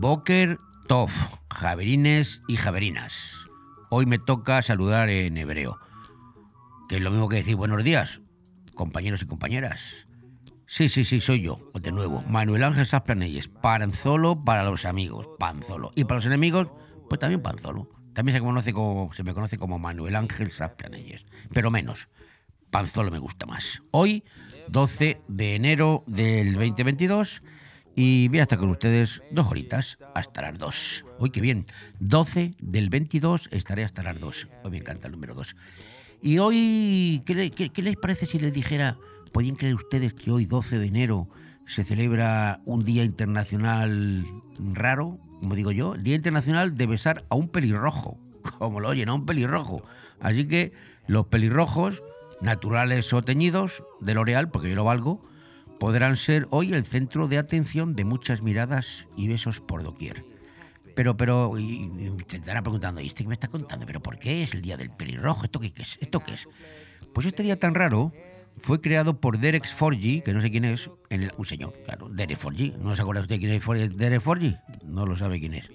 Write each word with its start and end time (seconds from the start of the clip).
Boker 0.00 0.58
Tov, 0.86 1.10
Javerines 1.50 2.40
y 2.48 2.56
Javerinas. 2.56 3.46
Hoy 3.90 4.06
me 4.06 4.18
toca 4.18 4.62
saludar 4.62 5.10
en 5.10 5.36
hebreo, 5.36 5.78
que 6.88 6.96
es 6.96 7.02
lo 7.02 7.10
mismo 7.10 7.28
que 7.28 7.36
decir 7.36 7.56
buenos 7.56 7.84
días, 7.84 8.22
compañeros 8.74 9.20
y 9.20 9.26
compañeras. 9.26 10.07
Sí, 10.70 10.90
sí, 10.90 11.06
sí, 11.06 11.18
soy 11.18 11.40
yo, 11.40 11.56
de 11.72 11.90
nuevo, 11.92 12.22
Manuel 12.28 12.62
Ángel 12.62 12.84
Sasplanelles, 12.84 13.48
Panzolo 13.48 14.36
para 14.44 14.64
los 14.64 14.84
amigos, 14.84 15.26
Panzolo. 15.38 15.92
Y 15.94 16.04
para 16.04 16.16
los 16.16 16.26
enemigos, 16.26 16.68
pues 17.08 17.18
también 17.18 17.40
Panzolo. 17.40 17.88
También 18.12 18.36
se, 18.36 18.44
conoce 18.44 18.74
como, 18.74 19.10
se 19.14 19.22
me 19.22 19.32
conoce 19.32 19.56
como 19.56 19.78
Manuel 19.78 20.14
Ángel 20.14 20.50
Sasplanelles, 20.50 21.24
pero 21.54 21.70
menos. 21.70 22.10
Panzolo 22.68 23.10
me 23.10 23.18
gusta 23.18 23.46
más. 23.46 23.82
Hoy, 23.92 24.24
12 24.68 25.22
de 25.26 25.54
enero 25.54 26.02
del 26.06 26.52
2022, 26.52 27.42
y 27.96 28.28
voy 28.28 28.40
a 28.40 28.42
estar 28.42 28.58
con 28.58 28.68
ustedes 28.68 29.22
dos 29.30 29.46
horitas, 29.46 29.96
hasta 30.14 30.42
las 30.42 30.58
dos. 30.58 31.06
Uy, 31.18 31.30
qué 31.30 31.40
bien. 31.40 31.64
12 32.00 32.56
del 32.58 32.90
22 32.90 33.48
estaré 33.52 33.84
hasta 33.84 34.02
las 34.02 34.20
dos. 34.20 34.48
Hoy 34.64 34.72
me 34.72 34.76
encanta 34.76 35.06
el 35.06 35.12
número 35.14 35.34
2. 35.34 35.56
Y 36.20 36.38
hoy, 36.38 37.22
¿qué, 37.24 37.50
qué, 37.52 37.70
qué 37.70 37.82
les 37.82 37.96
parece 37.96 38.26
si 38.26 38.38
les 38.38 38.52
dijera 38.52 38.98
¿Podían 39.32 39.56
creer 39.56 39.74
ustedes 39.74 40.14
que 40.14 40.30
hoy, 40.30 40.46
12 40.46 40.78
de 40.78 40.86
enero, 40.86 41.28
se 41.66 41.84
celebra 41.84 42.60
un 42.64 42.84
Día 42.84 43.04
Internacional 43.04 44.26
raro, 44.58 45.18
como 45.40 45.54
digo 45.54 45.70
yo? 45.70 45.94
El 45.94 46.02
Día 46.02 46.14
Internacional 46.16 46.76
de 46.76 46.86
besar 46.86 47.24
a 47.28 47.34
un 47.34 47.48
pelirrojo, 47.48 48.18
como 48.58 48.80
lo 48.80 48.88
oyen, 48.88 49.08
a 49.08 49.14
un 49.14 49.26
pelirrojo. 49.26 49.82
Así 50.20 50.46
que 50.46 50.72
los 51.06 51.26
pelirrojos, 51.26 52.02
naturales 52.40 53.12
o 53.12 53.22
teñidos, 53.22 53.82
de 54.00 54.14
L'Oreal, 54.14 54.50
porque 54.50 54.70
yo 54.70 54.76
lo 54.76 54.84
valgo, 54.84 55.22
podrán 55.78 56.16
ser 56.16 56.46
hoy 56.50 56.72
el 56.72 56.84
centro 56.84 57.28
de 57.28 57.38
atención 57.38 57.94
de 57.94 58.04
muchas 58.04 58.42
miradas 58.42 59.06
y 59.16 59.28
besos 59.28 59.60
por 59.60 59.82
doquier. 59.82 60.24
Pero, 60.94 61.16
pero, 61.16 61.56
y, 61.58 61.88
te 62.26 62.38
estará 62.38 62.62
preguntando, 62.62 63.00
¿y 63.00 63.06
este 63.06 63.22
qué 63.22 63.28
me 63.28 63.34
está 63.34 63.46
contando? 63.46 63.86
¿Pero 63.86 64.00
por 64.00 64.18
qué 64.18 64.42
es 64.42 64.54
el 64.54 64.62
día 64.62 64.76
del 64.76 64.90
pelirrojo? 64.90 65.44
¿Esto 65.44 65.60
qué 65.60 65.72
es? 65.76 65.96
¿Esto 66.00 66.20
qué 66.20 66.34
es? 66.34 66.48
Pues 67.14 67.26
este 67.26 67.42
día 67.42 67.58
tan 67.58 67.74
raro 67.74 68.12
fue 68.58 68.80
creado 68.80 69.20
por 69.20 69.38
Derek 69.38 69.66
Forgy, 69.66 70.20
que 70.22 70.32
no 70.32 70.40
sé 70.40 70.50
quién 70.50 70.64
es, 70.64 70.90
en 71.10 71.22
el, 71.22 71.32
un 71.36 71.44
señor, 71.44 71.74
claro, 71.84 72.08
Derek 72.08 72.36
Forgy. 72.36 72.74
¿No 72.78 72.94
se 72.94 73.02
acuerda 73.02 73.22
usted 73.22 73.38
quién 73.38 73.52
es 73.52 73.96
Derek 73.96 74.20
Forgy? 74.20 74.56
No 74.84 75.06
lo 75.06 75.16
sabe 75.16 75.40
quién 75.40 75.54
es. 75.54 75.70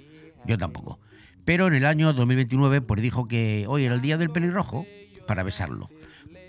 Yo 0.46 0.58
tampoco. 0.58 1.00
Pero 1.46 1.68
en 1.68 1.74
el 1.74 1.86
año 1.86 2.14
2029 2.14 2.82
pues 2.82 3.02
dijo 3.02 3.28
que 3.28 3.66
hoy 3.68 3.86
era 3.86 3.96
el 3.96 4.02
día 4.02 4.18
del 4.18 4.30
pelirrojo 4.30 4.86
para 5.28 5.44
besarlo, 5.44 5.88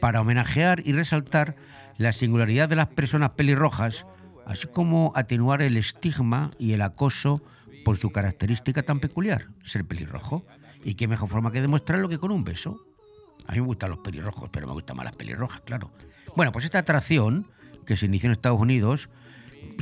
para 0.00 0.20
homenajear 0.20 0.82
y 0.84 0.92
resaltar 0.92 1.56
la 1.96 2.12
singularidad 2.12 2.68
de 2.68 2.76
las 2.76 2.88
personas 2.88 3.30
pelirrojas, 3.30 4.06
así 4.46 4.66
como 4.66 5.12
atenuar 5.14 5.62
el 5.62 5.76
estigma 5.76 6.50
y 6.58 6.72
el 6.72 6.82
acoso 6.82 7.42
por 7.84 7.96
su 7.96 8.10
característica 8.10 8.82
tan 8.82 9.00
peculiar, 9.00 9.48
ser 9.64 9.84
pelirrojo. 9.84 10.44
Y 10.84 10.94
qué 10.94 11.08
mejor 11.08 11.28
forma 11.28 11.50
que 11.50 11.60
demostrarlo 11.60 12.08
que 12.08 12.18
con 12.18 12.30
un 12.30 12.44
beso. 12.44 12.78
A 13.46 13.52
mí 13.52 13.60
me 13.60 13.66
gustan 13.66 13.90
los 13.90 13.98
pelirrojos, 14.00 14.50
pero 14.50 14.66
me 14.66 14.72
gustan 14.74 14.96
más 14.96 15.04
las 15.04 15.16
pelirrojas, 15.16 15.62
claro. 15.62 15.90
Bueno, 16.36 16.52
pues 16.52 16.64
esta 16.64 16.78
atracción, 16.78 17.46
que 17.86 17.96
se 17.96 18.06
inició 18.06 18.28
en 18.28 18.32
Estados 18.32 18.60
Unidos, 18.60 19.08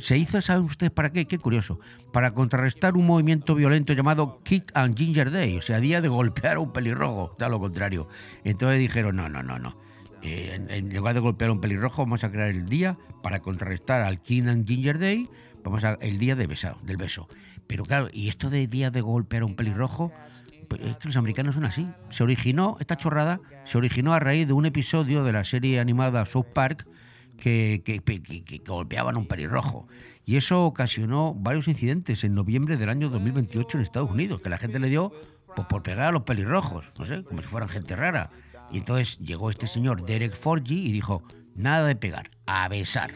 se 0.00 0.16
hizo, 0.18 0.40
¿saben 0.40 0.64
ustedes 0.64 0.92
para 0.92 1.10
qué? 1.10 1.26
Qué 1.26 1.38
curioso. 1.38 1.78
Para 2.12 2.32
contrarrestar 2.32 2.96
un 2.96 3.06
movimiento 3.06 3.54
violento 3.54 3.92
llamado 3.92 4.40
Kick 4.42 4.70
and 4.74 4.96
Ginger 4.96 5.30
Day, 5.30 5.56
o 5.56 5.62
sea, 5.62 5.80
día 5.80 6.00
de 6.00 6.08
golpear 6.08 6.56
a 6.56 6.60
un 6.60 6.72
pelirrojo, 6.72 7.36
da 7.38 7.48
lo 7.48 7.60
contrario. 7.60 8.08
Entonces 8.44 8.78
dijeron, 8.78 9.16
no, 9.16 9.28
no, 9.28 9.42
no, 9.42 9.58
no. 9.58 9.76
Eh, 10.22 10.60
en, 10.68 10.94
lugar 10.94 11.14
de 11.14 11.20
golpear 11.20 11.50
a 11.50 11.52
un 11.52 11.60
pelirrojo, 11.60 12.02
vamos 12.02 12.24
a 12.24 12.30
crear 12.30 12.48
el 12.48 12.68
día 12.68 12.96
para 13.22 13.40
contrarrestar 13.40 14.02
al 14.02 14.22
King 14.22 14.44
and 14.48 14.66
Ginger 14.66 14.98
Day, 14.98 15.28
vamos 15.64 15.84
a 15.84 15.94
el 16.00 16.18
día 16.18 16.36
de 16.36 16.46
besado, 16.46 16.78
del 16.82 16.96
beso. 16.96 17.28
Pero 17.66 17.84
claro, 17.84 18.08
¿y 18.12 18.28
esto 18.28 18.50
de 18.50 18.66
día 18.66 18.90
de 18.90 19.00
golpear 19.00 19.42
a 19.42 19.46
un 19.46 19.56
pelirrojo? 19.56 20.12
Es 20.74 20.96
que 20.96 21.08
los 21.08 21.16
americanos 21.16 21.54
son 21.54 21.64
así. 21.64 21.86
Se 22.10 22.22
originó, 22.22 22.76
esta 22.80 22.96
chorrada, 22.96 23.40
se 23.64 23.78
originó 23.78 24.14
a 24.14 24.20
raíz 24.20 24.46
de 24.46 24.52
un 24.52 24.66
episodio 24.66 25.24
de 25.24 25.32
la 25.32 25.44
serie 25.44 25.80
animada 25.80 26.26
South 26.26 26.46
Park 26.54 26.86
que, 27.36 28.60
golpeaban 28.66 29.16
a 29.16 29.18
un 29.18 29.26
pelirrojo. 29.26 29.88
Y 30.24 30.36
eso 30.36 30.64
ocasionó 30.64 31.34
varios 31.34 31.66
incidentes 31.68 32.22
en 32.24 32.34
noviembre 32.34 32.76
del 32.76 32.88
año 32.88 33.08
2028 33.08 33.78
en 33.78 33.82
Estados 33.82 34.10
Unidos, 34.10 34.40
que 34.40 34.48
la 34.48 34.58
gente 34.58 34.78
le 34.78 34.88
dio 34.88 35.12
pues, 35.56 35.66
por 35.66 35.82
pegar 35.82 36.06
a 36.06 36.12
los 36.12 36.22
pelirrojos, 36.22 36.84
no 36.98 37.06
sé, 37.06 37.24
como 37.24 37.42
si 37.42 37.48
fueran 37.48 37.68
gente 37.68 37.96
rara. 37.96 38.30
Y 38.70 38.78
entonces 38.78 39.18
llegó 39.18 39.50
este 39.50 39.66
señor 39.66 40.04
Derek 40.04 40.34
Forgy 40.34 40.86
y 40.86 40.92
dijo, 40.92 41.22
nada 41.56 41.86
de 41.86 41.96
pegar, 41.96 42.30
a 42.46 42.68
besar. 42.68 43.12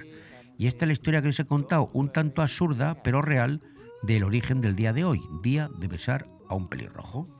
Y 0.58 0.66
esta 0.66 0.84
es 0.84 0.88
la 0.88 0.92
historia 0.94 1.20
que 1.20 1.28
les 1.28 1.38
he 1.38 1.46
contado, 1.46 1.90
un 1.92 2.10
tanto 2.10 2.42
absurda, 2.42 3.02
pero 3.02 3.22
real, 3.22 3.62
del 4.02 4.24
origen 4.24 4.60
del 4.60 4.74
día 4.74 4.92
de 4.92 5.04
hoy, 5.04 5.22
día 5.42 5.68
de 5.78 5.88
besar 5.88 6.26
a 6.48 6.54
un 6.54 6.68
pelirrojo. 6.68 7.35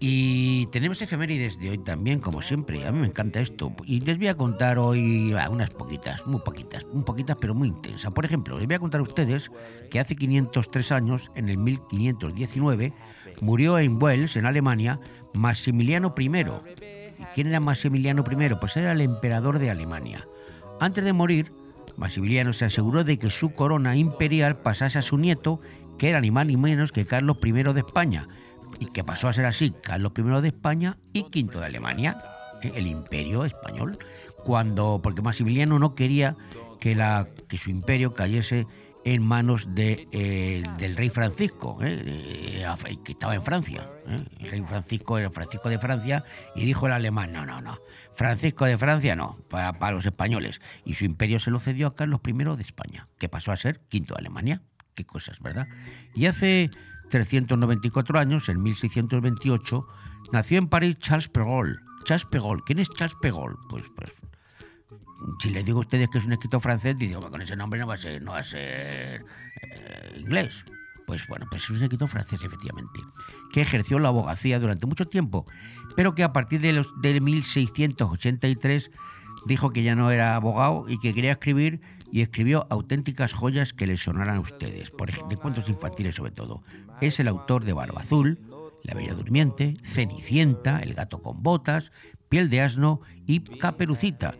Y 0.00 0.66
tenemos 0.66 1.00
efemérides 1.02 1.58
de 1.58 1.70
hoy 1.70 1.78
también, 1.78 2.20
como 2.20 2.42
siempre. 2.42 2.86
A 2.86 2.92
mí 2.92 3.00
me 3.00 3.06
encanta 3.06 3.40
esto. 3.40 3.72
Y 3.84 4.00
les 4.00 4.18
voy 4.18 4.28
a 4.28 4.34
contar 4.34 4.78
hoy 4.78 5.34
unas 5.50 5.70
poquitas, 5.70 6.26
muy 6.26 6.40
poquitas, 6.40 6.84
muy 6.92 7.02
poquitas, 7.02 7.36
pero 7.40 7.54
muy 7.54 7.68
intensas. 7.68 8.12
Por 8.12 8.24
ejemplo, 8.24 8.58
les 8.58 8.66
voy 8.66 8.76
a 8.76 8.78
contar 8.78 9.00
a 9.00 9.04
ustedes 9.04 9.50
que 9.90 10.00
hace 10.00 10.16
503 10.16 10.92
años, 10.92 11.30
en 11.34 11.48
el 11.48 11.58
1519, 11.58 12.92
murió 13.40 13.78
en 13.78 14.02
Wells, 14.02 14.36
en 14.36 14.46
Alemania, 14.46 15.00
Maximiliano 15.34 16.14
I. 16.16 16.26
¿Y 16.26 17.24
quién 17.34 17.46
era 17.48 17.60
Maximiliano 17.60 18.24
I? 18.30 18.54
Pues 18.60 18.76
era 18.76 18.92
el 18.92 19.00
emperador 19.00 19.58
de 19.58 19.70
Alemania. 19.70 20.26
Antes 20.80 21.04
de 21.04 21.12
morir, 21.12 21.52
Maximiliano 21.96 22.52
se 22.52 22.66
aseguró 22.66 23.04
de 23.04 23.18
que 23.18 23.30
su 23.30 23.52
corona 23.52 23.96
imperial 23.96 24.58
pasase 24.58 24.98
a 24.98 25.02
su 25.02 25.16
nieto, 25.16 25.60
que 25.98 26.08
era 26.08 26.20
ni 26.20 26.30
más 26.30 26.46
ni 26.46 26.56
menos 26.56 26.92
que 26.92 27.06
Carlos 27.06 27.38
I 27.42 27.52
de 27.52 27.80
España, 27.80 28.28
y 28.78 28.86
que 28.86 29.04
pasó 29.04 29.28
a 29.28 29.32
ser 29.32 29.46
así 29.46 29.72
Carlos 29.82 30.12
I 30.16 30.22
de 30.42 30.48
España 30.48 30.98
y 31.12 31.22
V 31.22 31.58
de 31.58 31.64
Alemania, 31.64 32.18
¿eh? 32.62 32.72
el 32.74 32.86
imperio 32.86 33.44
español, 33.44 33.98
cuando, 34.44 35.00
porque 35.02 35.22
Maximiliano 35.22 35.78
no 35.78 35.94
quería 35.94 36.36
que, 36.80 36.94
la, 36.94 37.28
que 37.48 37.58
su 37.58 37.70
imperio 37.70 38.14
cayese 38.14 38.66
en 39.04 39.22
manos 39.22 39.68
de, 39.72 40.08
eh, 40.10 40.64
del 40.78 40.96
rey 40.96 41.10
Francisco, 41.10 41.78
¿eh? 41.80 42.64
que 43.04 43.12
estaba 43.12 43.36
en 43.36 43.42
Francia. 43.42 43.86
El 44.40 44.50
rey 44.50 44.62
Francisco 44.62 45.16
era 45.16 45.30
Francisco 45.30 45.68
de 45.68 45.78
Francia 45.78 46.24
y 46.56 46.64
dijo 46.64 46.86
el 46.86 46.92
alemán, 46.92 47.32
no, 47.32 47.46
no, 47.46 47.60
no, 47.60 47.78
Francisco 48.12 48.64
de 48.64 48.76
Francia 48.76 49.14
no, 49.14 49.38
para, 49.48 49.78
para, 49.78 49.92
los 49.92 50.06
españoles. 50.06 50.60
Y 50.84 50.94
su 50.94 51.04
imperio 51.04 51.38
se 51.38 51.52
lo 51.52 51.60
cedió 51.60 51.86
a 51.86 51.94
Carlos 51.94 52.20
I 52.26 52.32
de 52.32 52.62
España, 52.62 53.06
que 53.16 53.28
pasó 53.28 53.52
a 53.52 53.56
ser 53.56 53.78
quinto 53.88 54.14
de 54.14 54.20
Alemania. 54.20 54.62
Qué 54.96 55.04
cosas, 55.04 55.40
¿verdad? 55.40 55.68
Y 56.14 56.26
hace 56.26 56.70
394 57.10 58.18
años, 58.18 58.48
en 58.48 58.62
1628, 58.62 59.86
nació 60.32 60.58
en 60.58 60.68
París 60.68 60.98
Charles 60.98 61.28
Perrault. 61.28 61.78
Charles 62.04 62.24
Perrault. 62.24 62.64
¿Quién 62.64 62.78
es 62.78 62.88
Charles 62.88 63.16
Perrault? 63.20 63.58
Pues, 63.68 63.84
pues 63.94 64.10
si 65.40 65.50
les 65.50 65.64
digo 65.64 65.78
a 65.78 65.80
ustedes 65.80 66.08
que 66.10 66.18
es 66.18 66.24
un 66.24 66.32
escritor 66.32 66.60
francés, 66.60 66.96
digo, 66.98 67.20
con 67.30 67.42
ese 67.42 67.56
nombre 67.56 67.78
no 67.78 67.86
va 67.86 67.94
a 67.94 67.98
ser, 67.98 68.22
no 68.22 68.32
va 68.32 68.38
a 68.38 68.44
ser 68.44 69.24
eh, 69.62 70.16
inglés. 70.18 70.64
Pues 71.06 71.28
bueno, 71.28 71.46
pues 71.48 71.64
es 71.64 71.70
un 71.70 71.82
escritor 71.82 72.08
francés, 72.08 72.40
efectivamente, 72.42 73.00
que 73.52 73.60
ejerció 73.60 73.98
la 73.98 74.08
abogacía 74.08 74.58
durante 74.58 74.86
mucho 74.86 75.06
tiempo, 75.06 75.46
pero 75.94 76.14
que 76.14 76.24
a 76.24 76.32
partir 76.32 76.60
de, 76.60 76.72
los, 76.72 76.88
de 77.00 77.20
1683 77.20 78.90
dijo 79.46 79.70
que 79.70 79.84
ya 79.84 79.94
no 79.94 80.10
era 80.10 80.34
abogado 80.34 80.86
y 80.88 80.98
que 80.98 81.14
quería 81.14 81.32
escribir 81.32 81.80
y 82.10 82.20
escribió 82.20 82.66
auténticas 82.70 83.32
joyas 83.32 83.72
que 83.72 83.86
les 83.86 84.02
sonaran 84.02 84.36
a 84.36 84.40
ustedes, 84.40 84.90
por 84.90 85.08
ejemplo, 85.08 85.30
de 85.30 85.36
cuentos 85.36 85.68
infantiles 85.68 86.14
sobre 86.14 86.32
todo. 86.32 86.62
Es 87.00 87.20
el 87.20 87.28
autor 87.28 87.64
de 87.64 87.72
Barba 87.72 88.02
Azul, 88.02 88.38
La 88.82 88.94
Bella 88.94 89.14
Durmiente, 89.14 89.76
Cenicienta, 89.84 90.80
El 90.80 90.94
Gato 90.94 91.20
con 91.20 91.42
Botas, 91.42 91.92
Piel 92.28 92.50
de 92.50 92.60
Asno 92.60 93.00
y 93.26 93.40
Caperucita 93.40 94.34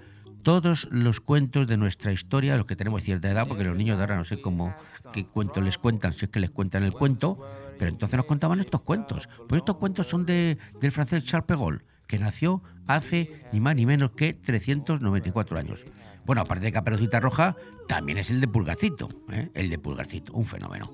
todos 0.46 0.86
los 0.92 1.18
cuentos 1.18 1.66
de 1.66 1.76
nuestra 1.76 2.12
historia, 2.12 2.56
los 2.56 2.66
que 2.66 2.76
tenemos 2.76 3.02
cierta 3.02 3.28
edad, 3.28 3.48
porque 3.48 3.64
los 3.64 3.76
niños 3.76 3.96
de 3.96 4.04
ahora 4.04 4.14
no 4.14 4.24
sé 4.24 4.40
cómo, 4.40 4.72
qué 5.12 5.26
cuentos 5.26 5.64
les 5.64 5.76
cuentan, 5.76 6.12
si 6.12 6.26
es 6.26 6.30
que 6.30 6.38
les 6.38 6.52
cuentan 6.52 6.84
el 6.84 6.92
cuento, 6.92 7.44
pero 7.80 7.90
entonces 7.90 8.16
nos 8.16 8.26
contaban 8.26 8.60
estos 8.60 8.80
cuentos. 8.82 9.28
Pues 9.48 9.58
estos 9.58 9.76
cuentos 9.78 10.06
son 10.06 10.24
de, 10.24 10.56
del 10.80 10.92
francés 10.92 11.24
Charles 11.24 11.46
Pegol, 11.46 11.82
que 12.06 12.20
nació 12.20 12.62
hace 12.86 13.44
ni 13.52 13.58
más 13.58 13.74
ni 13.74 13.86
menos 13.86 14.12
que 14.12 14.34
394 14.34 15.58
años. 15.58 15.84
Bueno, 16.26 16.42
aparte 16.42 16.64
de 16.64 16.72
Caperucita 16.72 17.20
Roja, 17.20 17.56
también 17.86 18.18
es 18.18 18.30
el 18.30 18.40
de 18.40 18.48
Pulgarcito, 18.48 19.08
¿eh? 19.30 19.48
el 19.54 19.70
de 19.70 19.78
Pulgarcito, 19.78 20.32
un 20.32 20.44
fenómeno. 20.44 20.92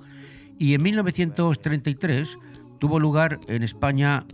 Y 0.59 0.75
en 0.75 0.83
1933 0.83 2.39
tuvo 2.79 3.01
lugar 3.01 3.41
en 3.49 3.63
España 3.63 4.27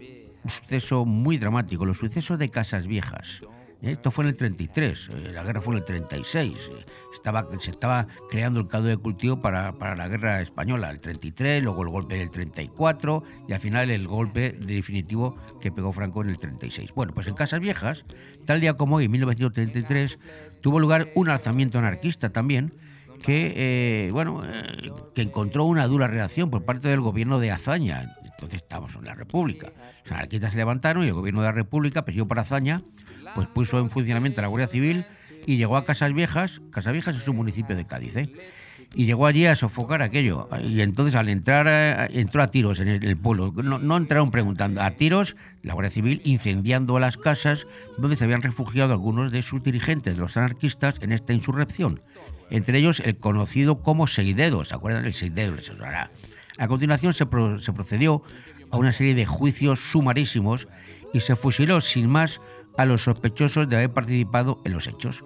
un 0.43 0.51
suceso 0.51 1.05
muy 1.05 1.39
dramático, 1.39 1.87
los 1.87 1.99
sucesos 1.99 2.39
de 2.39 2.49
Casas 2.49 2.87
Viejas 2.87 3.41
Esto 3.83 4.11
fue 4.11 4.25
en 4.25 4.31
el 4.31 4.37
33, 4.37 5.09
eh, 5.09 5.31
la 5.33 5.43
guerra 5.45 5.61
fue 5.61 5.75
en 5.75 5.79
el 5.79 5.85
36. 5.85 6.57
eh, 6.57 6.85
Estaba, 7.15 7.47
se 7.61 7.71
estaba 7.73 8.07
creando 8.31 8.61
el 8.61 8.69
caldo 8.69 8.89
de 8.89 8.97
cultivo 8.97 9.41
para, 9.41 9.73
para 9.73 9.97
la 9.97 10.09
guerra 10.09 10.41
española, 10.41 10.91
el 10.91 11.01
33, 11.01 11.63
luego 11.63 11.83
el 11.83 11.89
golpe 11.89 12.17
del 12.17 12.31
34 12.31 13.25
y 13.49 13.53
al 13.53 13.61
final 13.61 13.91
el 13.91 14.07
golpe 14.07 14.53
definitivo 14.53 15.37
que 15.61 15.73
pegó 15.73 15.93
Franco 15.93 16.23
en 16.23 16.31
el 16.31 16.39
36. 16.39 16.93
Bueno, 16.95 17.13
pues 17.15 17.27
en 17.27 17.35
Casas 17.35 17.61
Viejas, 17.61 18.05
tal 18.47 18.61
día 18.61 18.75
como 18.75 18.97
hoy, 18.97 19.07
en 19.07 19.11
1933, 19.11 20.19
tuvo 20.61 20.81
lugar 20.81 21.11
un 21.15 21.29
alzamiento 21.29 21.79
anarquista 21.79 22.31
también 22.31 22.73
que, 23.23 23.53
eh, 23.57 24.11
bueno, 24.13 24.43
eh, 24.45 24.93
que 25.15 25.23
encontró 25.23 25.65
una 25.65 25.87
dura 25.87 26.07
reacción 26.07 26.51
por 26.51 26.65
parte 26.65 26.89
del 26.89 27.01
gobierno 27.01 27.39
de 27.41 27.51
Azaña. 27.51 28.17
Entonces 28.25 28.63
estamos 28.63 28.95
en 28.95 29.05
la 29.05 29.15
República. 29.15 29.73
Los 30.05 30.13
anarquistas 30.13 30.53
se 30.53 30.59
levantaron 30.59 31.05
y 31.05 31.09
el 31.09 31.15
gobierno 31.15 31.41
de 31.41 31.49
la 31.49 31.53
República, 31.53 32.05
presidido 32.05 32.29
por 32.29 32.39
Azaña, 32.39 32.81
pues 33.35 33.49
puso 33.49 33.79
en 33.81 33.91
funcionamiento 33.91 34.41
la 34.41 34.49
Guardia 34.49 34.69
Civil 34.69 35.05
y 35.47 35.57
llegó 35.57 35.77
a 35.77 35.85
Casas 35.85 36.13
Viejas. 36.13 36.61
Casas 36.71 36.93
Viejas 36.93 37.17
es 37.17 37.27
un 37.27 37.37
municipio 37.37 37.75
de 37.75 37.87
Cádiz, 37.87 38.17
¿eh? 38.17 38.33
Y 38.95 39.05
llegó 39.05 39.27
allí 39.27 39.45
a 39.47 39.55
sofocar 39.55 40.01
aquello. 40.03 40.49
Y 40.65 40.81
entonces 40.81 41.15
al 41.15 41.29
entrar, 41.29 41.67
eh, 41.69 42.09
entró 42.19 42.43
a 42.43 42.51
tiros 42.51 42.81
en 42.81 42.89
el, 42.89 43.05
el 43.05 43.17
pueblo. 43.17 43.53
No, 43.63 43.79
no 43.79 43.97
entraron 43.97 44.31
preguntando, 44.31 44.81
a 44.83 44.91
tiros 44.93 45.37
la 45.63 45.75
Guardia 45.75 45.91
Civil 45.91 46.23
incendiando 46.25 46.99
las 46.99 47.17
casas 47.19 47.67
donde 47.99 48.17
se 48.17 48.25
habían 48.25 48.41
refugiado 48.43 48.93
algunos 48.95 49.31
de 49.31 49.43
sus 49.43 49.63
dirigentes, 49.63 50.17
los 50.17 50.37
anarquistas, 50.37 50.97
en 51.03 51.13
esta 51.13 51.33
insurrección. 51.35 52.01
Entre 52.51 52.79
ellos 52.79 53.01
el 53.01 53.19
conocido 53.19 53.83
como 53.83 54.07
Seidedo, 54.07 54.65
¿se 54.65 54.75
acuerdan 54.75 55.03
del 55.05 55.13
Seidedo? 55.13 55.55
Les 55.55 55.67
sonará. 55.67 56.11
A 56.57 56.67
continuación 56.67 57.13
se, 57.13 57.27
pro- 57.27 57.61
se 57.61 57.73
procedió 57.75 58.23
a 58.71 58.79
una 58.79 58.93
serie 58.93 59.15
de 59.15 59.27
juicios 59.27 59.81
sumarísimos 59.81 60.67
y 61.13 61.21
se 61.21 61.37
fusiló 61.37 61.81
sin 61.83 62.09
más 62.09 62.41
a 62.79 62.87
los 62.87 63.03
sospechosos 63.03 63.69
de 63.69 63.77
haber 63.77 63.93
participado 63.93 64.61
en 64.65 64.73
los 64.73 64.87
hechos. 64.87 65.25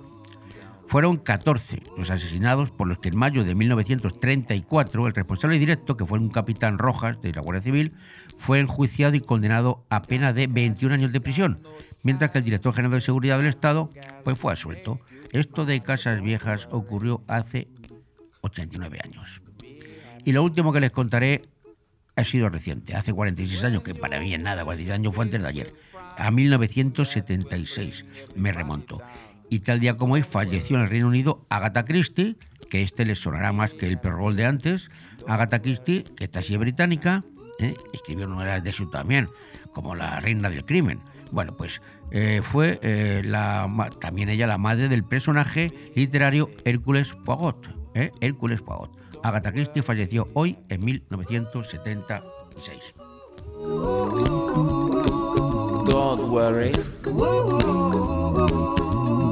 Fueron 0.93 1.17
14 1.17 1.81
los 1.97 2.11
asesinados 2.11 2.71
por 2.71 2.87
los 2.87 2.99
que 2.99 3.09
en 3.09 3.17
mayo 3.17 3.45
de 3.45 3.55
1934 3.55 5.07
el 5.07 5.15
responsable 5.15 5.59
directo, 5.59 5.97
que 5.97 6.05
fue 6.05 6.19
un 6.19 6.29
capitán 6.29 6.77
Rojas 6.77 7.19
de 7.23 7.33
la 7.33 7.41
Guardia 7.41 7.63
Civil, 7.63 7.95
fue 8.37 8.61
enjuiciado 8.61 9.17
y 9.17 9.23
condenado 9.23 9.87
a 9.89 10.03
pena 10.03 10.35
de 10.35 10.49
21 10.49 10.95
años 10.95 11.11
de 11.11 11.23
prisión, 11.23 11.67
mientras 12.03 12.31
que 12.31 12.37
el 12.37 12.45
director 12.45 12.75
general 12.75 12.99
de 12.99 13.01
Seguridad 13.01 13.39
del 13.39 13.47
Estado 13.47 13.89
pues 14.23 14.37
fue 14.37 14.53
absuelto. 14.53 15.01
Esto 15.31 15.65
de 15.65 15.81
Casas 15.81 16.21
Viejas 16.21 16.69
ocurrió 16.71 17.23
hace 17.27 17.69
89 18.43 18.99
años. 19.03 19.41
Y 20.27 20.33
lo 20.33 20.43
último 20.43 20.75
que 20.75 20.81
les 20.81 20.93
contaré 20.93 21.41
ha 22.17 22.25
sido 22.25 22.51
reciente, 22.51 22.95
hace 22.95 23.15
46 23.15 23.65
años, 23.65 23.83
que 23.83 23.95
para 23.95 24.21
mí 24.21 24.35
es 24.35 24.41
nada, 24.41 24.63
46 24.63 24.95
años 24.95 25.15
fue 25.15 25.25
antes 25.25 25.41
de 25.41 25.49
ayer, 25.49 25.73
a 26.19 26.31
1976 26.31 28.05
me 28.37 28.53
remonto. 28.53 29.01
Y 29.53 29.61
tal 29.61 29.81
día 29.81 29.99
como 29.99 30.15
hoy 30.15 30.23
falleció 30.23 30.77
en 30.77 30.85
el 30.85 30.89
Reino 30.89 31.09
Unido 31.09 31.45
Agatha 31.51 31.85
Christie, 31.85 32.37
que 32.71 32.81
este 32.81 33.05
les 33.05 33.19
sonará 33.19 33.53
más 33.53 33.71
que 33.71 33.87
el 33.87 33.99
perrol 33.99 34.35
de 34.35 34.47
antes. 34.47 34.91
Agatha 35.29 35.61
Christie, 35.61 36.05
que 36.05 36.25
esta 36.25 36.43
sí 36.43 36.55
es 36.55 36.59
británica, 36.59 37.23
¿eh? 37.59 37.75
escribió 37.93 38.27
novelas 38.27 38.65
de 38.65 38.71
eso 38.71 38.89
también, 38.89 39.29
como 39.75 39.95
La 39.95 40.21
Reina 40.21 40.49
del 40.49 40.65
Crimen. 40.65 41.01
Bueno, 41.33 41.55
pues 41.55 41.83
eh, 42.13 42.41
fue 42.43 42.81
eh, 42.81 43.23
también 44.01 44.31
ella 44.31 44.47
la 44.47 44.57
madre 44.57 44.89
del 44.89 45.05
personaje 45.05 45.71
literario 45.95 46.49
Hércules 46.65 47.13
Poirot. 47.13 47.69
Hércules 48.23 48.63
Poirot. 48.63 48.91
Agatha 49.23 49.53
Christie 49.53 49.83
falleció 49.83 50.31
hoy 50.33 50.59
en 50.71 50.83
1976. 50.83 52.95
Don't 55.85 56.31
worry. 56.31 56.73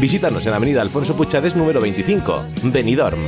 Visítanos 0.00 0.44
en 0.46 0.52
Avenida 0.52 0.82
Alfonso 0.82 1.16
Puchades 1.16 1.54
número 1.54 1.80
25, 1.80 2.44
Benidorm. 2.64 3.20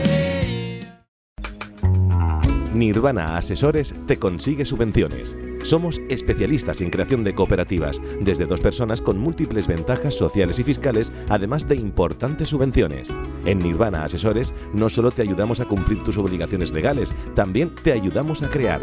Nirvana 2.74 3.38
Asesores 3.38 3.94
te 4.06 4.18
consigue 4.18 4.66
subvenciones. 4.66 5.34
Somos 5.62 6.00
especialistas 6.10 6.80
en 6.82 6.90
creación 6.90 7.24
de 7.24 7.34
cooperativas, 7.34 8.02
desde 8.20 8.44
dos 8.44 8.60
personas 8.60 9.00
con 9.00 9.18
múltiples 9.18 9.66
ventajas 9.66 10.14
sociales 10.14 10.58
y 10.58 10.64
fiscales, 10.64 11.10
además 11.30 11.66
de 11.66 11.76
importantes 11.76 12.48
subvenciones. 12.48 13.08
En 13.46 13.60
Nirvana 13.60 14.04
Asesores 14.04 14.52
no 14.74 14.90
solo 14.90 15.10
te 15.10 15.22
ayudamos 15.22 15.60
a 15.60 15.64
cumplir 15.64 16.02
tus 16.02 16.18
obligaciones 16.18 16.72
legales, 16.72 17.14
también 17.34 17.74
te 17.74 17.92
ayudamos 17.92 18.42
a 18.42 18.50
crear. 18.50 18.82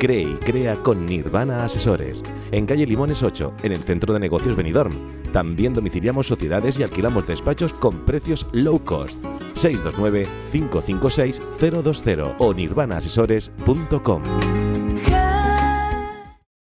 Cree 0.00 0.22
y 0.22 0.34
crea 0.36 0.76
con 0.76 1.04
Nirvana 1.04 1.62
Asesores. 1.62 2.22
En 2.52 2.64
calle 2.64 2.86
Limones 2.86 3.22
8, 3.22 3.56
en 3.62 3.72
el 3.72 3.82
centro 3.82 4.14
de 4.14 4.20
negocios 4.20 4.56
Benidorm. 4.56 4.94
También 5.30 5.74
domiciliamos 5.74 6.26
sociedades 6.26 6.78
y 6.78 6.82
alquilamos 6.82 7.26
despachos 7.26 7.74
con 7.74 8.06
precios 8.06 8.46
low 8.52 8.82
cost. 8.82 9.22
629-556-020 9.54 12.36
o 12.38 12.54
nirvanaasesores.com. 12.54 14.22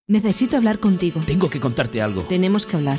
Necesito 0.06 0.59
hablar 0.59 0.79
contigo. 0.79 1.23
Tengo 1.26 1.49
que 1.49 1.61
contarte 1.61 2.03
algo. 2.03 2.21
Tenemos 2.25 2.67
que 2.67 2.76
hablar. 2.76 2.99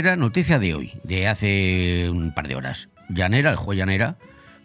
Llanera, 0.00 0.16
noticia 0.16 0.58
de 0.58 0.74
hoy, 0.74 0.92
de 1.04 1.28
hace 1.28 2.08
un 2.08 2.32
par 2.32 2.48
de 2.48 2.56
horas. 2.56 2.88
Llanera, 3.10 3.50
el 3.50 3.56
juez 3.56 3.78
Llanera, 3.78 4.16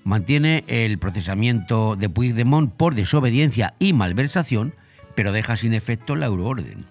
mantiene 0.06 0.64
el 0.68 0.98
procesamiento 0.98 1.98
de 1.98 2.08
Puigdemont 2.08 2.72
por 2.72 2.96
desobediencia 2.96 3.74
y 3.78 3.92
malversación, 3.92 4.76
pero 5.14 5.34
deja 5.34 5.58
sin 5.58 5.74
efecto 5.74 6.16
la 6.16 6.28
euroorden. 6.28 6.86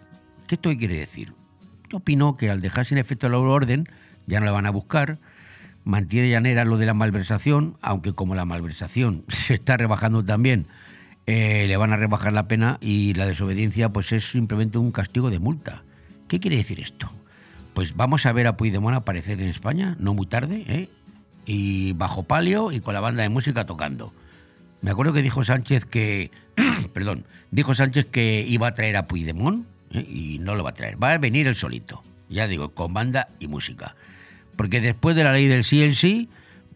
¿Qué 0.47 0.57
esto 0.57 0.77
quiere 0.77 0.99
decir? 0.99 1.33
Yo 1.89 1.97
opino 1.97 2.37
que 2.37 2.51
al 2.51 2.61
dejar 2.61 2.85
sin 2.85 2.99
efecto 2.99 3.31
la 3.31 3.39
euroorden, 3.39 3.89
ya 4.27 4.41
no 4.41 4.45
la 4.45 4.53
van 4.53 4.67
a 4.67 4.71
buscar, 4.71 5.19
mantiene 5.83 6.29
llanera 6.29 6.67
lo 6.67 6.77
de 6.77 6.85
la 6.85 6.93
malversación, 6.93 7.79
aunque 7.81 8.13
como 8.13 8.35
la 8.35 8.45
malversación 8.45 9.25
se 9.29 9.55
está 9.55 9.79
rebajando 9.79 10.23
también, 10.23 10.67
eh, 11.25 11.65
le 11.67 11.79
van 11.79 11.95
a 11.95 11.97
rebajar 11.97 12.35
la 12.35 12.47
pena 12.47 12.77
y 12.83 13.15
la 13.15 13.25
desobediencia 13.25 13.89
pues 13.89 14.13
es 14.13 14.31
simplemente 14.31 14.77
un 14.77 14.93
castigo 14.93 15.31
de 15.31 15.39
multa. 15.39 15.83
¿Qué 16.29 16.41
quiere 16.41 16.59
decir 16.59 16.79
esto? 16.79 17.11
Pues 17.75 17.97
vamos 17.97 18.25
a 18.25 18.33
ver 18.33 18.47
a 18.47 18.57
Puigdemont 18.57 18.97
aparecer 18.97 19.41
en 19.41 19.49
España, 19.49 19.97
no 19.99 20.15
muy 20.15 20.27
tarde, 20.27 20.65
¿eh? 20.69 20.89
y 21.45 21.93
bajo 21.93 22.23
palio 22.23 22.73
y 22.73 22.81
con 22.81 22.95
la 22.95 23.01
banda 23.01 23.23
de 23.23 23.29
música 23.29 23.67
tocando. 23.67 24.13
Me 24.81 24.93
acuerdo 24.93 25.13
que 25.13 25.23
dijo 25.23 25.45
Sánchez 25.45 25.85
que, 25.85 26.31
perdón, 26.93 27.25
dijo 27.51 27.75
Sánchez 27.75 28.07
que 28.07 28.45
iba 28.47 28.69
a 28.69 28.75
traer 28.75 28.97
a 28.97 29.07
Puigdemont 29.07 29.67
¿eh? 29.91 30.07
y 30.09 30.39
no 30.41 30.55
lo 30.55 30.63
va 30.63 30.71
a 30.71 30.75
traer, 30.75 31.03
va 31.03 31.13
a 31.13 31.19
venir 31.19 31.49
el 31.49 31.57
solito, 31.57 32.03
ya 32.29 32.47
digo, 32.47 32.71
con 32.71 32.95
banda 32.95 33.29
y 33.41 33.49
música. 33.49 33.97
Porque 34.57 34.81
después 34.81 35.17
de 35.17 35.25
la 35.25 35.33
ley 35.33 35.49
del 35.49 35.65
sí 35.65 35.83
en 35.83 35.97
sí, 35.97 36.29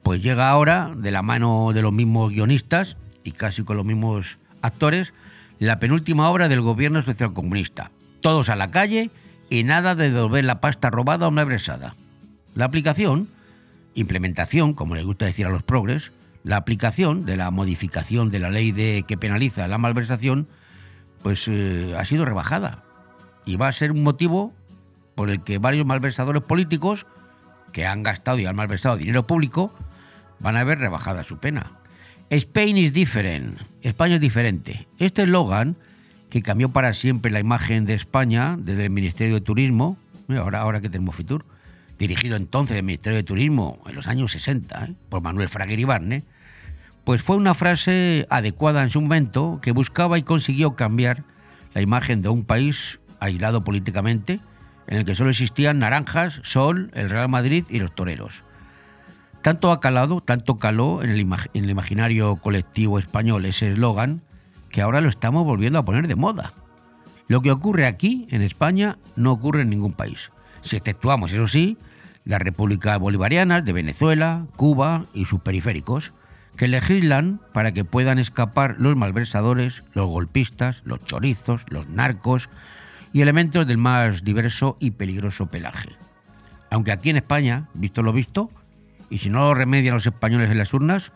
pues 0.02 0.20
llega 0.20 0.50
ahora, 0.50 0.92
de 0.96 1.12
la 1.12 1.22
mano 1.22 1.72
de 1.72 1.82
los 1.82 1.92
mismos 1.92 2.32
guionistas 2.32 2.96
y 3.22 3.32
casi 3.32 3.62
con 3.62 3.76
los 3.76 3.86
mismos 3.86 4.38
actores, 4.62 5.12
la 5.60 5.78
penúltima 5.78 6.28
obra 6.28 6.48
del 6.48 6.60
gobierno 6.60 7.02
socialcomunista. 7.02 7.92
Todos 8.20 8.48
a 8.48 8.56
la 8.56 8.72
calle 8.72 9.10
y 9.50 9.64
nada 9.64 9.94
de 9.94 10.10
devolver 10.10 10.44
la 10.44 10.60
pasta 10.60 10.90
robada 10.90 11.28
o 11.28 11.30
malversada. 11.30 11.94
La 12.54 12.64
aplicación, 12.64 13.28
implementación, 13.94 14.74
como 14.74 14.94
les 14.94 15.04
gusta 15.04 15.26
decir 15.26 15.46
a 15.46 15.50
los 15.50 15.62
progres, 15.62 16.12
la 16.44 16.56
aplicación 16.56 17.24
de 17.24 17.36
la 17.36 17.50
modificación 17.50 18.30
de 18.30 18.38
la 18.38 18.50
ley 18.50 18.72
de, 18.72 19.04
que 19.06 19.16
penaliza 19.16 19.68
la 19.68 19.78
malversación, 19.78 20.48
pues 21.22 21.46
eh, 21.48 21.94
ha 21.96 22.04
sido 22.04 22.24
rebajada. 22.24 22.84
Y 23.44 23.56
va 23.56 23.68
a 23.68 23.72
ser 23.72 23.92
un 23.92 24.02
motivo 24.02 24.52
por 25.14 25.30
el 25.30 25.42
que 25.42 25.58
varios 25.58 25.86
malversadores 25.86 26.42
políticos 26.42 27.06
que 27.72 27.86
han 27.86 28.02
gastado 28.02 28.38
y 28.38 28.46
han 28.46 28.56
malversado 28.56 28.96
dinero 28.96 29.26
público 29.26 29.74
van 30.38 30.56
a 30.56 30.64
ver 30.64 30.78
rebajada 30.78 31.24
su 31.24 31.38
pena. 31.38 31.72
Spain 32.30 32.76
is 32.76 32.92
different. 32.92 33.58
España 33.82 34.16
es 34.16 34.20
diferente. 34.20 34.86
Este 34.98 35.22
eslogan, 35.22 35.76
que 36.30 36.42
cambió 36.42 36.68
para 36.70 36.94
siempre 36.94 37.30
la 37.30 37.40
imagen 37.40 37.86
de 37.86 37.94
España 37.94 38.56
desde 38.58 38.84
el 38.84 38.90
Ministerio 38.90 39.34
de 39.34 39.40
Turismo, 39.40 39.96
mira, 40.26 40.42
ahora, 40.42 40.60
ahora 40.60 40.80
que 40.80 40.90
tenemos 40.90 41.16
Fitur, 41.16 41.44
dirigido 41.98 42.36
entonces 42.36 42.76
el 42.76 42.84
Ministerio 42.84 43.16
de 43.16 43.22
Turismo 43.22 43.78
en 43.86 43.94
los 43.94 44.06
años 44.06 44.32
60 44.32 44.84
¿eh? 44.84 44.94
por 45.08 45.22
Manuel 45.22 45.48
Fraguer 45.48 45.80
Ibarne, 45.80 46.24
pues 47.04 47.22
fue 47.22 47.36
una 47.36 47.54
frase 47.54 48.26
adecuada 48.28 48.82
en 48.82 48.90
su 48.90 49.00
momento 49.00 49.58
que 49.62 49.72
buscaba 49.72 50.18
y 50.18 50.22
consiguió 50.22 50.76
cambiar 50.76 51.24
la 51.74 51.80
imagen 51.80 52.22
de 52.22 52.28
un 52.28 52.44
país 52.44 53.00
aislado 53.20 53.64
políticamente, 53.64 54.40
en 54.86 54.98
el 54.98 55.04
que 55.04 55.14
solo 55.14 55.30
existían 55.30 55.78
naranjas, 55.78 56.40
sol, 56.42 56.90
el 56.94 57.10
Real 57.10 57.28
Madrid 57.28 57.64
y 57.70 57.78
los 57.78 57.94
toreros. 57.94 58.44
Tanto 59.42 59.72
ha 59.72 59.80
calado, 59.80 60.20
tanto 60.20 60.58
caló 60.58 61.02
en 61.02 61.10
el, 61.10 61.20
en 61.20 61.64
el 61.64 61.70
imaginario 61.70 62.36
colectivo 62.36 62.98
español 62.98 63.44
ese 63.44 63.72
eslogan, 63.72 64.22
que 64.70 64.82
ahora 64.82 65.00
lo 65.00 65.08
estamos 65.08 65.44
volviendo 65.44 65.78
a 65.78 65.84
poner 65.84 66.08
de 66.08 66.16
moda. 66.16 66.52
Lo 67.28 67.42
que 67.42 67.50
ocurre 67.50 67.86
aquí, 67.86 68.26
en 68.30 68.42
España, 68.42 68.98
no 69.16 69.32
ocurre 69.32 69.62
en 69.62 69.70
ningún 69.70 69.92
país. 69.92 70.30
Si 70.62 70.76
exceptuamos, 70.76 71.32
eso 71.32 71.46
sí, 71.46 71.76
las 72.24 72.40
repúblicas 72.40 72.98
bolivarianas 72.98 73.64
de 73.64 73.72
Venezuela, 73.72 74.46
Cuba 74.56 75.06
y 75.14 75.26
sus 75.26 75.40
periféricos, 75.40 76.12
que 76.56 76.68
legislan 76.68 77.40
para 77.52 77.72
que 77.72 77.84
puedan 77.84 78.18
escapar 78.18 78.76
los 78.78 78.96
malversadores, 78.96 79.84
los 79.94 80.08
golpistas, 80.08 80.82
los 80.84 81.04
chorizos, 81.04 81.64
los 81.68 81.88
narcos 81.88 82.48
y 83.12 83.20
elementos 83.20 83.66
del 83.66 83.78
más 83.78 84.24
diverso 84.24 84.76
y 84.80 84.90
peligroso 84.90 85.46
pelaje. 85.46 85.90
Aunque 86.70 86.92
aquí 86.92 87.10
en 87.10 87.16
España, 87.16 87.68
visto 87.74 88.02
lo 88.02 88.12
visto, 88.12 88.48
y 89.08 89.18
si 89.18 89.30
no 89.30 89.40
lo 89.40 89.54
remedian 89.54 89.94
los 89.94 90.06
españoles 90.06 90.50
en 90.50 90.58
las 90.58 90.74
urnas, 90.74 91.12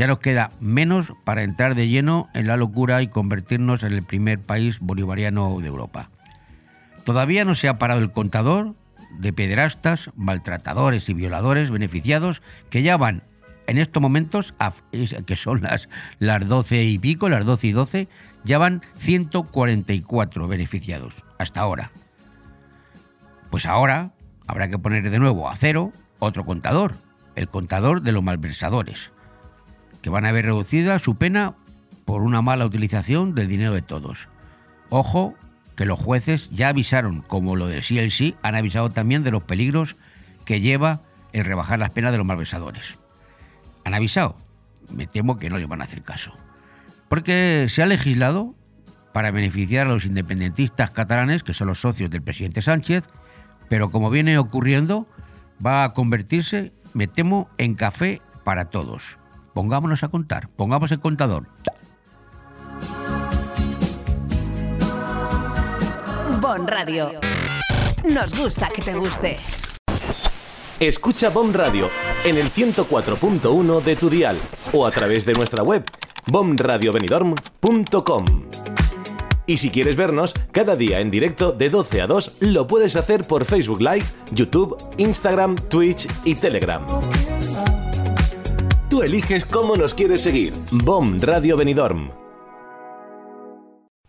ya 0.00 0.06
nos 0.06 0.20
queda 0.20 0.48
menos 0.60 1.12
para 1.24 1.42
entrar 1.42 1.74
de 1.74 1.86
lleno 1.86 2.30
en 2.32 2.46
la 2.46 2.56
locura 2.56 3.02
y 3.02 3.08
convertirnos 3.08 3.82
en 3.82 3.92
el 3.92 4.02
primer 4.02 4.38
país 4.38 4.78
bolivariano 4.80 5.60
de 5.60 5.66
Europa. 5.66 6.08
Todavía 7.04 7.44
no 7.44 7.54
se 7.54 7.68
ha 7.68 7.76
parado 7.76 8.00
el 8.00 8.10
contador 8.10 8.74
de 9.18 9.34
pederastas, 9.34 10.10
maltratadores 10.16 11.10
y 11.10 11.12
violadores 11.12 11.68
beneficiados 11.68 12.40
que 12.70 12.80
ya 12.80 12.96
van 12.96 13.24
en 13.66 13.76
estos 13.76 14.00
momentos, 14.00 14.54
que 15.26 15.36
son 15.36 15.60
las, 15.60 15.90
las 16.18 16.48
12 16.48 16.82
y 16.82 16.98
pico, 16.98 17.28
las 17.28 17.44
12 17.44 17.66
y 17.66 17.72
12, 17.72 18.08
ya 18.42 18.56
van 18.56 18.80
144 19.00 20.48
beneficiados 20.48 21.26
hasta 21.36 21.60
ahora. 21.60 21.90
Pues 23.50 23.66
ahora 23.66 24.12
habrá 24.46 24.70
que 24.70 24.78
poner 24.78 25.10
de 25.10 25.18
nuevo 25.18 25.50
a 25.50 25.56
cero 25.56 25.92
otro 26.20 26.46
contador, 26.46 26.94
el 27.34 27.48
contador 27.48 28.00
de 28.00 28.12
los 28.12 28.22
malversadores, 28.22 29.12
que 30.02 30.10
van 30.10 30.26
a 30.26 30.32
ver 30.32 30.46
reducida 30.46 30.98
su 30.98 31.16
pena 31.16 31.54
por 32.04 32.22
una 32.22 32.42
mala 32.42 32.66
utilización 32.66 33.34
del 33.34 33.48
dinero 33.48 33.72
de 33.72 33.82
todos. 33.82 34.28
Ojo, 34.88 35.34
que 35.76 35.86
los 35.86 35.98
jueces 35.98 36.50
ya 36.50 36.68
avisaron, 36.68 37.22
como 37.22 37.56
lo 37.56 37.66
del 37.66 37.82
CLC, 37.82 38.34
han 38.42 38.54
avisado 38.54 38.90
también 38.90 39.22
de 39.22 39.30
los 39.30 39.42
peligros 39.42 39.96
que 40.44 40.60
lleva 40.60 41.02
el 41.32 41.44
rebajar 41.44 41.78
las 41.78 41.90
penas 41.90 42.12
de 42.12 42.18
los 42.18 42.26
malversadores. 42.26 42.98
Han 43.84 43.94
avisado, 43.94 44.36
me 44.90 45.06
temo 45.06 45.38
que 45.38 45.48
no 45.48 45.58
les 45.58 45.68
van 45.68 45.80
a 45.80 45.84
hacer 45.84 46.02
caso. 46.02 46.32
Porque 47.08 47.66
se 47.68 47.82
ha 47.82 47.86
legislado 47.86 48.54
para 49.12 49.30
beneficiar 49.30 49.86
a 49.86 49.90
los 49.90 50.04
independentistas 50.04 50.90
catalanes, 50.90 51.42
que 51.42 51.54
son 51.54 51.68
los 51.68 51.80
socios 51.80 52.10
del 52.10 52.22
presidente 52.22 52.62
Sánchez, 52.62 53.04
pero 53.68 53.90
como 53.90 54.10
viene 54.10 54.38
ocurriendo, 54.38 55.06
va 55.64 55.84
a 55.84 55.92
convertirse, 55.92 56.72
me 56.92 57.06
temo, 57.06 57.48
en 57.58 57.74
café 57.74 58.20
para 58.44 58.66
todos. 58.66 59.19
Pongámonos 59.54 60.02
a 60.02 60.08
contar, 60.08 60.48
pongamos 60.56 60.92
el 60.92 61.00
contador. 61.00 61.46
Bon 66.40 66.66
Radio. 66.66 67.12
Nos 68.04 68.38
gusta 68.38 68.70
que 68.74 68.82
te 68.82 68.94
guste. 68.94 69.36
Escucha 70.80 71.28
BOM 71.28 71.52
Radio 71.52 71.90
en 72.24 72.38
el 72.38 72.50
104.1 72.50 73.82
de 73.82 73.96
tu 73.96 74.08
dial 74.08 74.38
o 74.72 74.86
a 74.86 74.90
través 74.90 75.26
de 75.26 75.34
nuestra 75.34 75.62
web 75.62 75.84
bomradiobenidorm.com. 76.26 78.24
Y 79.46 79.58
si 79.58 79.68
quieres 79.70 79.96
vernos 79.96 80.32
cada 80.52 80.76
día 80.76 81.00
en 81.00 81.10
directo 81.10 81.52
de 81.52 81.68
12 81.68 82.00
a 82.00 82.06
2, 82.06 82.38
lo 82.40 82.66
puedes 82.66 82.96
hacer 82.96 83.26
por 83.26 83.44
Facebook 83.44 83.82
Live, 83.82 84.06
YouTube, 84.30 84.78
Instagram, 84.96 85.56
Twitch 85.56 86.08
y 86.24 86.36
Telegram. 86.36 86.86
Tú 88.90 89.02
eliges 89.02 89.44
cómo 89.44 89.76
nos 89.76 89.94
quieres 89.94 90.20
seguir. 90.20 90.52
BOM 90.72 91.20
Radio 91.20 91.56
Benidorm. 91.56 92.10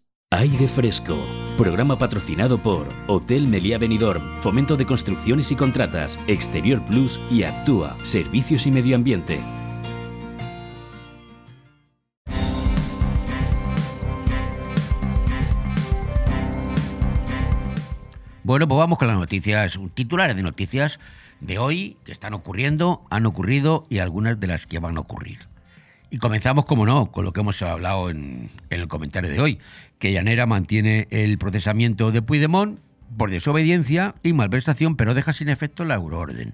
Aire 0.33 0.65
Fresco. 0.69 1.27
Programa 1.57 1.99
patrocinado 1.99 2.57
por 2.57 2.87
Hotel 3.07 3.49
Meliá 3.49 3.77
Benidorm, 3.77 4.37
Fomento 4.37 4.77
de 4.77 4.85
Construcciones 4.85 5.51
y 5.51 5.57
Contratas, 5.57 6.17
Exterior 6.25 6.81
Plus 6.85 7.19
y 7.29 7.43
Actúa, 7.43 7.97
Servicios 8.05 8.65
y 8.65 8.71
Medio 8.71 8.95
Ambiente. 8.95 9.43
Bueno, 18.43 18.69
pues 18.69 18.79
vamos 18.79 18.97
con 18.97 19.09
las 19.09 19.17
noticias, 19.17 19.77
titulares 19.93 20.37
de 20.37 20.43
noticias 20.43 21.01
de 21.41 21.57
hoy 21.59 21.97
que 22.05 22.13
están 22.13 22.33
ocurriendo, 22.33 23.03
han 23.09 23.25
ocurrido 23.25 23.83
y 23.89 23.99
algunas 23.99 24.39
de 24.39 24.47
las 24.47 24.65
que 24.65 24.79
van 24.79 24.95
a 24.95 25.01
ocurrir. 25.01 25.50
Y 26.11 26.17
comenzamos, 26.17 26.65
como 26.65 26.85
no, 26.85 27.07
con 27.07 27.25
lo 27.25 27.33
que 27.33 27.39
hemos 27.39 27.61
hablado 27.61 28.09
en, 28.09 28.49
en 28.69 28.81
el 28.81 28.87
comentario 28.87 29.29
de 29.29 29.39
hoy, 29.39 29.59
que 29.97 30.11
Llanera 30.11 30.45
mantiene 30.45 31.07
el 31.09 31.37
procesamiento 31.37 32.11
de 32.11 32.21
Puigdemont 32.21 32.79
por 33.17 33.31
desobediencia 33.31 34.15
y 34.21 34.33
malversación, 34.33 34.97
pero 34.97 35.13
deja 35.13 35.33
sin 35.33 35.49
efecto 35.49 35.85
la 35.85 35.95
euroorden. 35.95 36.53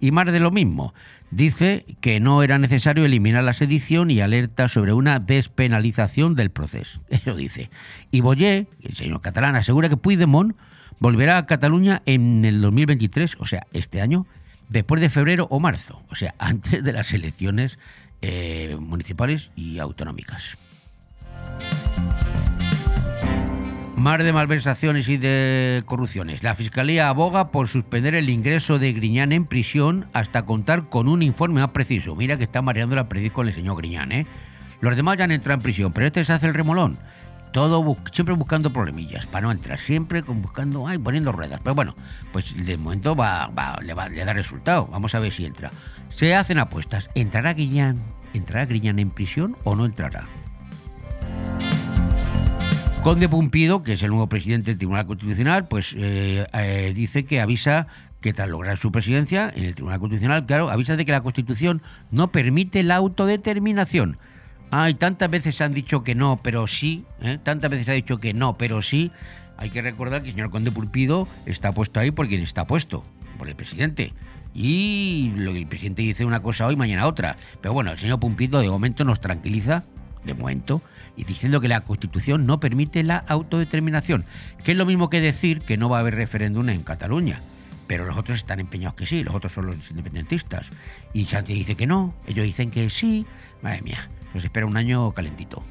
Y 0.00 0.10
más 0.10 0.30
de 0.30 0.40
lo 0.40 0.50
mismo, 0.50 0.92
dice 1.30 1.86
que 2.00 2.20
no 2.20 2.42
era 2.42 2.58
necesario 2.58 3.04
eliminar 3.04 3.44
la 3.44 3.52
sedición 3.52 4.10
y 4.10 4.20
alerta 4.20 4.68
sobre 4.68 4.92
una 4.92 5.20
despenalización 5.20 6.34
del 6.34 6.50
proceso. 6.50 7.00
Eso 7.08 7.34
dice. 7.34 7.70
Y 8.10 8.20
Boyer, 8.20 8.66
el 8.82 8.94
señor 8.94 9.20
catalán, 9.20 9.56
asegura 9.56 9.88
que 9.88 9.96
Puigdemont 9.96 10.56
volverá 10.98 11.38
a 11.38 11.46
Cataluña 11.46 12.02
en 12.06 12.44
el 12.44 12.60
2023, 12.60 13.36
o 13.38 13.46
sea, 13.46 13.66
este 13.72 14.00
año, 14.00 14.26
después 14.68 15.00
de 15.00 15.10
febrero 15.10 15.46
o 15.50 15.60
marzo, 15.60 16.02
o 16.10 16.14
sea, 16.14 16.34
antes 16.38 16.82
de 16.82 16.92
las 16.92 17.12
elecciones 17.12 17.78
eh, 18.22 18.76
municipales 18.80 19.50
y 19.56 19.78
autonómicas. 19.78 20.56
Mar 23.96 24.22
de 24.22 24.32
malversaciones 24.32 25.08
y 25.08 25.16
de 25.16 25.82
corrupciones. 25.86 26.42
La 26.42 26.54
Fiscalía 26.54 27.08
aboga 27.08 27.50
por 27.50 27.66
suspender 27.66 28.14
el 28.14 28.28
ingreso 28.28 28.78
de 28.78 28.92
Griñán 28.92 29.32
en 29.32 29.46
prisión 29.46 30.06
hasta 30.12 30.44
contar 30.44 30.88
con 30.90 31.08
un 31.08 31.22
informe 31.22 31.60
más 31.60 31.70
preciso. 31.70 32.14
Mira 32.14 32.36
que 32.36 32.44
está 32.44 32.60
mareando 32.60 32.94
la 32.94 33.08
prediz 33.08 33.32
con 33.32 33.48
el 33.48 33.54
señor 33.54 33.78
Griñán, 33.78 34.12
¿eh? 34.12 34.26
Los 34.80 34.94
demás 34.96 35.16
ya 35.16 35.24
han 35.24 35.30
entrado 35.32 35.56
en 35.56 35.62
prisión, 35.62 35.92
pero 35.92 36.06
este 36.06 36.24
se 36.24 36.32
hace 36.34 36.46
el 36.46 36.52
remolón. 36.54 36.98
Todo 37.52 37.96
siempre 38.12 38.34
buscando 38.34 38.70
problemillas 38.70 39.24
para 39.24 39.46
no 39.46 39.50
entrar, 39.50 39.78
siempre 39.78 40.20
buscando, 40.20 40.86
ay, 40.86 40.98
poniendo 40.98 41.32
ruedas. 41.32 41.60
Pero 41.64 41.74
bueno, 41.74 41.96
pues 42.32 42.54
de 42.66 42.76
momento 42.76 43.16
va, 43.16 43.46
va- 43.46 43.78
le, 43.82 43.94
va, 43.94 44.10
le 44.10 44.22
da 44.26 44.34
resultado. 44.34 44.86
Vamos 44.92 45.14
a 45.14 45.20
ver 45.20 45.32
si 45.32 45.46
entra. 45.46 45.70
Se 46.10 46.34
hacen 46.34 46.58
apuestas. 46.58 47.10
¿Entrará 47.14 47.54
Griñán? 47.54 47.98
¿Entrará 48.34 48.66
Griñán 48.66 48.98
en 48.98 49.10
prisión 49.10 49.56
o 49.64 49.76
no 49.76 49.84
entrará? 49.84 50.26
Conde 53.02 53.28
Pumpido, 53.28 53.84
que 53.84 53.92
es 53.92 54.02
el 54.02 54.10
nuevo 54.10 54.28
presidente 54.28 54.72
del 54.72 54.78
Tribunal 54.78 55.06
Constitucional, 55.06 55.68
pues 55.68 55.94
eh, 55.96 56.44
eh, 56.52 56.92
dice 56.92 57.24
que 57.24 57.40
avisa 57.40 57.86
que 58.20 58.32
tras 58.32 58.48
lograr 58.48 58.78
su 58.78 58.90
presidencia 58.90 59.52
en 59.54 59.62
el 59.62 59.74
Tribunal 59.76 60.00
Constitucional, 60.00 60.44
claro, 60.44 60.70
avisa 60.70 60.96
de 60.96 61.04
que 61.04 61.12
la 61.12 61.20
Constitución 61.20 61.82
no 62.10 62.32
permite 62.32 62.82
la 62.82 62.96
autodeterminación. 62.96 64.18
Ay, 64.72 64.94
tantas 64.94 65.30
veces 65.30 65.60
han 65.60 65.72
dicho 65.72 66.02
que 66.02 66.16
no, 66.16 66.40
pero 66.42 66.66
sí, 66.66 67.04
¿eh? 67.20 67.38
tantas 67.40 67.70
veces 67.70 67.88
ha 67.88 67.92
dicho 67.92 68.18
que 68.18 68.34
no, 68.34 68.58
pero 68.58 68.82
sí. 68.82 69.12
Hay 69.56 69.70
que 69.70 69.80
recordar 69.80 70.22
que 70.22 70.28
el 70.30 70.34
señor 70.34 70.50
Conde 70.50 70.72
Pulpido 70.72 71.28
está 71.46 71.70
puesto 71.70 72.00
ahí 72.00 72.10
por 72.10 72.26
quien 72.26 72.42
está 72.42 72.66
puesto, 72.66 73.04
por 73.38 73.48
el 73.48 73.54
presidente. 73.54 74.12
Y 74.58 75.32
lo 75.36 75.50
el 75.50 75.66
presidente 75.66 76.00
dice 76.00 76.24
una 76.24 76.40
cosa 76.40 76.66
hoy, 76.66 76.76
mañana 76.76 77.06
otra. 77.06 77.36
Pero 77.60 77.74
bueno, 77.74 77.92
el 77.92 77.98
señor 77.98 78.18
Pumpido 78.18 78.58
de 78.58 78.70
momento 78.70 79.04
nos 79.04 79.20
tranquiliza, 79.20 79.84
de 80.24 80.32
momento, 80.32 80.80
y 81.14 81.24
diciendo 81.24 81.60
que 81.60 81.68
la 81.68 81.82
Constitución 81.82 82.46
no 82.46 82.58
permite 82.58 83.02
la 83.02 83.18
autodeterminación, 83.18 84.24
que 84.64 84.72
es 84.72 84.78
lo 84.78 84.86
mismo 84.86 85.10
que 85.10 85.20
decir 85.20 85.60
que 85.60 85.76
no 85.76 85.90
va 85.90 85.98
a 85.98 86.00
haber 86.00 86.14
referéndum 86.14 86.70
en 86.70 86.82
Cataluña. 86.84 87.42
Pero 87.86 88.06
los 88.06 88.16
otros 88.16 88.38
están 88.38 88.58
empeñados 88.58 88.94
que 88.94 89.04
sí, 89.04 89.22
los 89.22 89.34
otros 89.34 89.52
son 89.52 89.66
los 89.66 89.90
independentistas. 89.90 90.70
Y 91.12 91.26
Sánchez 91.26 91.54
dice 91.54 91.74
que 91.74 91.86
no, 91.86 92.14
ellos 92.26 92.46
dicen 92.46 92.70
que 92.70 92.88
sí. 92.88 93.26
Madre 93.60 93.82
mía, 93.82 94.08
nos 94.32 94.42
espera 94.42 94.64
un 94.64 94.78
año 94.78 95.12
calentito. 95.12 95.62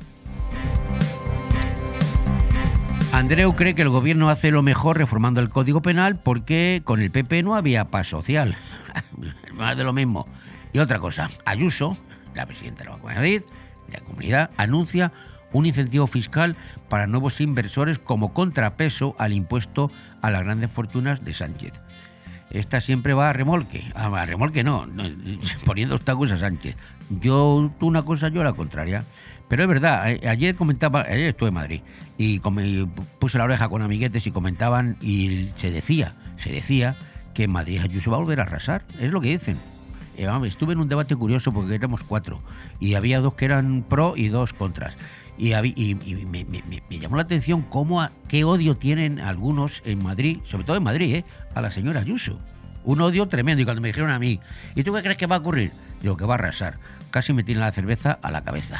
Andreu 3.15 3.55
cree 3.55 3.75
que 3.75 3.81
el 3.81 3.87
gobierno 3.87 4.29
hace 4.29 4.51
lo 4.51 4.61
mejor 4.61 4.97
reformando 4.97 5.39
el 5.39 5.49
Código 5.49 5.81
Penal 5.81 6.17
porque 6.17 6.81
con 6.83 7.01
el 7.01 7.11
PP 7.11 7.43
no 7.43 7.55
había 7.55 7.85
paz 7.85 8.07
social. 8.07 8.57
Más 9.53 9.77
de 9.77 9.85
lo 9.85 9.93
mismo. 9.93 10.27
Y 10.73 10.79
otra 10.79 10.99
cosa, 10.99 11.29
Ayuso, 11.45 11.97
la 12.33 12.45
presidenta 12.45 12.83
de 12.83 12.89
la 12.89 12.97
la 12.97 13.99
comunidad, 14.01 14.49
anuncia 14.57 15.13
un 15.53 15.65
incentivo 15.65 16.07
fiscal 16.07 16.57
para 16.89 17.07
nuevos 17.07 17.39
inversores 17.39 17.99
como 17.99 18.33
contrapeso 18.33 19.15
al 19.17 19.31
impuesto 19.31 19.91
a 20.21 20.29
las 20.29 20.43
grandes 20.43 20.69
fortunas 20.69 21.23
de 21.23 21.33
Sánchez. 21.33 21.71
Esta 22.51 22.81
siempre 22.81 23.13
va 23.13 23.29
a 23.29 23.33
remolque. 23.33 23.89
Ah, 23.95 24.07
A 24.07 24.25
remolque 24.25 24.65
no, 24.65 24.85
no, 24.87 25.03
poniendo 25.65 25.95
obstáculos 25.95 26.33
a 26.33 26.37
Sánchez. 26.37 26.75
Yo, 27.09 27.71
tú 27.79 27.87
una 27.87 28.01
cosa, 28.01 28.27
yo 28.27 28.43
la 28.43 28.53
contraria. 28.53 29.05
Pero 29.47 29.63
es 29.63 29.69
verdad, 29.69 30.01
a- 30.01 30.29
ayer 30.29 30.55
comentaba, 30.55 31.01
ayer 31.01 31.27
estuve 31.27 31.49
en 31.49 31.55
Madrid 31.55 31.81
y 32.17 32.39
puse 33.19 33.37
la 33.37 33.43
oreja 33.43 33.69
con 33.69 33.81
amiguetes 33.81 34.25
y 34.25 34.31
comentaban 34.31 34.97
y 35.01 35.49
se 35.59 35.71
decía, 35.71 36.15
se 36.37 36.49
decía 36.51 36.95
que 37.33 37.47
Madrid 37.47 37.81
Ayuso 37.81 38.11
va 38.11 38.17
a 38.17 38.19
volver 38.21 38.39
a 38.39 38.43
arrasar. 38.43 38.83
Es 38.99 39.11
lo 39.11 39.21
que 39.21 39.29
dicen. 39.29 39.57
Eh, 40.17 40.27
estuve 40.45 40.73
en 40.73 40.79
un 40.79 40.87
debate 40.87 41.15
curioso 41.15 41.51
porque 41.51 41.75
éramos 41.75 42.01
cuatro 42.03 42.41
y 42.79 42.93
había 42.93 43.19
dos 43.19 43.33
que 43.33 43.45
eran 43.45 43.83
pro 43.83 44.13
y 44.15 44.29
dos 44.29 44.53
contras. 44.53 44.95
Y, 45.37 45.49
me, 45.51 46.45
llamó 46.97 47.17
la 47.17 47.23
atención 47.23 47.61
cómo 47.63 48.07
qué 48.29 48.45
odio 48.45 48.77
tienen 48.77 49.19
algunos 49.19 49.81
en 49.85 50.01
Madrid, 50.01 50.39
sobre 50.45 50.63
todo 50.63 50.77
en 50.77 50.83
Madrid, 50.83 51.15
¿eh? 51.15 51.25
a 51.53 51.61
la 51.61 51.71
señora 51.71 51.99
Ayuso. 51.99 52.39
Un 52.85 53.01
odio 53.01 53.27
tremendo. 53.27 53.61
Y 53.61 53.65
cuando 53.65 53.81
me 53.81 53.89
dijeron 53.89 54.11
a 54.11 54.19
mí, 54.19 54.39
¿y 54.75 54.83
tú 54.83 54.93
qué 54.93 55.01
crees 55.01 55.17
que 55.17 55.27
va 55.27 55.35
a 55.35 55.39
ocurrir? 55.39 55.71
Digo, 56.01 56.15
que 56.15 56.25
va 56.25 56.35
a 56.35 56.37
arrasar. 56.37 56.77
Casi 57.11 57.33
me 57.33 57.43
tiene 57.43 57.59
la 57.59 57.71
cerveza 57.73 58.17
a 58.21 58.31
la 58.31 58.43
cabeza. 58.43 58.79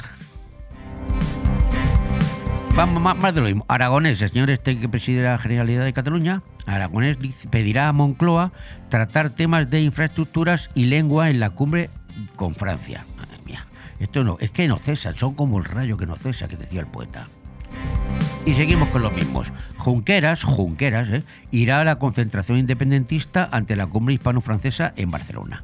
Vamos, 2.75 3.01
más, 3.01 3.33
de 3.33 3.39
lo 3.39 3.47
mismo. 3.47 3.65
Aragonés, 3.69 4.21
el 4.21 4.29
señor 4.29 4.49
este 4.49 4.77
que 4.77 4.89
preside 4.89 5.23
la 5.23 5.37
Generalidad 5.37 5.85
de 5.85 5.93
Cataluña, 5.93 6.41
Aragonés 6.65 7.17
pedirá 7.49 7.87
a 7.87 7.93
Moncloa 7.93 8.51
tratar 8.89 9.29
temas 9.29 9.69
de 9.69 9.81
infraestructuras 9.81 10.69
y 10.75 10.85
lengua 10.85 11.29
en 11.29 11.39
la 11.39 11.51
cumbre 11.51 11.89
con 12.35 12.53
Francia. 12.53 13.05
Madre 13.17 13.37
mía, 13.45 13.65
esto 14.01 14.25
no, 14.25 14.35
es 14.41 14.51
que 14.51 14.67
no 14.67 14.77
cesan, 14.77 15.15
son 15.15 15.35
como 15.35 15.57
el 15.57 15.63
rayo 15.63 15.95
que 15.95 16.05
no 16.05 16.17
cesa, 16.17 16.49
que 16.49 16.57
decía 16.57 16.81
el 16.81 16.87
poeta. 16.87 17.27
Y 18.45 18.55
seguimos 18.55 18.89
con 18.89 19.03
los 19.03 19.13
mismos. 19.13 19.53
Junqueras, 19.77 20.43
Junqueras, 20.43 21.09
¿eh? 21.11 21.23
irá 21.51 21.79
a 21.79 21.85
la 21.85 21.97
concentración 21.97 22.57
independentista 22.57 23.47
ante 23.53 23.77
la 23.77 23.87
cumbre 23.87 24.15
hispano-francesa 24.15 24.91
en 24.97 25.11
Barcelona. 25.11 25.63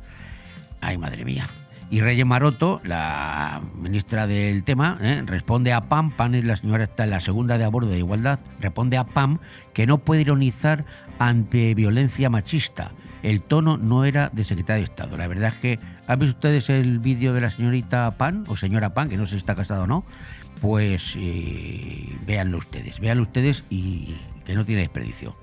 Ay, 0.79 0.97
madre 0.97 1.25
mía. 1.25 1.43
Y 1.91 1.99
Reyes 1.99 2.25
Maroto, 2.25 2.79
la 2.85 3.61
ministra 3.75 4.25
del 4.25 4.63
tema, 4.63 4.97
¿eh? 5.01 5.23
responde 5.25 5.73
a 5.73 5.89
PAM, 5.89 6.11
PAM 6.11 6.35
es 6.35 6.45
la 6.45 6.55
señora 6.55 6.85
está 6.85 7.03
en 7.03 7.09
la 7.09 7.19
segunda 7.19 7.57
de 7.57 7.65
abordo 7.65 7.89
de 7.89 7.97
igualdad, 7.97 8.39
responde 8.61 8.95
a 8.95 9.03
PAM 9.03 9.39
que 9.73 9.85
no 9.85 9.97
puede 9.97 10.21
ironizar 10.21 10.85
ante 11.19 11.75
violencia 11.75 12.29
machista. 12.29 12.93
El 13.23 13.41
tono 13.41 13.75
no 13.75 14.05
era 14.05 14.29
de 14.31 14.45
secretario 14.45 14.85
de 14.85 14.85
Estado. 14.85 15.17
La 15.17 15.27
verdad 15.27 15.53
es 15.53 15.59
que, 15.59 15.79
¿han 16.07 16.17
visto 16.17 16.35
ustedes 16.35 16.69
el 16.69 16.99
vídeo 16.99 17.33
de 17.33 17.41
la 17.41 17.49
señorita 17.49 18.09
Pan 18.17 18.45
o 18.47 18.55
señora 18.55 18.93
Pan, 18.93 19.09
que 19.09 19.17
no 19.17 19.25
sé 19.25 19.31
si 19.31 19.39
está 19.39 19.55
casada 19.55 19.83
o 19.83 19.87
no? 19.87 20.05
Pues 20.61 21.15
eh, 21.17 22.17
véanlo 22.25 22.57
ustedes, 22.57 23.01
véanlo 23.01 23.23
ustedes 23.23 23.65
y 23.69 24.15
que 24.45 24.55
no 24.55 24.63
tiene 24.63 24.83
desperdicio. 24.83 25.35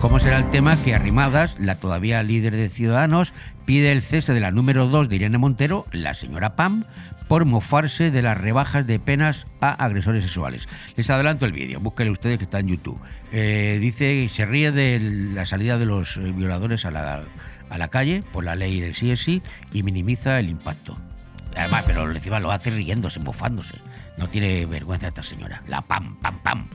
¿Cómo 0.00 0.20
será 0.20 0.38
el 0.38 0.46
tema 0.46 0.76
que 0.84 0.94
Arrimadas, 0.94 1.58
la 1.58 1.76
todavía 1.76 2.22
líder 2.22 2.54
de 2.54 2.68
Ciudadanos, 2.68 3.32
pide 3.64 3.92
el 3.92 4.02
cese 4.02 4.34
de 4.34 4.40
la 4.40 4.50
número 4.50 4.86
2 4.86 5.08
de 5.08 5.16
Irene 5.16 5.38
Montero, 5.38 5.86
la 5.90 6.14
señora 6.14 6.54
Pam, 6.54 6.84
por 7.28 7.46
mofarse 7.46 8.10
de 8.10 8.22
las 8.22 8.38
rebajas 8.38 8.86
de 8.86 8.98
penas 8.98 9.46
a 9.60 9.72
agresores 9.72 10.22
sexuales? 10.22 10.68
Les 10.96 11.08
adelanto 11.08 11.46
el 11.46 11.52
vídeo, 11.52 11.80
búsquenlo 11.80 12.12
ustedes 12.12 12.36
que 12.38 12.44
está 12.44 12.60
en 12.60 12.68
YouTube. 12.68 13.00
Eh, 13.32 13.78
dice, 13.80 14.28
se 14.32 14.44
ríe 14.44 14.70
de 14.70 15.00
la 15.00 15.46
salida 15.46 15.78
de 15.78 15.86
los 15.86 16.18
eh, 16.18 16.30
violadores 16.30 16.84
a 16.84 16.90
la, 16.90 17.22
a 17.70 17.78
la 17.78 17.88
calle 17.88 18.22
por 18.32 18.44
la 18.44 18.54
ley 18.54 18.80
del 18.80 18.94
sí 18.94 19.42
y 19.72 19.82
minimiza 19.82 20.38
el 20.38 20.50
impacto. 20.50 20.98
Además, 21.56 21.84
pero 21.86 22.10
encima 22.10 22.38
lo 22.38 22.52
hace 22.52 22.70
riéndose, 22.70 23.18
mofándose. 23.18 23.76
No 24.18 24.28
tiene 24.28 24.66
vergüenza 24.66 25.08
esta 25.08 25.22
señora. 25.22 25.62
La 25.66 25.80
pam, 25.80 26.16
pam, 26.16 26.38
pam. 26.42 26.68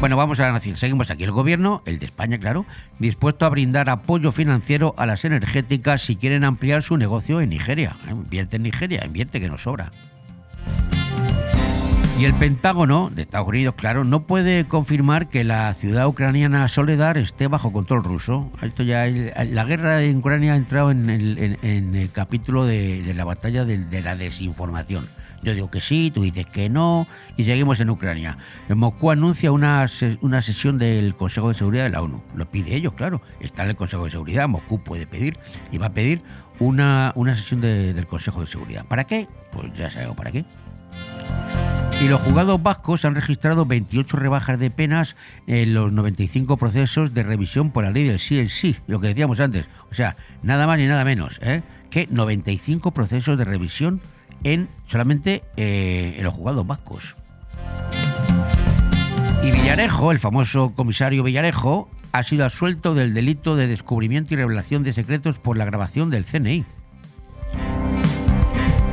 Bueno, 0.00 0.16
vamos 0.16 0.38
a 0.38 0.52
nación. 0.52 0.76
Seguimos 0.76 1.10
aquí. 1.10 1.24
El 1.24 1.32
gobierno, 1.32 1.82
el 1.84 1.98
de 1.98 2.06
España, 2.06 2.38
claro, 2.38 2.66
dispuesto 3.00 3.46
a 3.46 3.48
brindar 3.48 3.90
apoyo 3.90 4.30
financiero 4.30 4.94
a 4.96 5.06
las 5.06 5.24
energéticas 5.24 6.02
si 6.02 6.14
quieren 6.14 6.44
ampliar 6.44 6.84
su 6.84 6.96
negocio 6.96 7.40
en 7.40 7.50
Nigeria. 7.50 7.96
Eh, 8.06 8.10
Invierte 8.12 8.56
en 8.56 8.62
Nigeria, 8.62 9.04
invierte 9.04 9.40
que 9.40 9.48
nos 9.48 9.64
sobra. 9.64 9.90
Y 12.16 12.24
el 12.24 12.34
Pentágono 12.34 13.10
de 13.12 13.22
Estados 13.22 13.48
Unidos, 13.48 13.74
claro, 13.76 14.04
no 14.04 14.22
puede 14.22 14.66
confirmar 14.66 15.28
que 15.28 15.42
la 15.42 15.74
ciudad 15.74 16.06
ucraniana 16.06 16.66
Soledar 16.68 17.18
esté 17.18 17.48
bajo 17.48 17.72
control 17.72 18.04
ruso. 18.04 18.50
Esto 18.62 18.84
ya 18.84 19.06
la 19.06 19.64
guerra 19.64 20.02
en 20.02 20.18
Ucrania 20.18 20.54
ha 20.54 20.56
entrado 20.56 20.92
en 20.92 21.10
el, 21.10 22.10
capítulo 22.12 22.66
de, 22.66 23.12
la 23.16 23.24
batalla 23.24 23.64
de 23.64 24.02
la 24.02 24.16
desinformación. 24.16 25.06
Yo 25.42 25.54
digo 25.54 25.70
que 25.70 25.80
sí, 25.80 26.10
tú 26.10 26.22
dices 26.22 26.46
que 26.46 26.68
no, 26.68 27.06
y 27.36 27.44
seguimos 27.44 27.78
en 27.80 27.90
Ucrania. 27.90 28.38
En 28.68 28.78
Moscú 28.78 29.10
anuncia 29.10 29.52
una, 29.52 29.86
una 30.20 30.42
sesión 30.42 30.78
del 30.78 31.14
Consejo 31.14 31.48
de 31.48 31.54
Seguridad 31.54 31.84
de 31.84 31.90
la 31.90 32.02
ONU. 32.02 32.22
Lo 32.34 32.50
pide 32.50 32.74
ellos, 32.74 32.94
claro. 32.94 33.22
Está 33.40 33.62
en 33.64 33.70
el 33.70 33.76
Consejo 33.76 34.04
de 34.04 34.10
Seguridad, 34.10 34.48
Moscú 34.48 34.82
puede 34.82 35.06
pedir 35.06 35.38
y 35.70 35.78
va 35.78 35.86
a 35.86 35.92
pedir 35.94 36.22
una, 36.58 37.12
una 37.14 37.36
sesión 37.36 37.60
de- 37.60 37.94
del 37.94 38.06
Consejo 38.06 38.40
de 38.40 38.46
Seguridad. 38.48 38.84
¿Para 38.86 39.04
qué? 39.04 39.28
Pues 39.52 39.72
ya 39.74 39.90
sabemos 39.90 40.16
para 40.16 40.32
qué. 40.32 40.44
Y 42.00 42.06
los 42.06 42.20
juzgados 42.20 42.62
vascos 42.62 43.04
han 43.04 43.14
registrado 43.16 43.66
28 43.66 44.16
rebajas 44.18 44.58
de 44.58 44.70
penas 44.70 45.16
en 45.48 45.74
los 45.74 45.90
95 45.92 46.56
procesos 46.56 47.12
de 47.12 47.24
revisión 47.24 47.72
por 47.72 47.82
la 47.84 47.90
ley 47.90 48.04
del 48.04 48.20
sí 48.20 48.38
el 48.38 48.50
sí, 48.50 48.76
lo 48.86 49.00
que 49.00 49.08
decíamos 49.08 49.40
antes. 49.40 49.66
O 49.90 49.94
sea, 49.94 50.16
nada 50.42 50.66
más 50.68 50.78
ni 50.78 50.86
nada 50.86 51.04
menos 51.04 51.40
¿eh? 51.42 51.62
que 51.90 52.06
95 52.10 52.92
procesos 52.92 53.36
de 53.36 53.44
revisión 53.44 54.00
en 54.44 54.68
solamente 54.86 55.42
eh, 55.56 56.16
en 56.18 56.24
los 56.24 56.34
juzgados 56.34 56.66
vascos. 56.66 57.16
Y 59.42 59.50
Villarejo, 59.52 60.10
el 60.10 60.18
famoso 60.18 60.74
comisario 60.74 61.22
Villarejo, 61.22 61.88
ha 62.12 62.22
sido 62.22 62.44
absuelto 62.44 62.94
del 62.94 63.14
delito 63.14 63.56
de 63.56 63.66
descubrimiento 63.66 64.34
y 64.34 64.36
revelación 64.36 64.82
de 64.82 64.92
secretos 64.92 65.38
por 65.38 65.56
la 65.56 65.64
grabación 65.64 66.10
del 66.10 66.24
CNI. 66.24 66.64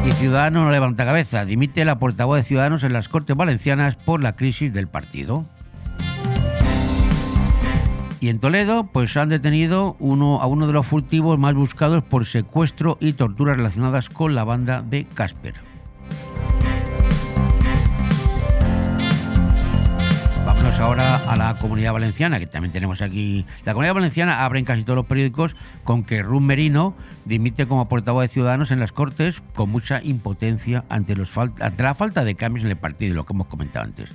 Y 0.05 0.11
Ciudadanos 0.11 0.65
no 0.65 0.71
levanta 0.71 1.03
cabeza. 1.03 1.45
Dimite 1.45 1.83
la 1.83 1.97
portavoz 1.97 2.37
de 2.37 2.43
Ciudadanos 2.43 2.83
en 2.83 2.93
las 2.93 3.09
Cortes 3.09 3.35
Valencianas 3.35 3.95
por 3.95 4.21
la 4.21 4.35
crisis 4.35 4.71
del 4.71 4.87
partido. 4.87 5.45
Y 8.25 8.29
en 8.29 8.39
Toledo, 8.39 8.87
pues 8.91 9.15
han 9.17 9.29
detenido 9.29 9.95
uno, 9.99 10.41
a 10.41 10.47
uno 10.47 10.65
de 10.65 10.73
los 10.73 10.87
furtivos 10.87 11.37
más 11.37 11.53
buscados 11.53 12.03
por 12.03 12.25
secuestro 12.25 12.97
y 12.99 13.13
torturas 13.13 13.55
relacionadas 13.55 14.09
con 14.09 14.33
la 14.33 14.43
banda 14.43 14.81
de 14.81 15.05
Casper. 15.05 15.53
Vámonos 20.43 20.79
ahora 20.79 21.17
a 21.17 21.35
la 21.35 21.59
comunidad 21.59 21.93
valenciana, 21.93 22.39
que 22.39 22.47
también 22.47 22.71
tenemos 22.71 23.03
aquí. 23.03 23.45
La 23.63 23.73
comunidad 23.73 23.93
valenciana 23.93 24.43
abre 24.43 24.57
en 24.57 24.65
casi 24.65 24.81
todos 24.81 24.97
los 24.97 25.05
periódicos 25.05 25.55
con 25.83 26.03
que 26.03 26.23
Run 26.23 26.47
Merino 26.47 26.95
dimite 27.25 27.67
como 27.67 27.87
portavoz 27.87 28.23
de 28.23 28.29
Ciudadanos 28.29 28.71
en 28.71 28.79
las 28.79 28.91
Cortes 28.91 29.43
con 29.53 29.69
mucha 29.69 30.01
impotencia 30.03 30.83
ante, 30.89 31.15
los 31.15 31.31
ante 31.37 31.83
la 31.83 31.93
falta 31.93 32.23
de 32.23 32.33
cambios 32.33 32.65
en 32.65 32.71
el 32.71 32.77
partido, 32.77 33.13
lo 33.13 33.23
que 33.23 33.33
hemos 33.33 33.45
comentado 33.45 33.85
antes. 33.85 34.09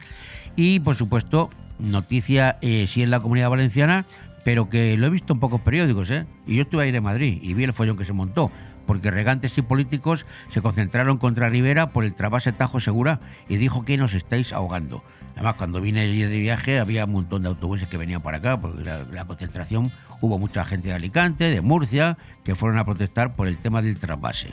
Y, 0.57 0.81
por 0.81 0.97
supuesto, 0.97 1.49
noticia 1.81 2.59
eh, 2.61 2.87
sí 2.89 3.03
en 3.03 3.11
la 3.11 3.21
comunidad 3.21 3.51
valenciana, 3.51 4.07
pero 4.45 4.69
que 4.69 4.97
lo 4.97 5.07
he 5.07 5.11
visto 5.11 5.33
en 5.33 5.41
pocos 5.41 5.61
periódicos, 5.61 6.11
¿eh? 6.11 6.27
Y 6.47 6.57
yo 6.57 6.63
estuve 6.63 6.85
ahí 6.85 6.93
de 6.93 7.01
Madrid 7.01 7.39
y 7.43 7.55
vi 7.55 7.65
el 7.65 7.73
follón 7.73 7.97
que 7.97 8.05
se 8.05 8.13
montó, 8.13 8.51
porque 8.87 9.11
regantes 9.11 9.57
y 9.59 9.63
políticos 9.63 10.27
se 10.51 10.63
concentraron 10.63 11.19
contra 11.19 11.49
Rivera 11.49 11.91
por 11.91 12.05
el 12.05 12.15
trabase 12.15 12.53
Tajo 12.53 12.81
Segura 12.81 13.21
y 13.49 13.57
dijo 13.57 13.85
que 13.85 13.97
nos 13.97 14.15
estáis 14.15 14.53
ahogando. 14.53 15.05
Además, 15.35 15.55
cuando 15.55 15.81
vine 15.81 16.07
de 16.07 16.39
viaje 16.39 16.79
había 16.81 17.05
un 17.05 17.13
montón 17.13 17.43
de 17.43 17.49
autobuses 17.49 17.89
que 17.89 17.97
venían 17.97 18.23
para 18.23 18.39
acá, 18.39 18.61
porque 18.61 18.85
la, 18.85 19.05
la 19.05 19.25
concentración 19.25 19.93
hubo 20.21 20.39
mucha 20.39 20.65
gente 20.65 20.89
de 20.89 20.95
Alicante, 20.95 21.45
de 21.45 21.61
Murcia, 21.61 22.19
que 22.45 22.55
fueron 22.55 22.79
a 22.79 22.85
protestar 22.85 23.35
por 23.35 23.47
el 23.49 23.59
tema 23.59 23.81
del 23.81 23.99
trasvase. 23.99 24.53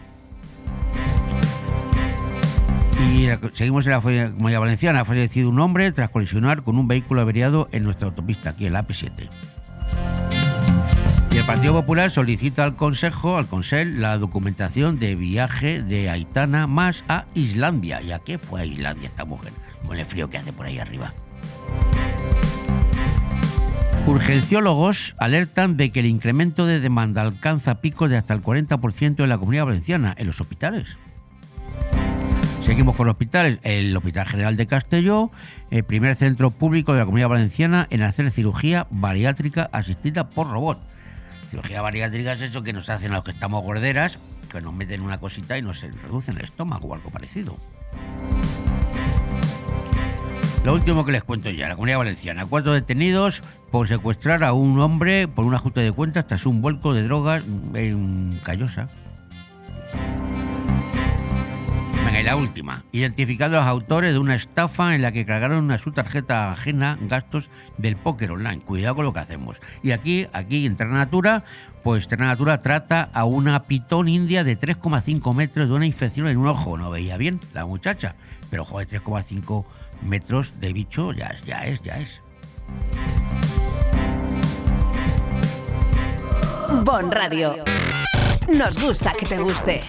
Y 3.00 3.30
seguimos 3.54 3.86
en 3.86 3.92
la 3.92 4.02
comunidad 4.02 4.60
valenciana. 4.60 5.02
Ha 5.02 5.06
fallecido 5.06 5.50
un 5.50 5.60
hombre 5.60 5.92
tras 5.92 6.10
colisionar 6.10 6.64
con 6.64 6.78
un 6.78 6.88
vehículo 6.88 7.22
averiado 7.22 7.70
en 7.72 7.84
nuestra 7.84 8.08
autopista, 8.08 8.52
aquí 8.52 8.66
en 8.66 8.74
la 8.74 8.88
AP7. 8.88 9.30
Y 11.32 11.38
el 11.38 11.46
Partido 11.46 11.74
Popular 11.74 12.10
solicita 12.10 12.64
al 12.64 12.76
Consejo, 12.76 13.38
al 13.38 13.46
Consell, 13.46 14.02
la 14.02 14.18
documentación 14.18 14.98
de 14.98 15.16
viaje 15.16 15.84
de 15.84 16.10
Aitana 16.10 16.66
más 16.66 17.04
a 17.08 17.26
Islandia. 17.36 18.02
¿Y 18.02 18.12
a 18.12 18.20
qué 18.20 18.40
fue 18.40 18.62
a 18.62 18.66
Islandia 18.66 19.10
esta 19.10 19.26
mujer? 19.26 19.54
Con 19.86 20.00
el 20.00 20.06
frío 20.06 20.30
que 20.30 20.38
hace 20.40 20.52
por 20.52 20.66
ahí 20.66 20.80
arriba. 20.80 21.14
Urgenciólogos 24.08 25.16
alertan 25.20 25.76
de 25.76 25.90
que 25.92 26.00
el 26.00 26.06
incremento 26.06 26.66
de 26.66 26.80
demanda 26.80 27.22
alcanza 27.22 27.82
picos 27.82 28.10
de 28.10 28.18
hasta 28.18 28.34
el 28.34 28.42
40% 28.42 29.22
en 29.22 29.30
la 29.30 29.38
comunidad 29.38 29.66
valenciana, 29.66 30.16
en 30.18 30.28
los 30.28 30.40
hospitales. 30.40 30.98
Seguimos 32.68 32.98
con 32.98 33.06
los 33.06 33.14
hospitales. 33.14 33.60
El 33.64 33.96
Hospital 33.96 34.28
General 34.28 34.58
de 34.58 34.68
Castelló, 34.68 35.32
el 35.72 35.86
primer 35.86 36.18
centro 36.18 36.52
público 36.52 36.92
de 36.92 37.00
la 37.00 37.06
Comunidad 37.06 37.30
Valenciana 37.30 37.88
en 37.92 38.02
hacer 38.02 38.30
cirugía 38.30 38.88
bariátrica 38.90 39.70
asistida 39.72 40.30
por 40.30 40.50
robot. 40.50 40.78
Cirugía 41.50 41.82
bariátrica 41.82 42.34
es 42.34 42.42
eso 42.42 42.64
que 42.64 42.74
nos 42.74 42.90
hacen 42.90 43.14
a 43.14 43.16
los 43.16 43.24
que 43.24 43.32
estamos 43.32 43.64
gorderas, 43.64 44.20
que 44.52 44.60
nos 44.60 44.74
meten 44.74 45.00
una 45.00 45.18
cosita 45.18 45.58
y 45.58 45.62
nos 45.62 45.82
reducen 45.82 46.36
el 46.36 46.44
estómago 46.44 46.90
o 46.90 46.94
algo 46.94 47.10
parecido. 47.10 47.56
Lo 50.66 50.74
último 50.74 51.06
que 51.06 51.14
les 51.14 51.24
cuento 51.24 51.50
ya, 51.50 51.70
la 51.70 51.76
Comunidad 51.76 52.00
Valenciana. 52.00 52.46
Cuatro 52.46 52.74
detenidos 52.74 53.44
por 53.72 53.88
secuestrar 53.88 54.44
a 54.44 54.52
un 54.52 54.78
hombre 54.82 55.30
por 55.30 55.46
un 55.46 55.56
ajuste 55.56 55.80
de 55.80 55.94
cuentas 55.94 56.28
tras 56.28 56.46
un 56.46 56.62
vuelco 56.62 56.94
de 56.94 57.04
drogas 57.04 57.46
en 57.76 58.42
Callosa. 58.44 58.90
La 62.28 62.36
última. 62.36 62.84
Identificando 62.92 63.58
a 63.58 63.62
los 63.62 63.70
autores 63.70 64.12
de 64.12 64.20
una 64.20 64.36
estafa 64.36 64.96
en 64.96 65.02
la 65.02 65.14
que 65.14 65.26
cargaron 65.26 65.72
a 65.72 65.78
su 65.78 65.92
tarjeta 65.94 66.52
ajena 66.52 66.98
gastos 67.02 67.50
del 67.78 67.96
póker 67.96 68.32
online. 68.32 68.60
Cuidado 68.60 68.96
con 68.96 69.06
lo 69.06 69.14
que 69.14 69.20
hacemos. 69.20 69.62
Y 69.82 69.92
aquí, 69.92 70.28
aquí 70.34 70.66
en 70.66 70.76
Terra 70.76 70.94
Natura, 70.94 71.46
pues 71.84 72.08
Terra 72.10 72.26
Natura 72.26 72.62
trata 72.62 73.10
a 73.14 73.24
una 73.24 73.64
pitón 73.64 74.10
india 74.10 74.44
de 74.44 74.60
3,5 74.60 75.34
metros 75.34 75.70
de 75.70 75.76
una 75.76 75.86
infección 75.86 76.28
en 76.28 76.38
un 76.38 76.48
ojo. 76.48 76.78
No 76.78 76.90
veía 76.90 77.16
bien 77.16 77.40
la 77.54 77.66
muchacha. 77.66 78.16
Pero 78.50 78.66
joder, 78.66 78.90
3,5 78.90 79.66
metros 80.02 80.60
de 80.60 80.74
bicho 80.74 81.14
ya 81.14 81.28
es, 81.28 81.42
ya 81.44 81.66
es, 81.66 81.82
ya 81.82 81.98
es. 81.98 82.22
Bon 86.84 87.10
Radio. 87.10 87.64
Nos 88.54 88.82
gusta 88.82 89.14
que 89.14 89.26
te 89.26 89.38
guste. 89.38 89.82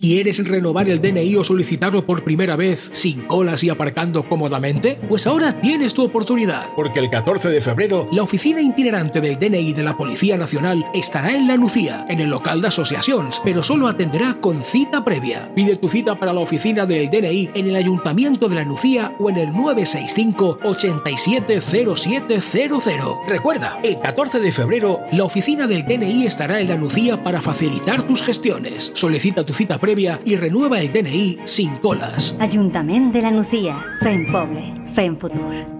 ¿Quieres 0.00 0.38
renovar 0.48 0.88
el 0.88 1.00
DNI 1.02 1.36
o 1.36 1.44
solicitarlo 1.44 2.06
por 2.06 2.24
primera 2.24 2.56
vez 2.56 2.88
sin 2.94 3.20
colas 3.20 3.62
y 3.62 3.68
aparcando 3.68 4.22
cómodamente? 4.22 4.98
Pues 5.10 5.26
ahora 5.26 5.60
tienes 5.60 5.92
tu 5.92 6.02
oportunidad, 6.02 6.68
porque 6.74 7.00
el 7.00 7.10
14 7.10 7.50
de 7.50 7.60
febrero 7.60 8.08
la 8.10 8.22
oficina 8.22 8.62
itinerante 8.62 9.20
del 9.20 9.38
DNI 9.38 9.74
de 9.74 9.82
la 9.82 9.98
Policía 9.98 10.38
Nacional 10.38 10.86
estará 10.94 11.36
en 11.36 11.46
La 11.46 11.58
Nucía, 11.58 12.06
en 12.08 12.20
el 12.20 12.30
local 12.30 12.62
de 12.62 12.68
asociaciones, 12.68 13.42
pero 13.44 13.62
solo 13.62 13.88
atenderá 13.88 14.38
con 14.40 14.64
cita 14.64 15.04
previa. 15.04 15.52
Pide 15.54 15.76
tu 15.76 15.86
cita 15.86 16.18
para 16.18 16.32
la 16.32 16.40
oficina 16.40 16.86
del 16.86 17.10
DNI 17.10 17.50
en 17.52 17.66
el 17.66 17.76
Ayuntamiento 17.76 18.48
de 18.48 18.54
La 18.54 18.64
Nucía 18.64 19.14
o 19.18 19.28
en 19.28 19.36
el 19.36 19.52
965 19.52 20.60
870700. 20.64 23.16
Recuerda, 23.28 23.78
el 23.82 24.00
14 24.00 24.40
de 24.40 24.50
febrero 24.50 25.00
la 25.12 25.24
oficina 25.24 25.66
del 25.66 25.84
DNI 25.84 26.24
estará 26.24 26.58
en 26.58 26.70
La 26.70 26.78
Nucía 26.78 27.22
para 27.22 27.42
facilitar 27.42 28.04
tus 28.04 28.22
gestiones. 28.22 28.92
Solicita 28.94 29.44
tu 29.44 29.52
cita 29.52 29.76
previa 29.76 29.89
y 30.24 30.36
renueva 30.36 30.80
el 30.80 30.92
DNI 30.92 31.40
sin 31.44 31.76
colas. 31.78 32.36
Ajuntament 32.38 33.12
de 33.12 33.22
la 33.22 33.30
Nucía. 33.30 33.76
Fem 34.02 34.30
poble. 34.30 34.74
Fem 34.94 35.16
futur. 35.16 35.79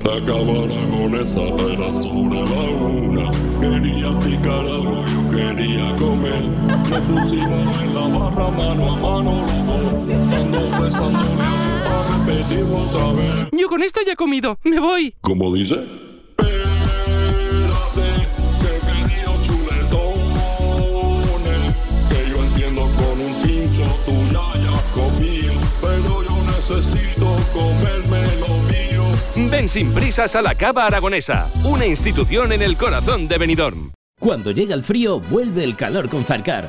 Acabara 0.00 0.76
con 0.90 1.14
esa 1.20 1.40
pena 1.56 1.92
sobre 1.94 2.42
la 2.42 2.62
una. 2.70 3.30
Quería 3.60 4.18
picar 4.18 4.60
algo, 4.60 5.04
yo 5.06 5.30
quería 5.30 5.96
comer. 5.96 6.44
Nos 6.44 7.00
pusimos 7.00 7.80
en 7.82 7.94
la 7.94 8.06
barra 8.06 8.50
mano 8.50 8.92
a 8.92 8.96
mano 8.96 9.46
los 9.46 9.66
dos. 9.66 10.10
Estando 10.10 10.82
besándole 10.82 11.42
a 11.42 12.18
repetirlo 12.18 12.76
otra 12.76 13.12
vez. 13.12 13.48
Yo 13.52 13.68
con 13.68 13.82
esto 13.82 14.00
ya 14.06 14.12
he 14.12 14.16
comido. 14.16 14.58
Me 14.64 14.78
voy. 14.78 15.14
¿Cómo 15.22 15.52
dice? 15.52 16.05
Sin 29.68 29.92
prisas 29.92 30.36
a 30.36 30.42
la 30.42 30.54
Cava 30.54 30.86
Aragonesa, 30.86 31.50
una 31.64 31.86
institución 31.86 32.52
en 32.52 32.62
el 32.62 32.76
corazón 32.76 33.26
de 33.26 33.36
Benidorm. 33.36 33.92
Cuando 34.18 34.52
llega 34.52 34.74
el 34.74 34.84
frío, 34.84 35.18
vuelve 35.20 35.64
el 35.64 35.74
calor 35.74 36.08
con 36.08 36.24
Zarcar. 36.24 36.68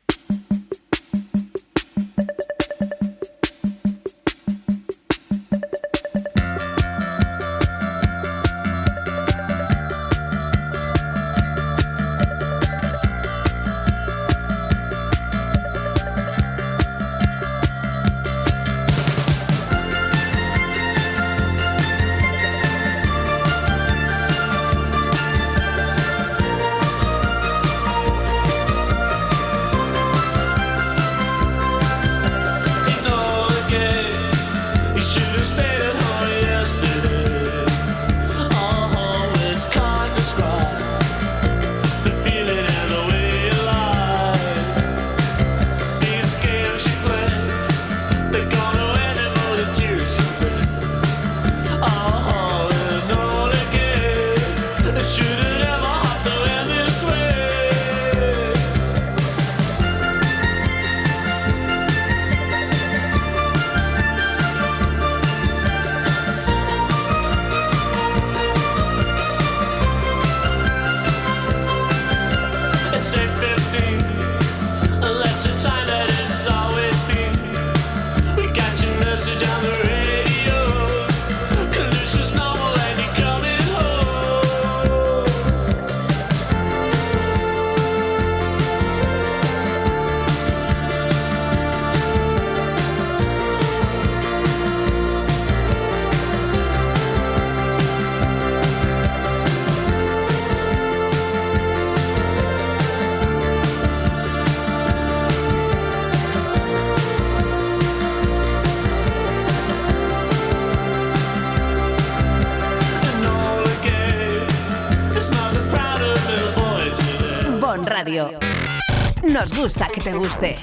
Nos 119.41 119.57
gusta 119.57 119.87
que 119.87 119.99
te 119.99 120.13
guste. 120.13 120.55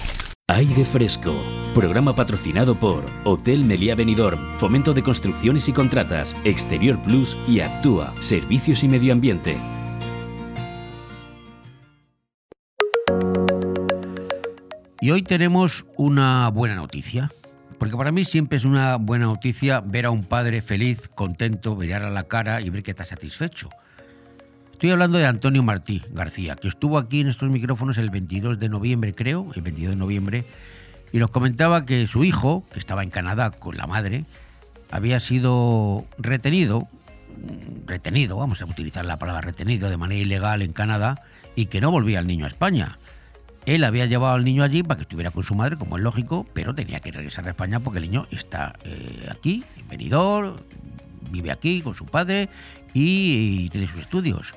Aire 0.47 0.85
Fresco. 0.85 1.35
Programa 1.75 2.15
patrocinado 2.15 2.77
por 2.77 3.05
Hotel 3.25 3.65
Meliá 3.65 3.97
Benidorm, 3.97 4.55
Fomento 4.55 4.95
de 4.95 5.03
Construcciones 5.03 5.69
y 5.69 5.73
Contratas, 5.73 6.37
Exterior 6.45 7.03
Plus 7.03 7.37
y 7.49 7.59
Actúa, 7.59 8.15
Servicios 8.21 8.85
y 8.85 8.89
Medio 8.89 9.13
Ambiente. 9.13 9.59
Y 15.01 15.11
hoy 15.11 15.23
tenemos 15.23 15.85
una 15.97 16.49
buena 16.51 16.77
noticia, 16.77 17.33
porque 17.81 17.97
para 17.97 18.13
mí 18.13 18.25
siempre 18.25 18.59
es 18.59 18.65
una 18.65 18.95
buena 18.95 19.27
noticia 19.27 19.81
ver 19.81 20.07
a 20.07 20.13
un 20.13 20.23
padre 20.23 20.63
feliz, 20.63 21.09
contento, 21.09 21.75
mirar 21.75 22.05
a 22.05 22.11
la 22.11 22.29
cara 22.29 22.61
y 22.61 22.71
ver 22.71 22.85
que 22.85 22.93
está 22.93 23.05
satisfecho. 23.05 23.71
Estoy 24.79 24.93
hablando 24.93 25.19
de 25.19 25.27
Antonio 25.27 25.65
Martí 25.65 26.05
García, 26.13 26.55
que 26.55 26.69
estuvo 26.69 26.99
aquí 26.99 27.19
en 27.23 27.27
estos 27.27 27.51
micrófonos 27.51 27.99
el 27.99 28.11
22 28.11 28.61
de 28.61 28.69
noviembre, 28.69 29.13
creo, 29.13 29.51
el 29.57 29.61
22 29.61 29.95
de 29.95 29.99
noviembre, 29.99 30.45
y 31.11 31.19
nos 31.19 31.33
comentaba 31.33 31.85
que 31.85 32.07
su 32.07 32.23
hijo, 32.23 32.65
que 32.73 32.79
estaba 32.79 33.03
en 33.03 33.11
Canadá 33.11 33.51
con 33.51 33.77
la 33.77 33.89
madre, 33.89 34.25
había 34.93 35.19
sido 35.19 36.07
retenido, 36.17 36.87
retenido, 37.87 38.37
vamos 38.37 38.63
a 38.63 38.67
utilizar 38.67 39.05
la 39.05 39.19
palabra 39.19 39.41
retenido 39.41 39.91
de 39.91 39.97
manera 39.97 40.21
ilegal 40.21 40.63
en 40.63 40.73
Canadá, 40.73 41.25
y 41.57 41.67
que 41.67 41.81
no 41.81 41.91
volvía 41.91 42.21
el 42.21 42.29
niño 42.29 42.45
a 42.45 42.49
España. 42.49 43.01
Él 43.67 43.83
había 43.83 44.07
llevado 44.07 44.35
al 44.35 44.45
niño 44.45 44.63
allí 44.63 44.85
para 44.85 44.99
que 44.99 45.03
estuviera 45.03 45.33
con 45.33 45.43
su 45.43 45.57
madre, 45.57 45.75
como 45.77 45.97
es 45.97 46.05
lógico, 46.05 46.47
pero 46.53 46.73
tenía 46.73 47.01
que 47.01 47.11
regresar 47.11 47.49
a 47.49 47.51
España 47.51 47.81
porque 47.81 47.99
el 47.99 48.05
niño 48.05 48.29
está 48.31 48.75
eh, 48.85 49.27
aquí, 49.29 49.65
en 49.77 49.89
Benidorm, 49.89 50.55
vive 51.31 51.51
aquí 51.51 51.83
con 51.83 51.95
su 51.95 52.07
padre 52.07 52.49
y, 52.95 53.65
y 53.65 53.69
tiene 53.69 53.87
sus 53.87 54.01
estudios. 54.01 54.55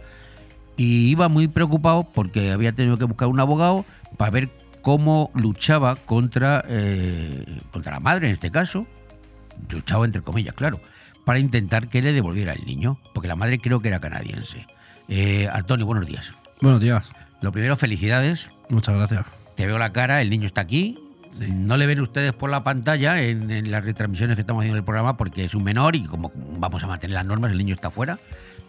Y 0.77 1.09
iba 1.09 1.29
muy 1.29 1.47
preocupado 1.47 2.03
porque 2.03 2.51
había 2.51 2.71
tenido 2.71 2.97
que 2.97 3.05
buscar 3.05 3.27
un 3.27 3.39
abogado 3.39 3.85
para 4.17 4.31
ver 4.31 4.49
cómo 4.81 5.31
luchaba 5.33 5.95
contra, 5.95 6.63
eh, 6.67 7.45
contra 7.71 7.93
la 7.93 7.99
madre 7.99 8.27
en 8.27 8.33
este 8.33 8.51
caso, 8.51 8.87
luchaba 9.69 10.05
entre 10.05 10.21
comillas, 10.21 10.55
claro, 10.55 10.79
para 11.25 11.39
intentar 11.39 11.87
que 11.87 12.01
le 12.01 12.13
devolviera 12.13 12.53
el 12.53 12.65
niño, 12.65 12.99
porque 13.13 13.27
la 13.27 13.35
madre 13.35 13.59
creo 13.59 13.79
que 13.79 13.89
era 13.89 13.99
canadiense. 13.99 14.65
Eh, 15.07 15.47
Antonio, 15.51 15.85
buenos 15.85 16.05
días. 16.05 16.33
Buenos 16.61 16.81
días. 16.81 17.11
Lo 17.41 17.51
primero, 17.51 17.75
felicidades. 17.77 18.49
Muchas 18.69 18.95
gracias. 18.95 19.25
Te 19.55 19.65
veo 19.65 19.77
la 19.77 19.91
cara, 19.91 20.21
el 20.21 20.29
niño 20.29 20.47
está 20.47 20.61
aquí. 20.61 20.97
No 21.39 21.77
le 21.77 21.85
ven 21.87 22.01
ustedes 22.01 22.33
por 22.33 22.49
la 22.49 22.63
pantalla 22.63 23.21
en, 23.21 23.49
en 23.51 23.71
las 23.71 23.83
retransmisiones 23.83 24.35
que 24.35 24.41
estamos 24.41 24.61
haciendo 24.61 24.75
del 24.75 24.83
programa 24.83 25.17
porque 25.17 25.45
es 25.45 25.55
un 25.55 25.63
menor 25.63 25.95
y 25.95 26.03
como 26.03 26.31
vamos 26.35 26.83
a 26.83 26.87
mantener 26.87 27.15
las 27.15 27.25
normas, 27.25 27.51
el 27.51 27.57
niño 27.57 27.73
está 27.73 27.89
fuera, 27.89 28.19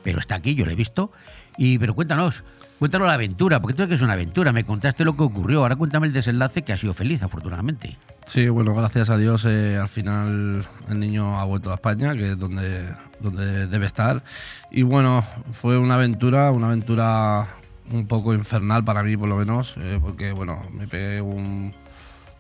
pero 0.03 0.19
está 0.19 0.37
aquí, 0.37 0.55
yo 0.55 0.65
lo 0.65 0.71
he 0.71 0.77
visto. 0.77 1.11
Y 1.57 1.79
pero 1.79 1.95
cuéntanos, 1.95 2.45
cuéntanos 2.79 3.09
la 3.09 3.15
aventura, 3.15 3.61
porque 3.61 3.75
tú 3.75 3.87
que 3.89 3.95
es 3.95 4.01
una 4.01 4.15
aventura, 4.15 4.53
me 4.53 4.65
contaste 4.65 5.05
lo 5.05 5.17
que 5.17 5.23
ocurrió, 5.23 5.61
ahora 5.61 5.77
cuéntame 5.77 6.07
el 6.07 6.13
desenlace 6.13 6.63
que 6.63 6.73
ha 6.73 6.77
sido 6.77 6.95
feliz, 6.95 7.23
afortunadamente. 7.23 7.99
Sí, 8.25 8.49
bueno, 8.49 8.75
gracias 8.75 9.11
a 9.11 9.19
Dios 9.19 9.45
eh, 9.45 9.77
al 9.77 9.89
final 9.89 10.67
el 10.89 10.99
niño 10.99 11.39
ha 11.39 11.45
vuelto 11.45 11.71
a 11.71 11.75
España, 11.75 12.15
que 12.15 12.33
es 12.33 12.39
donde, 12.39 12.89
donde 13.21 13.67
debe 13.67 13.87
estar. 13.87 14.23
Y 14.71 14.83
bueno, 14.83 15.25
fue 15.51 15.79
una 15.79 15.97
aventura, 15.97 16.51
una 16.53 16.69
aventura 16.69 17.49
un 17.91 18.07
poco 18.07 18.33
infernal 18.33 18.85
para 18.85 19.03
mí 19.03 19.17
por 19.17 19.29
lo 19.29 19.37
menos, 19.37 19.77
eh, 19.79 19.99
porque 20.01 20.33
bueno, 20.33 20.63
me 20.73 20.87
pegué 20.87 21.21
un, 21.21 21.75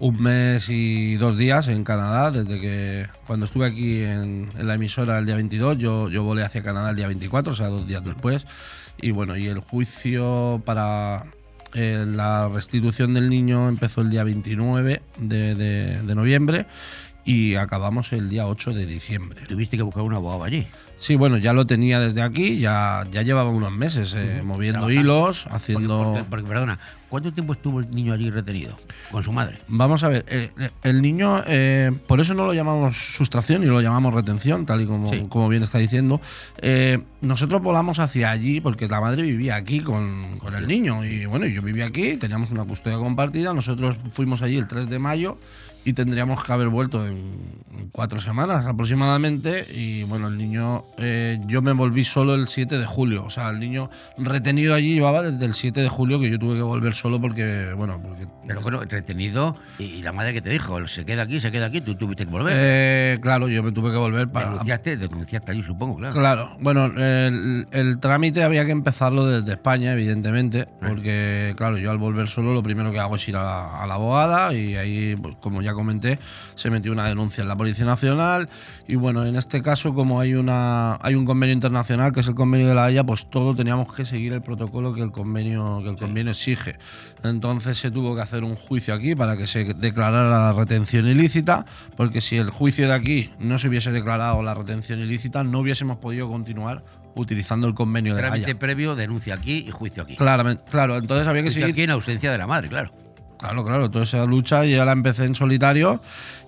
un 0.02 0.20
mes 0.20 0.68
y 0.68 1.14
dos 1.14 1.36
días 1.38 1.68
en 1.68 1.84
Canadá, 1.84 2.32
desde 2.32 2.60
que 2.60 3.06
cuando 3.24 3.46
estuve 3.46 3.66
aquí 3.66 4.00
en, 4.02 4.48
en 4.58 4.66
la 4.66 4.74
emisora 4.74 5.16
el 5.18 5.26
día 5.26 5.36
22, 5.36 5.78
yo, 5.78 6.08
yo 6.08 6.24
volé 6.24 6.42
hacia 6.42 6.60
Canadá 6.64 6.90
el 6.90 6.96
día 6.96 7.06
24, 7.06 7.52
o 7.52 7.56
sea, 7.56 7.68
dos 7.68 7.86
días 7.86 8.04
después. 8.04 8.46
Y 9.00 9.12
bueno, 9.12 9.36
y 9.36 9.46
el 9.46 9.60
juicio 9.60 10.60
para 10.64 11.26
eh, 11.74 12.04
la 12.06 12.48
restitución 12.48 13.14
del 13.14 13.30
niño 13.30 13.68
empezó 13.68 14.00
el 14.00 14.10
día 14.10 14.24
29 14.24 15.02
de, 15.18 15.54
de- 15.54 16.02
de 16.02 16.14
noviembre 16.16 16.66
y 17.24 17.54
acabamos 17.54 18.12
el 18.12 18.28
día 18.28 18.48
8 18.48 18.72
de 18.74 18.86
diciembre. 18.86 19.42
Tuviste 19.46 19.76
que 19.76 19.84
buscar 19.84 20.02
un 20.02 20.14
abogado 20.14 20.42
allí. 20.42 20.66
Sí, 20.96 21.14
bueno, 21.14 21.36
ya 21.38 21.52
lo 21.52 21.64
tenía 21.68 22.00
desde 22.00 22.22
aquí, 22.22 22.58
ya, 22.58 23.06
ya 23.12 23.22
llevaba 23.22 23.50
unos 23.50 23.70
meses 23.70 24.14
eh, 24.16 24.42
moviendo 24.44 24.80
Trabajando. 24.80 25.00
hilos, 25.00 25.42
Porque, 25.44 25.56
haciendo... 25.56 26.02
porque- 26.14 26.24
porque, 26.28 26.44
perdona, 26.48 26.78
¿cuánto 27.12 27.30
tiempo 27.30 27.52
estuvo 27.52 27.78
el 27.80 27.90
niño 27.90 28.14
allí 28.14 28.30
retenido? 28.30 28.74
Con 29.10 29.22
su 29.22 29.32
madre. 29.32 29.58
Vamos 29.68 30.02
a 30.02 30.08
ver, 30.08 30.24
eh, 30.28 30.48
eh, 30.58 30.70
el 30.82 31.02
niño, 31.02 31.42
eh, 31.46 31.90
por 32.06 32.20
eso 32.22 32.32
no 32.32 32.46
lo 32.46 32.54
llamamos 32.54 32.96
sustracción 32.96 33.62
y 33.62 33.66
lo 33.66 33.82
llamamos 33.82 34.14
retención, 34.14 34.64
tal 34.64 34.80
y 34.80 34.86
como, 34.86 35.08
Sí. 35.08 35.26
como 35.28 35.50
bien 35.50 35.62
está 35.62 35.76
diciendo. 35.76 36.22
Eh, 36.62 37.00
nosotros 37.20 37.60
volamos 37.60 37.98
hacia 37.98 38.30
allí 38.30 38.62
porque 38.62 38.88
la 38.88 39.02
madre 39.02 39.20
vivía 39.24 39.56
aquí 39.56 39.80
con, 39.80 40.38
con 40.38 40.54
el 40.54 40.66
niño 40.66 41.04
y 41.04 41.26
bueno, 41.26 41.44
yo 41.44 41.60
vivía 41.60 41.84
aquí, 41.84 42.16
teníamos 42.16 42.50
una 42.50 42.64
custodia 42.64 42.96
compartida, 42.96 43.52
nosotros 43.52 43.96
fuimos 44.12 44.40
allí 44.40 44.56
el 44.56 44.66
3 44.66 44.88
de 44.88 44.98
mayo 44.98 45.36
y 45.84 45.92
tendríamos 45.92 46.42
que 46.44 46.52
haber 46.52 46.68
vuelto 46.68 47.06
en 47.06 47.62
cuatro 47.92 48.20
semanas 48.20 48.66
aproximadamente 48.66 49.66
y 49.74 50.04
bueno, 50.04 50.28
el 50.28 50.38
niño, 50.38 50.84
eh, 50.98 51.38
yo 51.46 51.62
me 51.62 51.72
volví 51.72 52.04
solo 52.04 52.34
el 52.34 52.48
7 52.48 52.78
de 52.78 52.86
julio, 52.86 53.24
o 53.24 53.30
sea, 53.30 53.50
el 53.50 53.60
niño 53.60 53.90
retenido 54.16 54.74
allí 54.74 54.94
llevaba 54.94 55.22
desde 55.22 55.44
el 55.44 55.54
7 55.54 55.80
de 55.80 55.88
julio 55.88 56.20
que 56.20 56.30
yo 56.30 56.38
tuve 56.38 56.56
que 56.56 56.62
volver 56.62 56.94
solo 56.94 57.20
porque, 57.20 57.72
bueno, 57.76 58.00
porque 58.02 58.26
Pero 58.46 58.60
bueno, 58.60 58.82
retenido. 58.84 59.56
Y, 59.78 59.84
y 59.84 60.02
la 60.02 60.12
madre 60.12 60.32
que 60.32 60.40
te 60.40 60.50
dijo, 60.50 60.86
se 60.86 61.04
queda 61.04 61.22
aquí, 61.22 61.40
se 61.40 61.50
queda 61.50 61.66
aquí, 61.66 61.80
tú 61.80 61.94
tuviste 61.94 62.24
que 62.24 62.30
volver. 62.30 62.54
Eh, 62.56 63.18
claro, 63.20 63.48
yo 63.48 63.62
me 63.62 63.72
tuve 63.72 63.90
que 63.90 63.98
volver 63.98 64.28
para. 64.28 64.50
Denunciaste, 64.50 64.96
denunciaste 64.96 65.52
allí, 65.52 65.62
supongo, 65.62 65.96
claro. 65.96 66.14
Claro, 66.14 66.56
bueno, 66.60 66.86
el, 66.86 67.66
el 67.72 67.98
trámite 68.00 68.42
había 68.42 68.64
que 68.64 68.72
empezarlo 68.72 69.26
desde 69.26 69.52
España, 69.52 69.92
evidentemente, 69.92 70.66
porque, 70.80 71.54
claro, 71.56 71.76
yo 71.78 71.90
al 71.90 71.98
volver 71.98 72.28
solo 72.28 72.54
lo 72.54 72.62
primero 72.62 72.90
que 72.92 72.98
hago 72.98 73.16
es 73.16 73.28
ir 73.28 73.36
a 73.36 73.42
la, 73.42 73.82
a 73.82 73.86
la 73.86 73.94
abogada 73.94 74.54
y 74.54 74.76
ahí, 74.76 75.16
pues, 75.20 75.36
como 75.40 75.62
ya 75.62 75.71
comenté, 75.74 76.18
se 76.54 76.70
metió 76.70 76.92
una 76.92 77.06
denuncia 77.06 77.42
en 77.42 77.48
la 77.48 77.56
Policía 77.56 77.84
Nacional 77.84 78.48
y, 78.86 78.96
bueno, 78.96 79.24
en 79.24 79.36
este 79.36 79.62
caso, 79.62 79.94
como 79.94 80.20
hay, 80.20 80.34
una, 80.34 80.98
hay 81.02 81.14
un 81.14 81.24
convenio 81.24 81.54
internacional, 81.54 82.12
que 82.12 82.20
es 82.20 82.28
el 82.28 82.34
convenio 82.34 82.68
de 82.68 82.74
la 82.74 82.84
Haya, 82.84 83.04
pues 83.04 83.28
todo 83.30 83.54
teníamos 83.54 83.92
que 83.94 84.04
seguir 84.04 84.32
el 84.32 84.42
protocolo 84.42 84.94
que 84.94 85.02
el 85.02 85.12
convenio, 85.12 85.80
que 85.82 85.90
el 85.90 85.96
convenio 85.96 86.32
exige. 86.32 86.76
Entonces 87.22 87.78
se 87.78 87.90
tuvo 87.90 88.14
que 88.14 88.22
hacer 88.22 88.44
un 88.44 88.56
juicio 88.56 88.94
aquí 88.94 89.14
para 89.14 89.36
que 89.36 89.46
se 89.46 89.64
declarara 89.74 90.28
la 90.28 90.52
retención 90.52 91.06
ilícita, 91.06 91.64
porque 91.96 92.20
si 92.20 92.36
el 92.36 92.50
juicio 92.50 92.88
de 92.88 92.94
aquí 92.94 93.30
no 93.38 93.58
se 93.58 93.68
hubiese 93.68 93.92
declarado 93.92 94.42
la 94.42 94.54
retención 94.54 95.00
ilícita, 95.00 95.44
no 95.44 95.60
hubiésemos 95.60 95.98
podido 95.98 96.28
continuar 96.28 96.82
utilizando 97.14 97.66
el 97.66 97.74
convenio 97.74 98.14
de 98.14 98.22
la 98.22 98.28
Trámite 98.28 98.50
Haya. 98.50 98.58
previo, 98.58 98.94
denuncia 98.94 99.34
aquí 99.34 99.64
y 99.66 99.70
juicio 99.70 100.02
aquí. 100.02 100.16
Claramente, 100.16 100.64
claro, 100.70 100.96
entonces 100.96 101.26
había 101.26 101.42
que 101.42 101.48
Juicio 101.48 101.62
seguir. 101.62 101.74
aquí 101.74 101.82
en 101.82 101.90
ausencia 101.90 102.32
de 102.32 102.38
la 102.38 102.46
madre, 102.46 102.68
claro. 102.68 102.90
Claro, 103.42 103.64
claro, 103.64 103.90
toda 103.90 104.04
esa 104.04 104.24
lucha 104.24 104.64
yo 104.64 104.76
ya 104.76 104.84
la 104.84 104.92
empecé 104.92 105.24
en 105.24 105.34
solitario 105.34 106.00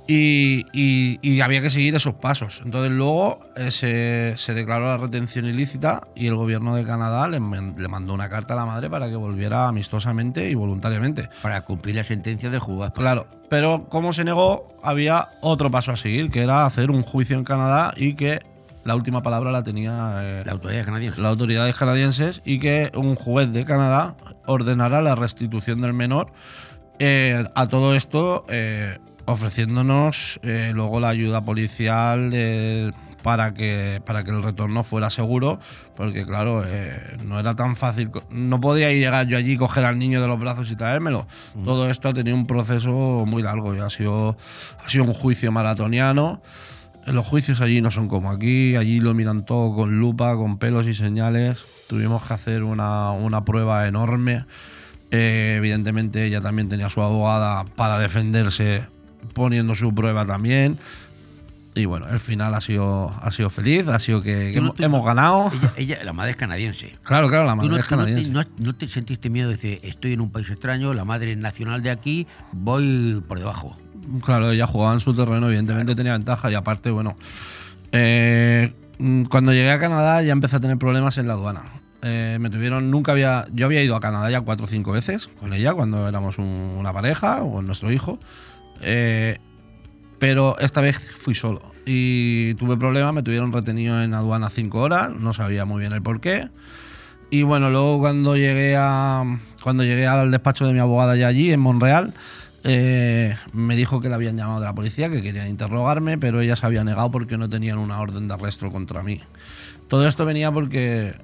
y, 0.07 0.65
y- 0.73 1.19
y 1.23 1.41
había 1.41 1.61
que 1.61 1.71
seguir 1.71 1.95
esos 1.97 2.15
pasos. 2.15 2.63
Entonces 2.65 2.93
luego 2.93 3.41
eh, 3.57 3.71
se, 3.73 4.35
se 4.37 4.55
declaró 4.55 4.87
la 4.87 4.97
retención 4.99 5.45
ilícita 5.47 6.03
y 6.15 6.29
el 6.29 6.37
gobierno 6.37 6.75
de 6.77 6.85
Canadá 6.85 7.27
le 7.29 7.41
mandó 7.41 8.15
una 8.15 8.29
carta 8.29 8.55
a 8.55 8.57
la 8.57 8.65
madre 8.67 8.89
para 8.89 9.09
que 9.09 9.17
volviera 9.17 9.67
amistosamente 9.69 10.49
y 10.51 10.55
voluntariamente. 10.55 11.29
Para 11.43 11.63
cumplir 11.63 11.97
la 11.97 12.05
sentencia 12.05 12.49
del 12.49 12.61
juzgado. 12.61 12.93
Claro, 12.93 13.27
pero 13.51 13.87
como 13.89 14.13
se 14.13 14.25
negó, 14.25 14.69
había 14.83 15.31
otro 15.41 15.71
paso 15.71 15.91
a 15.91 15.97
seguir, 15.97 16.31
que 16.31 16.43
era 16.43 16.65
hacer 16.65 16.91
un 16.93 17.03
juicio 17.03 17.37
en 17.37 17.43
Canadá 17.45 17.93
y 17.97 18.15
que 18.15 18.39
la 18.85 18.95
última 18.95 19.23
palabra 19.23 19.51
la 19.51 19.63
tenía 19.65 20.19
eh, 20.23 20.43
La 20.47 20.53
autoridad 20.53 20.85
canadiense. 20.85 21.21
las 21.21 21.31
autoridades 21.31 21.75
canadienses 21.75 22.41
y 22.45 22.61
que 22.61 22.93
un 22.95 23.15
juez 23.17 23.51
de 23.53 23.65
Canadá 23.65 24.15
ordenara 24.47 25.01
la 25.03 25.15
restitución 25.17 25.81
del 25.81 25.95
menor. 25.95 26.29
Eh, 26.99 27.45
a 27.55 27.67
todo 27.67 27.95
esto, 27.95 28.45
eh, 28.49 28.99
ofreciéndonos 29.27 30.39
eh, 30.43 30.73
luego 30.75 31.01
la 31.01 31.09
ayuda 31.09 31.43
policial 31.43 32.31
eh, 32.33 32.91
para, 33.23 33.55
que, 33.55 34.03
para 34.05 34.23
que 34.23 34.31
el 34.31 34.43
retorno 34.43 34.85
fuera 34.85 35.09
seguro, 35.11 35.59
porque 35.97 36.27
claro, 36.27 36.63
eh, 36.67 36.93
no 37.25 37.41
era 37.41 37.57
tan 37.57 37.75
fácil, 37.75 38.11
no 38.31 38.61
podía 38.61 38.93
ir 38.93 39.01
llegar 39.01 39.27
yo 39.27 39.39
allí, 39.39 39.57
coger 39.57 39.85
al 39.87 39.99
niño 39.99 40.21
de 40.21 40.29
los 40.29 40.39
brazos 40.39 40.71
y 40.71 40.77
traérmelo. 40.77 41.27
Todo 41.65 41.89
esto 41.91 42.11
ha 42.11 42.15
tenido 42.15 42.37
un 42.37 42.47
proceso 42.47 43.25
muy 43.27 43.43
largo 43.43 43.75
y 43.75 43.79
ha 43.79 43.89
sido, 43.89 44.37
ha 44.85 44.91
sido 44.91 45.05
un 45.05 45.15
juicio 45.15 45.51
maratoniano. 45.51 46.43
Los 47.07 47.27
juicios 47.27 47.61
allí 47.61 47.81
no 47.81 47.91
son 47.91 48.09
como 48.09 48.31
aquí, 48.31 48.77
allí 48.77 49.01
lo 49.01 49.15
miran 49.15 49.45
todo 49.45 49.75
con 49.75 49.99
lupa, 49.99 50.37
con 50.37 50.59
pelos 50.59 50.87
y 50.87 50.95
señales. 50.95 51.65
Tuvimos 51.87 52.23
que 52.25 52.35
hacer 52.35 52.63
una, 52.63 53.13
una 53.13 53.45
prueba 53.45 53.87
enorme. 53.87 54.45
Eh, 55.11 55.55
evidentemente 55.59 56.25
ella 56.27 56.41
también 56.41 56.69
tenía 56.69 56.91
su 56.91 57.01
abogada 57.03 57.65
para 57.77 57.99
defenderse 57.99 58.85
poniendo 59.33 59.75
su 59.75 59.95
prueba 59.95 60.25
también. 60.27 60.79
Y 61.77 61.87
bueno, 61.87 62.07
el 62.09 62.21
final 62.21 62.55
ha 62.55 62.61
sido, 62.61 63.11
ha 63.21 63.33
sido 63.33 63.51
feliz, 63.51 63.89
ha 63.89 63.99
sido 63.99 64.23
que, 64.23 64.53
que 64.53 64.59
Tú 64.61 64.63
no 64.65 64.75
hemos, 64.79 65.05
ganado. 65.05 65.51
Ella, 65.53 65.73
ella- 65.97 66.05
la 66.05 66.13
madre 66.13 66.31
es 66.31 66.37
canadiense. 66.37 66.95
Claro, 67.03 67.29
claro, 67.29 67.45
la 67.47 67.57
madre 67.57 67.71
no, 67.71 67.77
es 67.79 67.87
tú 67.89 67.97
no 67.97 68.05
te- 68.05 68.11
canadiense. 68.13 68.31
no- 68.33 68.45
no 68.65 68.75
te 68.77 68.87
sentiste 68.87 69.29
miedo 69.29 69.49
de 69.49 69.57
decir, 69.57 69.81
estoy 69.83 70.13
en 70.13 70.21
un 70.21 70.31
país 70.31 70.49
extraño, 70.51 70.95
la 70.95 71.05
madre 71.05 71.33
es 71.33 71.39
nacional 71.39 71.83
de 71.83 71.91
aquí, 71.91 72.29
voy 72.53 73.21
por 73.27 73.39
debajo. 73.41 73.77
Claro, 74.23 74.53
ella 74.53 74.69
jugaba 74.69 74.95
en 74.95 75.01
su 75.01 75.15
terreno, 75.15 75.47
evidentemente 75.49 75.97
tenía 75.97 76.13
ventaja 76.13 76.49
y 76.49 76.55
aparte, 76.55 76.93
bueno, 76.93 77.17
eh, 77.91 78.73
mm, 78.99 79.25
cuando 79.25 79.53
llegué 79.53 79.71
a 79.73 79.79
Canadá 79.81 80.23
ya 80.23 80.33
empecé 80.33 80.57
a 80.57 80.61
tener 80.61 80.79
problemas 80.79 81.19
en 81.19 81.27
la 81.27 81.33
aduana. 81.35 81.63
Eh, 82.07 82.37
me 82.39 82.51
tuvieron, 82.51 82.91
nunca 82.91 83.13
había, 83.13 83.47
yo 83.55 83.65
había 83.65 83.83
ido 83.83 83.97
a 83.97 84.01
Canadá 84.01 84.31
ya 84.31 84.43
cuatro 84.43 84.67
o 84.67 84.69
cinco 84.69 84.93
veces 84.93 85.29
con 85.41 85.55
ella 85.55 85.73
cuando 85.73 86.07
éramos 86.07 86.37
un- 86.39 86.77
una 86.79 86.93
pareja 86.93 87.43
o 87.43 87.63
nuestro 87.63 87.91
hijo, 87.91 88.19
Eh, 88.83 89.39
pero 90.19 90.59
esta 90.59 90.81
vez 90.81 90.99
fui 90.99 91.35
solo 91.35 91.63
y 91.87 92.55
tuve 92.55 92.77
problemas, 92.77 93.15
me 93.15 93.23
tuvieron 93.23 93.53
retenido 93.53 94.03
en 94.03 94.13
aduana 94.15 94.51
cinco 94.51 94.81
horas, 94.81 95.11
no 95.11 95.33
sabía 95.33 95.65
muy 95.65 95.81
bien 95.81 95.93
el 95.93 96.03
por 96.03 96.21
qué. 96.21 96.49
Y 97.31 97.43
bueno, 97.43 97.71
luego 97.71 97.99
cuando 98.01 98.37
llegué 98.37 98.75
a 98.77 99.25
cuando 99.63 99.85
llegué 99.85 100.07
al 100.07 100.31
despacho 100.31 100.67
de 100.67 100.73
mi 100.73 100.79
abogada 100.81 101.17
ya 101.17 101.29
allí 101.29 101.53
en 101.53 101.61
Monreal, 101.61 102.13
eh, 102.65 103.37
me 103.53 103.77
dijo 103.77 104.01
que 104.01 104.09
le 104.09 104.15
habían 104.15 104.37
llamado 104.37 104.61
de 104.61 104.67
la 104.67 104.75
policía, 104.75 105.09
que 105.11 105.23
querían 105.23 105.49
interrogarme, 105.49 106.19
pero 106.19 106.41
ella 106.41 106.57
se 106.57 106.67
había 106.67 106.85
negado 106.85 107.11
porque 107.11 107.39
no 107.39 107.49
tenían 107.49 107.79
una 107.79 108.01
orden 108.01 108.29
de 108.29 108.35
arresto 108.35 108.71
contra 108.73 109.03
mí. 109.03 109.21
Todo 109.89 110.07
esto 110.09 110.25
venía 110.27 110.51
porque 110.53 111.15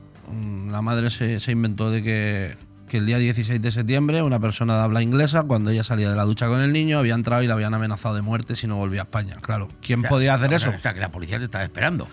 la 0.70 0.82
madre 0.82 1.10
se, 1.10 1.40
se 1.40 1.52
inventó 1.52 1.90
de 1.90 2.02
que, 2.02 2.56
que 2.88 2.98
el 2.98 3.06
día 3.06 3.18
16 3.18 3.60
de 3.60 3.70
septiembre 3.70 4.22
una 4.22 4.40
persona 4.40 4.76
de 4.76 4.82
habla 4.82 5.02
inglesa, 5.02 5.42
cuando 5.44 5.70
ella 5.70 5.84
salía 5.84 6.10
de 6.10 6.16
la 6.16 6.24
ducha 6.24 6.48
con 6.48 6.60
el 6.60 6.72
niño, 6.72 6.98
había 6.98 7.14
entrado 7.14 7.42
y 7.42 7.46
la 7.46 7.54
habían 7.54 7.74
amenazado 7.74 8.14
de 8.14 8.22
muerte 8.22 8.56
si 8.56 8.66
no 8.66 8.76
volvía 8.76 9.02
a 9.02 9.04
España. 9.04 9.36
Claro, 9.40 9.68
¿quién 9.82 10.00
O 10.00 10.02
sea, 10.02 10.10
podía 10.10 10.34
hacer 10.34 10.52
o 10.52 10.56
eso? 10.56 10.70
O 10.70 10.78
sea, 10.78 10.94
que 10.94 11.00
la 11.00 11.10
policía 11.10 11.38
te 11.38 11.44
estaba 11.44 11.64
esperando. 11.64 12.08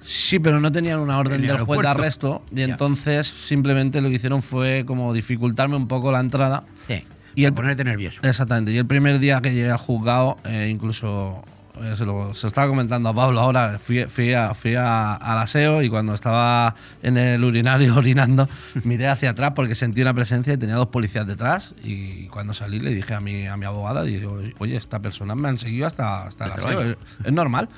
Sí, 0.00 0.40
pero 0.40 0.58
no 0.60 0.72
tenían 0.72 0.98
una 0.98 1.16
orden 1.18 1.44
En 1.44 1.50
el 1.50 1.56
del 1.56 1.64
juez 1.64 1.80
de 1.80 1.88
arresto 1.88 2.44
y 2.50 2.56
Ya. 2.56 2.64
entonces 2.64 3.26
simplemente 3.28 4.00
lo 4.00 4.08
que 4.08 4.16
hicieron 4.16 4.42
fue 4.42 4.84
como 4.84 5.12
dificultarme 5.14 5.76
un 5.76 5.86
poco 5.86 6.10
la 6.10 6.18
entrada. 6.20 6.64
Sí. 6.88 7.04
Y 7.34 7.44
el, 7.44 7.52
ponerte 7.54 7.84
nervioso. 7.84 8.20
Exactamente. 8.24 8.72
Y 8.72 8.78
el 8.78 8.86
primer 8.86 9.18
día 9.20 9.40
que 9.40 9.54
llegué 9.54 9.70
al 9.70 9.78
juzgado, 9.78 10.36
eh, 10.44 10.68
incluso 10.70 11.42
se, 11.96 12.04
lo, 12.04 12.32
se 12.34 12.42
lo 12.44 12.48
estaba 12.48 12.68
comentando 12.68 13.08
a 13.08 13.14
Pablo 13.14 13.40
ahora, 13.40 13.78
fui, 13.78 14.04
fui, 14.04 14.32
a- 14.32 14.54
fui 14.54 14.74
a- 14.74 15.14
al 15.14 15.38
aseo 15.38 15.82
y 15.82 15.88
cuando 15.88 16.14
estaba 16.14 16.74
en 17.02 17.16
el 17.18 17.42
urinario 17.44 17.94
orinando, 17.96 18.48
miré 18.84 19.08
hacia 19.08 19.30
atrás 19.30 19.52
porque 19.54 19.74
sentí 19.74 20.02
una 20.02 20.14
presencia 20.14 20.52
y 20.52 20.56
tenía 20.56 20.76
dos 20.76 20.88
policías 20.88 21.26
detrás. 21.26 21.74
Y 21.82 22.26
cuando 22.28 22.54
salí 22.54 22.78
le 22.80 22.90
dije 22.94 23.14
a 23.14 23.20
mi, 23.20 23.46
a 23.46 23.56
mi 23.56 23.66
abogada, 23.66 24.02
digo, 24.04 24.38
oye, 24.58 24.76
esta 24.76 25.00
persona 25.00 25.34
me 25.34 25.48
han 25.48 25.58
seguido 25.58 25.86
hasta, 25.86 26.26
hasta 26.26 26.44
el 26.46 26.52
aseo. 26.52 26.96
es 27.24 27.32
normal. 27.32 27.68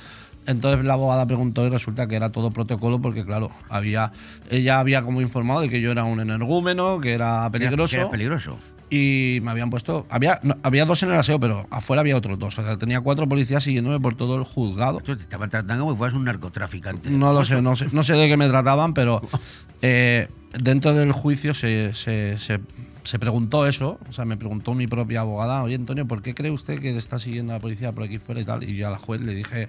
Entonces 0.46 0.84
la 0.84 0.92
abogada 0.92 1.24
preguntó 1.26 1.66
y 1.66 1.70
resulta 1.70 2.06
que 2.06 2.16
era 2.16 2.28
todo 2.30 2.50
protocolo 2.50 3.00
porque, 3.00 3.24
claro, 3.24 3.50
había 3.70 4.12
ella 4.50 4.78
había 4.78 5.02
como 5.02 5.22
informado 5.22 5.62
de 5.62 5.70
que 5.70 5.80
yo 5.80 5.90
era 5.90 6.04
un 6.04 6.20
energúmeno, 6.20 7.00
que 7.00 7.14
era 7.14 7.48
peligroso. 7.50 7.90
Que 7.90 8.00
era 8.02 8.10
peligroso. 8.10 8.58
Y 8.96 9.40
me 9.40 9.50
habían 9.50 9.70
puesto. 9.70 10.06
Había, 10.08 10.38
no, 10.42 10.56
había 10.62 10.84
dos 10.84 11.02
en 11.02 11.10
el 11.10 11.16
aseo, 11.16 11.40
pero 11.40 11.66
afuera 11.70 12.00
había 12.00 12.16
otros 12.16 12.38
dos. 12.38 12.56
O 12.58 12.62
sea, 12.64 12.76
tenía 12.76 13.00
cuatro 13.00 13.28
policías 13.28 13.64
siguiéndome 13.64 13.98
por 13.98 14.14
todo 14.14 14.36
el 14.36 14.44
juzgado. 14.44 15.00
Te 15.00 15.12
estaban 15.12 15.50
tratando 15.50 15.82
como 15.84 15.94
si 15.94 15.98
fueras 15.98 16.16
un 16.16 16.24
narcotraficante. 16.24 17.10
No 17.10 17.32
lo 17.32 17.44
sé, 17.44 17.60
no 17.60 17.74
sé, 17.74 17.86
no 17.92 18.02
sé 18.04 18.12
de 18.12 18.28
qué 18.28 18.36
me 18.36 18.46
trataban, 18.48 18.94
pero 18.94 19.20
eh, 19.82 20.28
dentro 20.60 20.94
del 20.94 21.12
juicio 21.12 21.54
se, 21.54 21.92
se- 21.94 22.38
se- 22.38 22.60
se 23.02 23.18
preguntó 23.18 23.66
eso. 23.66 23.98
O 24.08 24.12
sea, 24.12 24.24
me 24.24 24.36
preguntó 24.36 24.74
mi 24.74 24.86
propia 24.86 25.20
abogada, 25.20 25.62
oye 25.62 25.74
Antonio, 25.74 26.06
¿por 26.06 26.22
qué 26.22 26.34
cree 26.34 26.50
usted 26.50 26.78
que 26.80 26.96
está 26.96 27.18
siguiendo 27.18 27.52
a 27.52 27.56
la 27.56 27.60
policía 27.60 27.92
por 27.92 28.04
aquí 28.04 28.18
fuera 28.18 28.40
y 28.40 28.44
tal? 28.44 28.62
Y 28.64 28.76
yo 28.76 28.86
a 28.86 28.90
la 28.90 28.98
juez 28.98 29.20
le 29.20 29.34
dije 29.34 29.68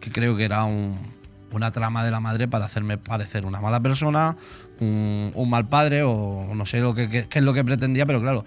que 0.00 0.12
creo 0.12 0.36
que 0.36 0.44
era 0.44 0.64
un- 0.64 0.96
una 1.52 1.70
trama 1.72 2.04
de 2.04 2.10
la 2.10 2.20
madre 2.20 2.48
para 2.48 2.64
hacerme 2.66 2.98
parecer 2.98 3.46
una 3.46 3.60
mala 3.60 3.80
persona, 3.80 4.36
un, 4.80 5.30
un 5.34 5.50
mal 5.50 5.66
padre 5.66 6.02
o 6.02 6.52
no 6.54 6.66
sé 6.66 6.80
lo 6.80 6.94
que, 6.94 7.26
es 7.32 7.42
lo 7.42 7.54
que 7.54 7.64
pretendía, 7.64 8.04
pero 8.06 8.20
claro. 8.20 8.44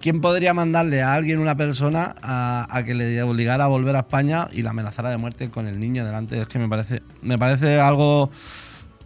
¿Quién 0.00 0.20
podría 0.20 0.52
mandarle 0.52 1.00
a 1.00 1.14
alguien, 1.14 1.38
una 1.38 1.56
persona, 1.56 2.16
a, 2.22 2.66
a 2.68 2.84
que 2.84 2.92
le 2.94 3.22
obligara 3.22 3.64
a 3.64 3.68
volver 3.68 3.94
a 3.94 4.00
España 4.00 4.48
y 4.52 4.62
la 4.62 4.70
amenazara 4.70 5.10
de 5.10 5.16
muerte 5.16 5.48
con 5.48 5.68
el 5.68 5.78
niño 5.78 6.04
delante? 6.04 6.40
Es 6.40 6.48
que 6.48 6.58
me 6.58 6.68
parece, 6.68 7.02
me 7.22 7.38
parece 7.38 7.78
algo 7.78 8.28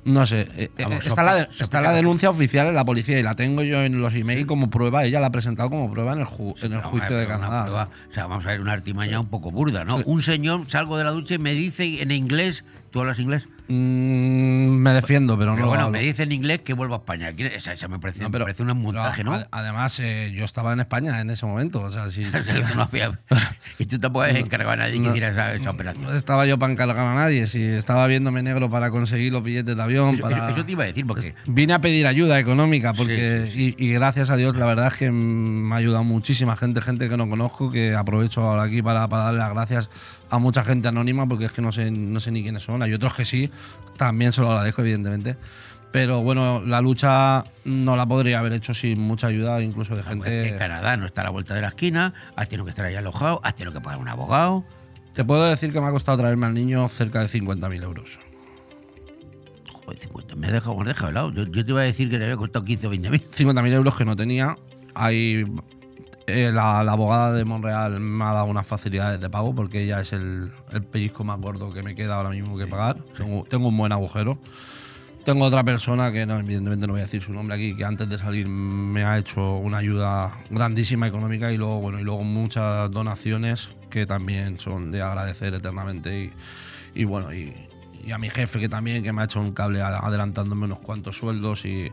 No 0.07 0.25
sé. 0.25 0.49
eh, 0.57 0.71
eh, 0.79 0.85
Vamos, 0.85 1.05
está 1.07 1.23
la, 1.23 1.35
de- 1.35 1.49
está 1.61 1.83
la 1.83 1.93
denuncia 1.93 2.31
oficial 2.31 2.69
en 2.69 2.75
la 2.75 2.85
policía 2.87 3.19
y 3.19 3.23
la 3.23 3.35
tengo 3.35 3.63
yo 3.63 3.83
en 3.83 4.01
los 4.01 4.15
emails 4.15 4.47
como 4.47 4.71
prueba. 4.71 5.05
Ella 5.05 5.21
la 5.21 5.27
ha 5.27 5.31
presentado 5.33 5.69
como 5.69 5.91
prueba 5.93 6.15
en 6.15 6.21
el, 6.21 6.27
ju- 6.27 6.55
en 6.63 6.73
el 6.73 6.81
juicio 6.81 7.15
de 7.15 7.27
Canadá. 7.27 7.65
prueba, 7.65 7.89
o 8.11 8.15
sea, 8.15 8.27
vamos 8.27 8.47
a 8.47 8.49
ver 8.49 8.63
una 8.63 8.73
artimaña 8.73 9.21
un 9.21 9.27
poco 9.27 9.51
burda, 9.51 9.85
¿no? 9.85 9.97
Un 10.07 10.23
señor, 10.23 10.63
salgo 10.69 10.97
de 10.97 11.05
la 11.05 11.11
ducha 11.11 11.35
y 11.35 11.39
me 11.39 11.53
dice 11.53 12.01
en 12.01 12.11
inglés, 12.11 12.65
¿tú 12.97 13.01
hablas 13.03 13.19
inglés? 13.19 13.47
Mm, 13.69 14.69
me 14.79 14.93
defiendo, 14.95 15.37
pero, 15.39 15.53
Pero 15.53 15.65
no. 15.65 15.69
bueno, 15.69 15.85
hablo. 15.85 15.99
me 15.99 16.03
dice 16.05 16.23
en 16.23 16.33
inglés 16.33 16.63
que 16.63 16.73
vuelvo 16.73 16.95
a 16.95 16.99
España. 16.99 17.31
¿Quiere- 17.35 17.55
Esa, 17.55 17.75
esa 17.75 17.89
me 17.89 17.99
parece, 17.99 18.21
No, 18.21 18.29
me 18.29 18.33
pero- 18.33 18.45
parece 18.47 18.63
un 18.63 18.81
montaje, 18.81 19.23
¿no? 19.23 19.35
ad- 19.35 19.49
Además, 19.51 19.99
eh, 20.01 20.33
yo 20.35 20.47
estaba 20.47 20.73
en 20.73 20.81
España 20.81 21.21
en 21.21 21.29
ese 21.29 21.45
momento. 21.45 21.83
O 21.83 21.91
sea, 21.91 22.09
si. 22.09 22.25
No 22.75 22.83
había- 22.85 23.19
y 23.79 23.85
tú 23.85 23.99
tampoco 23.99 24.25
has 24.25 24.35
encargado 24.35 24.71
a 24.71 24.77
nadie 24.77 24.99
que 25.03 25.09
hiciera 25.09 25.29
esa, 25.29 25.53
esa 25.55 25.71
operación. 25.71 26.05
No 26.05 26.15
estaba 26.15 26.47
yo 26.47 26.59
para 26.59 26.73
encargar 26.73 27.07
a 27.07 27.15
nadie. 27.15 27.47
Si 27.47 27.63
estaba 27.63 28.07
viéndome 28.07 28.43
negro 28.43 28.71
para 28.71 28.91
conseguir 28.91 29.31
los 29.33 29.43
billetes 29.43 29.77
de 29.77 29.83
avión. 29.83 30.15
Eso, 30.15 30.23
para... 30.23 30.51
eso 30.51 30.65
te 30.65 30.73
iba 30.73 30.85
a 30.85 30.87
decir, 30.87 31.07
porque 31.07 31.35
Vine 31.47 31.75
a 31.75 31.81
pedir 31.83 32.07
ayuda 32.07 32.39
económica 32.39 32.95
porque 32.95 33.51
Y, 33.55 33.75
y 33.79 33.93
gracias 33.93 34.31
a 34.31 34.37
Dios 34.37 34.57
la 34.57 34.65
verdad 34.65 34.87
es 34.87 34.95
que 34.95 35.11
me 35.11 35.75
ha 35.75 35.79
ayudado 35.79 36.03
muchísima 36.03 36.57
gente, 36.57 36.81
gente 36.81 37.09
que 37.11 37.17
no 37.19 37.29
conozco, 37.29 37.71
que 37.71 37.95
aprovecho 37.95 38.43
ahora 38.43 38.63
aquí 38.63 38.81
para, 38.81 39.07
para 39.09 39.25
darle 39.25 39.39
las 39.41 39.51
gracias 39.53 39.91
a 40.31 40.39
mucha 40.39 40.65
gente 40.65 40.89
anónima 40.89 41.27
porque 41.27 41.47
es 41.47 41.53
que 41.53 41.63
no 41.63 41.73
sé, 41.73 41.91
no 41.91 42.21
sé 42.21 42.31
ni 42.31 42.43
quiénes 42.43 42.63
son. 42.63 42.83
Hay 42.83 42.93
otros 42.93 43.15
que 43.15 43.25
sí, 43.25 43.51
también 43.97 44.33
se 44.33 44.41
lo 44.41 44.51
agradezco 44.51 44.83
evidentemente. 44.83 45.37
Pero 45.93 46.23
bueno, 46.23 46.61
la 46.61 46.81
lucha 46.81 47.45
no 47.65 47.97
la 47.97 48.07
podría 48.07 48.41
haber 48.41 48.53
hecho 48.53 48.75
sin 48.75 49.01
mucha 49.01 49.29
ayuda 49.29 49.63
incluso 49.63 49.97
de 49.97 50.03
pues, 50.03 50.15
es 50.15 50.25
gente... 50.25 50.51
que 50.51 50.59
Canadá 50.59 50.97
no 50.97 51.07
está 51.07 51.23
a 51.23 51.25
la 51.25 51.31
vuelta 51.31 51.55
de 51.55 51.63
la 51.63 51.69
esquina, 51.69 52.13
has 52.35 52.49
tenido 52.49 52.65
que 52.65 52.71
estar 52.71 52.85
ahí 52.85 52.95
alojado, 52.95 53.41
has 53.43 53.55
tenido 53.55 53.73
que 53.73 53.81
pagar 53.81 53.99
un 53.99 54.09
abogado. 54.09 54.65
Te 55.15 55.25
puedo 55.25 55.47
decir 55.47 55.73
que 55.73 55.81
me 55.81 55.87
ha 55.87 55.91
costado 55.91 56.19
traerme 56.19 56.45
al 56.45 56.53
niño 56.53 56.87
cerca 56.89 57.21
de 57.21 57.29
50.000 57.29 57.83
euros. 57.83 58.19
Joder, 59.73 59.99
50, 59.99 60.37
me 60.37 60.49
has 60.49 60.53
dejado, 60.53 60.77
me 60.77 60.83
has 60.83 60.89
dejado 60.89 61.07
de 61.07 61.13
lado. 61.15 61.33
Yo, 61.33 61.45
yo 61.45 61.65
te 61.65 61.71
iba 61.71 61.81
a 61.81 61.85
decir 61.85 62.11
que 62.11 62.19
te 62.19 62.25
había 62.25 62.37
costado 62.37 62.65
15 62.65 62.87
o 62.89 62.91
20 62.91 63.11
mil. 63.11 63.31
50.000 63.31 63.73
euros 63.73 63.97
que 63.97 64.05
no 64.05 64.17
tenía. 64.17 64.59
Hay, 64.95 65.47
eh, 66.27 66.51
la, 66.53 66.83
la 66.83 66.93
abogada 66.93 67.33
de 67.33 67.45
Monreal 67.45 68.01
me 68.01 68.25
ha 68.25 68.33
dado 68.33 68.47
unas 68.47 68.67
facilidades 68.67 69.21
de 69.21 69.31
pago 69.31 69.55
porque 69.55 69.83
ella 69.83 70.01
es 70.01 70.13
el, 70.13 70.53
el 70.73 70.83
pellizco 70.83 71.25
más 71.25 71.41
gordo 71.41 71.73
que 71.73 71.83
me 71.83 71.95
queda 71.95 72.17
ahora 72.17 72.31
mismo 72.31 72.59
que 72.59 72.67
pagar. 72.67 72.97
Tengo, 73.17 73.45
tengo 73.45 73.69
un 73.69 73.77
buen 73.77 73.93
agujero. 73.93 74.39
Tengo 75.25 75.45
otra 75.45 75.65
persona 75.65 76.13
que 76.13 76.25
no, 76.25 76.39
evidentemente 76.39 76.87
no 76.87 76.93
voy 76.93 77.01
a 77.01 77.05
decir 77.05 77.21
su 77.21 77.33
nombre 77.33 77.57
aquí, 77.57 77.75
que 77.75 77.85
antes 77.85 78.09
de 78.09 78.17
salir 78.17 78.47
me 78.47 79.05
ha 79.05 79.19
hecho 79.19 79.57
una 79.57 79.79
ayuda 79.79 80.39
grandísima 80.51 81.09
económica 81.09 81.51
y 81.51 81.57
luego, 81.57 81.81
bueno, 81.81 81.99
y 81.99 82.05
luego 82.05 82.23
muchas 82.23 82.89
donaciones 82.93 83.71
que 83.91 84.07
también 84.07 84.61
son 84.61 84.93
de 84.93 85.03
agradecer 85.03 85.53
eternamente. 85.55 86.25
Y, 86.25 86.33
y 86.95 87.05
bueno, 87.05 87.35
y, 87.35 87.55
y 88.07 88.13
a 88.13 88.19
mi 88.19 88.31
jefe 88.31 88.61
que 88.61 88.69
también 88.69 89.03
que 89.03 89.13
me 89.13 89.21
ha 89.21 89.25
hecho 89.25 89.41
un 89.41 89.53
cable 89.53 89.83
adelantándome 89.83 90.67
unos 90.67 90.79
cuantos 90.79 91.17
sueldos 91.17 91.65
y, 91.65 91.91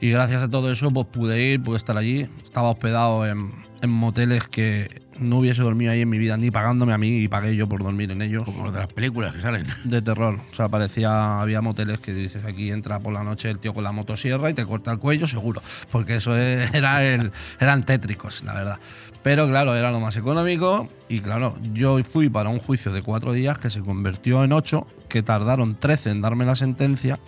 y 0.00 0.10
gracias 0.10 0.42
a 0.44 0.48
todo 0.48 0.70
eso 0.70 0.92
pues 0.92 1.08
pude 1.08 1.42
ir, 1.42 1.62
pude 1.62 1.76
estar 1.76 1.96
allí. 1.96 2.28
Estaba 2.42 2.70
hospedado 2.70 3.26
en, 3.26 3.52
en 3.82 3.90
moteles 3.90 4.46
que 4.46 5.02
no 5.20 5.38
hubiese 5.38 5.62
dormido 5.62 5.92
ahí 5.92 6.00
en 6.00 6.08
mi 6.08 6.18
vida, 6.18 6.36
ni 6.36 6.50
pagándome 6.50 6.92
a 6.92 6.98
mí 6.98 7.08
y 7.18 7.28
pagué 7.28 7.54
yo 7.54 7.68
por 7.68 7.82
dormir 7.82 8.10
en 8.10 8.22
ellos. 8.22 8.44
Como 8.44 8.64
los 8.64 8.72
de 8.72 8.80
las 8.80 8.92
películas 8.92 9.34
que 9.34 9.40
salen. 9.40 9.66
De 9.84 10.02
terror. 10.02 10.38
O 10.50 10.54
sea, 10.54 10.68
parecía, 10.68 11.40
había 11.40 11.60
moteles 11.60 11.98
que 11.98 12.12
dices 12.12 12.44
aquí 12.44 12.70
entra 12.70 12.98
por 13.00 13.12
la 13.12 13.22
noche 13.22 13.50
el 13.50 13.58
tío 13.58 13.72
con 13.74 13.84
la 13.84 13.92
motosierra 13.92 14.50
y 14.50 14.54
te 14.54 14.64
corta 14.66 14.90
el 14.92 14.98
cuello, 14.98 15.26
seguro. 15.28 15.62
Porque 15.92 16.16
eso 16.16 16.36
es- 16.36 16.74
era 16.74 17.04
el, 17.04 17.30
eran 17.60 17.82
tétricos, 17.84 18.42
la 18.44 18.54
verdad. 18.54 18.78
Pero 19.22 19.46
claro, 19.48 19.74
era 19.76 19.90
lo 19.90 20.00
más 20.00 20.16
económico. 20.16 20.88
Y 21.08 21.20
claro, 21.20 21.54
yo 21.74 22.02
fui 22.04 22.28
para 22.28 22.48
un 22.48 22.58
juicio 22.58 22.92
de 22.92 23.02
cuatro 23.02 23.32
días 23.32 23.58
que 23.58 23.68
se 23.70 23.80
convirtió 23.80 24.42
en 24.44 24.52
ocho, 24.52 24.86
que 25.08 25.22
tardaron 25.22 25.74
13 25.76 26.10
en 26.10 26.20
darme 26.22 26.44
la 26.46 26.56
sentencia. 26.56 27.18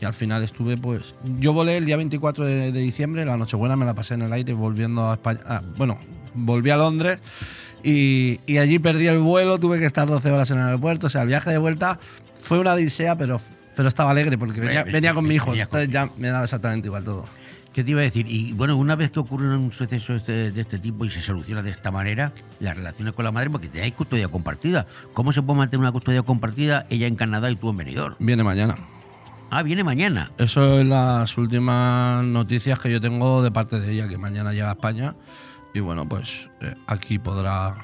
Y 0.00 0.04
al 0.04 0.14
final 0.14 0.42
estuve, 0.42 0.76
pues. 0.76 1.14
Yo 1.38 1.52
volé 1.52 1.76
el 1.76 1.86
día 1.86 1.96
24 1.96 2.44
de, 2.44 2.72
de 2.72 2.80
diciembre, 2.80 3.24
la 3.24 3.36
Nochebuena 3.36 3.76
me 3.76 3.84
la 3.84 3.94
pasé 3.94 4.14
en 4.14 4.22
el 4.22 4.32
aire 4.32 4.52
volviendo 4.52 5.08
a 5.08 5.14
España. 5.14 5.38
ah, 5.46 5.62
bueno, 5.76 5.96
volví 6.34 6.70
a 6.70 6.76
Londres 6.76 7.18
y, 7.82 8.40
y 8.46 8.58
allí 8.58 8.78
perdí 8.78 9.06
el 9.06 9.18
vuelo, 9.18 9.58
tuve 9.58 9.78
que 9.78 9.86
estar 9.86 10.06
12 10.08 10.30
horas 10.30 10.50
en 10.50 10.58
el 10.58 10.64
aeropuerto. 10.64 11.06
O 11.08 11.10
sea, 11.10 11.22
el 11.22 11.28
viaje 11.28 11.50
de 11.50 11.58
vuelta 11.58 11.98
fue 12.40 12.58
una 12.58 12.74
odisea, 12.74 13.16
pero, 13.16 13.40
pero 13.76 13.88
estaba 13.88 14.10
alegre 14.10 14.38
porque 14.38 14.60
venía, 14.60 14.84
Venía- 14.84 15.14
con 15.14 15.26
mi 15.26 15.34
hijo. 15.34 15.54
Entonces 15.54 15.88
ya 15.88 16.08
me 16.16 16.28
daba 16.28 16.44
exactamente 16.44 16.88
igual 16.88 17.04
todo. 17.04 17.24
¿Qué 17.72 17.82
te 17.82 17.90
iba 17.92 18.00
a 18.00 18.04
decir? 18.04 18.26
Y 18.28 18.52
bueno, 18.52 18.76
una 18.76 18.96
vez 18.96 19.10
que 19.10 19.18
ocurre 19.20 19.48
un 19.56 19.72
suceso 19.72 20.14
este- 20.14 20.52
de 20.52 20.60
este 20.60 20.78
tipo 20.78 21.06
y 21.06 21.10
se 21.10 21.22
soluciona 21.22 21.62
de 21.62 21.70
esta 21.70 21.90
manera, 21.90 22.32
las 22.60 22.76
relaciones 22.76 23.14
con 23.14 23.24
la 23.24 23.32
madre, 23.32 23.48
porque 23.48 23.68
tenéis 23.68 23.94
custodia 23.94 24.28
compartida. 24.28 24.86
¿Cómo 25.14 25.32
se 25.32 25.40
puede 25.40 25.58
mantener 25.60 25.80
una 25.80 25.90
custodia 25.92 26.22
compartida 26.22 26.86
ella 26.90 27.06
en 27.06 27.16
Canadá 27.16 27.50
y 27.50 27.56
tú 27.56 27.70
en 27.70 27.78
Benidorm? 27.78 28.16
Viene 28.18 28.44
mañana. 28.44 28.74
Ah, 29.50 29.62
viene 29.62 29.84
mañana. 29.84 30.32
Eso 30.36 30.80
es 30.80 30.86
las 30.86 31.36
últimas 31.38 32.22
noticias 32.24 32.78
que 32.78 32.90
yo 32.90 33.00
tengo 33.00 33.42
de 33.42 33.50
parte 33.50 33.80
de 33.80 33.90
ella, 33.92 34.06
que 34.08 34.18
mañana 34.18 34.52
llega 34.52 34.68
a 34.68 34.72
España. 34.72 35.14
Y 35.74 35.80
bueno, 35.80 36.08
pues 36.08 36.50
eh, 36.60 36.74
aquí 36.86 37.18
podrá, 37.18 37.76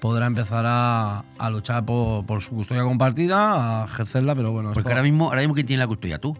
podrá 0.00 0.26
empezar 0.26 0.64
a, 0.66 1.24
a 1.38 1.50
luchar 1.50 1.84
por, 1.84 2.24
por 2.24 2.40
su 2.40 2.50
custodia 2.54 2.82
compartida, 2.84 3.82
a 3.82 3.86
ejercerla, 3.86 4.34
pero 4.34 4.50
bueno. 4.52 4.68
Porque 4.70 4.80
esto- 4.80 4.90
ahora 4.90 5.02
mismo, 5.02 5.26
ahora 5.28 5.40
mismo 5.40 5.54
¿quién 5.54 5.66
tiene 5.66 5.80
la 5.82 5.86
custodia? 5.86 6.18
¿Tú? 6.18 6.36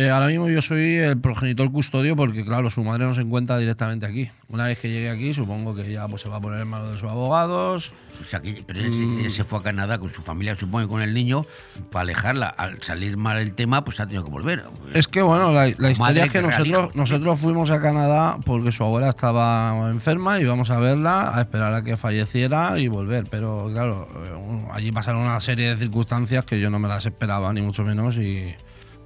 Eh, 0.00 0.10
ahora 0.10 0.28
mismo 0.28 0.48
yo 0.48 0.62
soy 0.62 0.94
el 0.94 1.18
progenitor 1.20 1.72
custodio 1.72 2.14
porque, 2.14 2.44
claro, 2.44 2.70
su 2.70 2.84
madre 2.84 3.04
no 3.04 3.14
se 3.14 3.22
encuentra 3.22 3.58
directamente 3.58 4.06
aquí. 4.06 4.30
Una 4.48 4.64
vez 4.66 4.78
que 4.78 4.88
llegue 4.88 5.10
aquí, 5.10 5.34
supongo 5.34 5.74
que 5.74 5.90
ya 5.90 6.06
pues, 6.06 6.22
se 6.22 6.28
va 6.28 6.36
a 6.36 6.40
poner 6.40 6.60
en 6.60 6.68
manos 6.68 6.92
de 6.92 6.98
sus 7.00 7.08
abogados. 7.10 7.92
O 8.20 8.24
sea, 8.24 8.38
que, 8.40 8.62
pero 8.64 8.78
él, 8.80 8.92
se- 8.92 9.00
Mm. 9.00 9.20
él 9.24 9.30
se 9.32 9.42
fue 9.42 9.58
a 9.58 9.62
Canadá 9.62 9.98
con 9.98 10.08
su 10.10 10.22
familia, 10.22 10.54
supongo, 10.54 10.84
y 10.84 10.88
con 10.88 11.02
el 11.02 11.14
niño, 11.14 11.46
para 11.90 12.02
alejarla. 12.02 12.46
Al 12.46 12.80
salir 12.80 13.16
mal 13.16 13.38
el 13.38 13.54
tema, 13.54 13.82
pues 13.82 13.98
ha 13.98 14.06
tenido 14.06 14.24
que 14.24 14.30
volver. 14.30 14.64
Es 14.94 15.08
que, 15.08 15.20
bueno, 15.20 15.50
la, 15.50 15.66
historia 15.68 16.26
es 16.26 16.30
que 16.32 16.42
nosotros, 16.42 17.40
fuimos 17.40 17.70
a 17.72 17.80
Canadá 17.80 18.38
porque 18.44 18.70
su 18.70 18.84
abuela 18.84 19.08
estaba 19.08 19.90
enferma 19.90 20.38
y 20.38 20.42
íbamos 20.42 20.70
a 20.70 20.78
verla, 20.78 21.36
a 21.36 21.40
esperar 21.40 21.74
a 21.74 21.82
que 21.82 21.96
falleciera 21.96 22.78
y 22.78 22.86
volver. 22.86 23.26
Pero, 23.28 23.68
claro, 23.72 24.08
eh, 24.14 24.66
allí 24.70 24.92
pasaron 24.92 25.22
una 25.22 25.40
serie 25.40 25.70
de 25.70 25.76
circunstancias 25.76 26.44
que 26.44 26.60
yo 26.60 26.70
no 26.70 26.78
me 26.78 26.86
las 26.86 27.04
esperaba, 27.04 27.52
ni 27.52 27.62
mucho 27.62 27.82
menos, 27.82 28.16
y, 28.16 28.54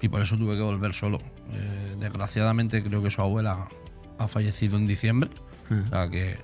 y 0.03 0.09
por 0.09 0.21
eso 0.21 0.37
tuve 0.37 0.57
que 0.57 0.63
volver 0.63 0.93
solo. 0.93 1.19
Eh, 1.53 1.97
desgraciadamente, 1.99 2.83
creo 2.83 3.03
que 3.03 3.11
su 3.11 3.23
abuela 3.23 3.69
ha 4.19 4.29
fallecido 4.29 4.77
en 4.77 4.87
diciembre. 4.87 5.31
O 5.71 5.89
sea 5.89 6.11
que 6.11 6.37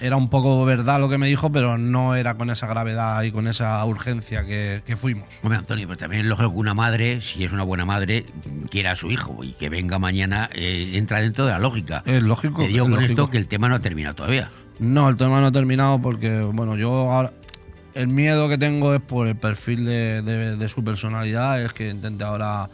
era 0.00 0.16
un 0.16 0.28
poco 0.28 0.64
verdad 0.64 0.98
lo 1.00 1.08
que 1.08 1.16
me 1.16 1.26
dijo, 1.26 1.50
pero 1.52 1.78
no 1.78 2.14
era 2.16 2.34
con 2.36 2.50
esa 2.50 2.66
gravedad 2.66 3.22
y 3.22 3.30
con 3.30 3.46
esa 3.46 3.84
urgencia 3.84 4.44
que, 4.44 4.82
que 4.84 4.96
fuimos. 4.96 5.28
Hombre, 5.42 5.58
Antonio, 5.58 5.86
pero 5.86 5.96
también 5.96 6.22
es 6.22 6.28
lógico 6.28 6.50
que 6.52 6.58
una 6.58 6.74
madre, 6.74 7.20
si 7.20 7.44
es 7.44 7.52
una 7.52 7.62
buena 7.62 7.84
madre, 7.84 8.26
quiera 8.68 8.92
a 8.92 8.96
su 8.96 9.10
hijo 9.10 9.44
y 9.44 9.52
que 9.52 9.68
venga 9.68 9.98
mañana, 9.98 10.50
eh, 10.54 10.92
entra 10.94 11.20
dentro 11.20 11.46
de 11.46 11.52
la 11.52 11.60
lógica. 11.60 12.02
Es 12.04 12.22
lógico. 12.22 12.62
Te 12.62 12.68
digo 12.68 12.84
es 12.84 12.90
con 12.90 12.90
lógico. 12.92 13.10
esto 13.10 13.30
que 13.30 13.38
el 13.38 13.46
tema 13.46 13.68
no 13.68 13.76
ha 13.76 13.80
terminado 13.80 14.16
todavía. 14.16 14.50
No, 14.80 15.08
el 15.08 15.16
tema 15.16 15.40
no 15.40 15.46
ha 15.46 15.52
terminado 15.52 16.00
porque, 16.02 16.40
bueno, 16.42 16.76
yo 16.76 17.10
ahora. 17.12 17.32
El 17.94 18.08
miedo 18.08 18.48
que 18.48 18.56
tengo 18.58 18.94
es 18.94 19.00
por 19.00 19.26
el 19.28 19.36
perfil 19.36 19.84
de, 19.84 20.22
de- 20.22 20.56
de 20.56 20.68
su 20.68 20.82
personalidad, 20.82 21.62
es 21.62 21.72
que 21.72 21.90
intente 21.90 22.24
ahora. 22.24 22.68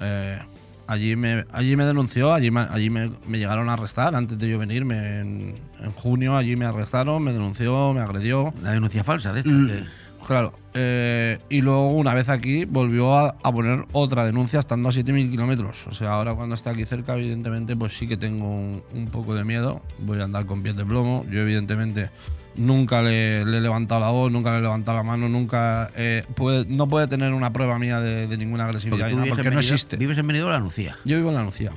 eh, 0.00 0.38
allí, 0.86 1.14
me, 1.16 1.44
allí 1.52 1.76
me 1.76 1.84
denunció, 1.84 2.32
allí, 2.34 2.50
me, 2.50 2.60
allí 2.60 2.90
me, 2.90 3.10
me 3.26 3.38
llegaron 3.38 3.68
a 3.68 3.74
arrestar 3.74 4.14
antes 4.14 4.38
de 4.38 4.48
yo 4.48 4.58
venirme. 4.58 5.20
En, 5.20 5.54
en 5.80 5.92
junio 5.92 6.36
allí 6.36 6.56
me 6.56 6.64
arrestaron, 6.66 7.22
me 7.22 7.32
denunció, 7.32 7.92
me 7.92 8.00
agredió. 8.00 8.52
La 8.62 8.72
denuncia 8.72 9.04
falsa 9.04 9.32
de 9.32 9.40
esto. 9.40 9.50
L- 9.50 9.72
que- 9.84 10.02
Claro. 10.26 10.52
eh, 10.74 11.40
y 11.48 11.62
luego, 11.62 11.88
una 11.96 12.14
vez 12.14 12.28
aquí, 12.28 12.64
volvió 12.64 13.12
a, 13.12 13.34
a 13.42 13.52
poner 13.52 13.84
otra 13.90 14.24
denuncia 14.24 14.60
estando 14.60 14.88
a 14.88 14.92
7.000 14.92 15.28
kilómetros. 15.32 15.84
O 15.88 15.92
sea, 15.92 16.12
ahora 16.12 16.34
cuando 16.34 16.54
está 16.54 16.70
aquí 16.70 16.84
cerca, 16.86 17.14
evidentemente, 17.16 17.74
pues 17.74 17.98
sí 17.98 18.06
que 18.06 18.16
tengo 18.16 18.48
un, 18.48 18.82
un 18.94 19.06
poco 19.08 19.34
de 19.34 19.42
miedo. 19.42 19.82
Voy 19.98 20.20
a 20.20 20.24
andar 20.24 20.46
con 20.46 20.62
pies 20.62 20.76
de 20.76 20.84
plomo. 20.84 21.26
Yo, 21.28 21.40
evidentemente, 21.40 22.10
nunca 22.56 23.02
le, 23.02 23.44
le 23.44 23.58
he 23.58 23.60
levantado 23.60 24.00
la 24.00 24.10
voz, 24.10 24.30
nunca 24.30 24.52
le 24.52 24.58
he 24.58 24.62
levantado 24.62 24.98
la 24.98 25.04
mano, 25.04 25.28
nunca. 25.28 25.90
eh, 25.96 26.24
puede- 26.34 26.66
no 26.66 26.88
puede 26.88 27.06
tener 27.06 27.32
una 27.32 27.52
prueba 27.52 27.78
mía 27.78 28.00
de, 28.00 28.26
de 28.26 28.36
ninguna 28.36 28.64
agresividad 28.66 29.06
Porque, 29.06 29.14
nada, 29.16 29.28
porque 29.28 29.48
en 29.48 29.54
no 29.54 29.60
existe. 29.60 29.96
¿Vives 29.96 30.18
en 30.18 30.26
Benidorm 30.26 30.50
o 30.50 30.52
la 30.52 30.60
Nucía? 30.60 30.96
Yo 31.04 31.16
vivo 31.16 31.30
en 31.30 31.34
la 31.36 31.44
Nucía. 31.44 31.70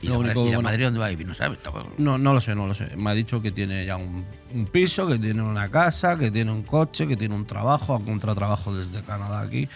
¿Y, 0.00 0.08
Lo 0.08 0.14
la, 0.14 0.18
único 0.18 0.40
y 0.40 0.50
la 0.50 0.56
bueno- 0.56 0.62
madre 0.62 0.84
dónde 0.84 0.98
va 0.98 1.06
a 1.06 1.10
vivir? 1.10 1.28
No 1.28 1.34
sabes. 1.34 1.58
No, 1.96 2.18
no 2.18 2.32
lo 2.34 2.40
sé, 2.40 2.56
no 2.56 2.66
lo 2.66 2.74
sé. 2.74 2.96
Me 2.96 3.10
ha 3.10 3.14
dicho 3.14 3.40
que 3.40 3.52
tiene 3.52 3.86
ya 3.86 3.96
un, 3.96 4.24
un 4.52 4.66
piso, 4.66 5.06
que 5.06 5.16
tiene 5.16 5.42
una 5.42 5.70
casa, 5.70 6.18
que 6.18 6.32
tiene 6.32 6.50
un 6.50 6.64
coche, 6.64 7.06
que 7.06 7.16
tiene 7.16 7.36
un 7.36 7.46
trabajo, 7.46 7.94
ha 7.94 7.98
encontrado 8.00 8.34
trabajo 8.34 8.74
desde 8.74 9.00
Canadá 9.02 9.40
aquí. 9.42 9.68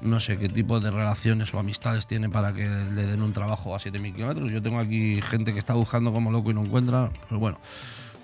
No 0.00 0.20
sé 0.20 0.38
qué 0.38 0.48
tipo 0.48 0.80
de 0.80 0.90
relaciones 0.90 1.52
o 1.52 1.58
amistades 1.58 2.06
tiene 2.06 2.30
para 2.30 2.54
que 2.54 2.66
le 2.66 3.04
den 3.06 3.20
un 3.20 3.34
trabajo 3.34 3.74
a 3.74 3.78
7.000 3.78 4.14
kilómetros. 4.14 4.50
Yo 4.50 4.62
tengo 4.62 4.78
aquí 4.78 5.20
gente 5.22 5.52
que 5.52 5.58
está 5.58 5.74
buscando 5.74 6.14
como 6.14 6.30
loco 6.32 6.50
y 6.50 6.54
no 6.54 6.62
encuentra. 6.64 7.10
Pero 7.28 7.38
bueno, 7.38 7.60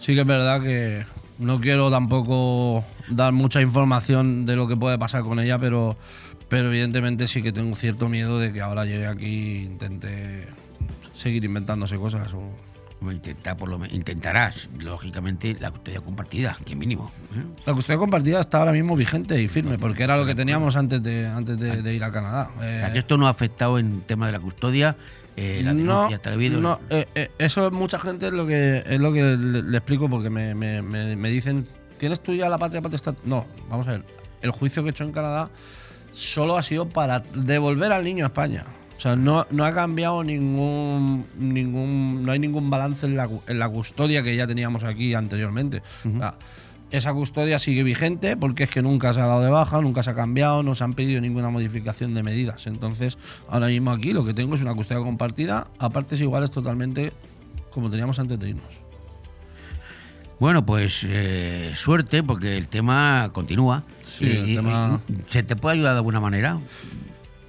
sí 0.00 0.14
que 0.14 0.20
es 0.22 0.26
verdad 0.26 0.60
que 0.62 1.04
no 1.38 1.60
quiero 1.60 1.90
tampoco 1.90 2.84
dar 3.08 3.32
mucha 3.32 3.60
información 3.60 4.44
de 4.46 4.56
lo 4.56 4.66
que 4.68 4.76
puede 4.76 4.98
pasar 4.98 5.22
con 5.22 5.38
ella, 5.40 5.58
pero, 5.58 5.96
pero 6.48 6.68
evidentemente 6.68 7.28
sí 7.28 7.42
que 7.42 7.52
tengo 7.52 7.74
cierto 7.76 8.08
miedo 8.08 8.38
de 8.38 8.52
que 8.52 8.60
ahora 8.60 8.84
llegue 8.84 9.06
aquí 9.06 9.60
e 9.60 9.62
intente 9.64 10.48
seguir 11.12 11.44
inventándose 11.44 11.96
cosas. 11.96 12.32
o- 12.34 12.70
Intentar 13.10 13.56
por 13.56 13.70
lo 13.70 13.80
intentarás, 13.86 14.68
lógicamente, 14.78 15.56
la 15.58 15.70
custodia 15.70 16.02
compartida, 16.02 16.54
que 16.66 16.76
mínimo. 16.76 17.10
¿eh? 17.34 17.42
La 17.64 17.72
custodia 17.72 17.96
compartida 17.98 18.40
está 18.40 18.58
ahora 18.58 18.72
mismo 18.72 18.94
vigente 18.94 19.40
y 19.40 19.48
firme, 19.48 19.78
porque 19.78 20.02
era 20.02 20.18
lo 20.18 20.26
que 20.26 20.34
teníamos 20.34 20.76
antes 20.76 21.02
de, 21.02 21.26
antes 21.26 21.58
de, 21.58 21.80
de 21.80 21.94
ir 21.94 22.04
a 22.04 22.12
Canadá. 22.12 22.50
Eh, 22.60 22.90
esto 22.96 23.16
no 23.16 23.26
ha 23.26 23.30
afectado 23.30 23.78
en 23.78 24.02
tema 24.02 24.26
de 24.26 24.32
la 24.32 24.38
custodia, 24.40 24.96
eh, 25.40 25.62
la 25.62 25.72
no, 25.72 25.78
denuncia 25.78 26.16
está 26.16 26.32
habido. 26.32 26.60
no, 26.60 26.78
eh, 26.90 27.06
eh, 27.14 27.30
eso 27.38 27.70
mucha 27.70 27.98
gente 27.98 28.26
es 28.26 28.32
lo 28.32 28.46
que 28.46 28.82
es 28.86 29.00
lo 29.00 29.12
que 29.12 29.22
le, 29.22 29.62
le 29.62 29.76
explico 29.78 30.08
porque 30.10 30.28
me, 30.30 30.54
me- 30.54 30.82
me- 30.82 31.16
me 31.16 31.30
dicen, 31.30 31.66
¿tienes 31.98 32.20
tú 32.20 32.34
ya 32.34 32.48
la 32.48 32.58
patria 32.58 32.82
potestad? 32.82 33.14
No, 33.24 33.46
vamos 33.68 33.88
a 33.88 33.92
ver, 33.92 34.04
el 34.42 34.50
juicio 34.50 34.82
que 34.82 34.88
he 34.88 34.92
hecho 34.92 35.04
en 35.04 35.12
Canadá 35.12 35.48
solo 36.12 36.56
ha 36.56 36.62
sido 36.62 36.88
para 36.88 37.20
devolver 37.34 37.92
al 37.92 38.04
niño 38.04 38.24
a 38.24 38.28
España. 38.28 38.64
O 38.96 39.00
sea, 39.00 39.16
no, 39.16 39.46
no 39.50 39.64
ha 39.64 39.72
cambiado 39.72 40.22
ningún, 40.22 41.24
ningún. 41.38 42.22
No 42.22 42.32
hay 42.32 42.38
ningún 42.38 42.68
balance 42.68 43.06
en 43.06 43.16
la, 43.16 43.30
en 43.46 43.58
la 43.58 43.66
custodia 43.70 44.22
que 44.22 44.36
ya 44.36 44.46
teníamos 44.46 44.84
aquí 44.84 45.14
anteriormente. 45.14 45.82
O 46.04 46.18
sea, 46.18 46.34
esa 46.90 47.12
custodia 47.14 47.58
sigue 47.58 47.82
vigente 47.82 48.36
porque 48.36 48.64
es 48.64 48.70
que 48.70 48.82
nunca 48.82 49.12
se 49.14 49.20
ha 49.20 49.26
dado 49.26 49.42
de 49.42 49.50
baja, 49.50 49.80
nunca 49.80 50.02
se 50.02 50.10
ha 50.10 50.14
cambiado, 50.14 50.62
no 50.62 50.74
se 50.74 50.84
han 50.84 50.94
pedido 50.94 51.20
ninguna 51.20 51.50
modificación 51.50 52.14
de 52.14 52.22
medidas. 52.22 52.66
Entonces, 52.66 53.16
ahora 53.48 53.68
mismo 53.68 53.90
aquí 53.92 54.12
lo 54.12 54.24
que 54.24 54.34
tengo 54.34 54.54
es 54.56 54.62
una 54.62 54.74
custodia 54.74 55.02
compartida 55.04 55.68
a 55.78 55.90
partes 55.90 56.20
iguales 56.20 56.50
totalmente 56.50 57.12
como 57.70 57.90
teníamos 57.90 58.18
antes 58.18 58.38
de 58.40 58.48
irnos. 58.50 58.64
Bueno, 60.40 60.64
pues 60.64 61.04
eh, 61.06 61.72
suerte, 61.76 62.22
porque 62.22 62.56
el 62.56 62.66
tema 62.66 63.28
continúa. 63.32 63.84
Sí, 64.00 64.24
el 64.30 64.56
tema- 64.56 65.00
¿Se 65.26 65.42
te 65.42 65.54
puede 65.54 65.74
ayudar 65.74 65.92
de 65.92 65.98
alguna 65.98 66.18
manera? 66.20 66.58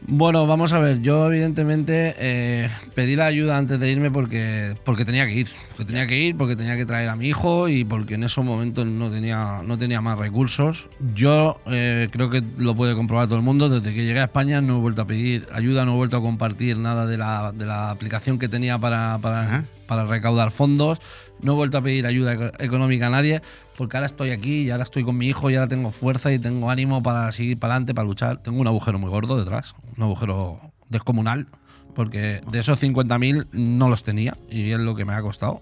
Bueno, 0.07 0.47
vamos 0.47 0.73
a 0.73 0.79
ver, 0.79 1.01
yo 1.01 1.27
evidentemente 1.27 2.15
eh, 2.17 2.69
pedí 2.95 3.15
la 3.15 3.27
ayuda 3.27 3.57
antes 3.57 3.79
de 3.79 3.91
irme 3.91 4.09
porque, 4.09 4.75
porque 4.83 5.05
tenía 5.05 5.27
que 5.27 5.33
ir. 5.33 5.49
Porque 5.69 5.85
tenía 5.85 6.07
que 6.07 6.17
ir, 6.17 6.35
porque 6.35 6.55
tenía 6.55 6.75
que 6.75 6.85
traer 6.85 7.07
a 7.09 7.15
mi 7.15 7.27
hijo 7.27 7.69
y 7.69 7.83
porque 7.83 8.15
en 8.15 8.23
esos 8.23 8.43
momentos 8.43 8.85
no 8.85 9.11
tenía, 9.11 9.61
no 9.63 9.77
tenía 9.77 10.01
más 10.01 10.17
recursos. 10.17 10.89
Yo 11.13 11.61
eh, 11.67 12.09
creo 12.11 12.29
que 12.29 12.43
lo 12.57 12.75
puede 12.75 12.95
comprobar 12.95 13.27
todo 13.27 13.37
el 13.37 13.43
mundo. 13.43 13.69
Desde 13.69 13.93
que 13.93 14.03
llegué 14.03 14.19
a 14.19 14.25
España 14.25 14.59
no 14.59 14.77
he 14.77 14.79
vuelto 14.81 15.03
a 15.03 15.05
pedir 15.05 15.45
ayuda, 15.53 15.85
no 15.85 15.93
he 15.93 15.97
vuelto 15.97 16.17
a 16.17 16.21
compartir 16.21 16.77
nada 16.79 17.05
de 17.05 17.17
la, 17.17 17.51
de 17.51 17.65
la 17.67 17.91
aplicación 17.91 18.39
que 18.39 18.49
tenía 18.49 18.79
para, 18.79 19.19
para, 19.21 19.65
para 19.91 20.05
recaudar 20.05 20.51
fondos. 20.51 20.99
No 21.41 21.51
he 21.51 21.55
vuelto 21.55 21.77
a 21.77 21.81
pedir 21.81 22.05
ayuda 22.07 22.31
eco- 22.33 22.51
económica 22.63 23.07
a 23.07 23.09
nadie 23.09 23.41
porque 23.77 23.97
ahora 23.97 24.05
estoy 24.07 24.29
aquí 24.29 24.61
y 24.61 24.69
ahora 24.71 24.83
estoy 24.83 25.03
con 25.03 25.17
mi 25.17 25.27
hijo 25.27 25.49
y 25.49 25.55
ahora 25.55 25.67
tengo 25.67 25.91
fuerza 25.91 26.31
y 26.31 26.39
tengo 26.39 26.69
ánimo 26.69 27.03
para 27.03 27.29
seguir 27.33 27.59
para 27.59 27.73
adelante, 27.73 27.93
para 27.93 28.07
luchar. 28.07 28.37
Tengo 28.41 28.61
un 28.61 28.67
agujero 28.67 28.99
muy 28.99 29.09
gordo 29.09 29.37
detrás, 29.37 29.75
un 29.97 30.03
agujero 30.03 30.61
descomunal, 30.87 31.47
porque 31.93 32.39
de 32.49 32.59
esos 32.59 32.81
50.000 32.81 33.47
no 33.51 33.89
los 33.89 34.03
tenía 34.03 34.37
y 34.49 34.71
es 34.71 34.79
lo 34.79 34.95
que 34.95 35.03
me 35.03 35.11
ha 35.13 35.21
costado 35.21 35.61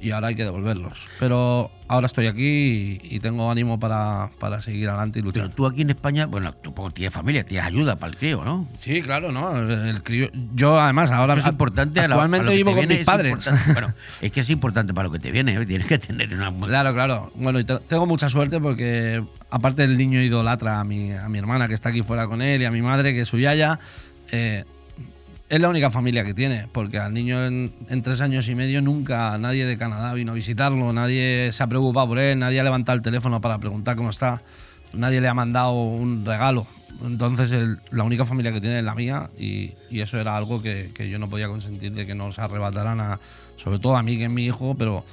y 0.00 0.10
ahora 0.12 0.28
hay 0.28 0.34
que 0.34 0.44
devolverlos. 0.44 0.98
Pero 1.18 1.70
ahora 1.88 2.06
estoy 2.06 2.26
aquí 2.26 2.98
y, 3.02 3.16
y 3.16 3.20
tengo 3.20 3.50
ánimo 3.50 3.78
para, 3.78 4.30
para 4.38 4.60
seguir 4.62 4.88
adelante 4.88 5.18
y 5.18 5.22
luchar. 5.22 5.44
Pero 5.44 5.54
tú 5.54 5.66
aquí 5.66 5.82
en 5.82 5.90
España, 5.90 6.26
bueno, 6.26 6.54
tú 6.54 6.72
tienes 6.94 7.12
familia, 7.12 7.44
tienes 7.44 7.66
ayuda 7.66 7.96
para 7.96 8.12
el 8.12 8.18
crío, 8.18 8.44
¿no? 8.44 8.66
Sí, 8.78 9.02
claro, 9.02 9.30
¿no? 9.32 9.56
El, 9.58 10.02
crío- 10.02 10.30
yo 10.54 10.78
además 10.80 11.10
ahora 11.10 11.34
es 11.34 11.46
importante. 11.46 12.00
actualmente 12.00 12.44
lo 12.44 12.50
que 12.50 12.56
vivo 12.56 12.74
con 12.74 12.86
mis 12.88 12.98
es 12.98 13.04
padres. 13.04 13.50
Bueno, 13.72 13.92
es 14.20 14.32
que 14.32 14.40
es 14.40 14.50
importante 14.50 14.94
para 14.94 15.08
lo 15.08 15.12
que 15.12 15.18
te 15.18 15.30
viene, 15.30 15.54
¿eh? 15.54 15.66
tienes 15.66 15.86
que 15.86 15.98
tener 15.98 16.32
una... 16.34 16.50
Claro, 16.66 16.94
claro. 16.94 17.32
Bueno, 17.34 17.58
y 17.60 17.64
te- 17.64 17.78
tengo 17.80 18.06
mucha 18.06 18.28
suerte 18.30 18.60
porque 18.60 19.22
aparte 19.50 19.84
el 19.84 19.96
niño 19.98 20.20
idolatra 20.22 20.80
a 20.80 20.84
mi, 20.84 21.12
a 21.12 21.28
mi 21.28 21.38
hermana 21.38 21.68
que 21.68 21.74
está 21.74 21.90
aquí 21.90 22.02
fuera 22.02 22.26
con 22.26 22.40
él 22.42 22.62
y 22.62 22.64
a 22.64 22.70
mi 22.70 22.82
madre 22.82 23.12
que 23.12 23.20
es 23.22 23.28
su 23.28 23.38
yaya. 23.38 23.78
eh, 24.32 24.64
es 25.50 25.60
la 25.60 25.68
única 25.68 25.90
familia 25.90 26.24
que 26.24 26.32
tiene, 26.32 26.68
porque 26.72 26.98
al 26.98 27.12
niño 27.12 27.44
en, 27.44 27.72
tres 28.04 28.20
años 28.20 28.48
y 28.48 28.54
medio 28.54 28.80
nunca 28.82 29.36
nadie 29.36 29.66
de 29.66 29.76
Canadá 29.76 30.14
vino 30.14 30.30
a 30.30 30.34
visitarlo, 30.36 30.92
nadie 30.92 31.50
se 31.50 31.62
ha 31.64 31.66
preocupado 31.66 32.06
por 32.06 32.20
él, 32.20 32.38
nadie 32.38 32.60
ha 32.60 32.62
levantado 32.62 32.94
el 32.96 33.02
teléfono 33.02 33.40
para 33.40 33.58
preguntar 33.58 33.96
cómo 33.96 34.10
está, 34.10 34.42
nadie 34.94 35.20
le 35.20 35.26
ha 35.26 35.34
mandado 35.34 35.72
un 35.72 36.24
regalo. 36.24 36.68
Entonces 37.04 37.50
el- 37.50 37.80
la 37.90 38.04
única 38.04 38.24
familia 38.24 38.52
que 38.52 38.60
tiene 38.60 38.78
es 38.78 38.84
la 38.84 38.94
mía 38.94 39.28
y, 39.36 39.72
eso 39.90 40.20
era 40.20 40.36
algo 40.36 40.62
que, 40.62 40.92
yo 41.10 41.18
no 41.18 41.28
podía 41.28 41.48
consentir 41.48 41.92
de 41.92 42.06
que 42.06 42.14
nos 42.14 42.38
arrebataran 42.38 43.18
sobre 43.56 43.80
todo 43.80 43.96
a 43.96 44.04
mí 44.04 44.16
que 44.16 44.24
es 44.24 44.30
mi 44.30 44.46
hijo, 44.46 44.76
pero 44.78 45.04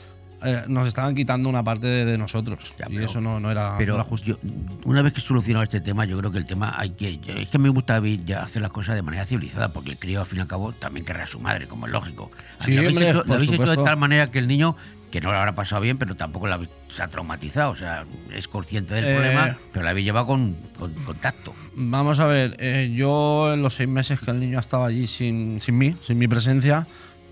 eh, 0.44 0.64
nos 0.68 0.88
estaban 0.88 1.16
quitando 1.16 1.50
una 1.50 1.64
parte 1.64 1.88
de, 1.88 2.06
de 2.06 2.18
nosotros 2.18 2.74
y 2.88 2.94
pero- 2.94 3.06
eso 3.06 3.20
no, 3.22 3.40
no 3.40 3.50
era, 3.52 3.72
no 3.72 3.78
Pero 3.78 3.96
era 3.96 4.04
justo. 4.04 4.28
yo- 4.28 4.38
una 4.86 5.02
vez 5.02 5.14
que 5.14 5.22
solucionado 5.22 5.64
este 5.64 5.82
tema, 5.82 6.06
yo 6.06 6.18
creo 6.18 6.32
que 6.32 6.38
el 6.38 6.46
tema 6.46 6.76
hay 6.78 6.92
que. 6.92 7.18
yo- 7.20 7.34
Es 7.34 7.50
que 7.50 7.58
me 7.58 7.70
gusta 7.70 8.02
ya 8.26 8.44
hacer 8.44 8.62
las 8.62 8.72
cosas 8.72 8.96
de 8.96 9.02
manera 9.02 9.26
civilizada, 9.26 9.70
porque 9.70 9.92
el 9.92 9.98
crío, 9.98 10.20
al 10.22 10.26
fin 10.28 10.40
y 10.40 10.42
al 10.42 10.48
cabo, 10.48 10.72
también 10.74 11.06
querrá 11.06 11.24
a 11.24 11.28
su 11.28 11.40
madre, 11.40 11.68
como 11.68 11.86
es 11.88 11.92
lógico. 11.92 12.32
Sí, 12.64 12.74
lo 12.76 12.82
habéis, 12.82 13.02
hecho, 13.02 13.24
lo 13.26 13.34
habéis 13.34 13.52
hecho 13.52 13.66
de 13.72 13.78
tal 13.84 13.98
manera 13.98 14.28
que 14.28 14.40
el 14.40 14.48
niño, 14.48 14.76
que 15.12 15.22
no 15.22 15.32
lo 15.32 15.38
habrá 15.38 15.56
pasado 15.56 15.82
bien, 15.82 15.98
pero 15.98 16.16
tampoco 16.16 16.48
habéis- 16.48 16.70
se 16.90 17.02
ha 17.02 17.08
traumatizado, 17.08 17.72
o 17.72 17.76
sea, 17.76 18.04
es 18.34 18.48
consciente 18.48 18.94
del 18.94 19.06
Eh, 19.06 19.16
problema, 19.16 19.58
pero 19.72 19.84
lo 19.84 19.90
habéis 19.90 20.06
llevado 20.06 20.28
con, 20.28 20.56
con 20.78 20.94
contacto. 21.06 21.56
Vamos 21.76 22.20
a 22.20 22.26
ver, 22.28 22.56
eh, 22.60 22.92
yo 22.96 23.54
en 23.54 23.62
los 23.62 23.74
seis 23.76 23.88
meses 23.90 24.20
que 24.20 24.32
el 24.32 24.40
niño 24.40 24.60
estaba 24.60 24.86
allí 24.88 25.08
sin, 25.08 25.62
sin 25.62 25.78
mí, 25.78 25.96
sin 26.04 26.18
mi 26.18 26.28
presencia, 26.28 26.86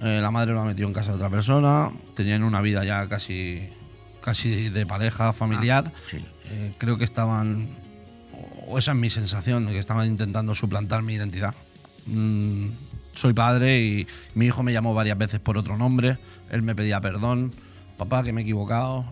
eh, 0.05 0.21
la 0.21 0.29
madre 0.29 0.53
lo 0.53 0.61
ha 0.61 0.65
metido 0.65 0.87
en 0.87 0.93
casa 0.93 1.09
de 1.09 1.15
otra 1.15 1.31
persona, 1.31 1.89
tenían 2.13 2.43
una 2.43 2.61
vida 2.61 2.85
ya 2.85 3.09
casi, 3.09 3.69
casi 4.21 4.69
de 4.69 4.85
pareja 4.85 5.33
familiar. 5.33 5.91
sí. 6.09 6.23
Eh, 6.51 6.73
creo 6.77 6.99
que 6.99 7.03
estaban, 7.03 7.69
o 8.67 8.77
esa 8.77 8.91
es 8.91 8.97
mi 8.97 9.09
sensación, 9.09 9.65
de 9.65 9.71
que 9.71 9.79
estaban 9.79 10.05
intentando 10.05 10.53
suplantar 10.53 11.01
mi 11.01 11.15
identidad. 11.15 11.55
Mm, 12.05 12.67
soy 13.15 13.33
padre 13.33 13.81
y 13.81 14.07
mi 14.35 14.45
hijo 14.45 14.61
me 14.61 14.71
llamó 14.71 14.93
varias 14.93 15.17
veces 15.17 15.39
por 15.39 15.57
otro 15.57 15.75
nombre, 15.75 16.19
él 16.51 16.61
me 16.61 16.75
pedía 16.75 17.01
perdón, 17.01 17.51
papá 17.97 18.23
que 18.23 18.31
me 18.31 18.41
he 18.41 18.43
equivocado. 18.43 19.05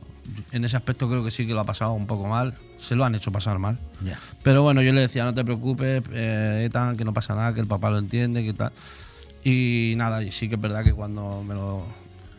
En 0.51 0.63
ese 0.63 0.77
aspecto 0.77 1.09
creo 1.09 1.23
que 1.23 1.31
sí 1.31 1.47
que 1.47 1.55
lo 1.55 1.61
ha 1.61 1.65
pasado 1.65 1.93
un 1.93 2.05
poco 2.05 2.27
mal, 2.27 2.53
se 2.77 2.95
lo 2.95 3.03
han 3.03 3.15
hecho 3.15 3.31
pasar 3.31 3.57
mal. 3.57 3.79
Ya. 4.05 4.19
Pero 4.43 4.61
bueno, 4.61 4.83
yo 4.83 4.93
le 4.93 5.01
decía, 5.01 5.23
no 5.23 5.33
te 5.33 5.43
preocupes, 5.43 6.03
eh, 6.13 6.65
Ethan, 6.67 6.95
que 6.95 7.03
no 7.03 7.15
pasa 7.15 7.33
nada, 7.33 7.53
que 7.55 7.61
el 7.61 7.67
papá 7.67 7.89
lo 7.89 7.97
entiende, 7.97 8.43
que 8.43 8.53
tal. 8.53 8.71
Y 9.43 9.93
nada, 9.97 10.23
y 10.23 10.31
sí 10.31 10.47
que 10.47 10.55
es 10.55 10.61
verdad 10.61 10.83
que 10.83 10.93
cuando 10.93 11.43
me 11.43 11.53
lo. 11.53 11.85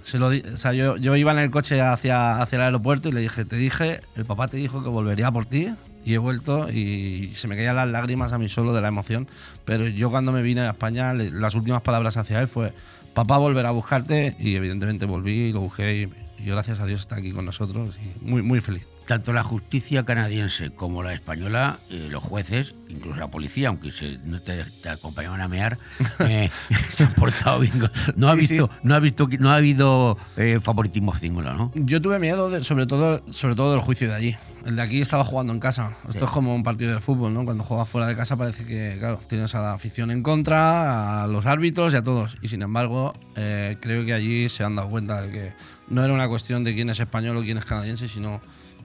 Se 0.05 0.19
lo 0.19 0.27
o 0.27 0.57
sea, 0.57 0.75
yo, 0.75 0.97
yo 0.99 1.17
iba 1.17 1.33
en 1.33 1.39
el 1.39 1.51
coche 1.51 1.81
hacia, 1.81 2.41
hacia 2.41 2.57
el 2.57 2.63
aeropuerto 2.63 3.09
y 3.09 3.13
le 3.13 3.21
dije, 3.21 3.47
te 3.47 3.57
dije, 3.57 4.01
el 4.17 4.27
papá 4.27 4.49
te 4.49 4.59
dijo 4.59 4.83
que 4.83 4.89
volvería 4.89 5.31
por 5.31 5.47
ti. 5.47 5.69
Y 6.05 6.13
he 6.13 6.19
vuelto 6.19 6.71
y 6.71 7.33
se 7.35 7.49
me 7.49 7.57
caían 7.57 7.77
las 7.77 7.89
lágrimas 7.89 8.33
a 8.35 8.39
mí 8.39 8.51
solo 8.51 8.75
de 8.75 8.83
la 8.83 8.89
emoción. 8.89 9.27
Pero 9.65 9.89
yo 9.89 10.11
cuando 10.11 10.33
me 10.33 10.43
vine 10.43 10.61
a 10.61 10.71
España, 10.71 11.15
las 11.15 11.55
últimas 11.55 11.81
palabras 11.81 12.19
hacia 12.19 12.41
él 12.41 12.49
fue, 12.49 12.75
papá 13.15 13.39
volverá 13.39 13.71
a 13.71 13.73
buscarte. 13.73 14.37
Y 14.39 14.57
evidentemente 14.57 15.07
volví 15.07 15.47
y 15.47 15.53
lo 15.53 15.61
busqué 15.61 16.03
y, 16.03 16.43
y 16.43 16.51
gracias 16.51 16.81
a 16.81 16.87
Dios 16.87 17.01
está 17.01 17.17
aquí 17.17 17.33
con 17.33 17.47
nosotros 17.47 17.97
y 17.97 18.25
muy, 18.25 18.43
muy 18.43 18.61
feliz. 18.61 18.87
Tanto 19.07 19.33
la 19.35 19.43
justicia 19.43 20.05
canadiense 20.05 20.71
como 20.71 21.03
la 21.03 21.13
española, 21.13 21.79
eh, 21.91 22.09
los 22.11 22.23
jueces, 22.23 22.75
incluso 22.89 23.19
la 23.21 23.29
policía, 23.31 23.69
aunque 23.69 23.93
se, 23.93 24.17
no 24.25 24.41
te, 24.41 24.65
te 24.65 24.89
acompañaban 24.89 25.43
a 25.43 25.49
mear, 25.49 25.77
eh, 26.21 26.49
se 26.89 27.05
han 27.05 27.13
portado 27.13 27.61
bien. 27.61 27.91
No 28.17 28.29
ha 28.31 28.35
Sí, 28.35 28.47
sí. 28.47 28.55
visto, 28.55 28.71
no 28.83 28.95
ha 28.95 29.01
visto, 29.01 29.29
no 29.39 29.51
ha 29.51 29.57
habido 29.57 30.17
eh, 30.39 30.59
favoritismo 30.63 31.15
singular, 31.19 31.55
¿no? 31.55 31.71
Yo 31.75 32.01
tuve 32.01 32.19
miedo, 32.19 32.49
de- 32.49 32.65
sobre, 32.65 32.87
todo, 32.87 33.23
sobre 33.31 33.55
todo 33.55 33.73
del 33.73 33.81
juicio 33.83 34.09
de 34.09 34.15
allí. 34.15 34.37
El 34.65 34.77
de 34.77 34.83
aquí 34.83 35.03
estaba 35.03 35.23
jugando 35.27 35.53
en 35.53 35.61
casa. 35.61 35.93
Esto 36.09 36.21
Sí. 36.21 36.25
es 36.25 36.31
como 36.31 36.55
un 36.55 36.63
partido 36.63 36.95
de 36.95 37.01
fútbol, 37.01 37.35
¿no? 37.35 37.45
Cuando 37.45 37.63
juegas 37.63 37.87
fuera 37.87 38.07
de 38.07 38.17
casa 38.17 38.39
parece 38.39 38.65
que, 38.65 38.97
claro, 38.99 39.21
tienes 39.29 39.55
a 39.55 39.61
la 39.61 39.75
afición 39.75 40.11
en 40.11 40.23
contra, 40.23 41.23
a 41.23 41.27
los 41.27 41.45
árbitros 41.45 41.93
y 41.93 41.97
a 41.97 42.03
todos. 42.03 42.39
Y 42.41 42.49
sin 42.49 42.63
embargo, 42.63 43.13
eh, 43.37 43.77
creo 43.81 44.07
que 44.07 44.15
allí 44.15 44.49
se 44.49 44.65
han 44.65 44.77
dado 44.77 44.89
cuenta 44.89 45.21
de 45.21 45.31
que 45.31 45.53
no 45.91 46.03
era 46.03 46.15
una 46.15 46.27
cuestión 46.29 46.65
de 46.65 46.73
quién 46.75 46.89
es 46.89 46.99
español 46.99 47.37
o 47.37 47.43
quién 47.43 47.59
es 47.59 47.67
canadiense, 47.67 48.09
sino 48.09 48.41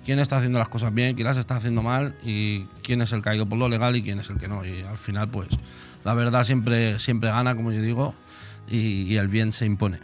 quién 0.05 0.19
está 0.19 0.37
haciendo 0.37 0.59
las 0.59 0.69
cosas 0.69 0.93
bien, 0.93 1.15
quién 1.15 1.27
las 1.27 1.37
está 1.37 1.55
haciendo 1.57 1.81
mal 1.81 2.15
y 2.23 2.61
quién 2.83 3.01
es 3.01 3.11
el 3.11 3.21
caído 3.21 3.45
por 3.45 3.57
lo 3.57 3.69
legal 3.69 3.95
y 3.95 4.01
quién 4.03 4.19
es 4.19 4.29
el 4.29 4.37
que 4.37 4.47
no. 4.47 4.65
Y 4.65 4.81
al 4.83 4.97
final, 4.97 5.27
pues, 5.27 5.47
la 6.05 6.13
verdad 6.13 6.43
siempre, 6.43 6.99
siempre 6.99 7.29
gana, 7.29 7.55
como 7.55 7.71
yo 7.71 7.81
digo, 7.81 8.13
y- 8.69 9.03
y 9.03 9.17
el 9.17 9.27
bien 9.27 9.51
se 9.53 9.65
impone. 9.65 9.99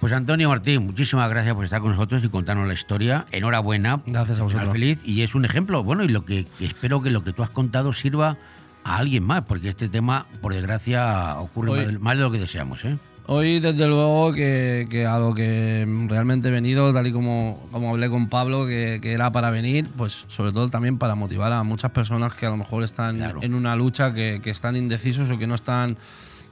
Pues 0.00 0.12
Antonio 0.12 0.48
Martín, 0.48 0.84
muchísimas 0.84 1.30
gracias 1.30 1.54
por 1.54 1.64
estar 1.64 1.80
con 1.80 1.92
nosotros 1.92 2.24
y 2.24 2.28
contarnos 2.28 2.66
la 2.66 2.74
historia. 2.74 3.24
Enhorabuena. 3.30 4.00
Gracias 4.04 4.40
a 4.40 4.42
vosotros. 4.42 4.72
feliz 4.72 4.98
y 5.04 5.22
es 5.22 5.36
un 5.36 5.44
ejemplo. 5.44 5.84
Bueno, 5.84 6.02
y 6.02 6.08
lo 6.08 6.24
que 6.24 6.44
espero 6.58 7.00
que 7.02 7.10
lo 7.10 7.22
que 7.22 7.32
tú 7.32 7.44
has 7.44 7.50
contado 7.50 7.92
sirva 7.92 8.36
a 8.82 8.96
alguien 8.96 9.22
más, 9.22 9.42
porque 9.42 9.68
este 9.68 9.88
tema, 9.88 10.26
por 10.40 10.54
desgracia, 10.54 11.36
ocurre 11.38 11.70
Hoy- 11.70 11.98
más 11.98 12.16
de 12.16 12.24
lo 12.24 12.32
que 12.32 12.40
deseamos, 12.40 12.84
¿eh? 12.84 12.98
Hoy, 13.26 13.60
desde 13.60 13.86
luego, 13.86 14.32
que, 14.32 14.88
que 14.90 15.06
a 15.06 15.18
lo 15.18 15.32
que 15.32 15.86
realmente 16.08 16.48
he 16.48 16.50
venido, 16.50 16.92
tal 16.92 17.06
y 17.06 17.12
como, 17.12 17.66
como 17.70 17.90
hablé 17.90 18.10
con 18.10 18.28
Pablo, 18.28 18.66
que, 18.66 18.98
que 19.00 19.12
era 19.12 19.30
para 19.30 19.50
venir, 19.50 19.88
pues 19.96 20.24
sobre 20.28 20.52
todo 20.52 20.68
también 20.68 20.98
para 20.98 21.14
motivar 21.14 21.52
a 21.52 21.62
muchas 21.62 21.92
personas 21.92 22.34
que 22.34 22.46
a 22.46 22.50
lo 22.50 22.56
mejor 22.56 22.82
están 22.82 23.16
Claro. 23.16 23.38
en 23.42 23.54
una 23.54 23.76
lucha, 23.76 24.12
que, 24.12 24.40
que 24.42 24.50
están 24.50 24.74
indecisos 24.76 25.30
o 25.30 25.38
que 25.38 25.46
no 25.46 25.54
están 25.54 25.96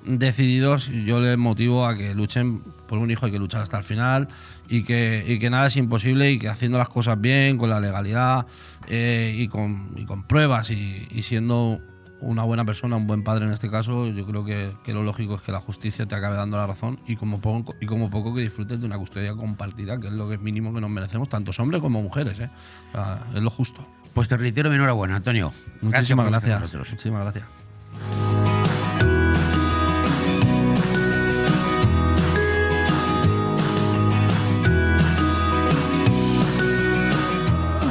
decididos. 0.07 0.89
Yo 0.89 1.21
les 1.21 1.37
motivo 1.37 1.87
a 1.87 1.97
que 1.97 2.15
luchen 2.15 2.63
por 2.87 2.99
un 2.99 3.11
hijo, 3.11 3.27
hay 3.27 3.33
que 3.33 3.39
luchar 3.39 3.63
hasta 3.63 3.77
el 3.79 3.85
final 3.85 4.29
y 4.69 4.85
que, 4.85 5.25
y 5.27 5.39
que 5.39 5.51
nada 5.51 5.67
es 5.67 5.77
imposible 5.77 6.31
y 6.31 6.39
que 6.39 6.49
haciendo 6.49 6.79
las 6.79 6.89
cosas 6.89 7.21
bien, 7.21 7.59
con 7.59 7.69
la 7.69 7.81
legalidad 7.81 8.47
eh, 8.89 9.35
y, 9.37 9.49
con, 9.49 9.91
y 9.97 10.05
con 10.05 10.23
pruebas 10.23 10.71
y, 10.71 11.07
y 11.11 11.23
siendo 11.23 11.81
una 12.21 12.45
buena 12.45 12.65
persona, 12.65 12.97
un 12.97 13.07
buen 13.07 13.23
padre 13.23 13.47
en 13.47 13.53
este 13.53 13.71
caso, 13.71 14.07
yo 14.09 14.27
creo 14.27 14.45
que, 14.45 14.73
que 14.85 14.93
lo 14.93 15.03
lógico 15.03 15.35
es 15.35 15.43
que 15.43 15.53
la 15.53 15.61
justicia 15.61 16.07
te 16.07 16.15
acabe 16.15 16.37
dando 16.37 16.57
la 16.57 16.67
razón 16.67 17.01
y 17.07 17.17
como 17.17 17.41
poco, 17.41 17.75
y 17.81 17.87
como 17.87 18.11
poco 18.11 18.35
que 18.35 18.43
disfrutes 18.43 18.81
de 18.81 18.87
una 18.87 18.99
custodia 18.99 19.35
compartida, 19.35 19.99
que 19.99 20.09
es 20.09 20.13
lo 20.13 20.29
que 20.29 20.35
es 20.35 20.41
mínimo 20.41 20.73
que 20.75 20.81
nos 20.81 20.91
merecemos, 20.91 21.29
tantos 21.29 21.59
hombres 21.61 21.81
como 21.81 22.03
mujeres. 22.03 22.39
¿eh? 22.41 22.51
O 22.91 22.93
sea, 22.93 23.21
es 23.35 23.41
lo 23.41 23.51
justo. 23.51 23.87
Pues 24.15 24.29
te 24.29 24.37
reitero 24.37 24.71
mi 24.71 24.77
enhorabuena, 24.77 25.17
Antonio. 25.17 25.53
Muchísimas 25.83 26.27
gracias. 26.27 26.61
nosotros. 26.61 26.91
Muchísimas 26.91 27.23
gracias. 27.23 27.45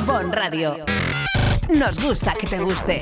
Bon 0.06 0.32
Radio. 0.32 0.78
Nos 1.70 2.04
gusta 2.04 2.34
que 2.34 2.48
te 2.48 2.60
guste. 2.60 3.02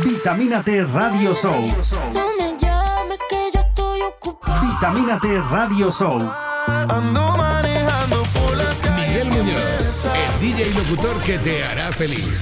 Vitamínate 0.00 0.84
Radio 0.84 1.34
Show. 1.34 1.70
No 2.12 2.26
me 2.38 2.58
llames 2.58 3.18
que 3.28 3.50
yo 3.52 3.60
estoy 3.60 4.00
ocupada. 4.00 4.60
Vitamínate 4.62 5.40
Radio 5.42 5.90
Show. 5.92 6.32
Ando 6.66 7.36
manejando 7.36 8.22
por 8.32 8.56
las 8.56 8.78
Miguel 8.96 9.30
Muñoz, 9.30 10.06
el 10.14 10.40
DJ 10.40 10.68
y 10.68 10.72
locutor 10.72 11.20
que 11.22 11.38
te 11.38 11.64
hará 11.64 11.92
feliz. 11.92 12.38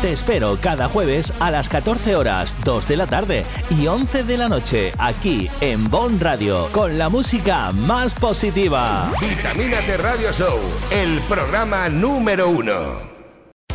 Te 0.00 0.12
espero 0.12 0.58
cada 0.60 0.88
jueves 0.88 1.32
a 1.40 1.50
las 1.50 1.68
14 1.68 2.16
horas, 2.16 2.56
2 2.64 2.88
de 2.88 2.96
la 2.96 3.06
tarde 3.06 3.44
y 3.78 3.86
11 3.86 4.22
de 4.22 4.36
la 4.38 4.48
noche 4.48 4.92
aquí 4.98 5.50
en 5.60 5.84
Bon 5.90 6.18
Radio 6.20 6.68
con 6.72 6.96
la 6.96 7.08
música 7.08 7.72
más 7.72 8.14
positiva. 8.14 9.10
Vitamínate 9.20 9.96
Radio 9.96 10.32
Show, 10.32 10.58
el 10.90 11.20
programa 11.28 11.88
número 11.88 12.48
uno. 12.48 13.19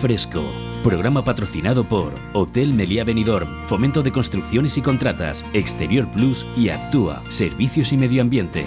Fresco. 0.00 0.50
Programa 0.82 1.22
patrocinado 1.22 1.84
por 1.84 2.14
Hotel 2.32 2.72
Meliá 2.72 3.04
Benidorm, 3.04 3.62
Fomento 3.64 4.02
de 4.02 4.10
Construcciones 4.10 4.78
y 4.78 4.80
Contratas, 4.80 5.44
Exterior 5.52 6.10
Plus 6.10 6.46
y 6.56 6.70
Actúa, 6.70 7.22
Servicios 7.28 7.92
y 7.92 7.98
Medio 7.98 8.22
Ambiente. 8.22 8.64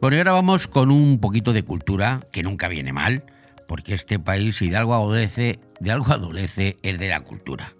Bueno, 0.00 0.16
y 0.16 0.18
ahora 0.18 0.32
vamos 0.32 0.66
con 0.66 0.90
un 0.90 1.20
poquito 1.20 1.52
de 1.52 1.62
cultura, 1.62 2.26
que 2.32 2.42
nunca 2.42 2.66
viene 2.66 2.92
mal, 2.92 3.22
porque 3.68 3.94
este 3.94 4.18
país, 4.18 4.56
si 4.56 4.68
de 4.68 4.78
algo 4.78 4.94
adolece, 4.94 5.60
de 5.78 5.92
algo 5.92 6.12
adolece, 6.12 6.76
es 6.82 6.98
de 6.98 7.08
la 7.08 7.20
cultura. 7.20 7.72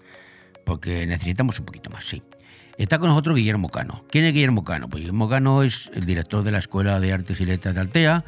Porque 0.65 1.05
necesitamos 1.09 1.59
un 1.59 1.67
poquito 1.67 1.91
más, 1.91 2.05
sí. 2.05 2.23
Está 2.79 2.99
con 2.99 3.09
nosotros 3.09 3.37
Guillermo 3.37 3.71
Cano. 3.71 4.05
¿Quién 4.11 4.27
es 4.27 4.35
Guillermo 4.35 4.63
Cano? 4.63 4.89
Pues 4.89 5.01
Guillermo 5.01 5.29
Cano 5.31 5.63
es 5.63 5.91
el 5.95 6.05
director 6.05 6.43
de 6.43 6.51
la 6.51 6.59
Escuela 6.59 7.01
de 7.01 7.11
Artes 7.13 7.41
y 7.41 7.47
Letras 7.47 7.75
de 7.75 7.81
Altea. 7.81 8.25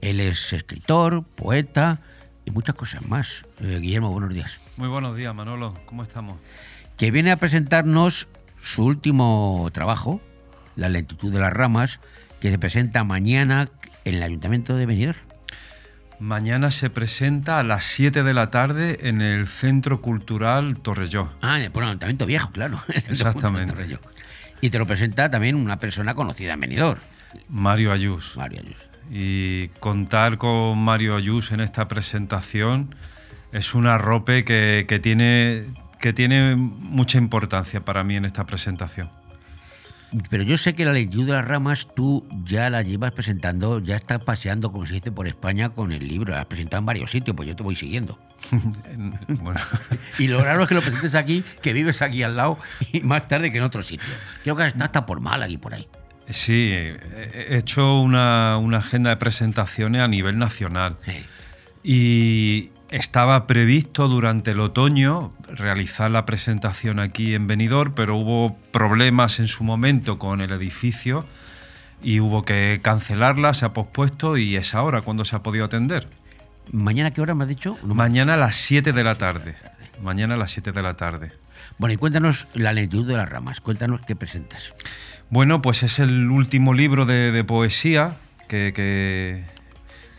Él 0.00 0.18
es 0.18 0.52
escritor, 0.54 1.24
poeta 1.24 2.00
y 2.46 2.50
muchas 2.52 2.74
cosas 2.74 3.06
más. 3.06 3.44
Eh, 3.60 3.78
Guillermo, 3.80 4.10
buenos 4.10 4.32
días. 4.32 4.58
Muy 4.78 4.88
buenos 4.88 5.14
días, 5.14 5.34
Manolo. 5.34 5.74
¿Cómo 5.84 6.02
estamos? 6.02 6.36
Que 6.96 7.10
viene 7.10 7.32
a 7.32 7.36
presentarnos 7.36 8.28
su 8.62 8.84
último 8.84 9.68
trabajo, 9.72 10.20
La 10.74 10.88
lentitud 10.88 11.30
de 11.30 11.40
las 11.40 11.52
ramas, 11.52 12.00
que 12.40 12.50
se 12.50 12.58
presenta 12.58 13.04
mañana 13.04 13.68
en 14.06 14.14
el 14.14 14.22
Ayuntamiento 14.22 14.74
de 14.74 14.86
Benidorm. 14.86 15.18
Mañana 16.18 16.70
se 16.70 16.90
presenta 16.90 17.58
a 17.58 17.62
las 17.62 17.84
7 17.84 18.22
de 18.22 18.34
la 18.34 18.50
tarde 18.50 18.98
en 19.02 19.20
el 19.20 19.48
Centro 19.48 20.00
Cultural 20.00 20.78
Torrelló. 20.78 21.30
Ah, 21.42 21.58
por 21.72 21.82
el 21.82 21.88
Ayuntamiento 21.90 22.26
Viejo, 22.26 22.50
claro. 22.52 22.78
Exactamente. 22.88 23.72
Torrelló. 23.72 23.98
Y 24.60 24.70
te 24.70 24.78
lo 24.78 24.86
presenta 24.86 25.30
también 25.30 25.56
una 25.56 25.80
persona 25.80 26.14
conocida 26.14 26.52
en 26.52 26.60
Benidorm. 26.60 27.00
Mario 27.48 27.92
Ayús. 27.92 28.36
Mario 28.36 28.60
Ayús. 28.60 28.76
Y 29.10 29.68
contar 29.80 30.38
con 30.38 30.78
Mario 30.78 31.16
Ayús 31.16 31.50
en 31.50 31.60
esta 31.60 31.88
presentación 31.88 32.94
es 33.52 33.74
un 33.74 33.86
arrope 33.86 34.44
que, 34.44 34.86
que 34.88 35.00
tiene, 35.00 35.64
que 36.00 36.12
tiene 36.12 36.54
mucha 36.56 37.18
importancia 37.18 37.84
para 37.84 38.04
mí 38.04 38.16
en 38.16 38.24
esta 38.24 38.46
presentación. 38.46 39.10
Pero 40.28 40.42
yo 40.42 40.58
sé 40.58 40.74
que 40.74 40.84
la 40.84 40.92
lentitud 40.92 41.26
de 41.26 41.32
las 41.32 41.44
ramas 41.44 41.88
tú 41.94 42.26
ya 42.44 42.68
la 42.68 42.82
llevas 42.82 43.12
presentando, 43.12 43.78
ya 43.78 43.96
estás 43.96 44.20
paseando, 44.20 44.70
como 44.70 44.84
se 44.84 44.94
dice, 44.94 45.10
por 45.10 45.26
España 45.26 45.70
con 45.70 45.92
el 45.92 46.06
libro. 46.06 46.32
La 46.32 46.40
has 46.40 46.46
presentado 46.46 46.80
en 46.80 46.86
varios 46.86 47.10
sitios, 47.10 47.34
pues 47.34 47.48
yo 47.48 47.56
te 47.56 47.62
voy 47.62 47.76
siguiendo. 47.76 48.18
bueno. 49.28 49.60
Y 50.18 50.28
lo 50.28 50.42
raro 50.42 50.62
es 50.62 50.68
que 50.68 50.74
lo 50.74 50.82
presentes 50.82 51.14
aquí, 51.14 51.42
que 51.62 51.72
vives 51.72 52.02
aquí 52.02 52.22
al 52.22 52.36
lado 52.36 52.58
y 52.92 53.00
más 53.00 53.26
tarde 53.28 53.50
que 53.50 53.58
en 53.58 53.64
otro 53.64 53.82
sitio. 53.82 54.06
Creo 54.42 54.56
que 54.56 54.66
está 54.66 54.84
hasta 54.84 55.06
por 55.06 55.20
Málaga 55.20 55.50
y 55.50 55.56
por 55.56 55.74
ahí. 55.74 55.88
Sí, 56.28 56.70
he 56.72 57.56
hecho 57.56 58.00
una, 58.00 58.58
una 58.58 58.78
agenda 58.78 59.10
de 59.10 59.16
presentaciones 59.16 60.02
a 60.02 60.08
nivel 60.08 60.38
nacional. 60.38 60.96
Y 61.82 62.71
estaba 62.92 63.46
previsto 63.46 64.06
durante 64.06 64.52
el 64.52 64.60
otoño 64.60 65.32
realizar 65.48 66.10
la 66.10 66.26
presentación 66.26 67.00
aquí 67.00 67.34
en 67.34 67.46
Benidorm, 67.46 67.94
pero 67.94 68.16
hubo 68.16 68.56
problemas 68.70 69.40
en 69.40 69.48
su 69.48 69.64
momento 69.64 70.18
con 70.18 70.42
el 70.42 70.52
edificio 70.52 71.24
y 72.02 72.20
hubo 72.20 72.44
que 72.44 72.80
cancelarla, 72.82 73.54
se 73.54 73.64
ha 73.64 73.72
pospuesto 73.72 74.36
y 74.36 74.56
es 74.56 74.74
ahora 74.74 75.00
cuando 75.00 75.24
se 75.24 75.34
ha 75.34 75.42
podido 75.42 75.64
atender. 75.64 76.06
¿Mañana 76.70 77.12
qué 77.12 77.22
hora 77.22 77.34
me 77.34 77.44
has 77.44 77.48
dicho? 77.48 77.78
Mañana 77.82 78.34
a 78.34 78.36
las 78.36 78.56
7 78.56 78.92
de 78.92 79.04
la 79.04 79.14
tarde. 79.16 79.56
Mañana 80.02 80.34
a 80.34 80.36
las 80.36 80.50
7 80.50 80.72
de 80.72 80.82
la 80.82 80.94
tarde. 80.94 81.32
Bueno, 81.78 81.94
y 81.94 81.96
cuéntanos 81.96 82.46
la 82.54 82.72
lentitud 82.74 83.06
de 83.06 83.16
las 83.16 83.28
ramas, 83.28 83.60
cuéntanos 83.60 84.02
qué 84.02 84.14
presentas. 84.14 84.74
Bueno, 85.30 85.62
pues 85.62 85.82
es 85.82 85.98
el 85.98 86.30
último 86.30 86.74
libro 86.74 87.06
de, 87.06 87.32
de 87.32 87.42
poesía 87.42 88.16
que, 88.48 88.72
que 88.74 89.44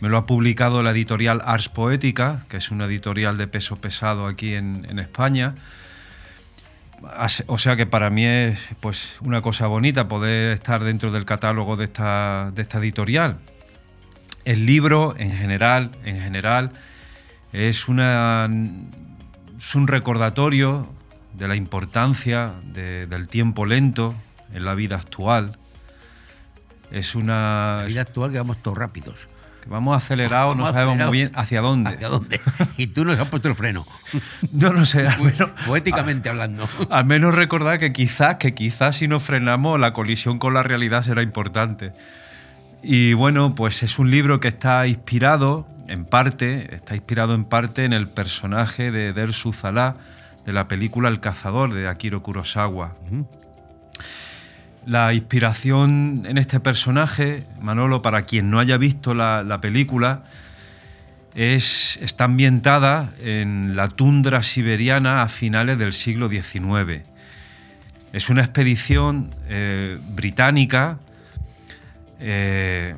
me 0.03 0.09
lo 0.09 0.17
ha 0.17 0.25
publicado 0.25 0.83
la 0.83 0.91
editorial 0.91 1.41
Ars 1.45 1.69
Poética, 1.69 2.43
que 2.49 2.57
es 2.57 2.71
una 2.71 2.87
editorial 2.87 3.37
de 3.37 3.47
peso 3.47 3.77
pesado 3.77 4.27
aquí 4.27 4.53
en, 4.53 4.99
España. 4.99 5.55
O 7.47 7.57
sea 7.57 7.77
que 7.77 7.85
para 7.85 8.09
mí 8.09 8.25
es 8.25 8.59
pues, 8.81 9.15
una 9.21 9.41
cosa 9.41 9.67
bonita 9.67 10.09
poder 10.09 10.51
estar 10.51 10.83
dentro 10.83 11.09
del 11.09 11.23
catálogo 11.23 11.77
de 11.77 11.85
esta, 11.85 12.51
de 12.53 12.63
esta 12.63 12.79
editorial. 12.79 13.37
El 14.43 14.65
libro, 14.65 15.15
en 15.17 15.31
general, 15.31 15.91
en 16.03 16.19
general, 16.19 16.71
es, 17.53 17.87
una, 17.87 18.49
es 19.57 19.73
un 19.73 19.87
recordatorio 19.87 20.85
de 21.31 21.47
la 21.47 21.55
importancia 21.55 22.51
de- 22.65 23.07
del 23.07 23.29
tiempo 23.29 23.65
lento 23.65 24.15
en 24.53 24.65
la 24.65 24.75
vida 24.75 24.97
actual. 24.97 25.57
Es 26.91 27.15
una. 27.15 27.77
La 27.83 27.87
vida 27.87 28.01
actual 28.01 28.33
que 28.33 28.39
vamos 28.39 28.61
todos 28.61 28.77
rápidos. 28.77 29.29
Que 29.63 29.69
vamos 29.69 29.95
acelerados, 29.95 30.57
no 30.57 30.71
sabemos 30.73 30.97
muy 31.07 31.17
bien 31.19 31.31
hacia 31.35 31.61
dónde. 31.61 31.91
¿Hacia 31.91 32.09
dónde? 32.09 32.41
Y 32.77 32.87
tú 32.87 33.05
nos 33.05 33.17
has 33.17 33.27
puesto 33.29 33.47
el 33.47 33.55
freno. 33.55 33.85
Yo 34.51 34.73
no 34.73 34.85
sé. 34.85 35.03
menos- 35.19 35.49
Poéticamente 35.65 36.29
hablando. 36.29 36.67
Al 36.89 37.05
menos 37.05 37.33
recordar 37.33 37.79
que 37.79 37.93
quizás, 37.93 38.35
que 38.35 38.53
quizás 38.53 38.97
si 38.97 39.07
nos 39.07 39.23
frenamos, 39.23 39.79
la 39.79 39.93
colisión 39.93 40.37
con 40.39 40.53
la 40.53 40.63
realidad 40.63 41.03
será 41.03 41.21
importante. 41.21 41.93
Y 42.83 43.13
bueno, 43.13 43.55
pues 43.55 43.81
es 43.83 43.97
un 43.99 44.11
libro 44.11 44.39
que 44.41 44.49
está 44.49 44.85
inspirado, 44.87 45.65
en 45.87 46.03
parte, 46.05 46.75
está 46.75 46.95
inspirado 46.95 47.33
en 47.33 47.45
parte 47.45 47.85
en 47.85 47.93
el 47.93 48.09
personaje 48.09 48.91
de 48.91 49.13
Dersu 49.13 49.53
Zalá 49.53 49.95
de 50.45 50.51
la 50.51 50.67
película 50.67 51.07
El 51.07 51.21
cazador 51.21 51.73
de 51.73 51.87
Akiro 51.87 52.21
Kurosawa. 52.21 52.95
La 54.85 55.13
inspiración 55.13 56.23
en 56.25 56.37
este 56.37 56.59
personaje, 56.59 57.45
Manolo, 57.61 58.01
para 58.01 58.23
quien 58.23 58.49
no 58.49 58.59
haya 58.59 58.77
visto 58.77 59.13
la, 59.13 59.43
la 59.43 59.61
película, 59.61 60.23
es, 61.35 61.97
está 62.01 62.25
ambientada 62.25 63.11
en 63.21 63.75
la 63.75 63.89
tundra 63.89 64.43
siberiana 64.43 65.21
a 65.21 65.29
finales 65.29 65.79
del 65.79 65.93
siglo 65.93 66.29
XIX. 66.29 67.03
Es 68.11 68.29
una 68.29 68.41
expedición 68.41 69.31
eh, 69.47 69.97
británica 70.09 70.99
eh, 72.19 72.95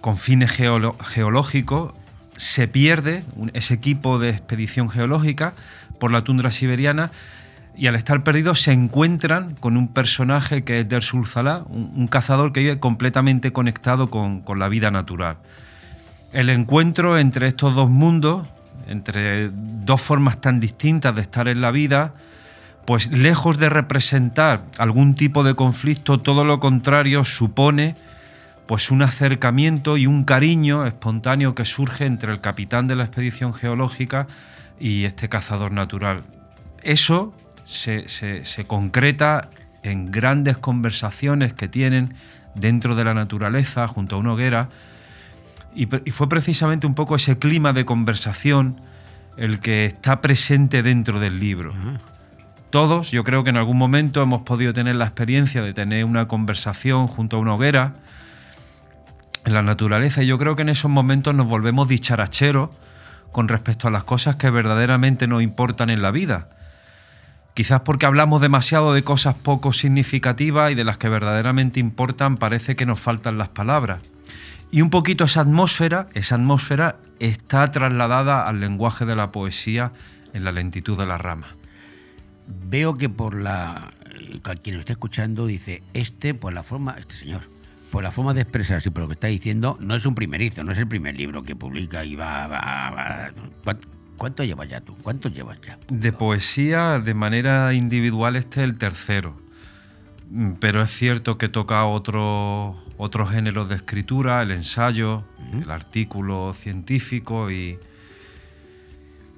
con 0.00 0.16
fines 0.16 0.52
geológicos. 0.52 1.92
Se 2.36 2.68
pierde 2.68 3.24
ese 3.52 3.74
equipo 3.74 4.20
de 4.20 4.30
expedición 4.30 4.88
geológica 4.88 5.54
por 5.98 6.12
la 6.12 6.22
tundra 6.22 6.52
siberiana 6.52 7.10
y 7.78 7.86
al 7.86 7.94
estar 7.94 8.24
perdidos 8.24 8.60
se 8.60 8.72
encuentran 8.72 9.54
con 9.54 9.76
un 9.76 9.86
personaje 9.86 10.64
que 10.64 10.80
es 10.80 10.88
Dersul 10.88 11.28
Zalá, 11.28 11.62
un, 11.68 11.92
un 11.94 12.08
cazador 12.08 12.52
que 12.52 12.60
vive 12.60 12.80
completamente 12.80 13.52
conectado 13.52 14.10
con, 14.10 14.40
con 14.40 14.58
la 14.58 14.68
vida 14.68 14.90
natural. 14.90 15.36
El 16.32 16.50
encuentro 16.50 17.18
entre 17.18 17.46
estos 17.46 17.76
dos 17.76 17.88
mundos, 17.88 18.48
entre 18.88 19.50
dos 19.52 20.02
formas 20.02 20.40
tan 20.40 20.58
distintas 20.58 21.14
de 21.14 21.22
estar 21.22 21.46
en 21.46 21.60
la 21.60 21.70
vida, 21.70 22.12
pues 22.84 23.12
lejos 23.12 23.58
de 23.58 23.68
representar 23.68 24.64
algún 24.76 25.14
tipo 25.14 25.44
de 25.44 25.54
conflicto, 25.54 26.18
todo 26.18 26.44
lo 26.44 26.58
contrario 26.58 27.24
supone 27.24 27.94
pues 28.66 28.90
un 28.90 29.02
acercamiento 29.02 29.96
y 29.96 30.06
un 30.06 30.24
cariño 30.24 30.84
espontáneo 30.84 31.54
que 31.54 31.64
surge 31.64 32.06
entre 32.06 32.32
el 32.32 32.40
capitán 32.40 32.88
de 32.88 32.96
la 32.96 33.04
expedición 33.04 33.54
geológica 33.54 34.26
y 34.80 35.04
este 35.04 35.28
cazador 35.28 35.70
natural. 35.72 36.24
Eso 36.82 37.32
se, 37.68 38.08
se- 38.08 38.44
se 38.44 38.64
concreta 38.64 39.50
en 39.82 40.10
grandes 40.10 40.56
conversaciones 40.56 41.52
que 41.52 41.68
tienen 41.68 42.14
dentro 42.54 42.96
de 42.96 43.04
la 43.04 43.14
naturaleza, 43.14 43.86
junto 43.86 44.16
a 44.16 44.18
una 44.18 44.32
hoguera, 44.32 44.70
y, 45.74 45.86
y 46.04 46.10
fue 46.10 46.28
precisamente 46.28 46.86
un 46.86 46.94
poco 46.94 47.14
ese 47.14 47.38
clima 47.38 47.72
de 47.72 47.84
conversación 47.84 48.80
el 49.36 49.60
que 49.60 49.84
está 49.84 50.20
presente 50.20 50.82
dentro 50.82 51.20
del 51.20 51.38
libro. 51.38 51.72
Todos, 52.70 53.10
yo 53.12 53.22
creo 53.22 53.44
que 53.44 53.50
en 53.50 53.56
algún 53.56 53.76
momento 53.78 54.20
hemos 54.22 54.42
podido 54.42 54.72
tener 54.72 54.94
la 54.96 55.04
experiencia 55.04 55.62
de 55.62 55.72
tener 55.72 56.04
una 56.04 56.26
conversación 56.26 57.06
junto 57.06 57.36
a 57.36 57.40
una 57.40 57.54
hoguera 57.54 57.92
en 59.44 59.54
la 59.54 59.62
naturaleza 59.62 60.22
y 60.22 60.26
yo 60.26 60.38
creo 60.38 60.56
que 60.56 60.62
en 60.62 60.68
esos 60.70 60.90
momentos 60.90 61.34
nos 61.34 61.46
volvemos 61.46 61.86
dicharacheros 61.88 62.70
con 63.30 63.46
respecto 63.48 63.88
a 63.88 63.90
las 63.90 64.04
cosas 64.04 64.36
que 64.36 64.50
verdaderamente 64.50 65.26
nos 65.28 65.42
importan 65.42 65.90
en 65.90 66.02
la 66.02 66.10
vida. 66.10 66.48
Quizás 67.58 67.80
porque 67.80 68.06
hablamos 68.06 68.40
demasiado 68.40 68.92
de 68.94 69.02
cosas 69.02 69.34
poco 69.34 69.72
significativas 69.72 70.70
y 70.70 70.76
de 70.76 70.84
las 70.84 70.96
que 70.96 71.08
verdaderamente 71.08 71.80
importan 71.80 72.36
parece 72.36 72.76
que 72.76 72.86
nos 72.86 73.00
faltan 73.00 73.36
las 73.36 73.48
palabras. 73.48 74.00
Y 74.70 74.80
un 74.80 74.90
poquito 74.90 75.24
esa 75.24 75.40
atmósfera, 75.40 76.06
esa 76.14 76.36
atmósfera 76.36 76.98
está 77.18 77.68
trasladada 77.72 78.46
al 78.46 78.60
lenguaje 78.60 79.06
de 79.06 79.16
la 79.16 79.32
poesía 79.32 79.90
en 80.34 80.44
la 80.44 80.52
lentitud 80.52 80.96
de 80.96 81.06
la 81.06 81.18
rama. 81.18 81.48
Veo 82.46 82.94
que 82.94 83.08
por 83.08 83.34
la. 83.34 83.90
Quien 84.62 84.76
lo 84.76 84.80
está 84.80 84.92
escuchando 84.92 85.44
dice: 85.48 85.82
Este, 85.94 86.34
por 86.34 86.52
la 86.52 86.62
forma. 86.62 86.94
Este 86.96 87.16
señor. 87.16 87.40
Por 87.90 88.04
la 88.04 88.12
forma 88.12 88.34
de 88.34 88.42
expresarse 88.42 88.90
y 88.90 88.92
por 88.92 89.02
lo 89.02 89.08
que 89.08 89.14
está 89.14 89.26
diciendo, 89.26 89.76
no 89.80 89.96
es 89.96 90.06
un 90.06 90.14
primerizo, 90.14 90.62
no 90.62 90.70
es 90.70 90.78
el 90.78 90.86
primer 90.86 91.16
libro 91.16 91.42
que 91.42 91.56
publica 91.56 92.04
y 92.04 92.14
va. 92.14 92.46
va- 92.46 93.32
va- 93.66 93.76
¿Cuánto, 94.18 94.44
llevas 94.44 94.68
ya 94.68 94.80
tú? 94.80 94.94
¿Cuántos 95.02 95.32
llevas 95.32 95.58
ya? 95.62 95.78
De 95.88 96.12
poesía, 96.12 96.98
de 96.98 97.14
manera 97.14 97.72
individual, 97.72 98.36
este 98.36 98.60
es 98.60 98.64
el 98.68 98.76
tercero. 98.76 99.34
Mm, 100.30 100.52
Pero 100.60 100.82
es 100.82 100.90
cierto 100.90 101.38
que 101.38 101.48
toca 101.48 101.84
otro- 101.86 102.76
otros 102.98 103.30
géneros 103.30 103.68
de 103.68 103.76
escritura, 103.76 104.42
el 104.42 104.50
ensayo, 104.50 105.22
el 105.62 105.70
artículo 105.70 106.52
científico 106.52 107.50
y... 107.50 107.78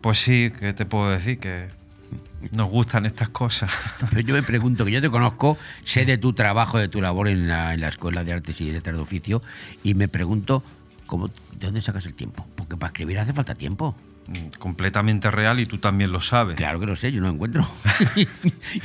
Pues 0.00 0.18
sí, 0.18 0.50
¿qué 0.58 0.72
te 0.72 0.86
puedo 0.86 1.10
decir? 1.10 1.38
Que 1.38 1.68
nos 2.52 2.70
gustan 2.70 3.04
estas 3.04 3.28
cosas. 3.28 3.70
Pero 4.10 4.22
yo 4.22 4.34
me 4.34 4.42
pregunto, 4.42 4.84
que 4.86 4.90
yo 4.92 5.02
te 5.02 5.10
conozco, 5.10 5.58
sé 5.84 6.06
de 6.06 6.16
tu 6.16 6.32
trabajo, 6.32 6.78
de 6.78 6.88
tu 6.88 7.02
labor 7.02 7.28
en 7.28 7.46
la, 7.48 7.74
en 7.74 7.82
la 7.82 7.88
Escuela 7.88 8.24
de 8.24 8.32
Artes 8.32 8.58
y 8.62 8.72
Letras 8.72 8.96
de 8.96 9.02
Oficio, 9.02 9.42
y 9.82 9.92
me 9.94 10.08
pregunto, 10.08 10.62
¿cómo, 11.06 11.28
¿de 11.28 11.66
dónde 11.66 11.82
sacas 11.82 12.06
el 12.06 12.14
tiempo? 12.14 12.46
Porque 12.56 12.76
para 12.78 12.88
escribir 12.88 13.18
hace 13.18 13.34
falta 13.34 13.54
tiempo. 13.54 13.94
Mm, 14.26 14.58
Completamente 14.58 15.30
real 15.30 15.60
y 15.60 15.66
tú 15.66 15.78
también 15.78 16.12
lo 16.12 16.20
sabes. 16.20 16.56
Claro 16.56 16.78
que 16.80 16.86
lo 16.86 16.96
sé, 16.96 17.10
yo 17.12 17.20
no 17.20 17.28
lo 17.28 17.34
encuentro. 17.34 17.66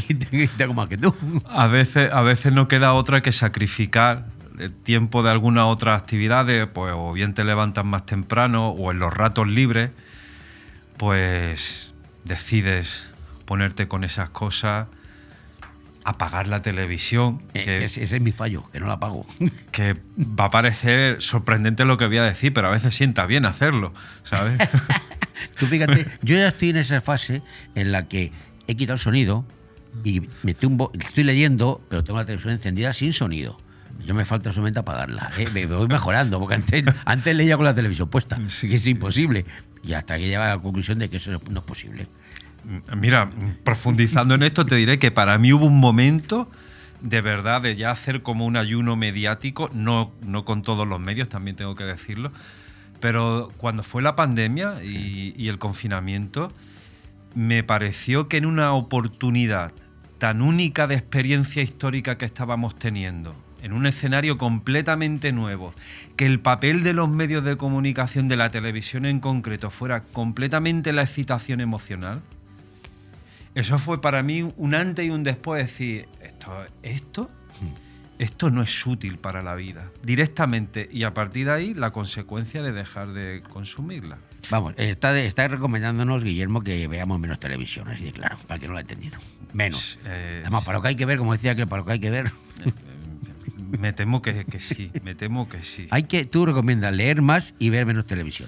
y 0.10 0.48
tengo, 0.48 0.74
más 0.74 0.88
que 0.88 0.98
tú. 0.98 1.14
A 1.48 1.68
veces, 1.68 2.12
a 2.12 2.22
veces 2.22 2.54
no 2.54 2.68
queda 2.68 2.94
otra 2.94 3.22
que 3.22 3.32
sacrificar 3.32 4.26
el 4.60 4.72
tiempo 4.72 5.22
de 5.22 5.32
alguna 5.32 5.68
otra 5.68 5.96
actividades, 5.96 6.68
pues 6.68 6.94
o 6.96 7.12
bien 7.14 7.34
te 7.34 7.44
levantas 7.44 7.86
más 7.86 8.06
temprano 8.06 8.70
o 8.70 8.92
en 8.92 9.00
los 9.00 9.14
ratos 9.14 9.48
libres, 9.48 9.92
pues 10.98 11.94
decides 12.24 13.10
ponerte 13.46 13.88
con 13.88 14.04
esas 14.04 14.30
cosas, 14.30 14.88
apagar 16.06 16.48
la 16.48 16.62
televisión, 16.62 17.42
que, 17.54 17.84
ese, 17.84 18.04
ese 18.04 18.16
es 18.18 18.22
mi 18.22 18.32
fallo, 18.32 18.64
que 18.72 18.80
no 18.80 18.88
la 18.88 19.00
pago. 19.00 19.26
que 19.72 19.96
va 20.18 20.46
a 20.46 20.50
parecer 20.52 21.22
sorprendente 21.22 21.84
lo 21.86 21.98
que 21.98 22.08
voy 22.08 22.18
a 22.18 22.24
decir, 22.24 22.54
pero 22.54 22.68
a 22.70 22.72
veces 22.72 22.96
sienta 22.96 23.26
bien 23.26 23.46
hacerlo, 23.46 23.94
¿sabes? 24.24 24.58
Tú 25.60 25.66
fíjate, 25.66 26.08
yo 26.22 26.36
ya 26.36 26.50
estoy 26.50 26.70
en 26.70 26.78
esa 26.78 27.02
fase 27.02 27.42
en 27.76 27.92
la 27.92 28.08
que 28.08 28.32
he 28.68 28.76
quitado 28.76 28.96
el 28.96 29.00
sonido 29.00 29.46
y 30.04 30.24
me 30.44 30.54
tumbo, 30.54 30.92
estoy 31.00 31.24
leyendo, 31.24 31.82
pero 31.90 32.04
tengo 32.04 32.20
la 32.20 32.26
televisión 32.26 32.54
encendida 32.54 32.94
sin 32.94 33.14
sonido. 33.14 33.58
Yo 34.06 34.14
me 34.14 34.26
falta 34.26 34.52
solamente 34.52 34.80
apagarla. 34.80 35.32
¿eh? 35.38 35.48
Me, 35.54 35.66
me 35.68 35.76
voy 35.76 35.88
mejorando, 35.88 36.40
porque 36.40 36.56
antes, 36.56 36.84
antes 37.06 37.36
leía 37.36 37.56
con 37.56 37.66
la 37.66 37.74
televisión 37.74 38.10
puesta, 38.10 38.38
que 38.62 38.76
es 38.76 38.88
imposible. 38.88 39.46
Y 39.84 39.94
hasta 39.94 40.18
que 40.18 40.28
llega 40.28 40.46
a 40.52 40.56
la 40.56 40.62
conclusión 40.62 41.00
de 41.00 41.10
que 41.10 41.18
eso 41.18 41.32
no 41.50 41.60
es 41.60 41.66
posible. 41.66 42.08
Mira, 42.96 43.30
profundizando 43.64 44.36
en 44.36 44.44
esto, 44.44 44.66
te 44.66 44.76
diré 44.76 45.00
que 45.00 45.12
para 45.12 45.38
mí 45.38 45.54
hubo 45.54 45.66
un 45.68 45.80
momento 45.80 46.50
de 47.02 47.22
verdad 47.22 47.62
de 47.62 47.76
ya 47.76 47.92
hacer 47.92 48.24
como 48.24 48.46
un 48.46 48.58
ayuno 48.58 48.96
mediático, 48.96 49.70
no, 49.74 50.12
no 50.26 50.44
con 50.46 50.64
todos 50.64 50.88
los 50.88 51.00
medios, 51.00 51.30
también 51.30 51.56
tengo 51.56 51.76
que 51.76 51.84
decirlo, 51.84 52.32
pero 53.00 53.50
cuando 53.58 53.84
fue 53.84 54.02
la 54.02 54.16
pandemia 54.16 54.84
y, 54.84 55.34
y 55.36 55.48
el 55.50 55.60
confinamiento, 55.60 56.52
me 57.36 57.64
pareció 57.64 58.28
que 58.28 58.38
en 58.38 58.46
una 58.46 58.74
oportunidad 58.74 59.72
tan 60.18 60.42
única 60.42 60.88
de 60.88 60.96
experiencia 60.96 61.62
histórica 61.62 62.18
que 62.18 62.26
estábamos 62.26 62.76
teniendo, 62.76 63.36
en 63.62 63.74
un 63.74 63.86
escenario 63.86 64.38
completamente 64.38 65.32
nuevo, 65.32 65.74
que 66.16 66.26
el 66.26 66.40
papel 66.40 66.84
de 66.84 66.94
los 66.94 67.10
medios 67.10 67.44
de 67.44 67.58
comunicación, 67.58 68.28
de 68.28 68.38
la 68.38 68.52
televisión 68.52 69.06
en 69.06 69.20
concreto, 69.20 69.70
fuera 69.70 70.02
completamente 70.02 70.94
la 70.94 71.02
excitación 71.02 71.62
emocional, 71.62 72.22
eso 73.56 73.80
fue 73.80 74.02
para 74.02 74.22
mí 74.22 74.52
un 74.58 74.76
antes 74.76 75.06
y 75.06 75.10
un 75.10 75.24
después, 75.24 75.66
decir, 75.66 76.08
esto, 76.22 76.52
esto, 76.84 77.30
esto 78.20 78.50
no 78.50 78.62
es 78.62 78.86
útil 78.86 79.18
para 79.18 79.42
la 79.42 79.56
vida, 79.56 79.92
directamente, 80.04 80.88
y 80.92 81.04
a 81.04 81.14
partir 81.14 81.48
de 81.48 81.54
ahí 81.54 81.74
la 81.74 81.92
consecuencia 81.92 82.62
de 82.64 82.72
dejar 82.72 83.14
de 83.14 83.44
consumirla. 83.50 84.18
Vamos, 84.50 84.74
está, 84.78 85.20
está 85.20 85.48
recomendándonos, 85.48 86.24
Guillermo, 86.24 86.62
que 86.62 86.88
veamos 86.88 87.20
menos 87.20 87.40
televisión, 87.40 87.88
así 87.88 88.06
de 88.06 88.12
claro, 88.12 88.38
para 88.48 88.56
el 88.56 88.62
que 88.62 88.68
no 88.68 88.74
lo 88.74 88.78
ha 88.78 88.82
entendido. 88.82 89.18
Menos. 89.54 90.00
Eh, 90.06 90.42
Además, 90.44 90.64
para 90.64 90.78
lo 90.78 90.82
que 90.82 90.90
hay 90.90 90.96
que 90.96 91.06
ver, 91.06 91.18
como 91.18 91.34
decía 91.34 91.56
que 91.56 91.66
para 91.66 91.82
lo 91.82 91.86
que 91.86 91.94
hay 91.94 92.00
que 92.00 92.12
ver. 92.12 92.32
Me 93.80 93.94
temo 93.94 94.22
que, 94.22 94.46
que 94.46 94.60
sí, 94.60 94.92
me 95.04 95.16
temo 95.16 95.50
que 95.50 95.64
sí. 95.64 95.88
Hay 95.90 96.04
que, 96.04 96.26
tú 96.26 96.46
recomiendas 96.46 96.94
leer 96.94 97.22
más 97.22 97.56
y 97.60 97.70
ver 97.70 97.86
menos 97.86 98.06
televisión. 98.06 98.48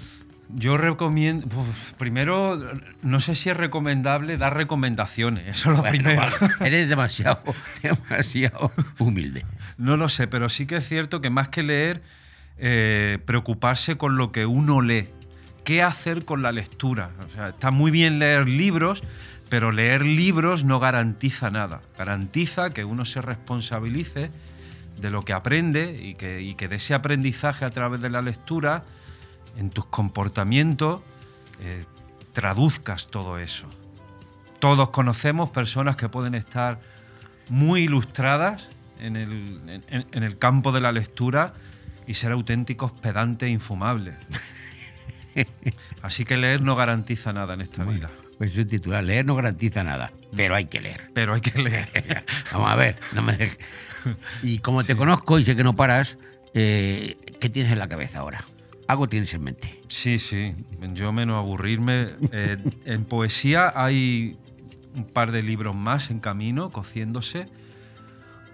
Yo 0.50 0.78
recomiendo, 0.78 1.46
uf, 1.54 1.92
primero, 1.94 2.58
no 3.02 3.20
sé 3.20 3.34
si 3.34 3.50
es 3.50 3.56
recomendable 3.56 4.38
dar 4.38 4.54
recomendaciones, 4.56 5.46
eso 5.46 5.72
es 5.72 5.76
lo 5.76 5.82
Bueno, 5.82 5.90
primero. 5.90 6.22
vale, 6.22 6.54
eres 6.66 6.88
demasiado, 6.88 7.42
demasiado 7.82 8.70
humilde. 8.98 9.44
No 9.76 9.96
lo 9.96 10.08
sé, 10.08 10.26
pero 10.26 10.48
sí 10.48 10.66
que 10.66 10.76
es 10.76 10.88
cierto 10.88 11.20
que 11.20 11.28
más 11.30 11.48
que 11.50 11.62
leer, 11.62 12.02
eh, 12.56 13.18
preocuparse 13.26 13.96
con 13.96 14.16
lo 14.16 14.32
que 14.32 14.46
uno 14.46 14.80
lee. 14.80 15.08
¿Qué 15.64 15.82
hacer 15.82 16.24
con 16.24 16.40
la 16.42 16.50
lectura? 16.50 17.10
O 17.26 17.30
sea, 17.30 17.48
está 17.50 17.70
muy 17.70 17.90
bien 17.90 18.18
leer 18.18 18.48
libros, 18.48 19.02
pero 19.50 19.70
leer 19.70 20.04
libros 20.06 20.64
no 20.64 20.80
garantiza 20.80 21.50
nada. 21.50 21.82
Garantiza 21.98 22.70
que 22.70 22.84
uno 22.84 23.04
se 23.04 23.20
responsabilice 23.20 24.30
de 24.98 25.10
lo 25.10 25.24
que 25.26 25.34
aprende 25.34 26.00
y 26.02 26.14
que, 26.14 26.40
y 26.40 26.54
que 26.54 26.68
de 26.68 26.76
ese 26.76 26.94
aprendizaje 26.94 27.66
a 27.66 27.70
través 27.70 28.00
de 28.00 28.08
la 28.08 28.22
lectura, 28.22 28.82
en 29.56 29.70
tus 29.70 29.86
comportamientos, 29.86 31.00
eh, 31.60 31.84
traduzcas 32.32 33.06
todo 33.08 33.38
eso. 33.38 33.66
Todos 34.58 34.90
conocemos 34.90 35.50
personas 35.50 35.96
que 35.96 36.08
pueden 36.08 36.34
estar 36.34 36.80
muy 37.48 37.82
ilustradas 37.82 38.68
en 39.00 39.16
el, 39.16 39.60
en- 39.88 40.06
en 40.12 40.22
el 40.22 40.38
campo 40.38 40.72
de 40.72 40.80
la 40.80 40.92
lectura 40.92 41.54
y 42.06 42.14
ser 42.14 42.32
auténticos 42.32 42.92
pedantes 42.92 43.46
e 43.48 43.50
infumables. 43.50 44.14
Así 46.02 46.24
que 46.24 46.36
leer 46.36 46.62
no 46.62 46.74
garantiza 46.74 47.32
nada 47.32 47.54
en 47.54 47.60
esta 47.60 47.84
vida. 47.84 48.10
Pues 48.38 48.56
es 48.56 48.68
titular, 48.68 49.02
leer 49.04 49.24
no 49.26 49.34
garantiza 49.34 49.82
nada, 49.82 50.12
pero 50.34 50.54
hay 50.56 50.66
que 50.66 50.80
leer. 50.80 51.10
Pero 51.14 51.34
hay 51.34 51.40
que 51.40 51.60
leer. 51.62 52.24
Vamos 52.52 52.70
a 52.70 52.76
ver, 52.76 52.96
no 53.12 53.22
me 53.22 53.36
dejes. 53.36 53.58
Y 54.42 54.58
como 54.60 54.84
te 54.84 54.96
conozco 54.96 55.38
y 55.38 55.44
sé 55.44 55.54
que 55.56 55.64
no 55.64 55.74
paras, 55.76 56.18
eh, 56.54 57.16
¿qué 57.40 57.48
tienes 57.48 57.72
en 57.72 57.78
la 57.78 57.88
cabeza 57.88 58.20
ahora? 58.20 58.42
Algo 58.88 59.06
tienes 59.06 59.34
en 59.34 59.44
mente. 59.44 59.82
Sí, 59.88 60.18
sí. 60.18 60.54
Yo 60.94 61.12
menos 61.12 61.36
aburrirme. 61.36 62.08
Eh, 62.32 62.56
en 62.86 63.04
poesía 63.04 63.70
hay 63.76 64.38
un 64.94 65.04
par 65.04 65.30
de 65.30 65.42
libros 65.42 65.76
más 65.76 66.10
en 66.10 66.20
camino, 66.20 66.70
cociéndose. 66.70 67.48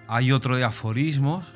Hay 0.09 0.33
otro 0.33 0.57
de 0.57 0.65
aforismos 0.65 1.47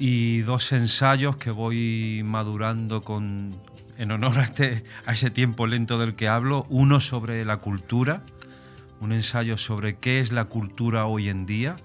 y 0.00 0.40
dos 0.40 0.72
ensayos 0.72 1.36
que 1.36 1.52
voy 1.52 2.22
madurando 2.24 3.04
con, 3.04 3.54
en 3.96 4.10
honor 4.10 4.40
a, 4.40 4.42
este, 4.42 4.82
a 5.06 5.12
ese 5.12 5.30
tiempo 5.30 5.68
lento 5.68 5.96
del 5.96 6.16
que 6.16 6.26
hablo. 6.26 6.66
Uno 6.70 6.98
sobre 6.98 7.44
la 7.44 7.58
cultura, 7.58 8.24
un 9.00 9.12
ensayo 9.12 9.56
sobre 9.56 9.98
qué 9.98 10.18
es 10.18 10.32
la 10.32 10.46
cultura 10.46 11.06
hoy 11.06 11.28
en 11.28 11.46
día 11.46 11.76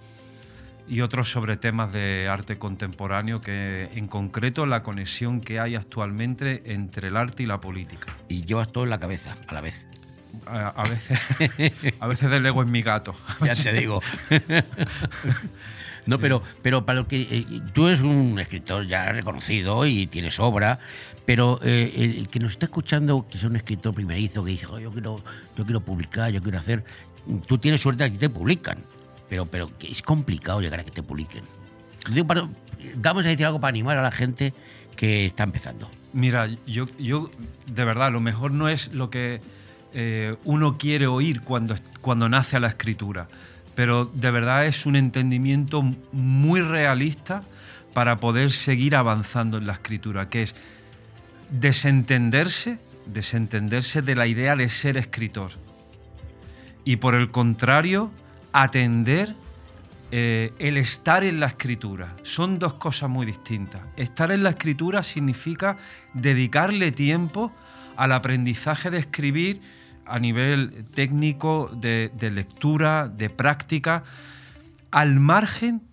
y 0.89 1.01
otro 1.01 1.23
sobre 1.23 1.55
temas 1.55 1.93
de 1.93 2.27
arte 2.29 2.57
contemporáneo, 2.57 3.41
que 3.41 3.89
en 3.93 4.07
concreto 4.07 4.65
la 4.65 4.81
conexión 4.83 5.39
que 5.39 5.59
hay 5.59 5.75
actualmente 5.75 6.73
entre 6.73 7.09
el 7.09 7.17
arte 7.17 7.43
y 7.43 7.45
la 7.45 7.61
política. 7.61 8.17
Y 8.27 8.43
llevas 8.43 8.71
todo 8.71 8.83
en 8.85 8.89
la 8.89 8.99
cabeza 8.99 9.35
a 9.47 9.53
la 9.53 9.61
vez. 9.61 9.75
A, 10.45 10.69
a 10.69 10.83
veces, 10.87 11.19
a 11.99 12.07
veces 12.07 12.29
delego 12.29 12.61
en 12.63 12.71
mi 12.71 12.81
gato. 12.81 13.13
Ya 13.45 13.53
te 13.53 13.71
digo. 13.73 14.01
No, 16.05 16.19
pero, 16.19 16.41
pero 16.63 16.85
para 16.85 16.99
lo 16.99 17.07
que 17.07 17.21
eh, 17.21 17.45
tú 17.73 17.87
eres 17.87 18.01
un 18.01 18.39
escritor 18.39 18.87
ya 18.87 19.11
reconocido 19.11 19.85
y 19.85 20.07
tienes 20.07 20.39
obra, 20.39 20.79
pero 21.25 21.59
eh, 21.61 22.15
el 22.17 22.27
que 22.29 22.39
nos 22.39 22.53
está 22.53 22.65
escuchando, 22.65 23.27
que 23.29 23.37
es 23.37 23.43
un 23.43 23.55
escritor 23.55 23.93
primerizo, 23.93 24.43
que 24.43 24.51
dice, 24.51 24.65
"Oh, 24.67 24.79
yo 24.79 24.91
quiero, 24.91 25.23
yo 25.55 25.65
quiero 25.65 25.81
publicar, 25.81 26.31
yo 26.31 26.41
quiero 26.41 26.57
hacer, 26.57 26.83
tú 27.45 27.59
tienes 27.59 27.81
suerte 27.81 28.05
de 28.05 28.11
que 28.11 28.17
te 28.17 28.29
publican, 28.29 28.79
pero, 29.29 29.45
pero 29.45 29.69
es 29.81 30.01
complicado 30.01 30.61
llegar 30.61 30.79
a 30.79 30.83
que 30.83 30.91
te 30.91 31.03
publiquen. 31.03 31.43
Vamos 32.95 33.25
a 33.25 33.29
decir 33.29 33.45
algo 33.45 33.59
para 33.59 33.69
animar 33.69 33.97
a 33.97 34.01
la 34.01 34.11
gente 34.11 34.53
que 34.95 35.25
está 35.25 35.43
empezando. 35.43 35.89
Mira, 36.13 36.47
yo, 36.65 36.87
yo 36.97 37.29
de 37.67 37.85
verdad, 37.85 38.11
lo 38.11 38.19
mejor 38.19 38.51
no 38.51 38.69
es 38.69 38.91
lo 38.93 39.09
que 39.09 39.41
eh, 39.93 40.35
uno 40.43 40.77
quiere 40.77 41.07
oír 41.07 41.41
cuando, 41.41 41.75
cuando 42.01 42.27
nace 42.29 42.57
a 42.57 42.59
la 42.59 42.67
escritura, 42.67 43.27
pero 43.75 44.05
de 44.05 44.31
verdad 44.31 44.65
es 44.65 44.85
un 44.85 44.95
entendimiento 44.95 45.83
muy 46.11 46.61
realista 46.61 47.43
para 47.93 48.19
poder 48.19 48.51
seguir 48.51 48.95
avanzando 48.95 49.57
en 49.57 49.67
la 49.67 49.73
escritura, 49.73 50.29
que 50.29 50.43
es 50.43 50.55
desentenderse, 51.49 52.79
desentenderse 53.05 54.01
de 54.01 54.15
la 54.15 54.27
idea 54.27 54.55
de 54.55 54.69
ser 54.69 54.97
escritor 54.97 55.51
y 56.89 56.95
por 56.95 57.13
el 57.13 57.29
contrario, 57.29 58.11
atender 58.51 59.35
eh, 60.11 60.51
el 60.57 60.77
estar 60.77 61.23
en 61.23 61.39
la 61.39 61.45
escritura. 61.45 62.15
Son 62.23 62.57
dos 62.57 62.73
cosas 62.73 63.09
muy 63.09 63.25
distintas. 63.25 63.81
Estar 63.95 64.31
en 64.31 64.43
la 64.43 64.49
escritura 64.49 65.03
significa 65.03 65.77
dedicarle 66.13 66.91
tiempo 66.91 67.51
al 67.95 68.11
aprendizaje 68.13 68.89
de 68.89 68.97
escribir 68.97 69.61
a 70.05 70.17
nivel 70.17 70.85
técnico, 70.95 71.69
de, 71.75 72.09
lectura, 72.33 73.07
de 73.07 73.29
práctica, 73.29 74.03
al 74.89 75.19
margen 75.19 75.83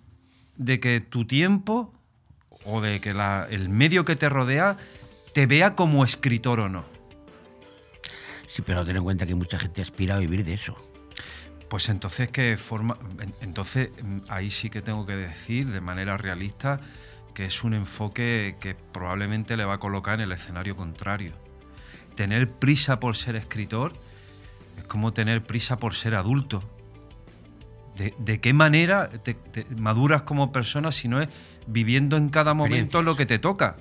de 0.56 0.80
que 0.80 1.02
tu 1.02 1.26
tiempo 1.26 1.92
o 2.64 2.80
de 2.80 3.00
que 3.00 3.10
el 3.10 3.68
medio 3.68 4.06
que 4.06 4.16
te 4.16 4.30
rodea 4.30 4.78
te 5.34 5.44
vea 5.44 5.74
como 5.74 6.04
escritor 6.04 6.60
o 6.60 6.68
no. 6.70 6.84
Sí, 8.48 8.62
pero 8.62 8.84
ten 8.84 8.96
en 8.96 9.04
cuenta 9.04 9.26
que 9.26 9.34
mucha 9.34 9.58
gente 9.58 9.82
aspira 9.82 10.14
a 10.14 10.18
vivir 10.18 10.42
de 10.42 10.54
eso. 10.54 10.74
Pues 11.68 11.88
entonces 11.88 12.28
que 12.28 12.56
forma, 12.56 12.96
en- 13.20 13.34
entonces 13.40 13.90
mm, 14.02 14.18
ahí 14.28 14.50
sí 14.50 14.70
que 14.70 14.82
tengo 14.82 15.04
que 15.06 15.16
decir 15.16 15.70
de 15.70 15.80
manera 15.80 16.16
realista 16.16 16.80
que 17.34 17.44
es 17.44 17.64
un 17.64 17.74
enfoque 17.74 18.56
que 18.60 18.74
probablemente 18.74 19.56
le 19.56 19.64
va 19.64 19.74
a 19.74 19.78
colocar 19.78 20.14
en 20.14 20.20
el 20.22 20.32
escenario 20.32 20.74
contrario. 20.76 21.32
Tener 22.14 22.50
prisa 22.50 22.98
por 22.98 23.14
ser 23.16 23.36
escritor 23.36 23.92
es 24.78 24.84
como 24.84 25.12
tener 25.12 25.42
prisa 25.44 25.76
por 25.78 25.94
ser 25.94 26.14
adulto. 26.14 26.62
¿De, 27.96 28.14
de 28.18 28.40
qué 28.40 28.52
manera 28.52 29.08
te, 29.08 29.34
te 29.34 29.66
maduras 29.76 30.22
como 30.22 30.52
persona 30.52 30.92
si 30.92 31.08
no 31.08 31.20
es 31.20 31.28
viviendo 31.66 32.16
en 32.16 32.28
cada 32.30 32.52
momento 32.54 33.02
lo 33.02 33.16
que 33.16 33.26
te 33.26 33.38
toca? 33.38 33.76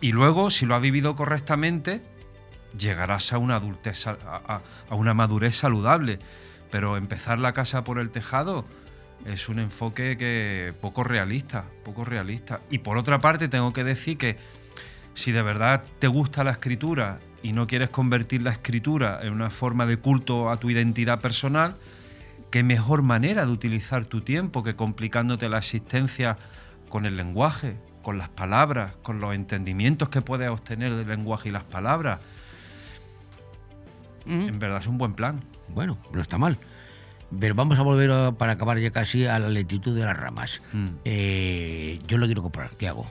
Y 0.00 0.12
luego, 0.12 0.50
si 0.50 0.66
lo 0.66 0.74
has 0.74 0.82
vivido 0.82 1.14
correctamente, 1.16 2.02
llegarás 2.76 3.32
a 3.32 3.38
una 3.38 3.56
adultez, 3.56 3.98
sal- 3.98 4.18
a, 4.26 4.36
a- 4.56 4.62
a 4.88 4.94
una 4.94 5.14
madurez 5.14 5.56
saludable. 5.56 6.18
Pero 6.72 6.96
empezar 6.96 7.38
la 7.38 7.52
casa 7.52 7.84
por 7.84 7.98
el 7.98 8.10
tejado 8.10 8.64
es 9.26 9.50
un 9.50 9.58
enfoque 9.58 10.16
que 10.16 10.72
poco 10.80 11.04
realista, 11.04 11.66
poco 11.84 12.04
realista. 12.04 12.62
Y 12.70 12.78
por 12.78 12.96
otra 12.96 13.20
parte, 13.20 13.46
tengo 13.46 13.74
que 13.74 13.84
decir 13.84 14.16
que 14.16 14.38
si 15.12 15.32
de 15.32 15.42
verdad 15.42 15.84
te 15.98 16.08
gusta 16.08 16.44
la 16.44 16.52
escritura 16.52 17.20
y 17.42 17.52
no 17.52 17.66
quieres 17.66 17.90
convertir 17.90 18.40
la 18.40 18.52
escritura 18.52 19.20
en 19.22 19.34
una 19.34 19.50
forma 19.50 19.84
de 19.84 19.98
culto 19.98 20.48
a 20.48 20.56
tu 20.56 20.70
identidad 20.70 21.20
personal, 21.20 21.76
qué 22.50 22.62
mejor 22.62 23.02
manera 23.02 23.44
de 23.44 23.52
utilizar 23.52 24.06
tu 24.06 24.22
tiempo 24.22 24.62
que 24.62 24.74
complicándote 24.74 25.50
la 25.50 25.58
existencia 25.58 26.38
con 26.88 27.04
el 27.04 27.18
lenguaje, 27.18 27.76
con 28.02 28.16
las 28.16 28.30
palabras, 28.30 28.94
con 29.02 29.20
los 29.20 29.34
entendimientos 29.34 30.08
que 30.08 30.22
puedes 30.22 30.48
obtener 30.48 30.94
del 30.94 31.06
lenguaje 31.06 31.50
y 31.50 31.52
las 31.52 31.64
palabras. 31.64 32.20
En 34.26 34.58
verdad 34.58 34.80
es 34.80 34.86
un 34.86 34.96
buen 34.96 35.12
plan. 35.12 35.40
Bueno, 35.74 35.98
no 36.12 36.20
está 36.20 36.38
mal. 36.38 36.58
Pero 37.38 37.54
vamos 37.54 37.78
a 37.78 37.82
volver 37.82 38.10
a- 38.10 38.32
para 38.32 38.52
acabar 38.52 38.78
ya 38.78 38.90
casi 38.90 39.26
a 39.26 39.38
la 39.38 39.48
lentitud 39.48 39.96
de 39.96 40.04
las 40.04 40.16
ramas. 40.16 40.60
Eh, 41.04 41.98
yo 42.06 42.18
lo 42.18 42.26
quiero 42.26 42.42
comprar, 42.42 42.70
¿qué 42.76 42.88
hago? 42.88 43.06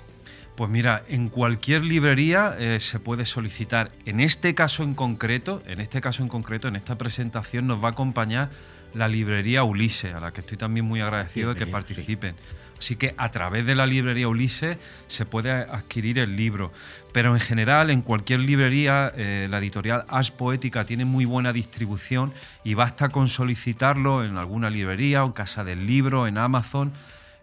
Pues 0.55 0.70
mira, 0.70 1.03
en 1.07 1.30
cualquier 1.30 1.84
librería 1.86 2.55
eh, 2.59 2.80
se 2.80 2.99
puede 2.99 3.26
solicitar. 3.26 3.91
En 4.05 4.20
este 4.20 4.53
caso 4.53 4.84
en 4.84 4.93
concreto, 4.93 5.64
en 5.66 5.80
este 5.80 6.01
caso 6.01 6.22
en 6.22 6.30
concreto, 6.30 6.68
en 6.68 6.76
esta 6.76 6.97
presentación 6.97 7.66
nos 7.66 7.84
va 7.84 7.88
a 7.89 7.91
acompañar 7.91 8.49
la 8.93 9.07
librería 9.07 9.64
Ulisse, 9.64 10.14
a 10.14 10.20
la 10.20 10.32
que 10.34 10.41
estoy 10.41 10.57
también 10.57 10.86
muy 10.86 10.99
agradecido 11.01 11.49
de 11.53 11.55
que 11.59 11.66
sí. 11.95 12.01
Así 12.82 12.96
que 12.96 13.14
a 13.16 13.30
través 13.30 13.64
de 13.68 13.76
la 13.76 13.86
librería 13.86 14.28
Ulisse 14.28 14.80
se 15.08 15.26
puede 15.28 15.52
adquirir 15.52 16.18
el 16.18 16.36
libro. 16.36 16.74
Pero 17.14 17.36
en 17.36 17.40
general, 17.40 17.92
en 17.92 18.02
cualquier 18.02 18.40
librería, 18.40 19.12
eh, 19.16 19.46
la 19.52 19.60
editorial 19.60 20.04
As 20.08 20.32
Poética 20.32 20.84
tiene 20.84 21.06
muy 21.06 21.26
buena 21.26 21.54
distribución 21.54 22.34
y 22.64 22.74
basta 22.74 23.10
con 23.10 23.28
solicitarlo 23.28 24.26
en 24.26 24.36
alguna 24.38 24.72
librería 24.72 25.24
o 25.24 25.28
en 25.28 25.34
Casa 25.34 25.64
del 25.64 25.86
Libro, 25.86 26.26
en 26.26 26.40
Amazon 26.40 26.92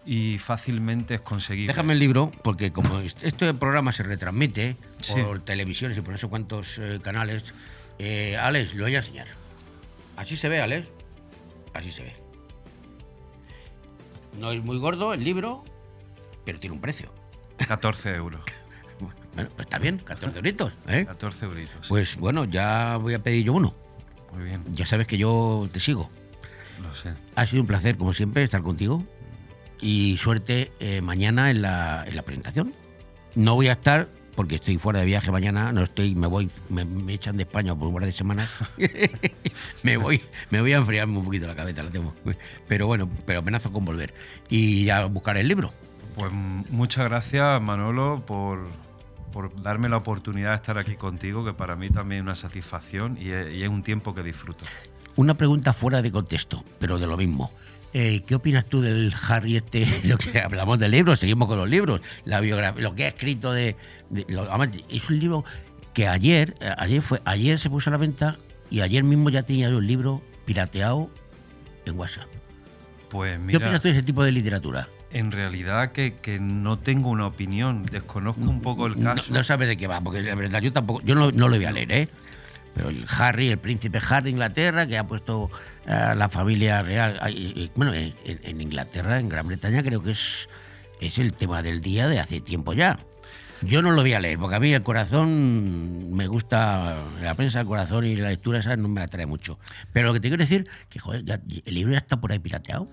y 0.05 0.39
fácilmente 0.39 1.15
es 1.15 1.21
conseguible. 1.21 1.73
Déjame 1.73 1.93
el 1.93 2.01
libro, 2.01 2.33
porque 2.43 2.73
como 2.73 2.99
est- 2.99 3.23
este 3.23 3.55
programa 3.55 3.93
se 3.93 4.03
retransmite 4.03 4.77
Sí. 5.03 5.23
por 5.23 5.39
televisiones 5.45 5.97
y 5.99 6.01
por 6.01 6.11
no 6.15 6.19
sé 6.19 6.27
cuántos 6.27 6.79
eh, 6.79 6.99
canales, 7.01 7.45
eh, 8.01 8.37
Alex, 8.37 8.75
lo 8.75 8.83
voy 8.87 8.97
a 8.97 8.99
enseñar. 8.99 9.29
Así 10.17 10.37
se 10.37 10.49
ve, 10.49 10.61
Alex. 10.61 10.89
Así 11.75 11.93
se 11.93 12.03
ve. 12.03 12.28
No 14.37 14.51
es 14.53 14.63
muy 14.63 14.79
gordo 14.79 15.13
el 15.15 15.25
libro, 15.25 15.65
pero 16.45 16.59
tiene 16.61 16.75
un 16.75 16.81
precio. 16.81 17.13
14 17.67 18.15
euros. 18.15 18.41
Bueno, 19.35 19.51
pues 19.55 19.67
está 19.67 19.79
bien, 19.79 19.99
14 19.99 20.37
euritos. 20.39 20.73
¿eh? 20.89 21.05
14 21.07 21.45
euritos. 21.45 21.87
Pues 21.89 22.17
bueno, 22.17 22.45
ya 22.45 22.97
voy 22.97 23.15
a 23.15 23.21
pedir 23.21 23.45
yo 23.45 23.53
uno. 23.53 23.73
Muy 24.33 24.43
bien. 24.43 24.65
Ya 24.73 24.85
sabes 24.85 25.07
que 25.07 25.17
yo 25.17 25.69
te 25.71 25.79
sigo. 25.79 26.11
Lo 26.83 26.93
sé. 26.93 27.13
Ha 27.37 27.47
sido 27.47 27.63
un 27.63 27.69
placer, 27.69 27.97
como 27.97 28.13
siempre, 28.13 28.43
estar 28.43 28.63
contigo. 28.63 29.05
y 29.81 30.17
suerte 30.19 30.73
eh, 30.81 31.01
mañana 31.03 31.51
en 31.53 31.63
la, 31.63 32.05
en 32.05 32.17
la 32.17 32.23
presentación. 32.23 32.75
No 33.37 33.55
voy 33.55 33.69
a 33.69 33.73
estar 33.73 34.09
porque 34.39 34.55
estoy 34.55 34.79
fuera 34.79 35.01
de 35.01 35.07
viaje 35.07 35.33
mañana, 35.33 35.73
no 35.73 35.83
estoy, 35.83 36.15
me 36.15 36.29
voy, 36.29 36.49
me, 36.69 36.85
me 36.85 37.13
echan 37.15 37.37
de 37.37 37.43
España 37.43 37.75
por 37.75 37.89
un 37.89 37.95
par 37.95 38.05
de 38.05 38.13
semanas. 38.13 38.49
me 39.83 39.97
voy, 39.97 40.23
me 40.51 40.61
voy 40.61 40.73
a 40.75 40.77
enfriarme 40.77 41.19
un 41.19 41.25
poquito 41.25 41.49
la 41.49 41.57
cabeza, 41.57 41.83
la 41.83 41.91
tengo. 41.91 42.15
Pero 42.69 42.87
bueno, 42.87 43.09
pero 43.27 43.41
amenazo 43.41 43.73
con 43.73 43.85
volver. 43.85 44.15
Y 44.49 44.85
ya 44.85 45.07
buscaré 45.07 45.41
el 45.41 45.49
libro. 45.49 45.73
Pues 46.15 46.31
muchas 46.33 47.07
gracias, 47.07 47.61
Manolo, 47.61 48.23
por, 48.25 48.69
por 49.33 49.61
darme 49.61 49.89
la 49.89 49.97
oportunidad 49.97 50.51
de 50.51 50.55
estar 50.55 50.79
aquí 50.79 50.95
contigo, 50.95 51.45
que 51.45 51.53
para 51.53 51.75
mí 51.75 51.91
también 51.91 52.21
es 52.21 52.23
una 52.23 52.37
satisfacción 52.37 53.19
y 53.21 53.31
es, 53.31 53.53
y 53.53 53.65
es 53.65 53.69
un 53.69 53.83
tiempo 53.83 54.15
que 54.15 54.23
disfruto. 54.23 54.65
Una 55.17 55.35
pregunta 55.35 55.73
fuera 55.73 56.01
de 56.01 56.13
contexto, 56.13 56.63
pero 56.79 57.01
de 57.01 57.09
lo 57.09 57.17
mismo. 57.17 57.51
Eh, 57.95 58.23
¿Qué 58.27 58.35
opinas 58.35 58.67
tú 58.67 58.81
del 58.83 59.15
Harry 59.29 59.57
este? 59.57 59.87
Lo 60.05 60.19
que 60.19 60.39
hablamos 60.41 60.79
de 60.79 60.89
libros, 60.89 61.21
seguimos 61.21 61.49
con 61.49 61.59
los 61.59 61.69
libros, 61.69 62.01
la 62.25 62.41
biografía, 62.41 62.83
lo 62.83 62.95
que 62.95 63.05
ha 63.05 63.09
escrito 63.09 63.53
de, 63.53 63.77
de- 64.11 64.27
lo- 64.29 64.43
además, 64.53 64.71
es 64.91 65.09
un 65.09 65.19
libro 65.19 65.45
que 65.95 66.07
ayer, 66.07 66.55
eh, 66.61 66.71
ayer 66.77 67.01
fue, 67.03 67.21
ayer 67.25 67.59
se 67.59 67.71
puso 67.71 67.89
a 67.91 67.93
la 67.93 67.97
venta 67.97 68.37
y 68.71 68.81
ayer 68.83 69.03
mismo 69.05 69.31
ya 69.31 69.43
tenía 69.43 69.71
yo 69.71 69.79
el 69.79 69.87
libro 69.87 70.23
pirateado 70.45 71.11
en 71.87 71.99
WhatsApp. 71.99 72.27
Pues 73.09 73.33
¿Qué 73.33 73.39
mira, 73.39 73.59
opinas 73.59 73.81
tú 73.81 73.89
de 73.89 73.95
ese 73.95 74.03
tipo 74.03 74.23
de 74.23 74.33
literatura? 74.33 74.89
en 75.11 75.33
realidad 75.33 75.93
que, 75.93 76.17
que 76.21 76.39
no 76.39 76.79
tengo 76.79 77.09
una 77.09 77.27
opinión, 77.27 77.87
desconozco 77.91 78.43
un 78.43 78.61
poco 78.61 78.87
el 78.87 79.01
No, 79.01 79.15
caso. 79.15 79.33
no 79.33 79.43
sabes 79.43 79.67
de 79.67 79.79
qué 79.79 79.87
va, 79.87 80.03
porque 80.03 80.21
la 80.21 80.35
verdad 80.35 80.61
yo 80.61 80.71
tampoco, 80.71 81.01
yo 81.03 81.15
no, 81.15 81.31
no 81.31 81.49
lo 81.49 81.57
voy 81.57 81.65
a 81.65 81.71
leer, 81.73 81.91
¿eh? 81.93 82.09
El 82.79 83.07
Harry, 83.19 83.49
el 83.49 83.59
príncipe 83.59 84.01
Harry 84.09 84.25
de 84.25 84.31
Inglaterra, 84.31 84.87
que 84.87 84.99
ha 84.99 85.07
puesto 85.07 85.51
la 85.87 86.29
familia 86.29 86.83
real, 86.83 87.19
eh, 87.29 87.71
bueno, 87.75 87.95
en, 87.95 88.61
Inglaterra, 88.61 89.19
en 89.19 89.29
Gran 89.29 89.47
Bretaña, 89.49 89.83
creo 89.83 90.03
que 90.03 90.11
es, 90.11 90.49
es 91.01 91.19
el 91.19 91.33
tema 91.33 91.63
del 91.63 91.81
día 91.81 92.09
de 92.09 92.21
hace 92.21 92.41
tiempo 92.41 92.75
ya. 92.75 92.99
Yo 93.63 93.83
no 93.83 93.91
lo 93.91 94.03
voy 94.03 94.13
a 94.13 94.21
leer, 94.21 94.39
porque 94.39 94.55
a 94.55 94.61
mí 94.61 94.73
el 94.73 94.83
corazón 94.83 96.15
me 96.15 96.29
gusta, 96.29 97.05
la 97.21 97.35
prensa, 97.35 97.61
el 97.61 97.67
corazón 97.67 98.07
y 98.07 98.15
la 98.15 98.29
lectura 98.29 98.61
esa 98.61 98.77
no 98.77 98.89
me 98.89 99.01
atrae 99.01 99.27
mucho. 99.27 99.59
Pero 99.93 100.09
lo 100.09 100.15
que 100.15 100.21
te 100.21 100.29
quiero 100.29 100.43
decir, 100.43 100.69
que 100.89 101.01
joder, 101.01 101.25
el 101.65 101.75
libro 101.75 101.93
ya 101.93 101.99
está 101.99 102.21
por 102.21 102.31
ahí 102.31 102.39
pirateado. 102.39 102.89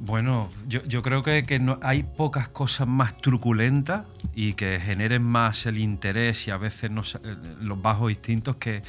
Bueno, 0.00 0.48
yo, 0.68 0.82
yo 0.84 1.02
creo 1.02 1.22
que, 1.22 1.42
que 1.42 1.58
no, 1.58 1.78
hay 1.82 2.04
pocas 2.04 2.48
cosas 2.48 2.86
más 2.86 3.18
truculentas 3.20 4.04
y 4.34 4.52
que 4.54 4.78
generen 4.80 5.22
más 5.22 5.66
el 5.66 5.76
interés 5.78 6.46
y 6.46 6.50
a 6.52 6.56
veces 6.56 6.90
no 6.90 7.02
se- 7.04 7.18
eh, 7.18 7.36
los 7.60 7.82
bajos 7.82 8.10
instintos 8.12 8.56
que, 8.56 8.82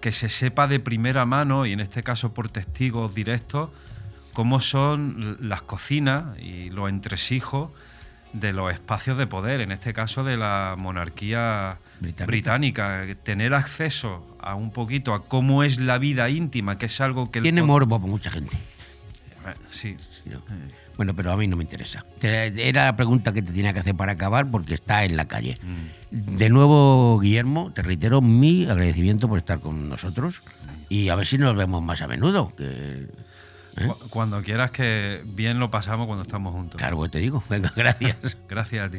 que 0.00 0.12
se 0.12 0.30
sepa 0.30 0.66
de 0.66 0.80
primera 0.80 1.26
mano, 1.26 1.66
y 1.66 1.72
en 1.72 1.80
este 1.80 2.02
caso 2.02 2.32
por 2.32 2.48
testigos 2.48 3.14
directos, 3.14 3.70
cómo 4.32 4.60
son 4.60 5.36
las 5.40 5.60
cocinas 5.62 6.38
y 6.38 6.70
los 6.70 6.88
entresijos 6.88 7.70
de 8.32 8.52
los 8.54 8.72
espacios 8.72 9.18
de 9.18 9.26
poder, 9.26 9.60
en 9.60 9.72
este 9.72 9.92
caso 9.92 10.24
de 10.24 10.36
la 10.38 10.74
monarquía 10.78 11.78
británica. 12.26 13.04
Tener 13.24 13.52
acceso 13.54 14.36
a 14.40 14.54
un 14.54 14.70
poquito 14.70 15.12
a 15.12 15.26
cómo 15.26 15.64
es 15.64 15.80
la 15.80 15.98
vida 15.98 16.30
íntima, 16.30 16.78
que 16.78 16.86
es 16.86 17.00
algo 17.02 17.30
que... 17.30 17.42
Tiene 17.42 17.62
morbo 17.62 18.00
por 18.00 18.08
mucha 18.08 18.30
gente. 18.30 18.56
Eh, 18.56 19.54
Sí. 20.24 20.30
Bueno, 20.96 21.14
pero 21.16 21.32
a 21.32 21.36
mí 21.36 21.46
no 21.46 21.56
me 21.56 21.62
interesa. 21.64 22.04
Te- 22.18 22.68
Era 22.68 22.84
la 22.84 22.96
pregunta 22.96 23.32
que 23.32 23.40
te 23.42 23.52
tenía 23.52 23.72
que 23.72 23.78
hacer 23.80 23.94
para 23.94 24.12
acabar 24.12 24.50
porque 24.50 24.74
está 24.74 25.04
en 25.04 25.16
la 25.16 25.26
calle. 25.26 25.54
De 26.10 26.50
nuevo, 26.50 27.18
Guillermo, 27.20 27.72
te 27.72 27.82
reitero 27.82 28.20
mi 28.20 28.64
agradecimiento 28.64 29.28
por 29.28 29.38
estar 29.38 29.60
con 29.60 29.88
nosotros 29.88 30.42
y 30.88 31.08
a 31.08 31.14
ver 31.14 31.26
si 31.26 31.38
nos 31.38 31.56
vemos 31.56 31.82
más 31.82 32.02
a 32.02 32.06
menudo. 32.08 32.52
Que, 32.56 33.06
Cu- 33.86 33.96
Cuando 34.10 34.42
quieras 34.42 34.72
que 34.72 35.22
bien 35.24 35.58
lo 35.58 35.70
pasamos 35.70 36.06
cuando 36.06 36.22
estamos 36.22 36.52
juntos. 36.52 36.78
Claro, 36.78 36.96
pues 36.96 37.10
te 37.12 37.18
digo. 37.20 37.42
Venga, 37.48 37.72
gracias. 37.76 38.36
Gracias 38.48 38.86
a 38.86 38.90
ti. 38.90 38.98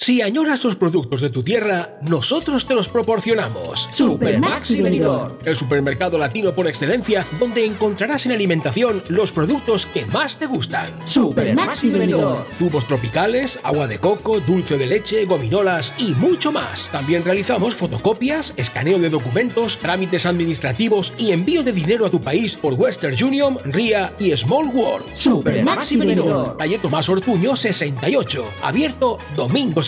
Si 0.00 0.22
añoras 0.22 0.62
los 0.62 0.76
productos 0.76 1.22
de 1.22 1.28
tu 1.28 1.42
tierra, 1.42 1.98
nosotros 2.02 2.66
te 2.66 2.76
los 2.76 2.88
proporcionamos. 2.88 3.88
Supermaxi 3.90 4.80
Benidorm. 4.80 5.38
El 5.44 5.56
supermercado 5.56 6.16
latino 6.18 6.54
por 6.54 6.68
excelencia, 6.68 7.26
donde 7.40 7.66
encontrarás 7.66 8.24
en 8.26 8.30
alimentación 8.30 9.02
los 9.08 9.32
productos 9.32 9.86
que 9.86 10.06
más 10.06 10.38
te 10.38 10.46
gustan. 10.46 10.86
Supermaxi 11.04 11.90
Benidorm. 11.90 12.44
Zumos 12.56 12.86
tropicales, 12.86 13.58
agua 13.64 13.88
de 13.88 13.98
coco, 13.98 14.38
dulce 14.38 14.78
de 14.78 14.86
leche, 14.86 15.24
gominolas 15.24 15.92
y 15.98 16.14
mucho 16.14 16.52
más. 16.52 16.88
También 16.92 17.24
realizamos 17.24 17.74
fotocopias, 17.74 18.54
escaneo 18.56 19.00
de 19.00 19.10
documentos, 19.10 19.78
trámites 19.78 20.26
administrativos 20.26 21.12
y 21.18 21.32
envío 21.32 21.64
de 21.64 21.72
dinero 21.72 22.06
a 22.06 22.10
tu 22.10 22.20
país 22.20 22.54
por 22.54 22.74
Western 22.74 23.16
Union, 23.20 23.58
RIA 23.64 24.14
y 24.20 24.30
Small 24.36 24.68
World. 24.68 25.06
Supermaxi 25.16 25.96
Benidorm. 25.96 26.56
Calle 26.56 26.78
Tomás 26.78 27.08
Ortuño 27.08 27.56
68, 27.56 28.44
abierto 28.62 29.18
domingos 29.34 29.87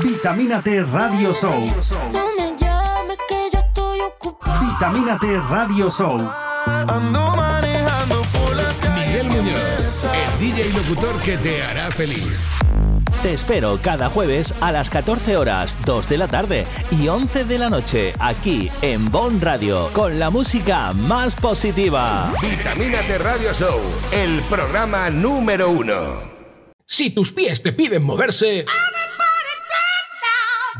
Vitamina 0.00 0.62
T 0.62 0.82
Radio 0.84 1.34
Show. 1.34 1.70
No 2.12 2.26
me 2.28 2.56
llames 2.56 3.18
que 3.28 3.50
yo 3.52 3.58
estoy 3.58 4.00
ocupada. 4.00 4.60
Vitamina 4.60 5.18
T 5.18 5.38
Radio 5.50 5.90
Show. 5.90 6.30
Ando 6.66 7.36
manejando 7.36 8.22
por 8.32 8.56
las 8.56 8.76
Miguel 8.94 9.28
Muñoz, 9.28 10.04
el 10.14 10.40
DJ 10.40 10.68
y 10.68 10.72
locutor 10.72 11.20
que 11.20 11.36
te 11.36 11.62
hará 11.62 11.90
feliz. 11.90 12.26
Te 13.22 13.34
espero 13.34 13.78
cada 13.82 14.08
jueves 14.08 14.54
a 14.60 14.72
las 14.72 14.88
14 14.88 15.36
horas, 15.36 15.76
2 15.84 16.08
de 16.08 16.18
la 16.18 16.26
tarde 16.26 16.66
y 16.90 17.08
11 17.08 17.44
de 17.44 17.58
la 17.58 17.68
noche 17.68 18.14
aquí 18.18 18.70
en 18.80 19.04
Bon 19.04 19.40
Radio 19.40 19.90
con 19.92 20.18
la 20.18 20.30
música 20.30 20.92
más 20.92 21.36
positiva. 21.36 22.32
Vitamina 22.40 23.00
T 23.02 23.18
Radio 23.18 23.52
Show, 23.52 23.80
el 24.10 24.40
programa 24.48 25.10
número 25.10 25.70
uno. 25.70 26.32
Si 26.86 27.10
tus 27.10 27.32
pies 27.32 27.62
te 27.62 27.72
piden 27.72 28.02
moverse, 28.02 28.64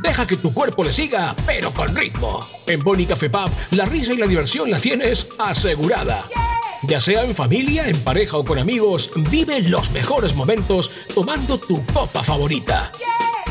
deja 0.03 0.27
que 0.27 0.37
tu 0.37 0.53
cuerpo 0.53 0.85
le 0.85 0.93
siga, 0.93 1.35
pero 1.47 1.73
con 1.73 1.95
ritmo. 1.95 2.41
En 2.67 2.81
Boni 2.81 3.07
Café 3.07 3.31
Pub, 3.31 3.51
la 3.71 3.85
risa 3.85 4.13
y 4.13 4.17
la 4.17 4.27
diversión 4.27 4.71
la 4.71 4.79
tienes 4.79 5.29
asegurada. 5.39 6.25
Ya 6.83 7.01
sea 7.01 7.23
en 7.23 7.35
familia, 7.35 7.89
en 7.89 7.99
pareja 8.01 8.37
o 8.37 8.45
con 8.45 8.59
amigos, 8.59 9.11
vive 9.31 9.61
los 9.61 9.91
mejores 9.93 10.35
momentos 10.35 10.91
tomando 11.15 11.59
tu 11.59 11.85
copa 11.87 12.23
favorita. 12.23 12.91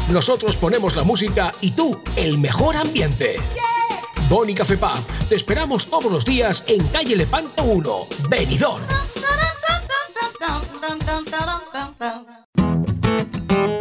Nosotros 0.10 0.58
ponemos 0.58 0.96
la 0.96 1.04
música 1.04 1.52
y 1.62 1.72
tú 1.72 2.02
el 2.18 2.38
mejor 2.38 2.76
ambiente. 2.76 3.38
Boni 4.28 4.54
Café 4.54 4.78
Pub, 4.78 5.00
te 5.30 5.36
esperamos 5.36 5.86
todos 5.90 6.12
los 6.12 6.26
días 6.26 6.64
en 6.68 6.86
calle 6.88 7.16
Lepanto 7.16 7.64
1, 7.64 8.08
Benidorm. 8.30 8.84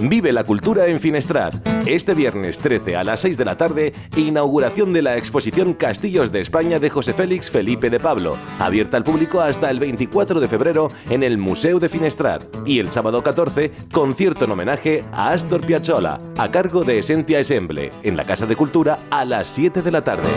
Vive 0.03 0.33
la 0.33 0.45
cultura 0.45 0.87
en 0.87 0.99
Finestrat. 0.99 1.55
Este 1.87 2.15
viernes 2.15 2.59
13 2.59 2.97
a 2.97 3.05
las 3.05 3.21
6 3.21 3.37
de 3.37 3.45
la 3.45 3.59
tarde, 3.59 3.93
inauguración 4.17 4.95
de 4.95 5.03
la 5.03 5.19
exposición 5.19 5.75
Castillos 5.75 6.33
de 6.33 6.41
España 6.41 6.79
de 6.79 6.89
José 6.89 7.13
Félix 7.13 7.51
Felipe 7.51 7.91
de 7.91 8.01
Pablo, 8.01 8.39
abierta 8.59 8.97
al 8.97 9.05
público 9.05 9.41
hasta 9.41 9.71
el 9.71 9.79
24 9.79 10.41
de 10.41 10.49
febrero 10.49 10.91
en 11.11 11.23
el 11.23 11.37
Museo 11.37 11.79
de 11.79 11.91
Finestrat. 11.91 12.45
Y 12.65 12.79
el 12.79 12.91
sábado 12.91 13.23
14, 13.23 13.73
concierto 13.93 14.47
en 14.47 14.53
homenaje 14.53 15.05
a 15.13 15.33
Astor 15.33 15.67
Piazzolla, 15.67 16.19
a 16.39 16.51
cargo 16.51 16.83
de 16.83 17.01
Esentia 17.01 17.39
Ensemble, 17.39 17.91
en 18.03 18.17
la 18.17 18.25
Casa 18.25 18.47
de 18.47 18.57
Cultura 18.57 19.01
a 19.11 19.27
las 19.27 19.49
7 19.49 19.83
de 19.83 19.91
la 19.91 20.03
tarde. 20.03 20.31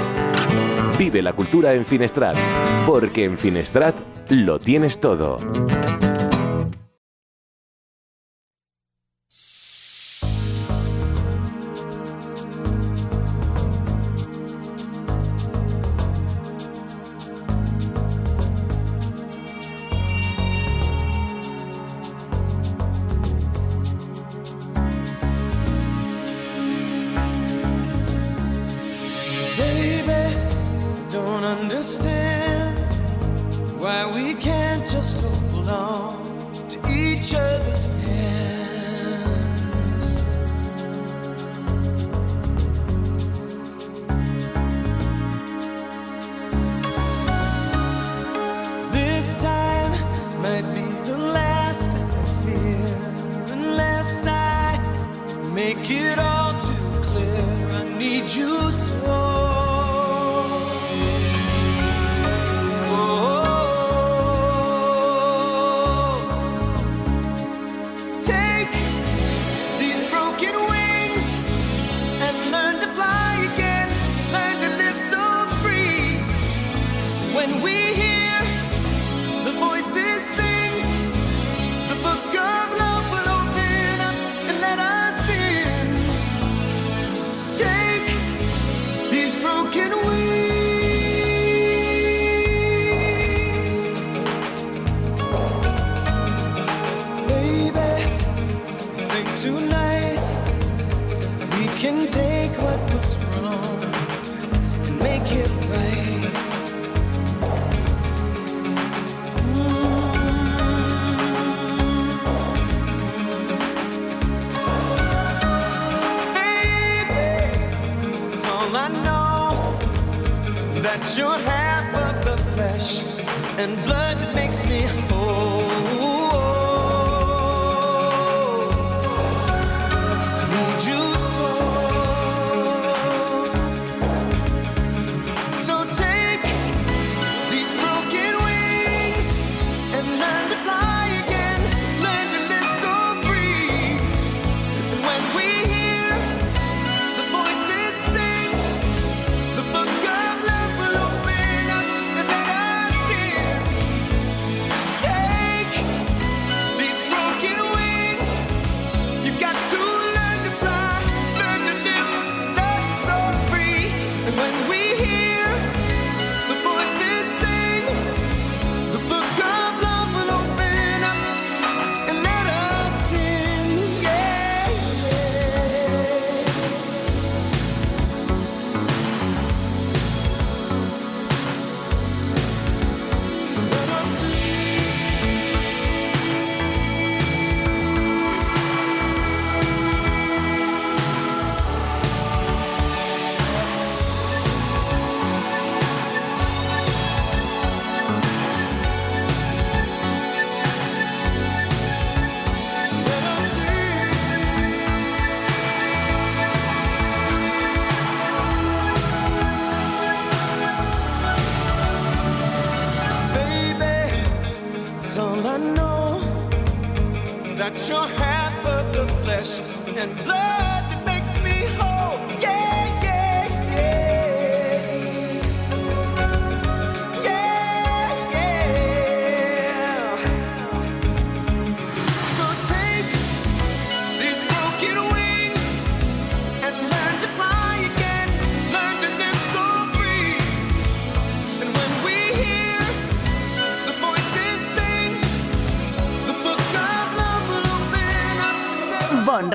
Vive 0.98 1.22
la 1.22 1.32
cultura 1.34 1.74
en 1.74 1.86
Finestrat, 1.86 2.36
porque 2.86 3.24
en 3.24 3.38
Finestrat 3.38 3.96
lo 4.30 4.60
tienes 4.60 5.00
todo. 5.00 5.38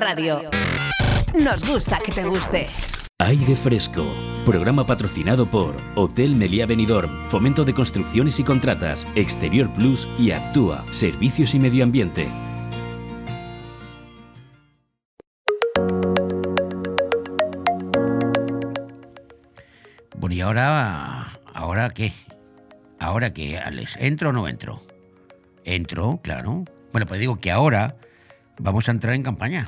Radio. 0.09 0.41
Nos 1.39 1.63
gusta 1.69 1.99
que 1.99 2.11
te 2.11 2.23
guste. 2.23 2.65
Aire 3.19 3.55
Fresco. 3.55 4.11
Programa 4.43 4.83
patrocinado 4.83 5.45
por 5.45 5.75
Hotel 5.93 6.35
Meliá 6.35 6.65
Benidorm, 6.65 7.25
Fomento 7.25 7.63
de 7.63 7.75
Construcciones 7.75 8.39
y 8.39 8.43
Contratas, 8.43 9.05
Exterior 9.13 9.71
Plus 9.71 10.07
y 10.17 10.31
Actúa, 10.31 10.83
Servicios 10.91 11.53
y 11.53 11.59
Medio 11.59 11.83
Ambiente. 11.83 12.27
Bueno, 20.17 20.33
y 20.33 20.41
ahora. 20.41 21.27
¿Ahora 21.53 21.91
qué? 21.91 22.13
¿Ahora 22.97 23.31
qué, 23.31 23.59
Alex? 23.59 23.95
¿Entro 23.99 24.29
o 24.29 24.33
no 24.33 24.47
entro? 24.47 24.81
Entro, 25.65 26.19
claro. 26.23 26.65
Bueno, 26.93 27.05
pues 27.05 27.19
digo 27.19 27.37
que 27.37 27.51
ahora 27.51 27.95
vamos 28.57 28.89
a 28.89 28.91
entrar 28.91 29.13
en 29.13 29.21
campaña. 29.21 29.67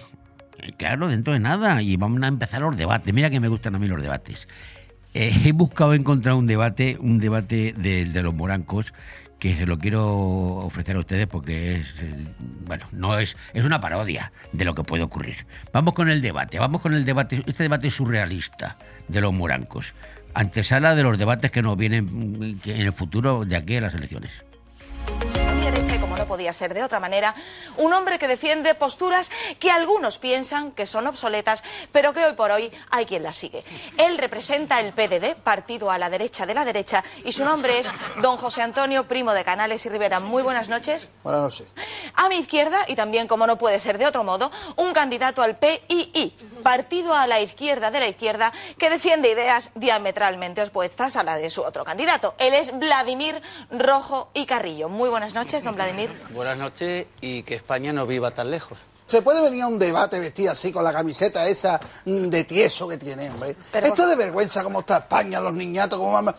Claro, 0.77 1.07
dentro 1.07 1.33
de 1.33 1.39
nada. 1.39 1.81
Y 1.81 1.97
vamos 1.97 2.21
a 2.23 2.27
empezar 2.27 2.61
los 2.61 2.77
debates. 2.77 3.13
Mira 3.13 3.29
que 3.29 3.39
me 3.39 3.47
gustan 3.47 3.75
a 3.75 3.79
mí 3.79 3.87
los 3.87 4.01
debates. 4.01 4.47
Eh, 5.13 5.33
he 5.45 5.51
buscado 5.51 5.93
encontrar 5.93 6.35
un 6.35 6.47
debate, 6.47 6.97
un 6.99 7.19
debate 7.19 7.73
de, 7.77 8.05
los 8.23 8.33
morancos 8.33 8.93
que 9.39 9.57
se 9.57 9.65
lo 9.65 9.79
quiero 9.79 10.07
ofrecer 10.07 10.95
a 10.95 10.99
ustedes 10.99 11.25
porque 11.25 11.77
es, 11.77 11.87
eh, 11.99 12.13
bueno, 12.65 12.85
no 12.91 13.17
es, 13.17 13.35
es 13.53 13.63
una 13.63 13.81
parodia 13.81 14.31
de 14.51 14.65
lo 14.65 14.75
que 14.75 14.83
puede 14.83 15.03
ocurrir. 15.03 15.47
Vamos 15.73 15.95
con 15.95 16.09
el 16.09 16.21
debate, 16.21 16.59
vamos 16.59 16.79
con 16.79 16.93
el 16.93 17.05
debate, 17.05 17.43
este 17.47 17.63
debate 17.63 17.89
surrealista 17.89 18.77
de 19.07 19.19
los 19.19 19.33
morancos, 19.33 19.95
antesala 20.35 20.93
de 20.93 21.03
los 21.03 21.17
debates 21.17 21.51
que 21.51 21.63
nos 21.63 21.75
vienen 21.75 22.05
mm, 22.05 22.59
en 22.65 22.81
el 22.81 22.93
futuro 22.93 23.43
de 23.43 23.55
aquí 23.55 23.77
a 23.77 23.81
las 23.81 23.95
elecciones. 23.95 24.31
Podía 26.41 26.53
ser 26.53 26.73
de 26.73 26.81
otra 26.81 26.99
manera, 26.99 27.35
un 27.77 27.93
hombre 27.93 28.17
que 28.17 28.27
defiende 28.27 28.73
posturas 28.73 29.29
que 29.59 29.69
algunos 29.69 30.17
piensan 30.17 30.71
que 30.71 30.87
son 30.87 31.05
obsoletas, 31.05 31.63
pero 31.91 32.13
que 32.13 32.25
hoy 32.25 32.33
por 32.33 32.49
hoy 32.49 32.71
hay 32.89 33.05
quien 33.05 33.21
las 33.21 33.37
sigue. 33.37 33.63
Él 33.99 34.17
representa 34.17 34.79
el 34.79 34.91
PDD, 34.91 35.35
partido 35.35 35.91
a 35.91 35.99
la 35.99 36.09
derecha 36.09 36.47
de 36.47 36.55
la 36.55 36.65
derecha, 36.65 37.03
y 37.23 37.31
su 37.31 37.45
nombre 37.45 37.77
es 37.77 37.87
don 38.23 38.37
José 38.37 38.63
Antonio 38.63 39.07
Primo 39.07 39.33
de 39.33 39.43
Canales 39.43 39.85
y 39.85 39.89
Rivera. 39.89 40.19
Muy 40.19 40.41
buenas 40.41 40.67
noches. 40.67 41.11
Buenas 41.21 41.41
noches. 41.43 41.67
A 42.15 42.27
mi 42.27 42.37
izquierda, 42.37 42.85
y 42.87 42.95
también 42.95 43.27
como 43.27 43.45
no 43.45 43.59
puede 43.59 43.77
ser 43.77 43.99
de 43.99 44.07
otro 44.07 44.23
modo, 44.23 44.49
un 44.77 44.93
candidato 44.93 45.43
al 45.43 45.57
PII, 45.57 46.35
partido 46.63 47.13
a 47.13 47.27
la 47.27 47.39
izquierda 47.39 47.91
de 47.91 47.99
la 47.99 48.07
izquierda, 48.07 48.51
que 48.79 48.89
defiende 48.89 49.29
ideas 49.29 49.69
diametralmente 49.75 50.63
opuestas 50.63 51.17
a 51.17 51.23
la 51.23 51.35
de 51.35 51.51
su 51.51 51.61
otro 51.61 51.85
candidato. 51.85 52.33
Él 52.39 52.55
es 52.55 52.75
Vladimir 52.79 53.39
Rojo 53.69 54.31
y 54.33 54.47
Carrillo. 54.47 54.89
Muy 54.89 55.11
buenas 55.11 55.35
noches, 55.35 55.63
don 55.63 55.75
Vladimir. 55.75 56.09
Buenas 56.33 56.57
noches 56.57 57.05
y 57.19 57.43
que 57.43 57.55
España 57.55 57.91
no 57.93 58.05
viva 58.07 58.31
tan 58.31 58.49
lejos. 58.51 58.77
Se 59.05 59.21
puede 59.21 59.41
venir 59.41 59.63
a 59.63 59.67
un 59.67 59.77
debate 59.77 60.19
vestido 60.19 60.53
así 60.53 60.71
con 60.71 60.83
la 60.85 60.93
camiseta 60.93 61.45
esa 61.47 61.79
mm, 62.05 62.27
de 62.29 62.43
tieso 62.45 62.87
que 62.87 62.97
tiene, 62.97 63.29
hombre. 63.29 63.55
Pero- 63.71 63.87
Esto 63.87 64.03
es 64.03 64.09
de 64.09 64.15
vergüenza 64.15 64.63
cómo 64.63 64.79
está 64.81 64.99
España, 64.99 65.41
los 65.41 65.53
niñatos, 65.53 65.99
cómo 65.99 66.13
van. 66.13 66.33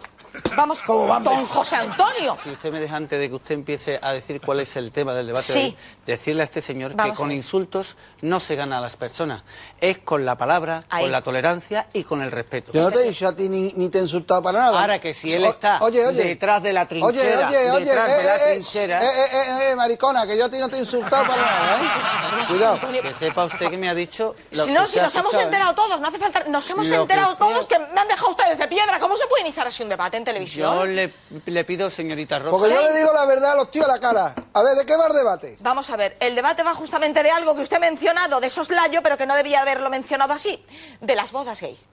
Vamos, 0.56 0.78
cómo 0.86 1.06
van. 1.06 1.22
don 1.22 1.44
José 1.44 1.76
Antonio. 1.76 2.34
Si 2.42 2.48
usted 2.48 2.72
me 2.72 2.80
deja 2.80 2.96
antes 2.96 3.20
de 3.20 3.28
que 3.28 3.34
usted 3.34 3.54
empiece 3.54 4.00
a 4.02 4.12
decir 4.14 4.40
cuál 4.40 4.60
es 4.60 4.74
el 4.76 4.90
tema 4.90 5.12
del 5.12 5.26
debate, 5.26 5.44
Sí. 5.52 5.52
de 5.52 5.66
hoy, 5.66 5.76
decirle 6.06 6.42
a 6.42 6.44
este 6.44 6.60
señor 6.62 6.94
Vamos 6.94 7.12
que 7.12 7.16
con 7.22 7.30
insultos 7.32 7.96
no 8.22 8.40
se 8.40 8.54
gana 8.56 8.78
a 8.78 8.80
las 8.80 8.96
personas. 8.96 9.42
Es 9.80 9.98
con 9.98 10.24
la 10.24 10.36
palabra, 10.36 10.84
Ahí. 10.90 11.04
con 11.04 11.12
la 11.12 11.22
tolerancia 11.22 11.86
y 11.92 12.04
con 12.04 12.22
el 12.22 12.30
respeto. 12.30 12.72
Yo 12.72 12.82
no 12.82 12.90
te 12.90 13.00
he 13.00 13.08
dicho 13.08 13.28
a 13.28 13.34
ti 13.36 13.48
ni, 13.48 13.72
ni 13.74 13.88
te 13.88 13.98
he 13.98 14.02
insultado 14.02 14.42
para 14.42 14.58
nada. 14.60 14.80
Ahora 14.80 14.98
que 14.98 15.14
si 15.14 15.32
él 15.32 15.44
O- 15.44 15.48
está 15.50 15.78
oye, 15.82 16.04
oye. 16.06 16.22
detrás 16.24 16.62
de 16.62 16.72
la 16.72 16.82
Oye, 16.82 16.88
trinchera, 16.88 17.48
oye, 17.48 17.70
oye, 17.70 17.84
detrás 17.84 18.10
eh, 18.10 18.14
de 18.14 18.24
la 18.24 18.36
eh, 18.36 18.40
eh, 18.42 18.50
trinchera, 18.52 19.02
eh, 19.02 19.06
eh, 19.06 19.28
eh, 19.32 19.70
eh, 19.72 19.76
maricona, 19.76 20.26
que 20.26 20.36
yo 20.36 20.44
a 20.46 20.48
ti 20.50 20.58
no 20.58 20.68
te 20.68 20.76
he 20.76 20.80
insultado 20.80 21.26
para 21.26 21.42
nada, 21.42 21.76
¿eh? 21.82 22.44
Cuidado. 22.48 22.80
que 23.02 23.14
sepa 23.14 23.44
usted 23.44 23.70
que 23.70 23.76
me 23.78 23.88
ha 23.88 23.94
dicho... 23.94 24.34
lo 24.50 24.62
Si 24.64 24.68
que 24.68 24.74
no, 24.74 24.82
usted 24.84 24.98
si 25.00 25.04
nos 25.04 25.14
hemos 25.14 25.34
¿eh? 25.34 25.42
enterado 25.42 25.74
todos, 25.74 26.00
no 26.00 26.08
hace 26.08 26.18
falta. 26.18 26.44
Nos 26.44 26.68
hemos 26.70 26.86
Lo 26.88 26.94
que 26.94 27.00
enterado 27.02 27.36
todos 27.36 27.66
que 27.66 27.78
me 27.78 28.00
han 28.00 28.08
dejado 28.08 28.30
ustedes 28.30 28.58
de 28.58 28.68
piedra. 28.68 28.98
¿Cómo 29.00 29.16
se 29.16 29.26
puede 29.26 29.42
iniciar 29.42 29.66
así 29.66 29.82
un 29.82 29.88
debate 29.88 30.16
en 30.16 30.24
televisión? 30.24 30.74
Yo 30.74 30.84
le, 30.86 31.12
le 31.46 31.64
pido, 31.64 31.88
señorita 31.90 32.38
Rosa... 32.40 32.50
Porque 32.58 32.74
yo 32.74 32.82
le 32.82 32.96
digo 32.98 33.12
la 33.12 33.24
verdad 33.26 33.52
a 33.52 33.54
los 33.56 33.70
tíos 33.70 33.86
a 33.88 33.92
la 33.92 34.00
cara. 34.00 34.34
A 34.54 34.62
ver, 34.62 34.76
¿de 34.76 34.84
qué 34.86 34.96
va 34.96 35.06
el 35.06 35.12
debate? 35.14 35.56
Vamos 35.60 35.88
a 35.90 35.91
ver, 35.96 36.16
el 36.20 36.34
debate 36.34 36.62
va 36.62 36.74
justamente 36.74 37.22
de 37.22 37.30
algo 37.30 37.54
que 37.54 37.62
usted 37.62 37.76
ha 37.76 37.80
mencionado 37.80 38.40
de 38.40 38.50
soslayo, 38.50 39.02
pero 39.02 39.16
que 39.16 39.26
no 39.26 39.34
debía 39.34 39.60
haberlo 39.60 39.90
mencionado 39.90 40.32
así, 40.32 40.64
de 41.00 41.14
las 41.16 41.32
bodas 41.32 41.60
gays. 41.60 41.86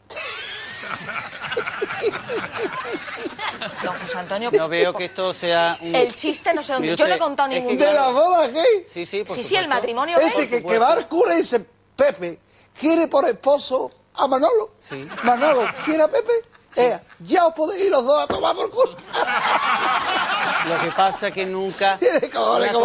Don 3.84 3.94
José 4.00 4.18
Antonio, 4.18 4.52
No 4.52 4.70
veo 4.70 4.94
que 4.94 5.06
esto 5.06 5.34
sea 5.34 5.78
un... 5.82 5.96
el 5.96 6.14
chiste 6.16 6.54
no 6.54 6.64
sé 6.64 6.74
dónde. 6.74 6.96
Yo 6.96 7.08
no 7.08 7.16
he 7.16 7.20
contado 7.20 7.50
ningún 7.50 7.78
¿De 7.78 7.94
las 7.94 8.14
bodas 8.14 8.54
gay? 8.54 8.86
Sí, 8.92 9.06
sí, 9.06 9.24
por 9.24 9.36
Sí, 9.36 9.44
sí, 9.44 9.56
el 9.56 9.68
matrimonio 9.68 10.18
gay. 10.18 10.28
Ese 10.28 10.48
que, 10.48 10.64
que 10.64 10.80
va 10.80 10.94
al 10.94 11.08
cura 11.08 11.34
y 11.34 11.38
dice, 11.38 11.66
Pepe, 11.96 12.40
¿quiere 12.80 13.08
por 13.08 13.28
esposo 13.28 13.92
a 14.16 14.28
Manolo? 14.28 14.76
Sí. 14.88 15.08
Manolo, 15.24 15.68
¿quiere 15.86 16.04
a 16.04 16.08
Pepe? 16.08 16.32
Eh, 16.76 17.00
ya 17.20 17.48
os 17.48 17.54
podéis 17.54 17.84
ir 17.84 17.92
los 17.92 18.06
dos 18.06 18.24
a 18.24 18.28
tomar 18.28 18.56
por 18.56 18.70
culo. 18.70 18.96
Lo 20.70 20.80
que 20.80 20.92
pasa 20.96 21.28
es 21.30 21.34
que 21.34 21.46
nunca... 21.46 21.98
Tiene 22.00 22.30
cojones 22.30 22.70
Una 22.74 22.80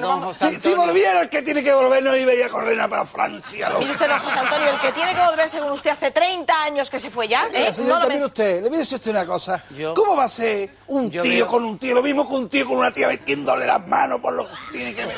como 0.00 0.20
José 0.26 0.50
Si, 0.50 0.56
si 0.60 0.74
volviera 0.74 1.22
el 1.22 1.28
que 1.28 1.42
tiene 1.42 1.62
que 1.62 1.72
volver, 1.72 2.02
no 2.02 2.14
iría 2.16 2.46
a 2.46 2.48
correr 2.48 2.76
para 2.88 3.04
Francia. 3.04 3.68
loco. 3.68 3.80
Mire 3.80 3.92
usted, 3.92 4.08
don 4.08 4.18
José 4.20 4.38
Antonio, 4.38 4.68
el 4.70 4.80
que 4.80 4.92
tiene 4.92 5.14
que 5.14 5.20
volver, 5.20 5.48
según 5.50 5.70
usted, 5.72 5.90
hace 5.90 6.10
30 6.10 6.62
años 6.62 6.90
que 6.90 7.00
se 7.00 7.10
fue 7.10 7.26
ya, 7.28 7.44
Mira, 7.46 7.60
¿eh? 7.68 7.72
señorita, 7.72 7.98
No 7.98 8.02
lo 8.04 8.08
mire 8.10 8.24
usted, 8.26 8.62
le 8.62 8.68
voy 8.68 8.76
a 8.76 8.80
decir 8.80 8.94
a 8.94 8.96
usted 8.96 9.10
una 9.10 9.26
cosa. 9.26 9.62
Yo- 9.76 9.94
¿Cómo 9.94 10.16
va 10.16 10.24
a 10.24 10.28
ser 10.28 10.70
un 10.88 11.10
yo 11.10 11.22
tío 11.22 11.32
veo- 11.32 11.46
con 11.46 11.64
un 11.64 11.78
tío? 11.78 11.94
Lo 11.94 12.02
mismo 12.02 12.28
que 12.28 12.34
un 12.34 12.48
tío 12.48 12.66
con 12.66 12.76
una 12.78 12.90
tía 12.90 13.08
metiéndole 13.08 13.66
las 13.66 13.86
manos 13.86 14.20
por 14.20 14.34
lo 14.34 14.46
que 14.46 14.54
tiene 14.72 14.94
que 14.94 15.06
ver. 15.06 15.16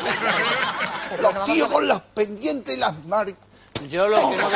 Los 1.20 1.44
tíos 1.44 1.68
con 1.68 1.88
las 1.88 2.00
pendientes 2.00 2.76
y 2.76 2.80
las 2.80 2.92
maris. 3.06 3.34
Yo 3.90 4.09
lo 4.09 4.16
que 4.16 4.22
no 4.22 4.30
veo... 4.30 4.48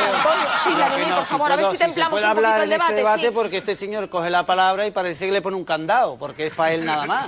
Sí, 0.65 0.71
lo 0.71 0.77
Vladimir, 0.77 1.05
que 1.05 1.11
no, 1.11 1.17
por 1.17 1.25
favor, 1.27 1.53
a 1.53 1.57
ver 1.57 1.67
si 1.67 1.73
se 1.73 1.79
templamos 1.79 2.11
puede 2.21 2.25
un 2.27 2.31
poquito 2.35 2.49
hablar 2.49 2.63
el 2.63 2.73
en 2.73 2.81
este 2.81 2.93
debate, 2.93 2.95
debate 2.95 3.27
sí. 3.29 3.31
porque 3.35 3.57
este 3.59 3.77
señor 3.77 4.09
coge 4.11 4.31
la 4.31 4.45
palabra 4.47 4.87
y 4.87 4.91
parece 4.91 5.27
que 5.27 5.33
le 5.33 5.43
pone 5.43 5.57
un 5.57 5.65
candado, 5.65 6.19
porque 6.19 6.49
es 6.49 6.55
para 6.55 6.73
él 6.73 6.85
nada 6.85 7.07
más. 7.07 7.27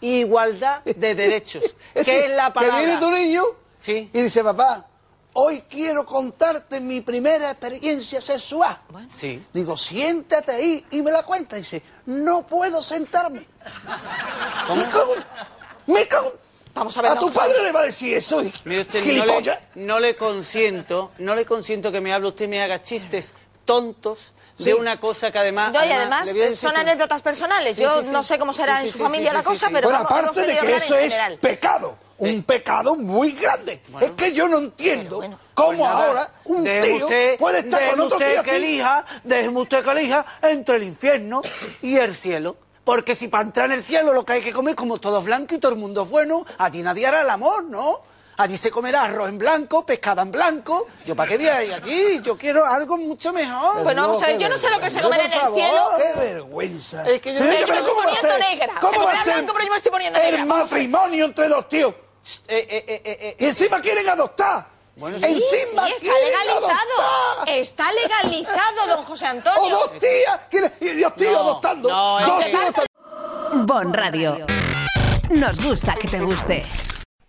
Igualdad 0.00 0.82
de 0.84 1.14
derechos. 1.14 1.62
Es 1.94 2.04
¿Qué 2.06 2.12
que- 2.12 2.24
es 2.26 2.30
la 2.36 2.52
palabra? 2.52 2.78
Que 2.78 2.84
viene 2.86 3.00
tu 3.00 3.10
niño 3.10 3.42
Sí. 3.78 4.10
y 4.12 4.20
dice, 4.22 4.42
papá, 4.44 4.86
hoy 5.32 5.62
quiero 5.68 6.04
contarte 6.06 6.80
mi 6.80 7.00
primera 7.00 7.50
experiencia 7.50 8.20
sexual. 8.20 8.78
Sí. 9.16 9.42
Digo, 9.52 9.76
siéntate 9.76 10.52
ahí 10.52 10.84
y 10.90 11.02
me 11.02 11.10
la 11.10 11.22
cuenta. 11.22 11.56
Dice, 11.56 11.82
no 12.06 12.42
puedo 12.46 12.82
sentarme. 12.82 13.46
Me 14.74 14.84
cago, 14.88 15.14
me 15.86 16.06
cago. 16.08 16.32
Vamos 16.80 16.96
a 16.96 17.02
ver, 17.02 17.10
A 17.10 17.14
don 17.16 17.26
tu 17.26 17.32
padre 17.38 17.62
le 17.62 17.72
va 17.72 17.80
a 17.80 17.84
decir 17.84 18.14
eso. 18.16 18.42
y- 18.42 18.50
Mire 18.64 18.80
usted, 18.80 19.04
no 19.04 19.26
le, 19.26 19.58
no 19.74 20.00
le 20.00 20.16
consiento, 20.16 21.12
no 21.18 21.34
le 21.34 21.44
consiento 21.44 21.92
que 21.92 22.00
me 22.00 22.10
hable 22.10 22.28
usted 22.28 22.46
y 22.46 22.48
me 22.48 22.62
haga 22.62 22.80
chistes 22.80 23.32
tontos 23.66 24.32
de 24.56 24.64
Sí. 24.64 24.72
una 24.72 24.98
cosa 24.98 25.30
que 25.30 25.38
además... 25.38 25.72
No, 25.74 25.84
y 25.84 25.90
además 25.92 26.26
son 26.54 26.72
que- 26.72 26.80
anécdotas 26.80 27.20
personales. 27.20 27.76
Sí, 27.76 27.82
Yo 27.82 27.98
sí, 28.00 28.06
sí. 28.06 28.10
no 28.12 28.24
sé 28.24 28.38
cómo 28.38 28.54
será 28.54 28.76
Sí, 28.80 28.80
en 28.80 28.86
sí, 28.86 28.92
su 28.92 28.96
sí, 28.98 29.04
familia 29.04 29.30
sí, 29.30 29.36
la 29.36 29.42
sí, 29.42 29.46
cosa, 29.48 29.66
sí. 29.66 29.72
pero 29.74 29.88
Bueno, 29.90 30.04
vamos, 30.08 30.18
aparte 30.28 30.40
de 30.46 30.56
que 30.58 30.76
eso 30.76 30.94
es 30.96 31.12
general. 31.12 31.38
pecado, 31.38 31.98
un 32.16 32.42
pecado 32.44 32.96
muy 32.96 33.32
grande. 33.32 33.82
Es 34.00 34.10
que 34.12 34.32
yo 34.32 34.48
no 34.48 34.58
entiendo 34.58 35.20
cómo 35.52 35.68
Pues 35.68 35.78
nada, 35.80 36.06
ahora 36.08 36.32
un 36.46 36.64
tío 36.64 36.96
usted- 36.96 37.38
puede 37.38 37.58
estar 37.58 37.90
con 37.90 38.00
otro 38.00 38.16
usted 38.16 38.32
tío 38.34 38.42
que 38.42 38.50
así. 38.52 38.64
elija, 38.64 39.04
déjeme 39.24 39.60
usted 39.60 39.84
que 39.84 39.90
elija 39.90 40.24
entre 40.42 40.76
el 40.76 40.82
infierno 40.84 41.42
y 41.82 41.96
el 41.98 42.14
cielo. 42.14 42.56
Porque 42.90 43.14
si 43.14 43.28
para 43.28 43.44
entrar 43.44 43.66
en 43.66 43.76
el 43.76 43.84
cielo 43.84 44.12
lo 44.12 44.24
que 44.24 44.32
hay 44.32 44.40
que 44.42 44.52
comer 44.52 44.74
como 44.74 44.98
todo 44.98 45.20
es 45.20 45.24
blanco 45.24 45.54
y 45.54 45.58
todo 45.58 45.70
el 45.70 45.78
mundo 45.78 46.02
es 46.02 46.08
bueno, 46.10 46.44
allí 46.58 46.82
nadie 46.82 47.06
hará 47.06 47.20
el 47.20 47.30
amor, 47.30 47.62
¿no? 47.62 48.00
Allí 48.36 48.56
se 48.56 48.68
comerá 48.72 49.02
arroz 49.04 49.28
en 49.28 49.38
blanco, 49.38 49.86
pescado 49.86 50.22
en 50.22 50.32
blanco. 50.32 50.88
¿Yo 51.06 51.14
para 51.14 51.28
qué 51.28 51.36
voy 51.36 51.46
a 51.46 51.62
ir 51.62 51.72
allí? 51.72 52.20
Yo 52.20 52.36
quiero 52.36 52.66
algo 52.66 52.96
mucho 52.96 53.32
mejor. 53.32 53.84
Bueno, 53.84 54.02
vamos 54.02 54.20
a 54.24 54.26
ver, 54.26 54.38
yo 54.38 54.48
no 54.48 54.58
sé 54.58 54.68
lo 54.70 54.80
que 54.80 54.90
se 54.90 55.00
comerá 55.02 55.22
en 55.24 55.32
el 55.32 55.54
cielo. 55.54 55.90
¡Qué 55.98 56.18
vergüenza! 56.18 57.08
Es 57.08 57.22
que 57.22 57.32
yo- 57.32 57.38
Señorita, 57.38 57.66
me 57.68 57.78
estoy 57.78 57.94
¿cómo 57.94 58.00
va 58.00 58.12
a 58.12 58.16
poniendo 58.16 58.38
negra. 58.48 58.74
¿Cómo 58.80 59.02
va 59.04 59.12
a 59.12 59.24
ser 59.24 59.34
blanco, 59.34 59.52
pero 59.52 59.64
yo 59.66 59.70
me 59.70 59.76
estoy 59.76 59.92
poniendo 59.92 60.18
el 60.18 60.24
negra. 60.24 60.42
A 60.42 60.44
ver. 60.46 60.62
matrimonio 60.64 61.24
entre 61.26 61.48
dos 61.48 61.68
tíos? 61.68 61.94
Eh, 62.48 62.66
eh, 62.88 63.02
eh, 63.04 63.36
Y 63.38 63.44
encima 63.46 63.80
quieren 63.80 64.08
adoptar. 64.08 64.66
Bueno, 64.96 65.18
Sí, 65.18 65.24
encima 65.24 65.86
sí, 65.86 65.92
está 65.96 66.12
legalizado. 66.24 66.68
adoptar. 66.68 67.48
Está 67.48 67.92
legalizado, 67.92 68.86
don 68.88 69.04
José 69.04 69.24
O 69.24 69.28
Antonio. 69.28 69.76
dos 69.78 69.90
tías. 69.98 70.40
quieren- 70.50 70.72
Y 70.80 71.00
dos 71.00 71.14
tíos 71.14 71.32
No, 71.32 71.40
adoptando. 71.40 71.88
no, 71.88 72.20
dos 72.26 72.44
tíos 72.44 72.60
adoptando. 72.60 73.66
Bon 73.66 73.92
Radio. 73.94 74.46
Nos 75.30 75.60
gusta 75.64 75.94
que 75.94 76.08
te 76.08 76.20
guste. 76.20 76.62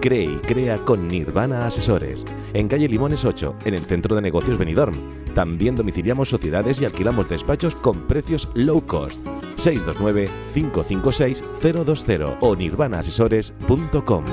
Cree 0.00 0.24
y 0.24 0.38
crea 0.38 0.78
con 0.78 1.06
Nirvana 1.08 1.66
Asesores. 1.66 2.24
En 2.54 2.68
calle 2.68 2.88
Limones 2.88 3.22
8, 3.24 3.56
en 3.64 3.74
el 3.74 3.84
centro 3.84 4.14
de 4.16 4.22
negocios 4.22 4.56
Benidorm. 4.56 4.94
También 5.34 5.76
domiciliamos 5.76 6.30
sociedades 6.30 6.80
y 6.80 6.86
alquilamos 6.86 7.28
despachos 7.28 7.74
con 7.74 8.06
precios 8.06 8.48
low 8.54 8.86
cost. 8.86 9.22
629-556-020 9.56 12.38
o 12.40 12.56
nirvanaasesores.com. 12.56 14.24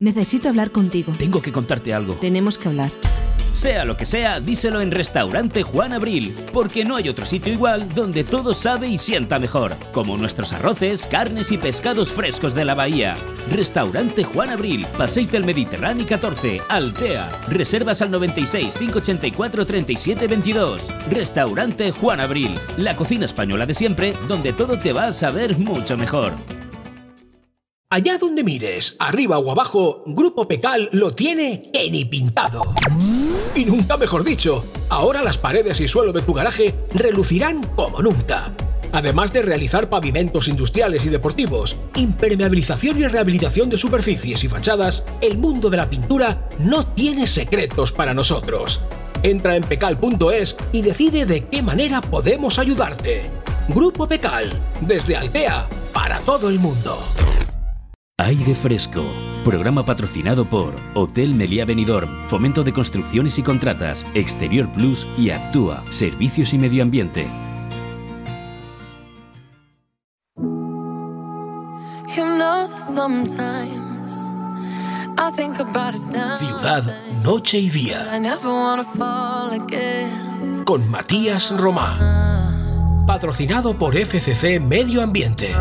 Necesito 0.00 0.48
hablar 0.48 0.70
contigo. 0.72 1.12
Tengo 1.16 1.40
que 1.42 1.52
contarte 1.52 1.94
algo. 1.94 2.14
Tenemos 2.14 2.58
que 2.58 2.66
hablar. 2.68 2.90
Sea 3.52 3.84
lo 3.84 3.98
que 3.98 4.06
sea, 4.06 4.40
díselo 4.40 4.80
en 4.80 4.90
Restaurante 4.90 5.62
Juan 5.62 5.92
Abril, 5.92 6.34
porque 6.52 6.86
no 6.86 6.96
hay 6.96 7.10
otro 7.10 7.26
sitio 7.26 7.52
igual 7.52 7.94
donde 7.94 8.24
todo 8.24 8.54
sabe 8.54 8.88
y 8.88 8.96
sienta 8.96 9.38
mejor, 9.38 9.76
como 9.92 10.16
nuestros 10.16 10.54
arroces, 10.54 11.06
carnes 11.06 11.52
y 11.52 11.58
pescados 11.58 12.10
frescos 12.10 12.54
de 12.54 12.64
la 12.64 12.74
bahía. 12.74 13.14
Restaurante 13.50 14.24
Juan 14.24 14.48
Abril, 14.48 14.86
Paséis 14.96 15.30
del 15.30 15.44
Mediterráneo 15.44 16.06
14, 16.06 16.62
Altea. 16.68 17.28
Reservas 17.48 18.00
al 18.00 18.10
96 18.10 18.78
584 18.78 19.66
37 19.66 20.26
22. 20.28 20.88
Restaurante 21.10 21.92
Juan 21.92 22.20
Abril, 22.20 22.58
la 22.78 22.96
cocina 22.96 23.26
española 23.26 23.66
de 23.66 23.74
siempre, 23.74 24.14
donde 24.28 24.54
todo 24.54 24.78
te 24.78 24.94
va 24.94 25.08
a 25.08 25.12
saber 25.12 25.58
mucho 25.58 25.98
mejor. 25.98 26.32
Allá 27.90 28.16
donde 28.16 28.42
mires, 28.42 28.96
arriba 28.98 29.38
o 29.38 29.50
abajo, 29.50 30.02
Grupo 30.06 30.48
Pecal 30.48 30.88
lo 30.92 31.10
tiene 31.10 31.70
que 31.70 31.90
ni 31.90 32.06
pintado. 32.06 32.62
Y 33.54 33.66
nunca 33.66 33.96
mejor 33.96 34.24
dicho, 34.24 34.64
ahora 34.88 35.22
las 35.22 35.36
paredes 35.36 35.80
y 35.80 35.88
suelo 35.88 36.12
de 36.12 36.22
tu 36.22 36.32
garaje 36.32 36.74
relucirán 36.94 37.62
como 37.76 38.00
nunca. 38.00 38.52
Además 38.92 39.32
de 39.32 39.42
realizar 39.42 39.88
pavimentos 39.88 40.48
industriales 40.48 41.04
y 41.06 41.08
deportivos, 41.08 41.76
impermeabilización 41.96 43.00
y 43.00 43.06
rehabilitación 43.06 43.70
de 43.70 43.78
superficies 43.78 44.44
y 44.44 44.48
fachadas, 44.48 45.04
el 45.20 45.38
mundo 45.38 45.70
de 45.70 45.78
la 45.78 45.88
pintura 45.88 46.48
no 46.60 46.84
tiene 46.84 47.26
secretos 47.26 47.92
para 47.92 48.14
nosotros. 48.14 48.82
Entra 49.22 49.56
en 49.56 49.64
pecal.es 49.64 50.56
y 50.72 50.82
decide 50.82 51.26
de 51.26 51.42
qué 51.42 51.62
manera 51.62 52.00
podemos 52.00 52.58
ayudarte. 52.58 53.22
Grupo 53.68 54.06
Pecal, 54.06 54.50
desde 54.80 55.16
Altea, 55.16 55.66
para 55.92 56.18
todo 56.20 56.48
el 56.48 56.58
mundo. 56.58 56.98
Aire 58.18 58.54
Fresco. 58.54 59.31
Programa 59.44 59.84
patrocinado 59.84 60.44
por 60.44 60.76
Hotel 60.94 61.34
Meliá 61.34 61.64
Benidorm, 61.64 62.22
Fomento 62.24 62.62
de 62.62 62.72
Construcciones 62.72 63.38
y 63.38 63.42
Contratas, 63.42 64.06
Exterior 64.14 64.70
Plus 64.70 65.04
y 65.18 65.30
Actúa, 65.30 65.82
Servicios 65.90 66.52
y 66.52 66.58
Medio 66.58 66.84
Ambiente. 66.84 67.28
Ciudad, 76.38 76.84
noche 77.24 77.58
y 77.58 77.68
día. 77.68 78.20
Con 80.64 80.88
Matías 80.88 81.50
Román. 81.50 83.06
Patrocinado 83.08 83.74
por 83.74 83.96
FCC 83.96 84.60
Medio 84.60 85.02
Ambiente. 85.02 85.52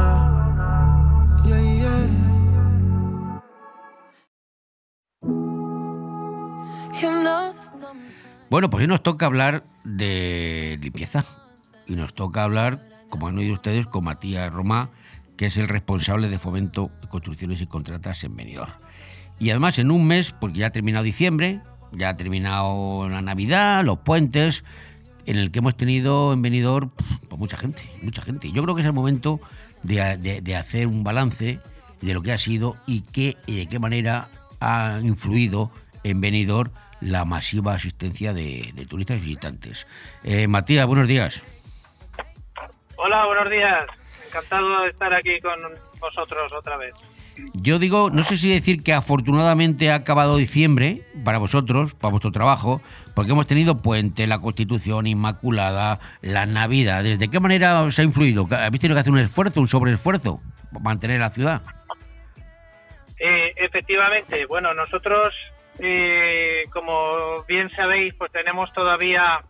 Bueno, 8.52 8.70
pues 8.70 8.82
hoy 8.82 8.88
nos 8.90 9.02
toca 9.02 9.28
hablar 9.28 9.64
de 9.86 10.78
limpieza. 10.82 11.24
Y 11.88 11.96
nos 11.96 12.14
toca 12.14 12.44
hablar, 12.44 12.82
como 13.08 13.30
han 13.30 13.38
oído 13.38 13.54
ustedes, 13.54 13.88
con 13.88 14.04
Matías 14.04 14.52
Romá, 14.52 14.90
que 15.38 15.46
es 15.46 15.56
el 15.56 15.70
responsable 15.70 16.28
de 16.28 16.38
fomento 16.38 16.92
construcciones 17.08 17.62
y 17.62 17.68
contratas 17.68 18.26
en 18.26 18.36
Benidorm. 18.36 18.74
Y 19.40 19.52
además 19.52 19.80
en 19.80 19.90
un 19.90 20.06
mes, 20.06 20.34
porque 20.38 20.60
ya 20.60 20.68
ha 20.68 20.70
terminado 20.72 21.06
diciembre, 21.06 21.62
ya 21.94 22.10
ha 22.10 22.18
terminado 22.18 23.08
la 23.08 23.22
Navidad, 23.22 23.86
los 23.86 24.00
puentes, 24.00 24.66
en 25.26 25.38
el 25.38 25.52
que 25.52 25.60
hemos 25.60 25.78
tenido 25.78 26.34
en 26.34 26.42
Benidorm 26.42 26.92
pues, 27.30 27.40
mucha 27.40 27.56
gente, 27.56 27.90
mucha 28.04 28.22
gente. 28.22 28.50
Y 28.50 28.52
Yo 28.52 28.64
creo 28.64 28.76
que 28.76 28.82
es 28.82 28.88
el 28.88 28.92
momento 28.92 29.40
de 29.82 30.56
hacer 30.58 30.88
un 30.88 31.06
balance 31.06 31.62
de 32.02 32.14
lo 32.14 32.22
que 32.22 32.34
ha 32.34 32.38
sido 32.38 32.76
y, 32.86 33.04
qué, 33.14 33.38
y 33.46 33.56
de 33.56 33.68
qué 33.68 33.80
manera 33.80 34.28
ha 34.60 35.00
influido 35.02 35.72
en 36.04 36.20
Benidorm 36.20 36.72
la 37.02 37.26
masiva 37.26 37.74
asistencia 37.74 38.34
de, 38.34 38.72
de 38.74 38.86
turistas 38.86 39.18
y 39.18 39.22
visitantes. 39.22 39.88
Eh, 40.24 40.48
Matías, 40.48 40.86
buenos 40.86 41.08
días. 41.08 41.42
Hola, 42.96 43.26
buenos 43.26 43.50
días. 43.50 43.86
Encantado 44.28 44.84
de 44.84 44.90
estar 44.90 45.14
aquí 45.14 45.40
con 45.40 45.60
vosotros 46.00 46.54
otra 46.54 46.78
vez. 46.78 46.94
Yo 47.54 47.80
digo, 47.80 48.10
no 48.10 48.24
sé 48.24 48.38
si 48.38 48.54
decir 48.54 48.84
que 48.84 48.94
afortunadamente 48.94 49.92
ha 49.92 49.96
acabado 49.96 50.38
diciembre 50.38 51.02
para 51.24 51.38
vosotros, 51.38 51.94
para 51.96 52.12
vuestro 52.12 52.32
trabajo, 52.32 52.82
porque 53.16 53.32
hemos 53.32 53.48
tenido 53.48 53.82
puente, 53.82 54.28
la 54.28 54.40
Constitución 54.40 55.08
Inmaculada, 55.08 56.00
la 56.22 56.46
Navidad. 56.46 57.04
¿Desde 57.04 57.30
qué 57.30 57.40
manera 57.40 57.82
os 57.82 57.98
ha 57.98 58.04
influido? 58.04 58.48
¿Habéis 58.52 58.82
tenido 58.82 58.96
que 58.96 59.02
hacer 59.02 59.14
un 59.14 59.20
esfuerzo, 59.20 59.60
un 59.60 59.68
sobreesfuerzo 59.68 60.42
para 60.72 60.84
mantener 60.84 61.20
la 61.20 61.30
ciudad? 61.30 61.62
Eh, 63.18 63.54
efectivamente, 63.56 64.46
bueno, 64.46 64.74
nosotros, 64.74 65.34
eh, 65.82 66.64
como 66.72 67.44
bien 67.46 67.70
sabéis, 67.72 68.14
pues 68.14 68.32
tenemos 68.32 68.72
todavía 68.72 69.42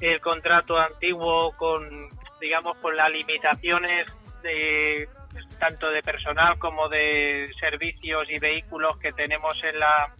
el 0.00 0.20
contrato 0.20 0.78
antiguo 0.78 1.52
con, 1.56 2.08
digamos, 2.40 2.76
con 2.78 2.94
las 2.94 3.10
limitaciones 3.10 4.06
de 4.42 5.08
tanto 5.58 5.88
de 5.88 6.02
personal 6.02 6.58
como 6.58 6.88
de 6.88 7.50
servicios 7.58 8.28
y 8.30 8.38
vehículos 8.38 8.98
que 8.98 9.12
tenemos 9.12 9.62
en 9.64 9.78
la 9.78 10.12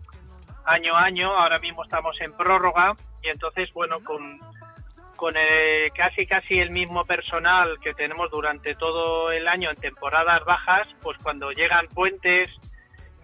año 0.65 0.97
a 0.97 1.05
año. 1.05 1.31
Ahora 1.37 1.59
mismo 1.59 1.85
estamos 1.85 2.19
en 2.21 2.33
prórroga 2.33 2.95
y 3.23 3.29
entonces, 3.29 3.71
bueno, 3.75 3.99
con, 4.03 4.39
con 5.17 5.35
eh, 5.37 5.91
casi 5.95 6.27
casi 6.27 6.59
el 6.59 6.71
mismo 6.71 7.05
personal 7.05 7.79
que 7.83 7.93
tenemos 7.93 8.31
durante 8.31 8.75
todo 8.75 9.31
el 9.33 9.47
año 9.49 9.71
en 9.71 9.77
temporadas 9.77 10.45
bajas, 10.45 10.89
pues 11.03 11.19
cuando 11.19 11.51
llegan 11.53 11.87
puentes 11.89 12.51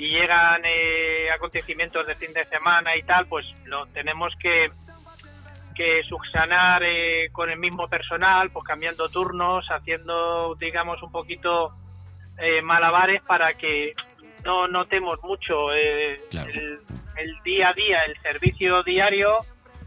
y 0.02 0.08
llegan 0.08 0.60
eh, 0.64 1.30
acontecimientos 1.32 2.04
de 2.08 2.16
fin 2.16 2.32
de 2.32 2.44
semana 2.46 2.96
y 2.96 3.04
tal, 3.04 3.24
pues 3.26 3.46
lo 3.66 3.86
tenemos 3.86 4.32
que 4.40 4.68
que 5.76 6.02
subsanar 6.08 6.82
eh, 6.82 7.30
con 7.30 7.48
el 7.48 7.58
mismo 7.58 7.88
personal, 7.88 8.50
pues 8.50 8.66
cambiando 8.66 9.08
turnos, 9.08 9.64
haciendo, 9.68 10.56
digamos, 10.56 11.00
un 11.02 11.12
poquito 11.12 11.72
eh, 12.36 12.60
malabares 12.62 13.22
para 13.22 13.54
que 13.54 13.92
no 14.44 14.66
notemos 14.66 15.22
mucho 15.22 15.72
eh, 15.72 16.20
el, 16.32 16.80
el 17.16 17.42
día 17.44 17.68
a 17.68 17.72
día, 17.72 18.02
el 18.02 18.20
servicio 18.20 18.82
diario, 18.82 19.36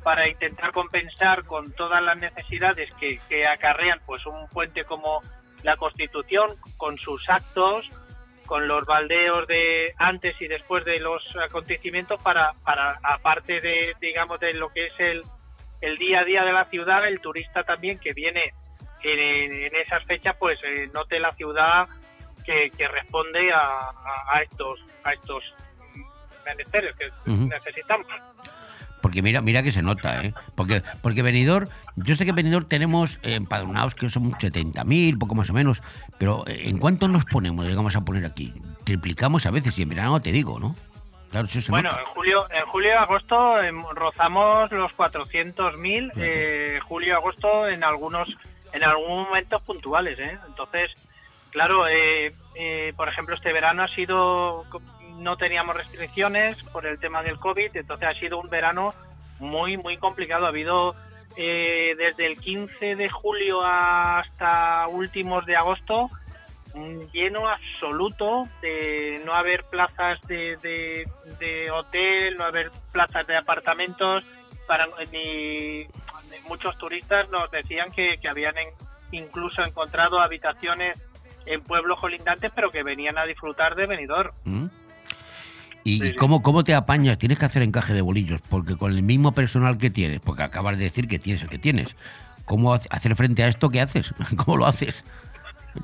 para 0.01 0.29
intentar 0.29 0.71
compensar 0.71 1.43
con 1.43 1.73
todas 1.73 2.01
las 2.01 2.17
necesidades 2.17 2.89
que, 2.95 3.19
que 3.27 3.45
acarrean 3.45 3.99
pues 4.05 4.25
un 4.25 4.47
puente 4.47 4.85
como 4.85 5.21
la 5.61 5.75
Constitución, 5.75 6.55
con 6.77 6.97
sus 6.97 7.29
actos, 7.29 7.91
con 8.45 8.67
los 8.67 8.85
baldeos 8.85 9.47
de 9.47 9.93
antes 9.97 10.39
y 10.41 10.47
después 10.47 10.85
de 10.85 10.99
los 10.99 11.23
acontecimientos 11.37 12.21
para, 12.21 12.53
para 12.63 12.99
aparte 13.03 13.59
de 13.61 13.93
digamos 13.99 14.39
de 14.39 14.53
lo 14.53 14.69
que 14.69 14.87
es 14.87 14.93
el, 14.99 15.23
el 15.81 15.97
día 15.97 16.19
a 16.19 16.23
día 16.23 16.43
de 16.45 16.53
la 16.53 16.65
ciudad 16.65 17.07
el 17.07 17.19
turista 17.19 17.63
también 17.63 17.99
que 17.99 18.13
viene 18.13 18.53
en, 19.03 19.53
en 19.53 19.75
esas 19.75 20.03
fechas 20.05 20.35
pues 20.39 20.59
eh, 20.63 20.89
note 20.93 21.19
la 21.19 21.31
ciudad 21.31 21.87
que, 22.45 22.69
que 22.77 22.87
responde 22.87 23.51
a, 23.51 23.59
a- 23.59 24.25
a 24.33 24.41
estos 24.41 24.79
a 25.03 25.13
estos 25.13 25.43
menesteres 26.45 26.95
que 26.95 27.09
necesitamos 27.47 28.07
Porque 29.05 29.21
mira, 29.21 29.39
mira 29.43 29.61
que 29.61 29.71
se 29.71 29.83
nota, 29.83 30.23
¿eh? 30.23 30.33
Porque, 30.55 30.81
porque 31.03 31.21
Benidorm, 31.21 31.69
yo 31.95 32.15
sé 32.15 32.25
que 32.25 32.31
Benidorm 32.31 32.65
tenemos 32.67 33.19
empadronados 33.21 33.93
que 33.93 34.09
son 34.09 34.31
70.000, 34.31 35.19
poco 35.19 35.35
más 35.35 35.47
o 35.51 35.53
menos, 35.53 35.83
pero 36.17 36.43
eh, 36.47 36.61
¿en 36.63 36.79
cuánto 36.79 37.07
nos 37.07 37.23
ponemos, 37.25 37.67
digamos, 37.67 37.95
a 37.95 38.01
poner 38.01 38.25
aquí? 38.25 38.51
Triplicamos 38.83 39.45
a 39.45 39.51
veces 39.51 39.77
y 39.77 39.83
en 39.83 39.89
verano 39.89 40.19
te 40.23 40.31
digo, 40.31 40.59
¿no? 40.59 40.75
Claro, 41.29 41.45
eso 41.45 41.61
se 41.61 41.69
Bueno, 41.69 41.91
nota. 41.91 42.01
en 42.01 42.07
julio, 42.15 42.47
en 42.49 42.65
julio 42.65 42.89
y 42.89 42.93
agosto 42.93 43.61
em, 43.61 43.83
rozamos 43.93 44.71
los 44.71 44.91
400.000, 44.93 46.11
eh, 46.15 46.79
julio 46.87 47.09
y 47.09 47.11
agosto 47.11 47.67
en 47.67 47.83
algunos, 47.83 48.27
en 48.73 48.83
algunos 48.83 49.27
momentos 49.27 49.61
puntuales, 49.61 50.17
¿eh? 50.17 50.35
Entonces, 50.47 50.89
claro, 51.51 51.87
eh, 51.87 52.33
eh, 52.55 52.91
por 52.97 53.07
ejemplo, 53.07 53.35
este 53.35 53.53
verano 53.53 53.83
ha 53.83 53.87
sido, 53.89 54.65
no 55.19 55.37
teníamos 55.37 55.75
restricciones 55.75 56.61
por 56.71 56.85
el 56.85 56.99
tema 56.99 57.23
del 57.23 57.39
COVID, 57.39 57.75
entonces 57.75 58.07
ha 58.07 58.19
sido 58.19 58.39
un 58.39 58.49
verano 58.49 58.93
muy, 59.39 59.77
muy 59.77 59.97
complicado. 59.97 60.45
Ha 60.45 60.49
habido 60.49 60.95
eh, 61.37 61.95
desde 61.97 62.25
el 62.25 62.37
15 62.37 62.95
de 62.95 63.09
julio 63.09 63.61
hasta 63.63 64.87
últimos 64.87 65.45
de 65.45 65.55
agosto 65.55 66.09
un 66.75 67.09
lleno 67.11 67.47
absoluto 67.47 68.43
de 68.61 69.21
no 69.25 69.33
haber 69.33 69.63
plazas 69.63 70.19
de, 70.27 70.57
de, 71.39 71.71
hotel, 71.71 72.37
no 72.37 72.43
haber 72.43 72.69
plazas 72.91 73.25
de 73.25 73.37
apartamentos, 73.37 74.23
para 74.67 74.87
ni, 75.11 75.87
muchos 76.49 76.77
turistas 76.77 77.29
nos 77.29 77.49
decían 77.49 77.91
que, 77.91 78.19
habían 78.29 78.55
incluso 79.11 79.63
encontrado 79.63 80.19
habitaciones 80.19 80.99
en 81.45 81.61
pueblos 81.61 81.99
colindantes, 81.99 82.51
pero 82.53 82.69
que 82.69 82.83
venían 82.83 83.17
a 83.17 83.25
disfrutar 83.25 83.75
de 83.75 83.85
Benidorm. 83.87 84.33
¿Mm? 84.43 84.67
¿Y 85.87 86.15
cómo, 86.15 86.41
cómo 86.41 86.63
te 86.63 86.73
apañas? 86.73 87.17
Tienes 87.19 87.37
que 87.39 87.45
hacer 87.45 87.61
encaje 87.61 87.93
de 87.93 88.01
bolillos, 88.01 88.41
porque 88.49 88.75
con 88.75 88.91
el 88.91 89.03
mismo 89.03 89.33
personal 89.33 89.77
que 89.77 89.91
tienes, 89.91 90.19
porque 90.19 90.41
acabas 90.43 90.77
de 90.77 90.83
decir 90.85 91.07
que 91.07 91.19
tienes 91.19 91.43
el 91.43 91.49
que 91.49 91.59
tienes, 91.59 91.95
¿cómo 92.43 92.73
ha- 92.73 92.81
hacer 92.89 93.15
frente 93.15 93.43
a 93.43 93.47
esto? 93.47 93.69
¿Qué 93.69 93.79
haces? 93.81 94.13
¿Cómo 94.35 94.57
lo 94.57 94.65
haces? 94.65 95.05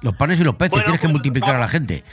Los 0.02 0.16
panes 0.16 0.40
y 0.40 0.44
los 0.44 0.56
peces, 0.56 0.72
Bueno, 0.72 0.86
tienes 0.86 1.02
que 1.02 1.08
pues, 1.08 1.14
multiplicar 1.14 1.56
a 1.56 1.60
la 1.60 1.68
gente. 1.68 2.04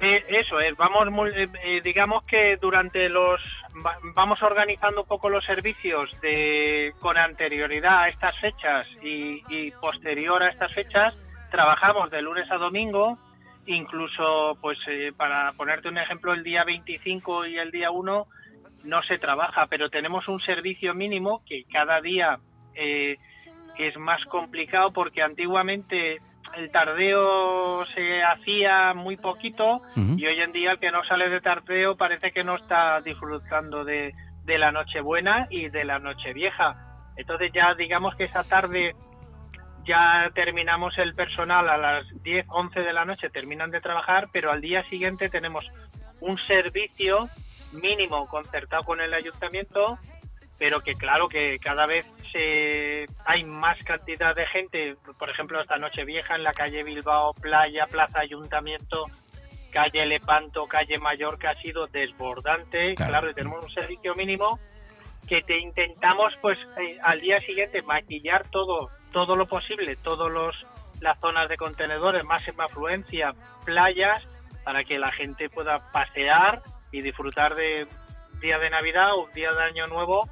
Eh, 0.00 0.24
eso 0.28 0.60
es, 0.60 0.76
vamos, 0.76 1.08
eh, 1.34 1.48
eh, 1.64 1.80
digamos 1.82 2.24
que 2.24 2.58
durante 2.60 3.08
los, 3.08 3.40
va- 3.86 3.96
vamos 4.14 4.42
organizando 4.42 5.02
un 5.02 5.06
poco 5.06 5.30
los 5.30 5.44
servicios 5.44 6.10
de, 6.20 6.92
con 7.00 7.16
anterioridad 7.16 8.00
a 8.00 8.08
estas 8.08 8.36
fechas 8.38 8.86
y, 9.02 9.42
y 9.48 9.70
posterior 9.80 10.42
a 10.42 10.48
estas 10.50 10.72
fechas, 10.74 11.14
trabajamos 11.52 12.10
de 12.10 12.20
lunes 12.20 12.50
a 12.50 12.56
domingo, 12.56 13.16
incluso, 13.66 14.56
pues, 14.60 14.78
eh, 14.88 15.12
para 15.16 15.52
ponerte 15.52 15.88
un 15.88 15.98
ejemplo, 15.98 16.32
el 16.32 16.42
día 16.42 16.64
25 16.64 17.46
y 17.46 17.58
el 17.58 17.70
día 17.70 17.90
1 17.90 18.26
no 18.84 19.02
se 19.04 19.18
trabaja, 19.18 19.66
pero 19.66 19.90
tenemos 19.90 20.28
un 20.28 20.40
servicio 20.40 20.94
mínimo 20.94 21.42
que 21.46 21.64
cada 21.64 22.00
día 22.00 22.38
eh, 22.74 23.16
es 23.78 23.96
más 23.96 24.24
complicado 24.26 24.92
porque 24.92 25.22
antiguamente 25.22 26.20
el 26.56 26.70
tardeo 26.70 27.86
se 27.86 28.22
hacía 28.22 28.92
muy 28.94 29.16
poquito 29.16 29.80
y 29.96 30.26
hoy 30.26 30.40
en 30.40 30.52
día 30.52 30.72
el 30.72 30.78
que 30.78 30.90
no 30.90 31.02
sale 31.04 31.30
de 31.30 31.40
tardeo 31.40 31.96
parece 31.96 32.32
que 32.32 32.44
no 32.44 32.56
está 32.56 33.00
disfrutando 33.00 33.84
de, 33.84 34.12
de 34.44 34.58
la 34.58 34.72
Nochebuena 34.72 35.46
y 35.48 35.68
de 35.68 35.84
la 35.84 35.98
Nochevieja. 35.98 36.76
Entonces 37.16 37.52
ya 37.54 37.74
digamos 37.74 38.16
que 38.16 38.24
esa 38.24 38.44
tarde 38.44 38.94
ya 39.84 40.30
terminamos 40.34 40.96
el 40.98 41.14
personal 41.14 41.68
a 41.68 41.76
las 41.76 42.22
10, 42.22 42.46
11 42.48 42.80
de 42.80 42.92
la 42.92 43.04
noche, 43.04 43.30
terminan 43.30 43.70
de 43.70 43.80
trabajar, 43.80 44.28
pero 44.32 44.50
al 44.50 44.60
día 44.60 44.82
siguiente 44.84 45.28
tenemos 45.28 45.66
un 46.20 46.38
servicio 46.46 47.28
mínimo 47.72 48.26
concertado 48.28 48.84
con 48.84 49.00
el 49.00 49.12
ayuntamiento, 49.14 49.98
pero 50.58 50.80
que 50.80 50.94
claro 50.94 51.28
que 51.28 51.58
cada 51.58 51.86
vez 51.86 52.06
se, 52.32 53.06
hay 53.26 53.44
más 53.44 53.78
cantidad 53.84 54.34
de 54.34 54.46
gente, 54.46 54.96
por 55.18 55.30
ejemplo, 55.30 55.60
esta 55.60 55.76
noche 55.76 56.04
vieja 56.04 56.36
en 56.36 56.44
la 56.44 56.52
calle 56.52 56.82
Bilbao, 56.84 57.32
Playa, 57.34 57.86
Plaza 57.86 58.20
Ayuntamiento, 58.20 59.06
calle 59.72 60.06
Lepanto, 60.06 60.66
calle 60.66 60.98
Mayor, 60.98 61.38
que 61.38 61.48
ha 61.48 61.54
sido 61.56 61.86
desbordante, 61.86 62.94
Claro. 62.94 63.10
claro, 63.10 63.30
y 63.30 63.34
tenemos 63.34 63.64
un 63.64 63.70
servicio 63.70 64.14
mínimo 64.14 64.58
que 65.28 65.42
te 65.42 65.58
intentamos 65.58 66.36
pues 66.40 66.58
eh, 66.78 66.98
al 67.02 67.20
día 67.20 67.40
siguiente 67.40 67.80
maquillar 67.82 68.48
todo 68.50 68.90
todo 69.12 69.36
lo 69.36 69.46
posible 69.46 69.96
todos 69.96 70.30
los 70.30 70.66
las 71.00 71.18
zonas 71.20 71.48
de 71.48 71.56
contenedores 71.56 72.24
máxima 72.24 72.64
afluencia 72.64 73.30
playas 73.64 74.22
para 74.64 74.84
que 74.84 74.98
la 74.98 75.10
gente 75.12 75.48
pueda 75.48 75.90
pasear 75.92 76.62
y 76.92 77.02
disfrutar 77.02 77.54
de 77.54 77.86
día 78.40 78.58
de 78.58 78.70
navidad 78.70 79.12
o 79.14 79.24
un 79.24 79.32
día 79.32 79.52
de 79.52 79.62
año 79.62 79.86
nuevo 79.86 80.28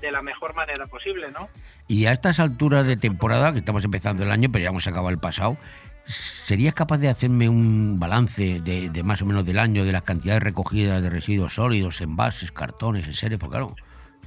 de 0.00 0.10
la 0.10 0.22
mejor 0.22 0.54
manera 0.54 0.86
posible 0.86 1.30
no 1.30 1.48
Y 1.88 2.06
a 2.06 2.12
estas 2.12 2.38
alturas 2.40 2.86
de 2.86 2.96
temporada, 2.96 3.52
que 3.52 3.58
estamos 3.58 3.84
empezando 3.84 4.22
el 4.22 4.30
año, 4.30 4.48
pero 4.50 4.62
ya 4.62 4.70
hemos 4.70 4.86
acabado 4.86 5.10
el 5.10 5.18
pasado, 5.18 5.56
¿serías 6.04 6.74
capaz 6.74 6.98
de 6.98 7.08
hacerme 7.08 7.48
un 7.48 7.98
balance 7.98 8.60
de, 8.60 8.88
de 8.90 9.02
más 9.02 9.22
o 9.22 9.26
menos 9.26 9.44
del 9.44 9.58
año, 9.58 9.84
de 9.84 9.92
las 9.92 10.02
cantidades 10.02 10.42
recogidas 10.42 11.02
de 11.02 11.10
residuos 11.10 11.54
sólidos, 11.54 12.00
envases, 12.00 12.52
cartones, 12.52 13.06
enseres? 13.06 13.38
Porque 13.38 13.56
claro, 13.56 13.74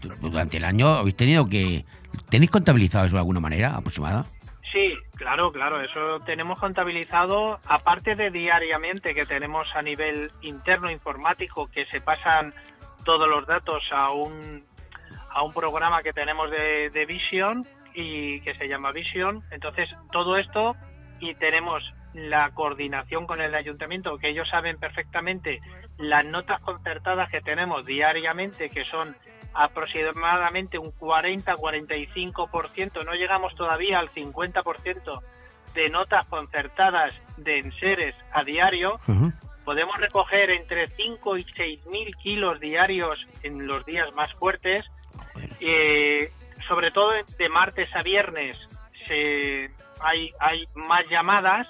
du- 0.01 0.29
durante 0.29 0.57
el 0.57 0.65
año 0.65 0.87
habéis 0.89 1.15
tenido 1.15 1.45
que... 1.45 1.85
¿Tenéis 2.29 2.51
contabilizado 2.51 3.05
eso 3.05 3.15
de 3.15 3.19
alguna 3.19 3.39
manera 3.39 3.75
aproximada? 3.75 4.25
Sí, 4.71 4.93
claro, 5.15 5.51
claro, 5.51 5.81
eso 5.81 6.19
tenemos 6.25 6.59
contabilizado, 6.59 7.59
aparte 7.65 8.15
de 8.15 8.31
diariamente 8.31 9.13
que 9.13 9.25
tenemos 9.25 9.67
a 9.75 9.83
nivel 9.83 10.31
interno 10.41 10.89
informático 10.89 11.69
que 11.69 11.85
se 11.85 12.01
pasan 12.01 12.53
todos 13.05 13.29
los 13.29 13.45
datos 13.45 13.83
a 13.91 14.11
un, 14.11 14.63
a 15.29 15.43
un 15.43 15.53
programa 15.53 16.01
que 16.01 16.11
tenemos 16.11 16.49
de, 16.49 16.89
de 16.89 17.05
Vision 17.05 17.63
y 17.93 18.41
que 18.41 18.55
se 18.55 18.67
llama 18.67 18.91
Vision. 18.91 19.43
Entonces, 19.51 19.89
todo 20.11 20.37
esto 20.37 20.75
y 21.19 21.35
tenemos 21.35 21.83
la 22.13 22.51
coordinación 22.51 23.25
con 23.25 23.41
el 23.41 23.53
ayuntamiento, 23.55 24.17
que 24.17 24.29
ellos 24.29 24.47
saben 24.49 24.77
perfectamente 24.79 25.59
las 25.97 26.25
notas 26.25 26.61
concertadas 26.61 27.29
que 27.29 27.41
tenemos 27.41 27.85
diariamente, 27.85 28.69
que 28.69 28.85
son 28.85 29.15
aproximadamente 29.53 30.77
un 30.77 30.91
40-45%, 30.93 33.05
no 33.05 33.13
llegamos 33.13 33.55
todavía 33.55 33.99
al 33.99 34.11
50% 34.11 35.21
de 35.73 35.89
notas 35.89 36.25
concertadas 36.27 37.13
de 37.37 37.59
enseres 37.59 38.15
a 38.31 38.43
diario, 38.43 38.99
podemos 39.65 39.97
recoger 39.97 40.51
entre 40.51 40.87
5 40.89 41.37
y 41.37 41.45
6 41.55 41.85
mil 41.87 42.15
kilos 42.17 42.59
diarios 42.59 43.25
en 43.43 43.65
los 43.67 43.85
días 43.85 44.13
más 44.13 44.33
fuertes. 44.33 44.85
Eh, 45.59 46.31
sobre 46.67 46.91
todo 46.91 47.11
de 47.37 47.49
martes 47.49 47.93
a 47.95 48.03
viernes 48.03 48.57
se, 49.07 49.71
hay, 49.99 50.31
hay 50.39 50.65
más 50.75 51.07
llamadas, 51.09 51.67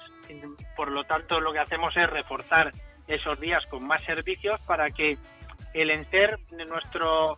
por 0.76 0.90
lo 0.90 1.04
tanto 1.04 1.40
lo 1.40 1.52
que 1.52 1.60
hacemos 1.60 1.96
es 1.96 2.08
reforzar 2.08 2.72
esos 3.06 3.38
días 3.40 3.64
con 3.66 3.86
más 3.86 4.02
servicios 4.04 4.60
para 4.62 4.90
que 4.90 5.18
el 5.74 5.90
enser, 5.90 6.38
nuestro, 6.68 7.36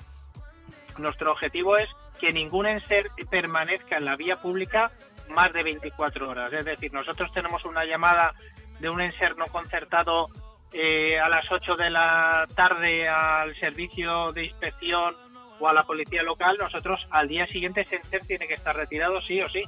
nuestro 0.99 1.33
objetivo 1.33 1.77
es 1.77 1.89
que 2.21 2.33
ningún 2.33 2.67
enser 2.67 3.11
permanezca 3.31 3.97
en 3.99 4.05
la 4.05 4.17
vía 4.17 4.37
pública 4.41 4.91
más 5.31 5.53
de 5.53 5.63
24 5.63 6.29
horas. 6.31 6.53
Es 6.53 6.65
decir, 6.65 6.93
nosotros 6.93 7.31
tenemos 7.33 7.65
una 7.65 7.85
llamada 7.85 8.33
de 8.81 8.89
un 8.89 9.01
enser 9.01 9.37
no 9.37 9.47
concertado 9.47 10.29
eh, 10.73 11.19
a 11.19 11.29
las 11.29 11.51
8 11.51 11.75
de 11.77 11.91
la 11.91 12.47
tarde 12.55 13.09
al 13.09 13.55
servicio 13.57 14.33
de 14.33 14.45
inspección 14.47 15.15
o 15.59 15.69
a 15.69 15.73
la 15.73 15.83
policía 15.85 16.23
local, 16.23 16.57
nosotros 16.61 17.07
al 17.11 17.29
día 17.29 17.47
siguiente 17.47 17.81
ese 17.83 17.97
enser 17.97 18.23
tiene 18.27 18.47
que 18.47 18.55
estar 18.55 18.77
retirado 18.77 19.21
sí 19.23 19.41
o 19.41 19.49
sí. 19.49 19.63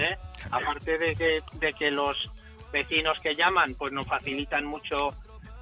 ¿eh? 0.00 0.16
Aparte 0.50 0.98
de 0.98 1.14
que, 1.14 1.40
de 1.54 1.72
que 1.74 1.90
los 1.92 2.16
vecinos 2.72 3.18
que 3.20 3.36
llaman 3.36 3.74
pues 3.78 3.92
nos 3.92 4.06
facilitan 4.06 4.64
mucho 4.64 5.10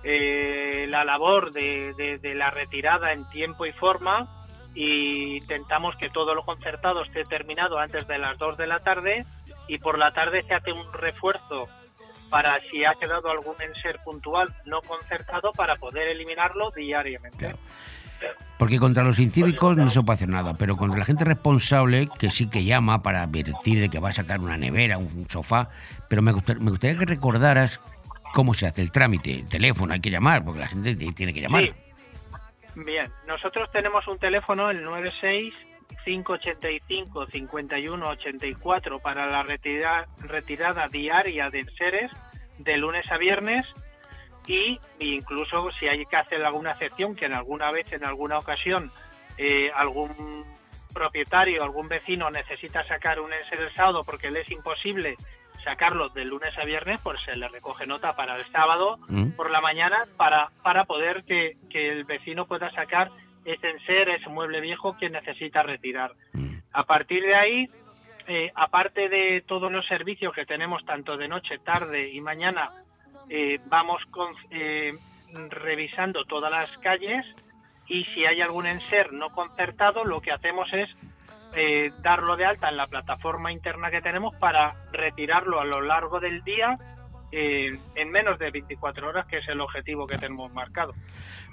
eh, 0.05 0.87
la 0.89 1.05
labor 1.05 1.53
de, 1.53 1.93
de- 1.99 2.19
de 2.19 2.35
la 2.35 2.51
retirada 2.51 3.13
en 3.13 3.29
tiempo 3.31 3.67
y 3.67 3.73
forma 3.73 4.27
y 4.75 5.37
intentamos 5.37 5.97
que 5.97 6.11
todo 6.11 6.35
lo 6.35 6.45
concertado 6.45 7.03
esté 7.03 7.25
terminado 7.25 7.79
antes 7.79 8.07
de 8.07 8.19
las 8.19 8.39
2 8.39 8.57
de 8.57 8.67
la 8.67 8.81
tarde 8.81 9.25
y 9.67 9.79
por 9.79 9.99
la 9.99 10.13
tarde 10.13 10.43
se 10.43 10.55
hace 10.55 10.73
un 10.73 10.93
refuerzo 10.93 11.69
para 12.31 12.61
si 12.71 12.85
ha 12.85 12.95
quedado 12.95 13.31
algún 13.31 13.55
enser 13.61 13.99
puntual 14.05 14.55
no 14.67 14.81
concertado 14.83 15.53
para 15.53 15.77
poder 15.77 16.09
eliminarlo 16.09 16.71
diariamente. 16.71 17.55
Porque 18.59 18.79
contra 18.79 19.05
los 19.05 19.19
incívicos 19.19 19.77
no 19.77 19.89
se 19.89 20.03
puede 20.03 20.17
hacer 20.17 20.29
nada, 20.29 20.55
pero 20.55 20.77
contra 20.77 20.99
la 20.99 21.05
gente 21.05 21.25
responsable 21.25 22.09
que 22.19 22.31
sí 22.31 22.49
que 22.49 22.65
llama 22.65 23.03
para 23.03 23.23
advertir 23.23 23.81
de 23.81 23.89
que 23.89 24.01
va 24.01 24.11
a 24.11 24.13
sacar 24.13 24.41
una 24.41 24.57
nevera, 24.57 24.99
un 24.99 25.27
sofá, 25.31 25.71
pero 26.09 26.23
me 26.23 26.33
gustaría, 26.33 26.63
me 26.63 26.71
gustaría 26.71 26.99
que 26.99 27.07
recordaras 27.07 27.81
cómo 28.35 28.55
se 28.55 28.67
hace 28.67 28.83
el 28.83 28.91
trámite, 28.91 29.41
el 29.41 29.49
teléfono, 29.49 29.93
hay 29.93 30.01
que 30.01 30.11
llamar, 30.11 30.45
porque 30.45 30.61
la 30.61 30.67
gente 30.67 30.95
tiene 30.95 31.33
que 31.33 31.41
llamar. 31.41 31.65
Sí. 31.65 31.88
Bien, 32.85 33.11
nosotros 33.27 33.71
tenemos 33.73 34.07
un 34.07 34.19
teléfono, 34.19 34.71
el 34.71 34.83
96 34.85 35.53
585 36.05 37.27
51 37.27 38.09
84 38.09 38.99
para 39.01 39.27
la 39.27 39.43
retira- 39.43 40.07
retirada 40.19 40.87
diaria 40.87 41.51
de 41.51 41.61
enseres 41.61 42.11
de 42.59 42.77
lunes 42.77 43.11
a 43.11 43.17
viernes 43.19 43.67
y 44.47 44.79
incluso 45.01 45.71
si 45.73 45.89
hay 45.89 46.07
que 46.07 46.17
hacer 46.17 46.45
alguna 46.45 46.71
excepción, 46.73 47.17
que 47.17 47.27
en 47.27 47.35
alguna 47.35 47.71
vez, 47.73 47.93
en 47.93 48.05
alguna 48.05 48.39
ocasión, 48.39 48.93
eh, 49.39 49.71
algún 49.75 50.45
propietario, 50.95 51.63
algún 51.65 51.89
vecino 51.89 52.31
necesita 52.31 52.87
sacar 52.87 53.19
un 53.21 53.33
enser 53.33 53.61
el 53.61 53.75
sábado 53.75 54.05
porque 54.05 54.31
le 54.31 54.41
es 54.43 54.51
imposible 54.51 55.17
sacarlo 55.69 56.09
de 56.09 56.25
lunes 56.25 56.57
a 56.57 56.65
viernes, 56.65 56.99
pues 57.03 57.21
se 57.25 57.37
le 57.37 57.47
recoge 57.49 57.87
nota 57.87 58.17
para 58.17 58.37
el 58.37 58.51
sábado 58.51 58.99
Mm. 59.09 59.33
por 59.37 59.51
la 59.51 59.61
mañana 59.61 60.05
para, 60.17 60.49
para 60.63 60.85
poder 60.85 61.25
que, 61.25 61.57
que 61.71 61.91
el 61.93 62.05
vecino 62.05 62.47
pueda 62.47 62.71
sacar 62.73 63.11
ese 63.45 63.69
enser, 63.71 64.09
ese 64.09 64.29
mueble 64.31 64.61
viejo 64.61 64.97
que 64.97 65.11
necesita 65.11 65.63
retirar. 65.63 66.13
A 66.73 66.85
partir 66.85 67.23
de 67.23 67.35
ahí, 67.35 67.69
eh, 68.27 68.51
aparte 68.55 69.09
de 69.11 69.43
todos 69.47 69.71
los 69.71 69.87
servicios 69.87 70.35
que 70.35 70.47
tenemos 70.47 70.85
tanto 70.87 71.17
de 71.19 71.29
noche, 71.29 71.59
tarde 71.59 72.09
y 72.11 72.21
mañana, 72.21 72.71
eh, 73.29 73.59
vamos 73.67 74.03
con- 74.11 74.35
eh, 74.51 74.93
revisando 75.51 76.25
todas 76.25 76.51
las 76.51 76.71
calles 76.79 77.25
y 77.87 78.05
si 78.07 78.25
hay 78.27 78.41
algún 78.41 78.67
enser 78.67 79.13
no 79.13 79.29
concertado, 79.31 80.05
lo 80.05 80.21
que 80.21 80.33
hacemos 80.33 80.71
es 80.73 80.89
eh, 81.55 81.93
darlo 82.03 82.37
de 82.37 82.45
alta 82.45 82.69
en 82.69 82.77
la 82.77 82.87
plataforma 82.87 83.53
interna 83.53 83.91
que 83.91 84.01
tenemos 84.01 84.35
para 84.37 84.75
retirarlo 84.93 85.61
a 85.61 85.65
lo 85.65 85.81
largo 85.81 86.21
del 86.21 86.43
día 86.43 86.79
eh, 87.31 87.79
en 87.95 88.11
menos 88.11 88.39
de 88.39 88.51
24 88.51 89.07
horas, 89.07 89.27
que 89.27 89.39
es 89.39 89.49
el 89.49 89.61
objetivo 89.61 90.07
que 90.07 90.17
tenemos 90.17 90.51
marcado. 90.55 90.95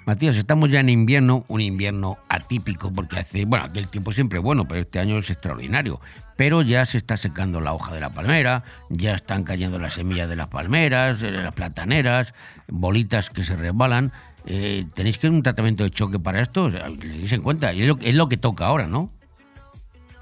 Matías, 0.06 0.36
estamos 0.38 0.70
ya 0.70 0.80
en 0.80 0.88
invierno, 0.88 1.44
un 1.48 1.60
invierno 1.60 2.16
atípico, 2.30 2.90
porque 2.94 3.18
hace, 3.18 3.44
bueno, 3.44 3.66
el 3.74 3.88
tiempo 3.88 4.12
siempre 4.12 4.38
es 4.38 4.42
bueno, 4.42 4.66
pero 4.66 4.80
este 4.80 5.00
año 5.00 5.18
es 5.18 5.28
extraordinario. 5.28 6.00
Pero 6.36 6.62
ya 6.62 6.86
se 6.86 6.96
está 6.96 7.18
secando 7.18 7.60
la 7.60 7.74
hoja 7.74 7.92
de 7.92 8.00
la 8.00 8.08
palmera, 8.08 8.64
ya 8.88 9.14
están 9.14 9.44
cayendo 9.44 9.78
las 9.78 9.94
semillas 9.94 10.30
de 10.30 10.36
las 10.36 10.48
palmeras, 10.48 11.22
eh, 11.22 11.30
las 11.30 11.54
plataneras, 11.54 12.32
bolitas 12.68 13.28
que 13.28 13.44
se 13.44 13.56
resbalan. 13.56 14.12
Eh, 14.46 14.86
¿Tenéis 14.94 15.18
que 15.18 15.28
un 15.28 15.42
tratamiento 15.42 15.84
de 15.84 15.90
choque 15.90 16.18
para 16.18 16.40
esto? 16.40 16.70
Tenéis 16.70 17.32
en 17.32 17.42
cuenta, 17.42 17.72
es 17.72 17.86
lo, 17.86 17.98
es 18.00 18.14
lo 18.14 18.28
que 18.28 18.38
toca 18.38 18.66
ahora, 18.66 18.86
¿no? 18.86 19.10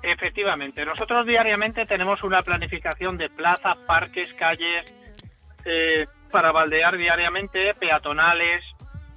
Efectivamente, 0.06 0.84
nosotros 0.84 1.24
diariamente 1.24 1.86
tenemos 1.86 2.22
una 2.22 2.42
planificación 2.42 3.16
de 3.16 3.30
plazas, 3.30 3.78
parques, 3.86 4.34
calles, 4.34 4.84
eh, 5.64 6.06
para 6.30 6.52
baldear 6.52 6.98
diariamente, 6.98 7.72
peatonales, 7.72 8.62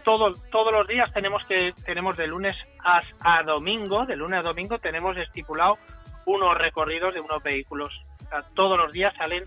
todo, 0.06 0.34
todos 0.50 0.72
los 0.72 0.88
días 0.88 1.12
tenemos 1.12 1.46
que 1.46 1.74
tenemos 1.86 2.16
de 2.16 2.28
lunes 2.28 2.56
a, 2.80 3.44
domingo, 3.44 4.06
de 4.06 4.16
lunes 4.16 4.40
a 4.40 4.44
domingo 4.44 4.80
tenemos 4.80 5.18
estipulado 5.18 5.78
unos 6.26 6.58
recorridos 6.58 7.14
de 7.14 7.20
unos 7.20 7.44
vehículos. 7.44 7.94
O 8.26 8.30
sea, 8.30 8.44
todos 8.56 8.78
los 8.78 8.94
días 8.94 9.14
salen 9.18 9.44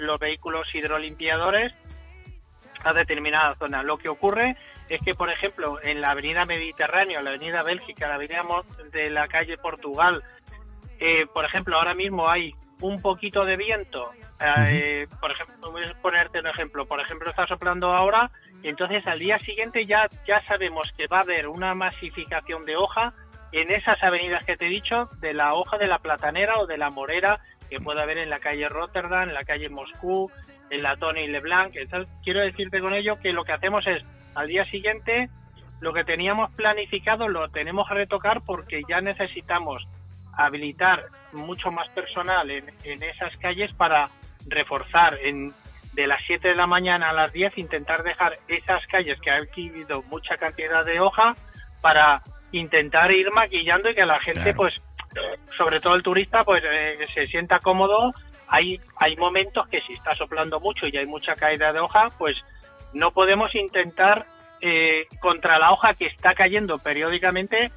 los 0.00 0.18
vehículos 0.18 0.74
hidrolimpiadores 0.74 1.74
a 2.84 2.94
determinada 2.94 3.54
zona. 3.56 3.82
Lo 3.82 3.98
que 3.98 4.08
ocurre 4.08 4.56
es 4.88 5.02
que, 5.02 5.14
por 5.14 5.30
ejemplo, 5.30 5.78
en 5.82 6.00
la 6.00 6.12
avenida 6.12 6.46
Mediterráneo, 6.46 7.20
la 7.20 7.30
avenida 7.30 7.62
Bélgica, 7.62 8.08
la 8.08 8.14
avenida 8.14 8.42
de 8.90 9.10
la 9.10 9.28
calle 9.28 9.58
Portugal, 9.58 10.22
eh, 11.00 11.26
por 11.32 11.44
ejemplo, 11.44 11.76
ahora 11.76 11.94
mismo 11.94 12.28
hay 12.28 12.54
un 12.80 13.00
poquito 13.00 13.44
de 13.44 13.56
viento. 13.56 14.10
eh, 14.40 15.06
por 15.20 15.30
ejemplo, 15.30 15.70
voy 15.70 15.84
a 15.84 15.94
ponerte 16.02 16.40
un 16.40 16.46
ejemplo. 16.46 16.86
Por 16.86 17.00
ejemplo, 17.00 17.30
está 17.30 17.46
soplando 17.46 17.92
ahora 17.92 18.30
y 18.62 18.68
entonces 18.68 19.06
al 19.06 19.18
día 19.18 19.38
siguiente 19.38 19.86
ya, 19.86 20.08
ya 20.26 20.42
sabemos 20.46 20.90
que 20.96 21.06
va 21.06 21.18
a 21.18 21.22
haber 21.22 21.48
una 21.48 21.74
masificación 21.74 22.64
de 22.64 22.76
hoja 22.76 23.12
en 23.52 23.70
esas 23.70 24.02
avenidas 24.02 24.44
que 24.44 24.56
te 24.56 24.66
he 24.66 24.70
dicho, 24.70 25.08
de 25.20 25.32
la 25.32 25.54
hoja 25.54 25.78
de 25.78 25.86
la 25.86 25.98
platanera 25.98 26.58
o 26.58 26.66
de 26.66 26.76
la 26.76 26.90
morera 26.90 27.40
que 27.70 27.78
puede 27.78 28.02
haber 28.02 28.18
en 28.18 28.30
la 28.30 28.40
calle 28.40 28.68
Rotterdam, 28.68 29.28
en 29.28 29.34
la 29.34 29.44
calle 29.44 29.68
Moscú, 29.68 30.30
en 30.70 30.82
la 30.82 30.96
Tony 30.96 31.28
Leblanc. 31.28 31.74
Entonces, 31.76 32.12
quiero 32.22 32.40
decirte 32.40 32.80
con 32.80 32.94
ello 32.94 33.18
que 33.20 33.32
lo 33.32 33.44
que 33.44 33.52
hacemos 33.52 33.86
es, 33.86 34.02
al 34.34 34.48
día 34.48 34.64
siguiente, 34.66 35.28
lo 35.80 35.92
que 35.92 36.04
teníamos 36.04 36.52
planificado 36.54 37.28
lo 37.28 37.48
tenemos 37.50 37.88
que 37.88 37.94
retocar 37.94 38.42
porque 38.44 38.82
ya 38.88 39.00
necesitamos 39.00 39.86
habilitar 40.36 41.04
mucho 41.32 41.70
más 41.70 41.88
personal 41.90 42.50
en, 42.50 42.64
en 42.84 43.02
esas 43.02 43.36
calles 43.38 43.72
para 43.72 44.10
reforzar 44.46 45.18
en, 45.22 45.52
de 45.94 46.06
las 46.06 46.20
7 46.26 46.48
de 46.48 46.54
la 46.54 46.66
mañana 46.66 47.10
a 47.10 47.12
las 47.12 47.32
10, 47.32 47.58
intentar 47.58 48.02
dejar 48.02 48.38
esas 48.48 48.86
calles 48.86 49.20
que 49.20 49.30
ha 49.30 49.36
adquirido 49.36 50.02
mucha 50.10 50.36
cantidad 50.36 50.84
de 50.84 51.00
hoja 51.00 51.34
para 51.80 52.22
intentar 52.52 53.10
ir 53.12 53.30
maquillando 53.32 53.90
y 53.90 53.94
que 53.94 54.04
la 54.06 54.20
gente, 54.20 54.40
Claro. 54.42 54.56
pues, 54.56 54.74
sobre 55.56 55.80
todo 55.80 55.94
el 55.94 56.02
turista, 56.02 56.44
pues 56.44 56.62
eh, 56.64 56.98
se 57.14 57.26
sienta 57.26 57.58
cómodo. 57.60 58.12
Hay, 58.48 58.80
hay 58.98 59.16
momentos 59.16 59.66
que 59.68 59.80
si 59.80 59.94
está 59.94 60.14
soplando 60.14 60.60
mucho 60.60 60.86
y 60.86 60.96
hay 60.96 61.06
mucha 61.06 61.34
caída 61.34 61.72
de 61.72 61.80
hoja, 61.80 62.08
pues 62.18 62.36
no 62.92 63.10
podemos 63.12 63.54
intentar 63.54 64.24
eh, 64.60 65.06
contra 65.20 65.58
la 65.58 65.72
hoja 65.72 65.94
que 65.94 66.06
está 66.06 66.34
cayendo 66.34 66.78
periódicamente 66.78 67.70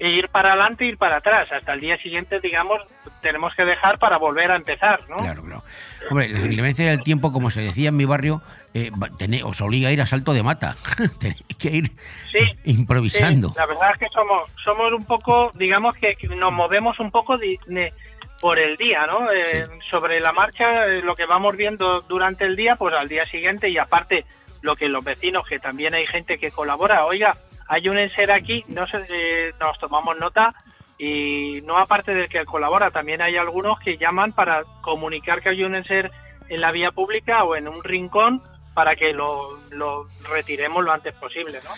ir 0.00 0.28
para 0.28 0.50
adelante 0.52 0.84
e 0.84 0.88
ir 0.88 0.98
para 0.98 1.16
atrás. 1.16 1.50
Hasta 1.52 1.72
el 1.72 1.80
día 1.80 1.96
siguiente, 1.98 2.40
digamos, 2.40 2.80
tenemos 3.20 3.54
que 3.54 3.64
dejar 3.64 3.98
para 3.98 4.16
volver 4.18 4.50
a 4.52 4.56
empezar, 4.56 5.00
¿no? 5.08 5.16
Claro, 5.16 5.42
claro. 5.42 5.62
Hombre, 6.10 6.28
la 6.28 6.40
inclemencia 6.40 6.86
del 6.90 7.02
tiempo, 7.02 7.32
como 7.32 7.50
se 7.50 7.60
decía 7.60 7.90
en 7.90 7.96
mi 7.96 8.04
barrio, 8.04 8.42
eh, 8.74 8.90
tené- 9.18 9.42
os 9.44 9.60
obliga 9.60 9.88
a 9.88 9.92
ir 9.92 10.00
a 10.00 10.06
salto 10.06 10.32
de 10.32 10.42
mata. 10.42 10.74
Tenéis 11.20 11.42
que 11.58 11.70
ir 11.70 11.92
improvisando. 12.64 13.48
Sí, 13.50 13.54
la 13.58 13.66
verdad 13.66 13.90
es 13.92 13.98
que 13.98 14.08
somos, 14.12 14.50
somos 14.64 14.92
un 14.92 15.04
poco, 15.04 15.50
digamos 15.54 15.94
que 15.96 16.16
nos 16.36 16.52
movemos 16.52 16.98
un 17.00 17.10
poco 17.10 17.36
de- 17.38 17.92
por 18.40 18.58
el 18.58 18.76
día, 18.76 19.06
¿no? 19.06 19.30
Eh, 19.30 19.66
Sobre 19.88 20.18
la 20.18 20.32
marcha, 20.32 20.86
eh, 20.86 21.00
lo 21.02 21.14
que 21.14 21.26
vamos 21.26 21.56
viendo 21.56 22.00
durante 22.02 22.44
el 22.44 22.56
día, 22.56 22.74
pues 22.76 22.92
al 22.94 23.08
día 23.08 23.24
siguiente 23.26 23.68
y 23.68 23.78
aparte 23.78 24.24
lo 24.62 24.74
que 24.74 24.88
los 24.88 25.04
vecinos, 25.04 25.46
que 25.46 25.58
también 25.60 25.94
hay 25.94 26.06
gente 26.06 26.38
que 26.38 26.50
colabora, 26.50 27.04
oiga, 27.04 27.36
hay 27.68 27.88
un 27.88 27.98
enser 27.98 28.32
aquí, 28.32 28.64
no 28.68 28.86
sé, 28.86 29.04
eh, 29.08 29.52
nos 29.60 29.78
tomamos 29.78 30.16
nota 30.18 30.54
y 30.98 31.60
no 31.64 31.78
aparte 31.78 32.14
del 32.14 32.28
que 32.28 32.44
colabora, 32.44 32.90
también 32.90 33.22
hay 33.22 33.36
algunos 33.36 33.78
que 33.80 33.98
llaman 33.98 34.32
para 34.32 34.62
comunicar 34.82 35.42
que 35.42 35.50
hay 35.50 35.64
un 35.64 35.74
enser 35.74 36.10
en 36.48 36.60
la 36.60 36.70
vía 36.70 36.90
pública 36.90 37.44
o 37.44 37.56
en 37.56 37.68
un 37.68 37.82
rincón 37.82 38.42
para 38.74 38.94
que 38.94 39.12
lo, 39.12 39.58
lo 39.70 40.06
retiremos 40.30 40.84
lo 40.84 40.92
antes 40.92 41.14
posible, 41.14 41.58
¿no? 41.64 41.70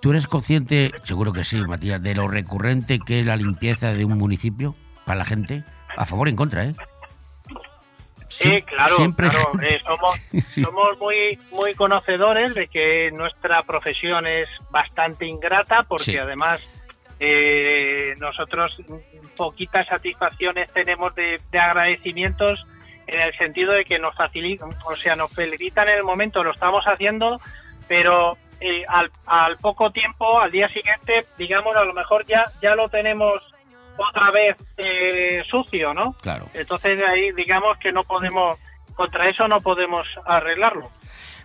¿Tú 0.00 0.10
eres 0.10 0.26
consciente, 0.26 0.90
seguro 1.04 1.32
que 1.32 1.44
sí, 1.44 1.62
Matías, 1.62 2.02
de 2.02 2.14
lo 2.14 2.26
recurrente 2.26 2.98
que 2.98 3.20
es 3.20 3.26
la 3.26 3.36
limpieza 3.36 3.94
de 3.94 4.04
un 4.04 4.18
municipio 4.18 4.74
para 5.04 5.18
la 5.18 5.24
gente? 5.24 5.62
A 5.96 6.04
favor 6.06 6.26
y 6.26 6.32
en 6.32 6.36
contra, 6.36 6.64
¿eh? 6.64 6.74
Sí, 8.32 8.62
claro, 8.62 8.96
siempre 8.96 9.28
claro. 9.28 9.52
eh, 9.62 9.80
somos, 9.84 10.20
Sí. 10.50 10.62
somos 10.62 10.98
muy, 10.98 11.38
muy 11.50 11.74
conocedores 11.74 12.54
de 12.54 12.68
que 12.68 13.10
nuestra 13.12 13.62
profesión 13.62 14.26
es 14.26 14.48
bastante 14.70 15.26
ingrata 15.26 15.82
porque 15.84 16.04
Sí. 16.04 16.16
además 16.18 16.60
eh, 17.20 18.14
nosotros 18.18 18.76
poquitas 19.36 19.86
satisfacciones 19.86 20.72
tenemos 20.72 21.14
de, 21.14 21.40
de 21.50 21.58
agradecimientos 21.58 22.64
en 23.06 23.20
el 23.20 23.36
sentido 23.36 23.72
de 23.72 23.84
que 23.84 23.98
nos 23.98 24.14
facilitan, 24.14 24.70
o 24.84 24.96
sea, 24.96 25.14
nos 25.16 25.32
felicitan 25.32 25.88
en 25.88 25.96
el 25.98 26.04
momento, 26.04 26.42
lo 26.42 26.52
estamos 26.52 26.84
haciendo, 26.86 27.38
pero 27.88 28.36
eh, 28.60 28.84
al, 28.88 29.10
al 29.26 29.56
poco 29.58 29.90
tiempo, 29.90 30.40
al 30.40 30.50
día 30.50 30.68
siguiente, 30.68 31.26
digamos, 31.36 31.76
a 31.76 31.84
lo 31.84 31.92
mejor 31.92 32.24
ya, 32.26 32.44
ya 32.62 32.74
lo 32.74 32.88
tenemos 32.88 33.42
otra 33.96 34.30
vez 34.30 34.56
eh, 34.76 35.42
sucio, 35.50 35.92
¿no? 35.94 36.12
Claro. 36.22 36.48
Entonces 36.54 36.98
ahí 37.08 37.32
digamos 37.32 37.76
que 37.78 37.92
no 37.92 38.04
podemos, 38.04 38.58
contra 38.94 39.28
eso 39.28 39.46
no 39.48 39.60
podemos 39.60 40.06
arreglarlo. 40.26 40.90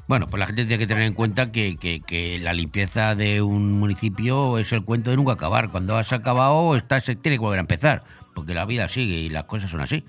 Bueno, 0.07 0.28
pues 0.28 0.40
la 0.40 0.45
gente 0.48 0.64
tiene 0.65 0.80
que 0.80 0.88
tener 0.88 1.03
en 1.03 1.14
cuenta 1.14 1.52
que, 1.52 1.76
que- 1.76 1.99
que 1.99 2.40
la 2.40 2.53
limpieza 2.53 3.14
de 3.14 3.41
un 3.41 3.74
municipio 3.78 4.57
es 4.57 4.72
el 4.72 4.84
cuento 4.86 5.10
de 5.10 5.18
nunca 5.18 5.34
acabar. 5.34 5.69
Cuando 5.69 5.98
has 5.98 6.14
acabado, 6.14 6.78
está, 6.78 7.02
se 7.02 7.15
tiene 7.18 7.36
que 7.38 7.41
volver 7.41 7.60
a 7.60 7.61
empezar, 7.61 8.03
porque 8.34 8.53
la 8.53 8.64
vida 8.65 8.88
sigue 8.88 9.15
y 9.15 9.30
las 9.30 9.44
cosas 9.44 9.69
son 9.69 9.82
así. 9.82 10.06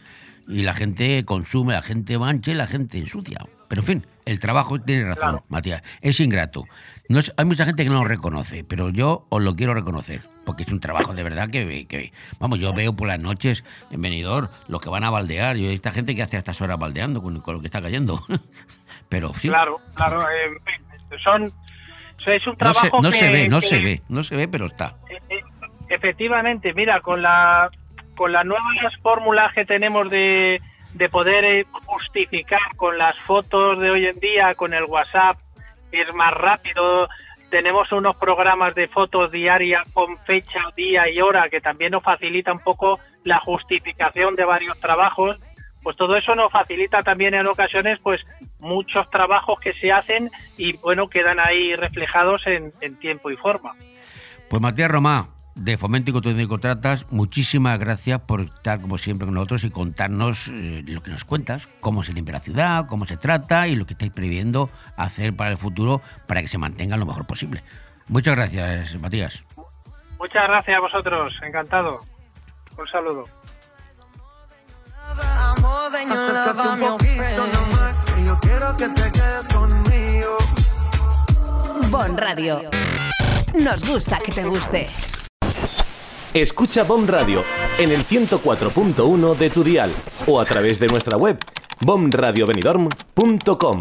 Y 0.46 0.62
la 0.62 0.72
gente 0.72 1.24
consume, 1.24 1.72
la 1.74 1.82
gente 1.82 2.16
mancha 2.16 2.52
y 2.52 2.54
la 2.54 2.68
gente 2.68 2.96
ensucia. 2.98 3.38
Pero 3.68 3.82
en 3.82 3.86
fin, 3.86 4.06
el 4.24 4.38
trabajo 4.38 4.80
tiene 4.80 5.04
razón, 5.04 5.30
Claro. 5.30 5.44
Matías. 5.48 5.82
Es 6.00 6.20
ingrato. 6.20 6.64
No 7.08 7.18
es- 7.18 7.32
hay 7.38 7.44
mucha 7.46 7.64
gente 7.64 7.84
que 7.84 7.88
no 7.90 8.02
lo 8.02 8.04
reconoce, 8.08 8.64
pero 8.64 8.90
yo 8.90 9.26
os 9.30 9.42
lo 9.42 9.54
quiero 9.56 9.72
reconocer, 9.74 10.20
porque 10.44 10.62
es 10.64 10.68
un 10.70 10.78
trabajo 10.80 11.14
de 11.14 11.22
verdad 11.22 11.48
que, 11.50 11.86
que- 11.86 12.12
vamos, 12.38 12.58
yo 12.60 12.72
veo 12.74 12.94
por 12.94 13.08
las 13.08 13.18
noches 13.18 13.64
en 13.90 14.02
venidor 14.02 14.50
los 14.68 14.80
que 14.80 14.90
van 14.90 15.04
a 15.04 15.10
baldear. 15.10 15.56
Yo 15.56 15.70
esta 15.70 15.90
gente 15.90 16.14
que 16.14 16.22
hace 16.22 16.36
a 16.36 16.40
estas 16.40 16.60
horas 16.60 16.78
baldeando 16.78 17.22
con, 17.22 17.40
con 17.40 17.54
lo 17.54 17.60
que 17.60 17.66
está 17.66 17.80
cayendo. 17.80 18.20
pero 19.08 19.32
sí. 19.34 19.48
Claro, 19.48 19.78
claro, 19.94 20.20
eh, 20.20 20.78
son 21.24 21.44
es 22.26 22.46
un 22.46 22.56
No 22.60 22.74
se, 22.74 22.80
trabajo 22.80 23.00
no 23.02 23.10
que, 23.10 23.16
se 23.16 23.30
ve, 23.30 23.48
no 23.48 23.60
que- 23.60 23.66
se 23.66 23.78
ve, 23.80 24.02
no 24.10 24.22
se 24.22 24.36
ve, 24.36 24.48
pero 24.48 24.66
está. 24.66 24.94
Efectivamente, 25.88 26.74
mira, 26.74 27.00
con 27.00 27.22
la 27.22 27.70
con 28.16 28.32
las 28.32 28.44
nuevas 28.44 28.66
fórmulas 29.00 29.54
que 29.54 29.64
tenemos 29.64 30.10
de, 30.10 30.60
de 30.92 31.08
poder 31.08 31.44
eh, 31.44 31.64
justificar 31.86 32.58
con 32.76 32.98
las 32.98 33.16
fotos 33.20 33.78
de 33.80 33.90
hoy 33.90 34.06
en 34.06 34.18
día, 34.18 34.54
con 34.56 34.74
el 34.74 34.84
WhatsApp, 34.84 35.38
es 35.92 36.14
más 36.14 36.32
rápido. 36.32 37.08
Tenemos 37.50 37.90
unos 37.92 38.16
programas 38.16 38.74
de 38.74 38.88
fotos 38.88 39.32
diarias 39.32 39.82
con 39.92 40.18
fecha, 40.24 40.60
día 40.76 41.04
y 41.12 41.20
hora 41.20 41.48
que 41.48 41.60
también 41.60 41.92
nos 41.92 42.02
facilita 42.02 42.52
un 42.52 42.58
poco 42.58 43.00
la 43.24 43.40
justificación 43.40 44.34
de 44.34 44.44
varios 44.44 44.78
trabajos. 44.80 45.38
Pues 45.82 45.96
todo 45.96 46.16
eso 46.16 46.34
nos 46.34 46.52
facilita 46.52 47.02
también 47.02 47.34
en 47.34 47.46
ocasiones 47.46 47.98
pues 48.02 48.20
muchos 48.58 49.08
trabajos 49.10 49.58
que 49.60 49.72
se 49.72 49.92
hacen 49.92 50.28
y 50.56 50.76
bueno 50.78 51.08
quedan 51.08 51.38
ahí 51.40 51.74
reflejados 51.76 52.46
en, 52.46 52.72
en 52.80 52.98
tiempo 52.98 53.30
y 53.30 53.36
forma. 53.36 53.74
Pues 54.50 54.60
Matías 54.60 54.90
Romá, 54.90 55.28
de 55.58 55.76
Fomento 55.76 56.10
y 56.10 56.12
Construcción 56.12 56.42
de 56.42 56.48
Contratas, 56.48 57.06
muchísimas 57.10 57.78
gracias 57.78 58.20
por 58.20 58.42
estar 58.42 58.80
como 58.80 58.96
siempre 58.96 59.26
con 59.26 59.34
nosotros 59.34 59.64
y 59.64 59.70
contarnos 59.70 60.48
eh, 60.48 60.84
lo 60.86 61.02
que 61.02 61.10
nos 61.10 61.24
cuentas, 61.24 61.68
cómo 61.80 62.02
se 62.02 62.12
limpia 62.12 62.34
la 62.34 62.40
ciudad, 62.40 62.86
cómo 62.86 63.06
se 63.06 63.16
trata 63.16 63.66
y 63.66 63.74
lo 63.74 63.84
que 63.84 63.94
estáis 63.94 64.12
previendo 64.12 64.70
hacer 64.96 65.34
para 65.34 65.50
el 65.50 65.56
futuro 65.56 66.00
para 66.26 66.40
que 66.42 66.48
se 66.48 66.58
mantenga 66.58 66.96
lo 66.96 67.06
mejor 67.06 67.26
posible. 67.26 67.62
Muchas 68.08 68.36
gracias, 68.36 68.98
Matías. 69.00 69.44
Muchas 70.18 70.48
gracias 70.48 70.76
a 70.76 70.80
vosotros, 70.80 71.32
encantado. 71.42 72.00
Un 72.78 72.86
saludo. 72.86 73.26
Acércate 75.90 76.68
un 76.68 76.80
poquito 76.80 77.46
nomás, 77.52 77.94
que 78.14 78.24
yo 78.24 78.38
quiero 78.40 78.76
que 78.76 78.88
te 78.88 79.12
quedes 79.12 79.48
conmigo. 79.48 80.38
Bon 81.90 82.16
Radio. 82.16 82.70
Nos 83.54 83.88
gusta 83.88 84.18
que 84.20 84.32
te 84.32 84.44
guste. 84.44 84.86
Escucha 86.40 86.84
BOM 86.84 87.08
Radio 87.08 87.42
en 87.80 87.90
el 87.90 88.04
104.1 88.04 89.36
de 89.36 89.50
tu 89.50 89.64
dial 89.64 89.90
o 90.24 90.38
a 90.40 90.44
través 90.44 90.78
de 90.78 90.86
nuestra 90.86 91.16
web 91.16 91.36
bomradiobenidorm.com. 91.80 93.78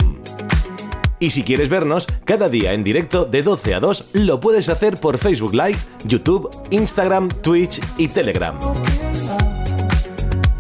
Y 1.20 1.30
si 1.30 1.44
quieres 1.44 1.70
vernos 1.70 2.08
cada 2.26 2.50
día 2.50 2.74
en 2.74 2.84
directo 2.84 3.26
de 3.26 3.44
12 3.44 3.76
a 3.76 3.80
2, 3.80 4.10
lo 4.14 4.40
puedes 4.40 4.70
hacer 4.70 5.00
por 5.00 5.20
Facebook 5.20 5.54
Live, 5.54 5.78
YouTube, 6.06 6.50
Instagram, 6.72 7.30
Twitch 7.44 7.80
y 7.96 8.08
Telegram. 8.08 8.58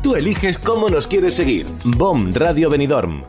Tú 0.04 0.14
eliges 0.14 0.60
cómo 0.60 0.90
nos 0.90 1.08
quieres 1.08 1.34
seguir. 1.34 1.66
BOM 1.84 2.32
Radio 2.32 2.70
Benidorm. 2.70 3.24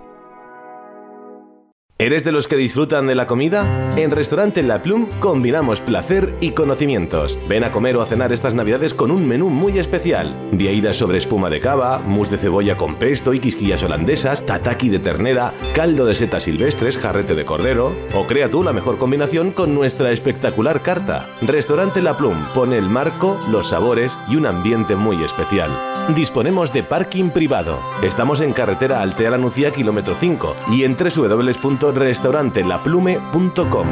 ¿Eres 1.96 2.22
de 2.22 2.32
los 2.32 2.46
que 2.46 2.56
disfrutan 2.56 3.06
de 3.06 3.14
la 3.14 3.26
comida? 3.26 3.87
En 3.98 4.12
Restaurante 4.12 4.62
La 4.62 4.80
Plum 4.80 5.08
combinamos 5.18 5.80
placer 5.80 6.32
y 6.40 6.52
conocimientos. 6.52 7.36
Ven 7.48 7.64
a 7.64 7.72
comer 7.72 7.96
o 7.96 8.02
a 8.02 8.06
cenar 8.06 8.32
estas 8.32 8.54
navidades 8.54 8.94
con 8.94 9.10
un 9.10 9.26
menú 9.26 9.50
muy 9.50 9.76
especial. 9.76 10.36
Vieiras 10.52 10.96
sobre 10.96 11.18
espuma 11.18 11.50
de 11.50 11.58
cava, 11.58 11.98
mousse 11.98 12.30
de 12.30 12.38
cebolla 12.38 12.76
con 12.76 12.94
pesto 12.94 13.34
y 13.34 13.40
quisquillas 13.40 13.82
holandesas, 13.82 14.46
tataki 14.46 14.88
de 14.88 15.00
ternera, 15.00 15.52
caldo 15.74 16.06
de 16.06 16.14
setas 16.14 16.44
silvestres, 16.44 16.96
jarrete 16.96 17.34
de 17.34 17.44
cordero. 17.44 17.92
O 18.14 18.28
crea 18.28 18.48
tú 18.48 18.62
la 18.62 18.72
mejor 18.72 18.98
combinación 18.98 19.50
con 19.50 19.74
nuestra 19.74 20.12
espectacular 20.12 20.80
carta. 20.80 21.26
Restaurante 21.42 22.00
La 22.00 22.16
Plum 22.16 22.36
pone 22.54 22.78
el 22.78 22.88
marco, 22.88 23.36
los 23.50 23.70
sabores 23.70 24.16
y 24.28 24.36
un 24.36 24.46
ambiente 24.46 24.94
muy 24.94 25.24
especial. 25.24 25.72
Disponemos 26.14 26.72
de 26.72 26.84
parking 26.84 27.30
privado. 27.30 27.80
Estamos 28.00 28.40
en 28.42 28.52
carretera 28.52 29.02
Altea 29.02 29.30
La 29.30 29.38
Nucía, 29.38 29.72
kilómetro 29.72 30.14
5 30.14 30.54
y 30.70 30.84
en 30.84 30.96
www.restaurantelaplume.com. 30.96 33.87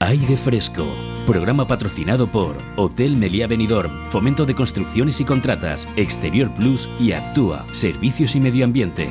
Aire 0.00 0.36
Fresco. 0.36 0.84
Programa 1.24 1.68
patrocinado 1.68 2.26
por 2.26 2.58
Hotel 2.76 3.16
Meliá 3.16 3.46
Benidorm, 3.46 4.04
Fomento 4.06 4.44
de 4.44 4.54
Construcciones 4.54 5.20
y 5.20 5.24
Contratas, 5.24 5.88
Exterior 5.96 6.52
Plus 6.52 6.88
y 6.98 7.12
Actúa, 7.12 7.64
Servicios 7.72 8.34
y 8.34 8.40
Medio 8.40 8.64
Ambiente. 8.64 9.08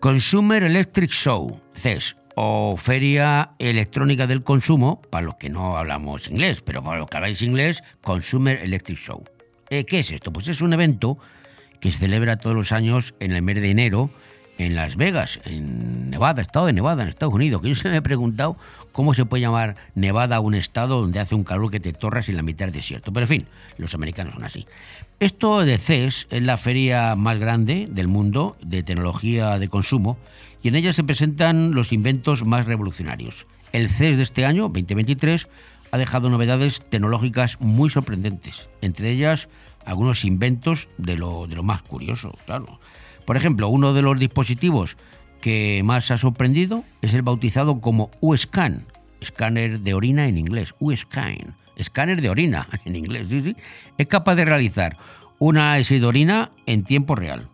Consumer 0.00 0.64
Electric 0.64 1.10
Show, 1.12 1.60
CES, 1.74 2.16
o 2.34 2.76
Feria 2.76 3.52
Electrónica 3.60 4.26
del 4.26 4.42
Consumo, 4.42 5.00
para 5.10 5.26
los 5.26 5.36
que 5.36 5.48
no 5.48 5.76
hablamos 5.76 6.28
inglés, 6.28 6.60
pero 6.60 6.82
para 6.82 6.98
los 6.98 7.08
que 7.08 7.16
habláis 7.16 7.40
inglés, 7.40 7.82
Consumer 8.02 8.58
Electric 8.62 8.98
Show. 8.98 9.24
Eh, 9.70 9.84
¿Qué 9.84 10.00
es 10.00 10.10
esto? 10.10 10.32
Pues 10.32 10.48
es 10.48 10.60
un 10.60 10.72
evento 10.72 11.18
que 11.80 11.92
se 11.92 11.98
celebra 11.98 12.36
todos 12.36 12.56
los 12.56 12.72
años 12.72 13.14
en 13.20 13.32
el 13.32 13.42
mes 13.42 13.60
de 13.60 13.70
enero 13.70 14.10
en 14.60 14.74
Las 14.74 14.96
Vegas, 14.96 15.40
en 15.44 16.10
Nevada, 16.10 16.42
estado 16.42 16.66
de 16.66 16.74
Nevada, 16.74 17.02
en 17.02 17.08
Estados 17.08 17.34
Unidos. 17.34 17.62
Que 17.62 17.70
yo 17.70 17.74
se 17.74 17.88
me 17.88 17.96
he 17.96 18.02
preguntado 18.02 18.56
cómo 18.92 19.14
se 19.14 19.24
puede 19.24 19.40
llamar 19.40 19.76
Nevada 19.94 20.40
un 20.40 20.54
estado 20.54 21.00
donde 21.00 21.18
hace 21.18 21.34
un 21.34 21.44
calor 21.44 21.70
que 21.70 21.80
te 21.80 21.94
torras 21.94 22.28
y 22.28 22.32
la 22.32 22.42
mitad 22.42 22.68
es 22.68 22.74
desierto. 22.74 23.12
Pero 23.12 23.24
en 23.24 23.28
fin, 23.28 23.46
los 23.78 23.94
americanos 23.94 24.34
son 24.34 24.44
así. 24.44 24.66
Esto 25.18 25.60
de 25.64 25.78
CES 25.78 26.26
es 26.30 26.42
la 26.42 26.58
feria 26.58 27.16
más 27.16 27.38
grande 27.38 27.88
del 27.90 28.08
mundo 28.08 28.56
de 28.60 28.82
tecnología 28.82 29.58
de 29.58 29.68
consumo 29.68 30.18
y 30.62 30.68
en 30.68 30.74
ella 30.74 30.92
se 30.92 31.04
presentan 31.04 31.72
los 31.72 31.92
inventos 31.92 32.44
más 32.44 32.66
revolucionarios. 32.66 33.46
El 33.72 33.88
CES 33.88 34.18
de 34.18 34.22
este 34.22 34.44
año, 34.44 34.64
2023, 34.64 35.48
ha 35.90 35.98
dejado 35.98 36.28
novedades 36.28 36.82
tecnológicas 36.88 37.60
muy 37.60 37.88
sorprendentes, 37.88 38.68
entre 38.80 39.10
ellas 39.10 39.48
algunos 39.84 40.24
inventos 40.24 40.88
de 40.98 41.16
lo, 41.16 41.46
de 41.46 41.56
lo 41.56 41.62
más 41.62 41.82
curioso, 41.82 42.36
claro. 42.46 42.79
Por 43.30 43.36
ejemplo, 43.36 43.68
uno 43.68 43.94
de 43.94 44.02
los 44.02 44.18
dispositivos 44.18 44.96
que 45.40 45.82
más 45.84 46.10
ha 46.10 46.18
sorprendido 46.18 46.82
es 47.00 47.14
el 47.14 47.22
bautizado 47.22 47.80
como 47.80 48.10
U-Scan, 48.20 48.86
escáner 49.20 49.78
de 49.78 49.94
orina 49.94 50.26
en 50.26 50.36
inglés, 50.36 50.74
U-Scan, 50.80 51.54
escáner 51.76 52.22
de 52.22 52.28
orina 52.28 52.66
en 52.84 52.96
inglés, 52.96 53.28
sí, 53.28 53.40
sí. 53.40 53.56
Es 53.98 54.08
capaz 54.08 54.34
de 54.34 54.46
realizar 54.46 54.96
una 55.38 55.68
análisis 55.68 56.02
orina 56.02 56.50
en 56.66 56.82
tiempo 56.82 57.14
real. 57.14 57.48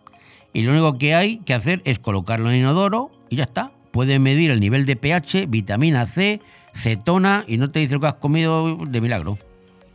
Y 0.54 0.62
lo 0.62 0.72
único 0.72 0.96
que 0.96 1.14
hay 1.14 1.40
que 1.44 1.52
hacer 1.52 1.82
es 1.84 1.98
colocarlo 1.98 2.50
en 2.50 2.60
inodoro 2.60 3.10
y 3.28 3.36
ya 3.36 3.44
está. 3.44 3.70
Puede 3.90 4.18
medir 4.18 4.50
el 4.52 4.60
nivel 4.60 4.86
de 4.86 4.96
pH, 4.96 5.44
vitamina 5.46 6.06
C, 6.06 6.40
cetona 6.74 7.44
y 7.46 7.58
no 7.58 7.70
te 7.70 7.80
dice 7.80 7.92
lo 7.92 8.00
que 8.00 8.06
has 8.06 8.14
comido 8.14 8.78
de 8.86 9.00
milagro. 9.02 9.36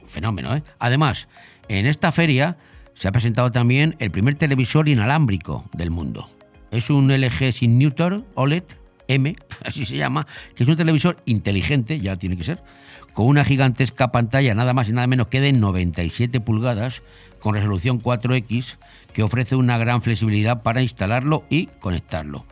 Fenómeno, 0.06 0.56
¿eh? 0.56 0.62
Además, 0.78 1.28
en 1.70 1.88
esta 1.88 2.12
feria 2.12 2.58
se 2.94 3.08
ha 3.08 3.12
presentado 3.12 3.52
también 3.52 3.96
el 4.00 4.12
primer 4.12 4.36
televisor 4.36 4.88
inalámbrico 4.88 5.66
del 5.74 5.92
mundo. 5.92 6.30
Es 6.72 6.90
un 6.90 7.12
LG 7.12 7.54
sin 7.54 7.78
Newton 7.78 8.26
OLED 8.36 8.64
M, 9.08 9.36
así 9.66 9.86
se 9.86 9.98
llama, 9.98 10.28
que 10.56 10.64
es 10.64 10.70
un 10.70 10.76
televisor 10.76 11.18
inteligente, 11.26 12.00
ya 12.00 12.16
tiene 12.16 12.38
que 12.38 12.44
ser, 12.44 12.64
con 13.14 13.28
una 13.28 13.44
gigantesca 13.44 14.12
pantalla 14.12 14.56
nada 14.56 14.74
más 14.74 14.88
y 14.88 14.94
nada 14.94 15.08
menos 15.08 15.28
que 15.28 15.42
de 15.42 15.52
97 15.52 16.40
pulgadas 16.40 17.02
con 17.40 17.56
resolución 17.56 18.02
4X 18.02 18.78
que 19.14 19.24
ofrece 19.24 19.56
una 19.56 19.78
gran 19.78 20.02
flexibilidad 20.02 20.64
para 20.64 20.82
instalarlo 20.82 21.44
y 21.50 21.68
conectarlo. 21.80 22.46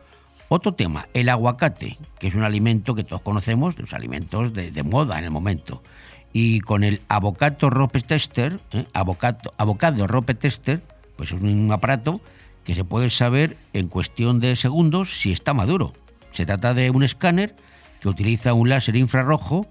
Otro 0.48 0.74
tema, 0.74 1.08
el 1.14 1.28
aguacate, 1.28 1.96
que 2.18 2.26
es 2.26 2.34
un 2.34 2.42
alimento 2.42 2.96
que 2.96 3.04
todos 3.04 3.22
conocemos, 3.22 3.78
los 3.78 3.92
alimentos 3.94 4.52
de, 4.52 4.72
de 4.72 4.82
moda 4.82 5.16
en 5.18 5.24
el 5.24 5.30
momento. 5.30 5.82
Y 6.32 6.60
con 6.60 6.84
el 6.84 7.02
Avocado 7.08 7.70
Rope 7.70 8.00
Tester, 8.00 8.60
¿eh? 8.72 8.86
Avocado, 8.92 9.52
Avocado 9.56 10.06
Rope 10.06 10.34
Tester, 10.34 10.80
pues 11.16 11.32
es 11.32 11.40
un 11.40 11.70
aparato 11.72 12.20
que 12.64 12.74
se 12.74 12.84
puede 12.84 13.10
saber 13.10 13.56
en 13.72 13.88
cuestión 13.88 14.40
de 14.40 14.54
segundos 14.56 15.18
si 15.18 15.32
está 15.32 15.54
maduro. 15.54 15.92
Se 16.32 16.46
trata 16.46 16.74
de 16.74 16.90
un 16.90 17.02
escáner 17.02 17.56
que 18.00 18.08
utiliza 18.08 18.54
un 18.54 18.68
láser 18.68 18.96
infrarrojo 18.96 19.66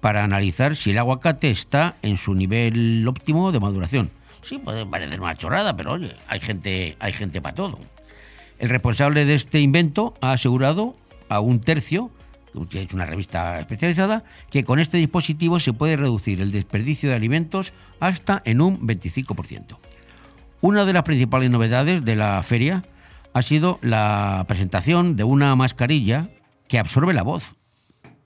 para 0.00 0.24
analizar 0.24 0.74
si 0.76 0.90
el 0.90 0.98
aguacate 0.98 1.50
está 1.50 1.96
en 2.02 2.16
su 2.16 2.34
nivel 2.34 3.06
óptimo 3.06 3.52
de 3.52 3.60
maduración. 3.60 4.10
Sí, 4.42 4.58
puede 4.58 4.84
parecer 4.84 5.20
una 5.20 5.36
chorrada, 5.36 5.76
pero 5.76 5.92
oye, 5.92 6.16
hay 6.26 6.40
gente, 6.40 6.96
hay 6.98 7.12
gente 7.12 7.40
para 7.40 7.54
todo. 7.54 7.78
El 8.58 8.68
responsable 8.68 9.24
de 9.24 9.36
este 9.36 9.60
invento 9.60 10.14
ha 10.20 10.32
asegurado 10.32 10.96
a 11.28 11.40
un 11.40 11.60
tercio, 11.60 12.10
es 12.72 12.92
una 12.92 13.06
revista 13.06 13.60
especializada, 13.60 14.24
que 14.50 14.64
con 14.64 14.78
este 14.78 14.98
dispositivo 14.98 15.60
se 15.60 15.72
puede 15.72 15.96
reducir 15.96 16.40
el 16.40 16.52
desperdicio 16.52 17.08
de 17.08 17.16
alimentos 17.16 17.72
hasta 18.00 18.42
en 18.44 18.60
un 18.60 18.80
25%. 18.86 19.78
Una 20.60 20.84
de 20.84 20.92
las 20.92 21.02
principales 21.02 21.50
novedades 21.50 22.04
de 22.04 22.16
la 22.16 22.42
feria 22.42 22.84
ha 23.32 23.42
sido 23.42 23.78
la 23.82 24.44
presentación 24.46 25.16
de 25.16 25.24
una 25.24 25.56
mascarilla 25.56 26.28
que 26.68 26.78
absorbe 26.78 27.14
la 27.14 27.22
voz. 27.22 27.54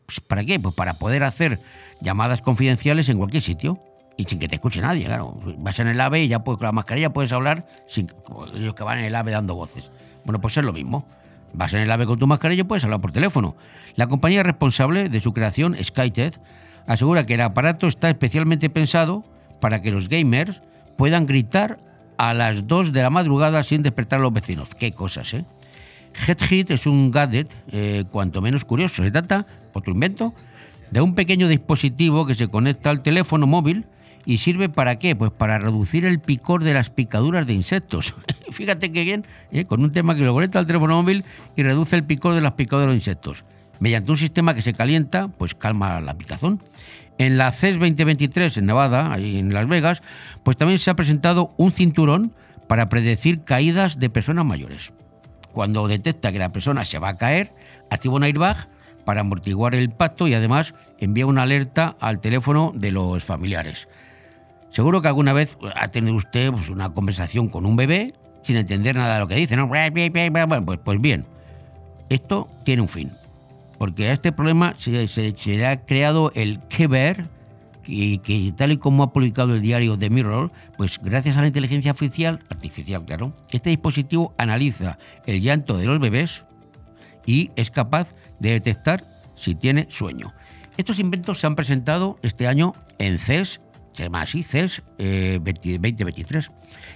Pues, 0.06 0.20
¿Para 0.20 0.44
qué? 0.44 0.60
Pues 0.60 0.74
para 0.74 0.94
poder 0.94 1.24
hacer 1.24 1.60
llamadas 2.00 2.42
confidenciales 2.42 3.08
en 3.08 3.18
cualquier 3.18 3.42
sitio 3.42 3.80
y 4.16 4.24
sin 4.24 4.38
que 4.38 4.48
te 4.48 4.56
escuche 4.56 4.80
nadie, 4.80 5.04
claro. 5.04 5.38
Vas 5.58 5.78
en 5.78 5.88
el 5.88 6.00
AVE 6.00 6.24
y 6.24 6.28
ya 6.28 6.40
puedes, 6.44 6.58
con 6.58 6.66
la 6.66 6.72
mascarilla 6.72 7.12
puedes 7.12 7.32
hablar 7.32 7.66
sin 7.88 8.10
ellos 8.54 8.74
que 8.74 8.84
van 8.84 8.98
en 8.98 9.04
el 9.04 9.14
AVE 9.14 9.32
dando 9.32 9.54
voces. 9.54 9.90
Bueno, 10.24 10.40
pues 10.40 10.56
es 10.56 10.64
lo 10.64 10.72
mismo. 10.72 11.06
Vas 11.52 11.72
en 11.72 11.80
el 11.80 11.90
AVE 11.90 12.06
con 12.06 12.18
tu 12.18 12.26
mascarilla 12.26 12.62
y 12.62 12.64
puedes 12.64 12.84
hablar 12.84 13.00
por 13.00 13.12
teléfono. 13.12 13.56
La 13.94 14.06
compañía 14.08 14.42
responsable 14.42 15.08
de 15.08 15.20
su 15.20 15.32
creación, 15.32 15.76
SkyTed, 15.82 16.34
asegura 16.86 17.24
que 17.24 17.34
el 17.34 17.40
aparato 17.40 17.88
está 17.88 18.08
especialmente 18.08 18.70
pensado 18.70 19.24
para 19.60 19.82
que 19.82 19.90
los 19.90 20.08
gamers 20.08 20.60
puedan 20.96 21.26
gritar 21.26 21.78
a 22.18 22.34
las 22.34 22.66
2 22.66 22.92
de 22.92 23.02
la 23.02 23.10
madrugada 23.10 23.62
sin 23.62 23.82
despertar 23.82 24.18
a 24.20 24.22
los 24.22 24.32
vecinos. 24.32 24.70
Qué 24.74 24.92
cosas, 24.92 25.34
¿eh? 25.34 25.44
HeadHit 26.26 26.70
es 26.70 26.86
un 26.86 27.10
gadget 27.10 27.50
eh, 27.72 28.04
cuanto 28.10 28.40
menos 28.40 28.64
curioso. 28.64 29.02
Se 29.02 29.10
trata, 29.10 29.46
otro 29.74 29.92
invento, 29.92 30.34
de 30.90 31.00
un 31.00 31.14
pequeño 31.14 31.48
dispositivo 31.48 32.26
que 32.26 32.34
se 32.34 32.48
conecta 32.48 32.90
al 32.90 33.02
teléfono 33.02 33.46
móvil 33.46 33.84
y 34.26 34.38
sirve 34.38 34.68
para 34.68 34.98
qué? 34.98 35.14
Pues 35.16 35.30
para 35.30 35.58
reducir 35.58 36.04
el 36.04 36.18
picor 36.18 36.64
de 36.64 36.74
las 36.74 36.90
picaduras 36.90 37.46
de 37.46 37.54
insectos. 37.54 38.14
Fíjate 38.50 38.92
qué 38.92 39.04
bien, 39.04 39.24
¿eh? 39.52 39.64
con 39.64 39.82
un 39.82 39.92
tema 39.92 40.14
que 40.16 40.22
lo 40.22 40.34
conecta 40.34 40.58
al 40.58 40.66
teléfono 40.66 41.00
móvil 41.00 41.24
y 41.54 41.62
reduce 41.62 41.96
el 41.96 42.04
picor 42.04 42.34
de 42.34 42.40
las 42.40 42.54
picaduras 42.54 42.90
de 42.90 42.96
insectos. 42.96 43.44
Mediante 43.78 44.10
un 44.10 44.16
sistema 44.16 44.54
que 44.54 44.62
se 44.62 44.74
calienta, 44.74 45.28
pues 45.28 45.54
calma 45.54 46.00
la 46.00 46.14
picazón. 46.14 46.60
En 47.18 47.38
la 47.38 47.52
CES 47.52 47.78
2023 47.78 48.56
en 48.56 48.66
Nevada, 48.66 49.12
ahí 49.12 49.38
en 49.38 49.54
Las 49.54 49.68
Vegas, 49.68 50.02
pues 50.42 50.56
también 50.56 50.78
se 50.78 50.90
ha 50.90 50.96
presentado 50.96 51.54
un 51.56 51.70
cinturón 51.70 52.32
para 52.66 52.88
predecir 52.88 53.44
caídas 53.44 53.98
de 53.98 54.10
personas 54.10 54.44
mayores. 54.44 54.92
Cuando 55.52 55.88
detecta 55.88 56.32
que 56.32 56.38
la 56.38 56.50
persona 56.50 56.84
se 56.84 56.98
va 56.98 57.10
a 57.10 57.16
caer, 57.16 57.52
activa 57.90 58.16
un 58.16 58.24
airbag 58.24 58.68
para 59.04 59.20
amortiguar 59.20 59.74
el 59.74 59.84
impacto 59.84 60.26
y 60.26 60.34
además 60.34 60.74
envía 60.98 61.26
una 61.26 61.42
alerta 61.42 61.96
al 62.00 62.20
teléfono 62.20 62.72
de 62.74 62.90
los 62.90 63.24
familiares. 63.24 63.88
Seguro 64.76 65.00
que 65.00 65.08
alguna 65.08 65.32
vez 65.32 65.56
ha 65.74 65.88
tenido 65.88 66.14
usted 66.16 66.52
pues, 66.52 66.68
una 66.68 66.92
conversación 66.92 67.48
con 67.48 67.64
un 67.64 67.76
bebé 67.76 68.12
sin 68.42 68.56
entender 68.56 68.94
nada 68.94 69.14
de 69.14 69.20
lo 69.20 69.26
que 69.26 69.36
dice, 69.36 69.56
¿no? 69.56 69.70
Pues, 69.70 70.80
pues 70.84 71.00
bien, 71.00 71.24
esto 72.10 72.46
tiene 72.62 72.82
un 72.82 72.88
fin. 72.88 73.12
Porque 73.78 74.10
a 74.10 74.12
este 74.12 74.32
problema 74.32 74.74
se, 74.76 74.90
le 74.90 75.66
ha 75.66 75.86
creado 75.86 76.30
el 76.34 76.60
que 76.68 76.88
ver, 76.88 77.24
que 77.84 78.52
tal 78.54 78.72
y 78.72 78.76
como 78.76 79.02
ha 79.02 79.14
publicado 79.14 79.54
el 79.54 79.62
diario 79.62 79.96
The 79.96 80.10
Mirror, 80.10 80.52
pues 80.76 80.98
gracias 81.02 81.38
a 81.38 81.40
la 81.40 81.46
inteligencia 81.46 81.92
artificial, 81.92 82.40
artificial 82.50 83.02
claro, 83.06 83.32
este 83.50 83.70
dispositivo 83.70 84.34
analiza 84.36 84.98
el 85.24 85.40
llanto 85.40 85.78
de 85.78 85.86
los 85.86 86.00
bebés 86.00 86.44
y 87.24 87.50
es 87.56 87.70
capaz 87.70 88.08
de 88.40 88.50
detectar 88.50 89.08
si 89.36 89.54
tiene 89.54 89.86
sueño. 89.88 90.34
Estos 90.76 90.98
inventos 90.98 91.40
se 91.40 91.46
han 91.46 91.54
presentado 91.54 92.18
este 92.20 92.46
año 92.46 92.74
en 92.98 93.18
CES, 93.18 93.62
se 93.96 94.04
llama 94.04 94.22
así, 94.22 94.42
CES 94.42 94.82
eh, 94.98 95.38
20 95.40 95.78
2023. 95.78 96.50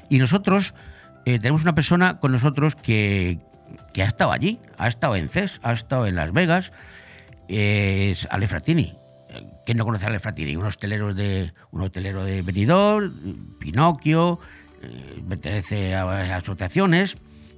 Y 0.08 0.18
nosotros 0.18 0.74
eh, 1.24 1.38
tenemos 1.38 1.62
una 1.62 1.74
persona 1.74 2.18
con 2.18 2.32
nosotros 2.32 2.76
que, 2.76 3.38
que 3.92 4.02
ha 4.02 4.06
estado 4.06 4.32
allí, 4.32 4.58
ha 4.78 4.88
estado 4.88 5.16
en 5.16 5.28
CES, 5.28 5.60
ha 5.62 5.72
estado 5.72 6.06
en 6.06 6.16
Las 6.16 6.32
Vegas, 6.32 6.72
eh, 7.48 8.10
es 8.12 8.28
Ale 8.30 8.48
Frattini. 8.48 8.94
Eh, 9.28 9.44
¿Quién 9.64 9.78
no 9.78 9.84
conoce 9.84 10.04
a 10.04 10.08
Ale 10.08 10.18
Frattini? 10.18 10.56
Un 10.56 10.66
hotelero 10.66 11.14
de, 11.14 11.52
un 11.70 11.82
hotelero 11.82 12.24
de 12.24 12.42
Benidorm, 12.42 13.12
Pinocchio, 13.58 14.38
eh, 14.82 15.22
pertenece 15.28 15.94
a 15.94 16.36
asociaciones 16.36 17.16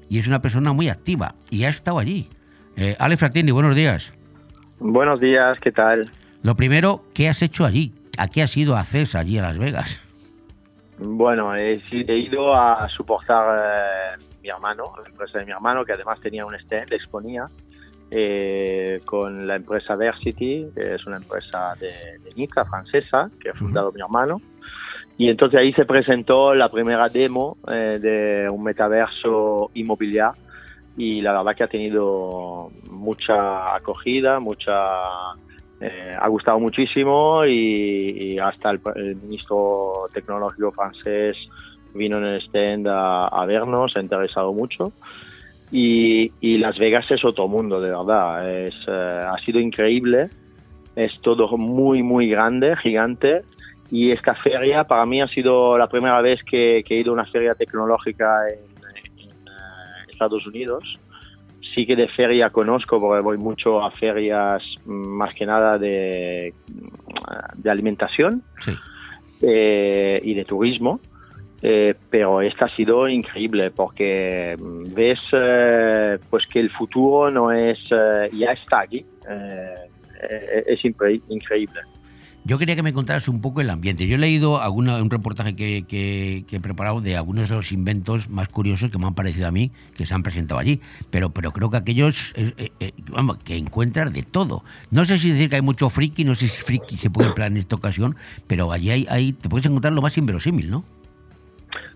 y 0.08 0.18
es 0.18 0.26
una 0.26 0.42
persona 0.42 0.72
muy 0.72 0.88
activa 0.88 1.34
y 1.50 1.64
ha 1.64 1.68
estado 1.68 1.98
allí. 1.98 2.28
Eh, 2.76 2.96
Ale 2.98 3.16
Frattini, 3.16 3.50
buenos 3.50 3.74
días. 3.74 4.12
Buenos 4.78 5.20
días, 5.20 5.58
¿qué 5.60 5.70
tal? 5.70 6.10
Lo 6.42 6.56
primero, 6.56 7.04
¿qué 7.14 7.28
has 7.28 7.42
hecho 7.42 7.64
allí? 7.64 7.94
¿A 8.18 8.28
qué 8.28 8.42
has 8.42 8.56
ido 8.56 8.76
a 8.76 8.84
CES 8.84 9.14
allí 9.14 9.38
a 9.38 9.42
Las 9.42 9.58
Vegas? 9.58 10.00
Bueno, 10.98 11.54
he, 11.56 11.82
he 11.90 12.18
ido 12.18 12.54
a 12.54 12.88
soportar 12.88 14.16
eh, 14.18 14.24
mi 14.42 14.50
hermano, 14.50 14.92
la 15.02 15.08
empresa 15.08 15.38
de 15.38 15.46
mi 15.46 15.52
hermano, 15.52 15.84
que 15.84 15.92
además 15.92 16.20
tenía 16.20 16.44
un 16.44 16.54
stand, 16.54 16.92
exponía, 16.92 17.46
eh, 18.10 19.00
con 19.04 19.46
la 19.46 19.56
empresa 19.56 19.96
Versity, 19.96 20.66
que 20.74 20.94
es 20.94 21.06
una 21.06 21.16
empresa 21.16 21.74
de, 21.80 22.18
de 22.18 22.34
Nica, 22.36 22.64
francesa, 22.64 23.30
que 23.40 23.50
ha 23.50 23.54
fundado 23.54 23.90
mi 23.92 24.00
hermano. 24.00 24.40
Y 25.16 25.28
entonces 25.28 25.60
ahí 25.60 25.72
se 25.72 25.84
presentó 25.84 26.54
la 26.54 26.68
primera 26.68 27.08
demo 27.08 27.56
eh, 27.68 27.98
de 28.00 28.48
un 28.50 28.62
metaverso 28.62 29.70
inmobiliario 29.74 30.40
y 30.96 31.22
la 31.22 31.32
verdad 31.32 31.56
que 31.56 31.64
ha 31.64 31.68
tenido 31.68 32.70
mucha 32.90 33.74
acogida, 33.74 34.40
mucha 34.40 34.74
eh, 35.82 36.16
ha 36.18 36.28
gustado 36.28 36.60
muchísimo 36.60 37.44
y, 37.44 38.38
hasta 38.38 38.70
el, 38.70 39.16
ministro 39.16 40.08
tecnológico 40.12 40.70
francés 40.72 41.36
vino 41.94 42.18
en 42.18 42.24
el 42.24 42.42
stand 42.42 42.86
a, 42.88 43.26
a 43.26 43.46
vernos, 43.46 43.96
ha 43.96 44.00
interesado 44.00 44.52
mucho. 44.52 44.92
Y, 45.72 46.30
y 46.40 46.58
Las 46.58 46.78
Vegas 46.78 47.10
es 47.10 47.24
otro 47.24 47.48
mundo, 47.48 47.80
de 47.80 47.90
verdad. 47.90 48.48
Es, 48.48 48.74
eh, 48.86 49.26
ha 49.28 49.36
sido 49.44 49.58
increíble. 49.58 50.28
Es 50.94 51.18
todo 51.22 51.56
muy, 51.56 52.02
muy 52.02 52.28
grande, 52.28 52.76
gigante. 52.76 53.42
Y 53.90 54.10
esta 54.10 54.34
feria 54.34 54.84
para 54.84 55.06
mí 55.06 55.22
ha 55.22 55.28
sido 55.28 55.78
la 55.78 55.88
primera 55.88 56.20
vez 56.20 56.40
que, 56.44 56.84
que 56.86 56.96
he 56.96 57.00
ido 57.00 57.10
a 57.12 57.14
una 57.14 57.24
feria 57.24 57.54
tecnológica 57.54 58.48
en, 58.48 58.58
en, 58.58 59.30
eh, 59.30 60.12
Estados 60.12 60.46
Unidos. 60.46 60.84
Sí 61.74 61.86
que 61.86 61.96
de 61.96 62.08
feria 62.08 62.50
conozco 62.50 63.00
porque 63.00 63.20
voy 63.20 63.38
mucho 63.38 63.82
a 63.82 63.90
ferias 63.90 64.62
mm, 64.84 64.92
más 64.92 65.34
que 65.34 65.46
nada 65.46 65.78
de, 65.78 66.54
de 67.56 67.70
alimentación 67.70 68.42
eh, 69.40 70.20
y 70.22 70.34
de 70.34 70.44
turismo. 70.44 71.00
Eh, 71.64 71.94
pero 72.10 72.40
esta 72.40 72.64
ha 72.64 72.74
sido 72.74 73.08
increíble 73.08 73.70
porque 73.70 74.56
mm, 74.58 74.94
ves 74.94 75.20
eh, 75.32 76.18
pues 76.28 76.44
que 76.52 76.58
el 76.58 76.70
futuro 76.70 77.30
no 77.30 77.52
es 77.52 77.78
eh, 77.90 78.28
ya 78.32 78.52
está 78.52 78.80
aquí 78.80 79.04
Eh, 79.28 79.74
eh, 80.28 80.64
es 80.66 80.84
increíble 80.84 81.80
Yo 82.44 82.58
quería 82.58 82.74
que 82.74 82.82
me 82.82 82.92
contaras 82.92 83.28
un 83.28 83.40
poco 83.40 83.60
el 83.60 83.70
ambiente. 83.70 84.06
Yo 84.08 84.16
he 84.16 84.18
leído 84.18 84.60
alguna, 84.60 85.00
un 85.00 85.10
reportaje 85.10 85.54
que, 85.54 85.84
que- 85.86 86.44
que 86.48 86.56
he 86.56 86.60
preparado 86.60 87.00
de 87.00 87.16
algunos 87.16 87.48
de 87.48 87.54
los 87.54 87.70
inventos 87.70 88.28
más 88.28 88.48
curiosos 88.48 88.90
que 88.90 88.98
me 88.98 89.06
han 89.06 89.14
parecido 89.14 89.46
a 89.46 89.52
mí 89.52 89.70
que 89.96 90.06
se 90.06 90.12
han 90.14 90.24
presentado 90.24 90.58
allí. 90.58 90.80
Pero, 91.10 91.30
pero 91.30 91.52
creo 91.52 91.70
que 91.70 91.76
aquellos, 91.76 92.32
eh, 92.34 92.52
eh, 92.56 92.72
eh, 92.80 92.92
vamos, 93.10 93.38
que 93.38 93.56
encuentras 93.56 94.12
de 94.12 94.24
todo. 94.24 94.64
No 94.90 95.04
sé 95.04 95.18
si 95.18 95.30
decir 95.30 95.50
que 95.50 95.56
hay 95.56 95.62
mucho 95.62 95.88
friki, 95.88 96.24
no 96.24 96.34
sé 96.34 96.48
si 96.48 96.60
friki 96.62 96.96
se 96.96 97.10
puede 97.10 97.28
emplear 97.28 97.52
en 97.52 97.58
esta 97.58 97.76
ocasión, 97.76 98.16
pero 98.48 98.72
allí 98.72 98.90
hay, 98.90 99.06
hay- 99.08 99.32
te 99.34 99.48
puedes 99.48 99.66
encontrar 99.66 99.92
lo 99.92 100.02
más 100.02 100.18
inverosímil, 100.18 100.68
¿no? 100.68 100.82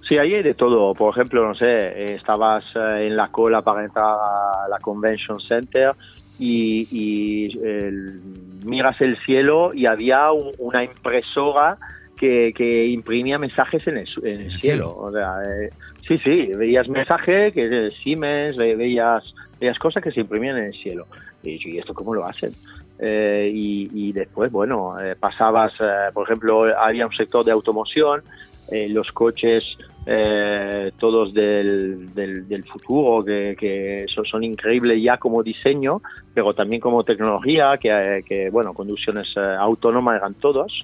Sí, 0.09 0.17
ahí 0.17 0.33
hay 0.35 0.43
de 0.45 0.55
todo. 0.55 0.95
Por 0.95 1.13
ejemplo, 1.13 1.45
no 1.45 1.55
sé, 1.55 2.15
estabas 2.15 2.65
en 2.77 3.17
la 3.17 3.29
cola 3.33 3.63
para 3.63 3.85
entrar 3.85 4.05
a 4.05 4.69
la 4.71 4.79
Convention 4.79 5.41
Center 5.41 5.91
y, 6.39 6.87
y, 6.93 7.59
el- 7.67 8.21
miras 8.65 9.01
el 9.01 9.17
cielo 9.19 9.71
y 9.75 9.87
había 9.87 10.31
un- 10.33 10.53
una 10.59 10.85
impresora 10.85 11.77
que, 12.17 12.53
que 12.57 12.87
imprimía 12.87 13.39
mensajes 13.39 13.87
en 13.87 13.99
el, 13.99 14.09
en 14.23 14.41
el 14.43 14.59
cielo. 14.59 14.97
O 14.97 15.13
sea, 15.13 15.35
eh, 15.45 15.71
sí, 16.07 16.17
sí, 16.19 16.47
veías 16.55 16.89
mensajes 16.89 17.53
que 17.53 17.69
de 17.69 17.91
Siemens, 17.91 18.57
ve- 18.57 18.75
veías, 18.77 19.23
veías 19.61 19.79
cosas 19.79 20.03
que 20.03 20.11
se 20.13 20.21
imprimían 20.21 20.57
en 20.59 20.65
el 20.65 20.75
cielo. 20.75 21.07
Y, 21.43 21.59
yo, 21.59 21.69
¿y 21.69 21.79
esto 21.79 21.93
cómo 21.95 22.15
lo 22.15 22.25
hacen? 22.27 22.53
Eh, 22.99 23.51
y, 23.53 23.89
y 23.93 24.13
después, 24.13 24.51
bueno, 24.51 24.99
eh, 24.99 25.15
pasabas, 25.21 25.73
eh, 25.81 26.07
por 26.15 26.25
ejemplo, 26.27 26.63
había 26.79 27.07
un 27.07 27.13
sector 27.13 27.45
de 27.45 27.53
automoción, 27.53 28.23
eh, 28.71 28.89
los 28.89 29.11
coches 29.13 29.65
eh, 30.07 30.93
todos 30.99 31.33
del, 31.35 32.15
del, 32.15 32.47
del 32.49 32.65
futuro 32.65 33.25
que, 33.25 33.57
que 33.59 34.07
son, 34.25 34.45
increíbles 34.45 35.03
ya 35.03 35.17
como 35.19 35.43
diseño, 35.43 36.01
pero 36.35 36.55
también 36.55 36.81
como 36.81 37.03
tecnología, 37.03 37.77
que, 37.79 38.23
que 38.27 38.51
bueno, 38.51 38.73
conducciones 38.73 39.27
eh, 39.37 39.41
autónomas 39.59 40.17
eran 40.21 40.35
todos, 40.35 40.79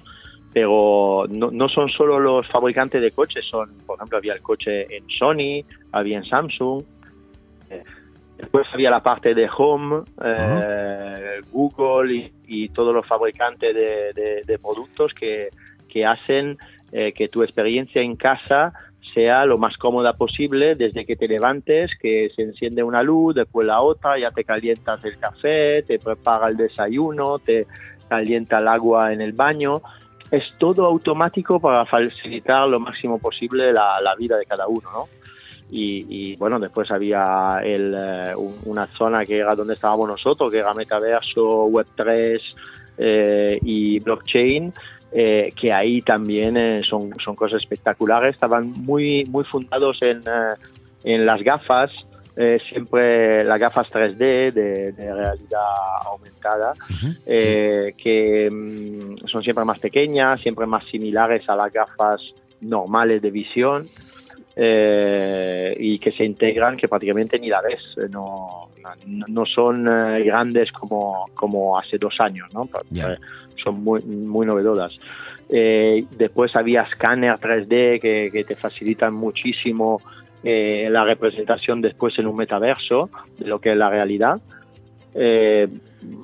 pero 0.53 1.25
no, 1.29 1.49
no 1.51 1.67
son 1.69 1.89
solo 1.89 2.19
los 2.19 2.47
fabricantes 2.47 3.01
de 3.01 3.11
coches, 3.11 3.45
son, 3.49 3.69
por 3.85 3.95
ejemplo, 3.97 4.17
había 4.17 4.33
el 4.33 4.41
coche 4.41 4.85
en 4.95 5.05
Sony, 5.09 5.63
había 5.91 6.17
en 6.17 6.25
Samsung, 6.25 6.83
eh, 7.69 7.83
Después 8.35 8.67
había 8.73 8.89
la 8.89 9.01
parte 9.01 9.33
de 9.33 9.47
Home, 9.57 10.01
eh, 10.21 11.39
Google 11.51 12.13
y, 12.13 12.33
y 12.65 12.69
todos 12.69 12.93
los 12.93 13.07
fabricantes 13.07 13.73
de, 13.73 14.11
de- 14.13 14.41
de 14.45 14.59
productos 14.59 15.13
que, 15.13 15.47
que 15.87 16.03
hacen 16.05 16.57
eh, 16.93 17.11
que 17.11 17.27
tu 17.27 17.43
experiencia 17.43 18.01
en 18.01 18.15
casa 18.15 18.71
sea 19.13 19.45
lo 19.45 19.57
más 19.57 19.75
cómoda 19.77 20.13
posible 20.13 20.75
desde 20.75 21.05
que 21.05 21.15
te 21.17 21.27
levantes, 21.27 21.91
que 22.01 22.29
se 22.35 22.43
enciende 22.43 22.81
una 22.83 23.03
luz, 23.03 23.35
después 23.35 23.67
la 23.67 23.81
otra, 23.81 24.17
ya 24.17 24.31
te 24.31 24.43
calientas 24.45 25.03
el 25.03 25.17
café, 25.19 25.83
te 25.83 25.99
prepara 25.99 26.47
el 26.47 26.55
desayuno, 26.57 27.37
te 27.39 27.67
calienta 28.07 28.59
el 28.59 28.67
agua 28.69 29.11
en 29.11 29.19
el 29.21 29.33
baño. 29.33 29.81
Es 30.31 30.43
todo 30.57 30.85
automático 30.85 31.59
para 31.59 31.85
facilitar 31.85 32.67
lo 32.67 32.79
máximo 32.79 33.19
posible 33.19 33.71
la, 33.73 33.99
la 34.01 34.15
vida 34.15 34.37
de 34.37 34.45
cada 34.45 34.67
uno, 34.67 34.89
¿no? 34.91 35.07
Y, 35.69 36.05
y, 36.07 36.35
bueno, 36.37 36.59
después 36.59 36.89
había 36.91 37.59
el, 37.63 37.93
eh, 37.97 38.35
un- 38.35 38.55
una 38.65 38.87
zona 38.97 39.25
que 39.25 39.37
era 39.39 39.55
donde 39.55 39.73
estábamos 39.73 40.07
nosotros, 40.07 40.51
que 40.51 40.59
era 40.59 40.73
metaverso, 40.73 41.67
Web3 41.67 42.39
eh, 42.97 43.59
y 43.61 43.99
blockchain, 43.99 44.71
eh, 45.13 45.53
que 45.59 45.71
ahí 45.71 46.01
también 46.01 46.57
eh, 46.57 46.81
son, 46.89 47.11
son 47.23 47.35
cosas 47.35 47.61
espectaculares. 47.61 48.33
Estaban 48.33 48.71
muy, 48.71 49.25
muy 49.25 49.43
fundados 49.43 49.97
en, 50.01 50.19
eh, 50.19 50.55
en 51.03 51.25
las 51.25 51.41
gafas, 51.43 51.91
eh, 52.35 52.57
siempre 52.67 53.43
las 53.43 53.59
gafas 53.59 53.91
3D 53.91 54.51
de, 54.51 54.91
de 54.91 55.13
realidad 55.13 55.61
aumentada, 56.05 56.73
eh, 57.27 57.93
que 57.95 58.49
mm, 58.49 59.27
son 59.27 59.43
siempre 59.43 59.63
más 59.65 59.79
pequeñas, 59.79 60.41
siempre 60.41 60.65
más 60.65 60.83
similares 60.85 61.47
a 61.47 61.55
las 61.55 61.71
gafas 61.71 62.21
normales 62.59 63.21
de 63.21 63.29
visión 63.29 63.85
eh, 64.55 65.75
y 65.79 65.99
que 65.99 66.11
se 66.11 66.23
integran 66.23 66.77
que 66.77 66.87
prácticamente 66.87 67.39
ni 67.39 67.49
la 67.49 67.61
ves, 67.61 67.81
eh, 67.97 68.07
no, 68.09 68.69
no, 69.07 69.25
no 69.27 69.45
son 69.45 69.87
eh, 69.87 70.23
grandes 70.23 70.71
como, 70.71 71.25
como 71.33 71.77
hace 71.77 71.97
dos 71.97 72.15
años, 72.19 72.53
¿no? 72.53 72.69
Eh, 72.95 73.17
son 73.63 73.83
muy, 73.83 74.01
muy 74.01 74.45
novedosas. 74.45 74.97
Eh, 75.49 76.05
después 76.17 76.55
había 76.55 76.83
escáner 76.83 77.35
3D 77.35 77.99
que, 77.99 78.29
que 78.31 78.43
te 78.43 78.55
facilitan 78.55 79.13
muchísimo 79.13 80.01
eh, 80.43 80.87
la 80.89 81.03
representación 81.03 81.81
después 81.81 82.17
en 82.19 82.27
un 82.27 82.35
metaverso 82.35 83.09
de 83.37 83.47
lo 83.47 83.59
que 83.59 83.71
es 83.71 83.77
la 83.77 83.89
realidad. 83.89 84.41
Eh, 85.15 85.67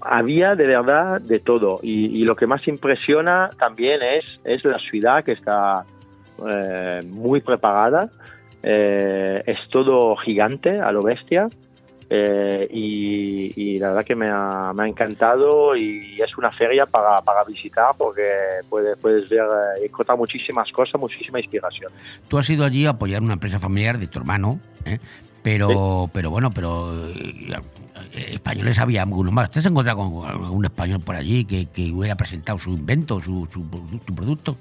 había 0.02 0.56
de 0.56 0.68
verdad 0.68 1.22
de 1.22 1.40
todo 1.40 1.80
y, 1.82 2.08
y 2.08 2.24
lo 2.24 2.36
que 2.36 2.48
más 2.48 2.68
impresiona 2.68 3.50
también 3.58 4.02
es, 4.02 4.26
es 4.44 4.66
la 4.66 4.80
ciudad 4.80 5.24
que 5.24 5.34
está 5.34 5.84
eh, 6.48 7.02
muy 7.06 7.42
preparada. 7.42 8.10
Eh, 8.62 9.42
es 9.46 9.58
todo 9.70 10.16
gigante 10.18 10.80
a 10.80 10.92
lo 10.92 11.02
bestia. 11.02 11.48
Eh, 12.12 12.68
y, 12.72 13.54
y 13.56 13.78
la 13.78 13.90
verdad 13.90 14.04
que 14.04 14.16
me 14.16 14.28
ha, 14.28 14.74
me 14.74 14.84
ha 14.84 14.88
encantado 14.88 15.76
y 15.76 16.20
es 16.20 16.36
una 16.40 16.52
feria 16.52 16.88
para, 16.88 17.22
para 17.22 17.44
visitar 17.44 17.92
porque 17.96 18.28
puedes, 18.68 18.98
puedes 18.98 19.30
ver, 19.30 19.44
eh, 19.44 19.86
encontrar 19.86 20.18
muchísimas 20.18 20.72
cosas, 20.72 21.00
muchísima 21.00 21.40
inspiración. 21.40 21.92
Tú 22.28 22.40
has 22.40 22.50
ido 22.50 22.66
allí 22.66 22.88
a 22.88 22.92
apoyar 22.92 23.22
una 23.22 23.34
empresa 23.34 23.60
familiar 23.60 24.00
de 24.00 24.08
tu 24.08 24.18
hermano, 24.18 24.60
¿eh? 24.86 24.98
pero, 25.44 26.10
pero 26.12 26.32
bueno, 26.32 26.50
pero 26.50 26.92
españoles 28.12 28.80
había 28.80 29.04
algunos 29.04 29.32
más. 29.32 29.52
¿Te 29.52 29.60
has 29.60 29.68
encontrado 29.68 30.00
con 30.00 30.28
algún 30.28 30.66
español 30.66 31.02
por 31.02 31.16
allí 31.16 31.46
que, 31.46 31.68
que 31.68 31.92
hubiera 31.92 32.16
presentado 32.16 32.58
su 32.58 32.72
invento, 32.72 33.22
su, 33.22 33.48
su, 33.52 33.64
su 34.08 34.16
producto? 34.16 34.58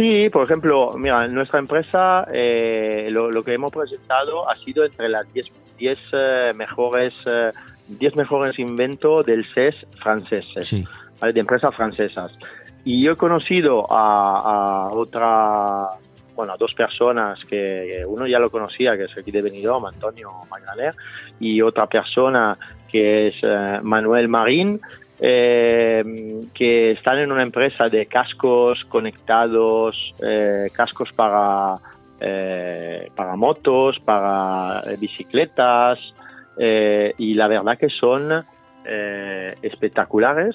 Sí, 0.00 0.30
por 0.30 0.44
ejemplo, 0.44 0.94
mira, 0.96 1.26
en 1.26 1.34
nuestra 1.34 1.58
empresa 1.58 2.26
eh, 2.32 3.08
lo, 3.10 3.30
lo 3.30 3.42
que 3.42 3.52
hemos 3.52 3.70
presentado 3.70 4.48
ha 4.48 4.56
sido 4.64 4.86
entre 4.86 5.10
las 5.10 5.30
10 5.30 5.46
10 5.76 5.98
eh, 6.12 6.52
mejores 6.54 7.12
eh, 7.26 7.50
10 7.88 8.16
mejores 8.16 8.58
inventos 8.58 9.26
del 9.26 9.44
CES 9.44 9.74
franceses, 10.02 10.86
¿vale? 11.20 11.34
de 11.34 11.40
empresas 11.40 11.74
francesas. 11.74 12.32
Y 12.82 13.04
yo 13.04 13.12
he 13.12 13.16
conocido 13.16 13.86
a, 13.92 14.40
a 14.40 14.88
otra, 14.90 15.88
bueno, 16.34 16.54
a 16.54 16.56
dos 16.56 16.72
personas 16.72 17.38
que 17.44 18.02
uno 18.06 18.26
ya 18.26 18.38
lo 18.38 18.48
conocía, 18.48 18.96
que 18.96 19.04
es 19.04 19.18
aquí 19.18 19.30
de 19.30 19.42
Benidorm, 19.42 19.84
Antonio 19.84 20.30
Magnaner, 20.50 20.94
y 21.40 21.60
otra 21.60 21.86
persona 21.86 22.56
que 22.90 23.28
es 23.28 23.34
eh, 23.42 23.80
Manuel 23.82 24.28
Marín, 24.28 24.80
eh, 25.22 26.40
que 26.54 26.92
están 26.92 27.18
en 27.18 27.30
una 27.30 27.42
empresa 27.42 27.90
de 27.90 28.06
cascos 28.06 28.82
conectados, 28.88 30.14
eh, 30.22 30.68
cascos 30.72 31.12
para, 31.12 31.76
eh, 32.18 33.10
para 33.14 33.36
motos, 33.36 34.00
para 34.00 34.82
bicicletas, 34.98 35.98
y 36.56 37.34
la 37.34 37.48
verdad 37.48 37.78
que 37.78 37.88
son 37.88 38.44
espectaculares 39.62 40.54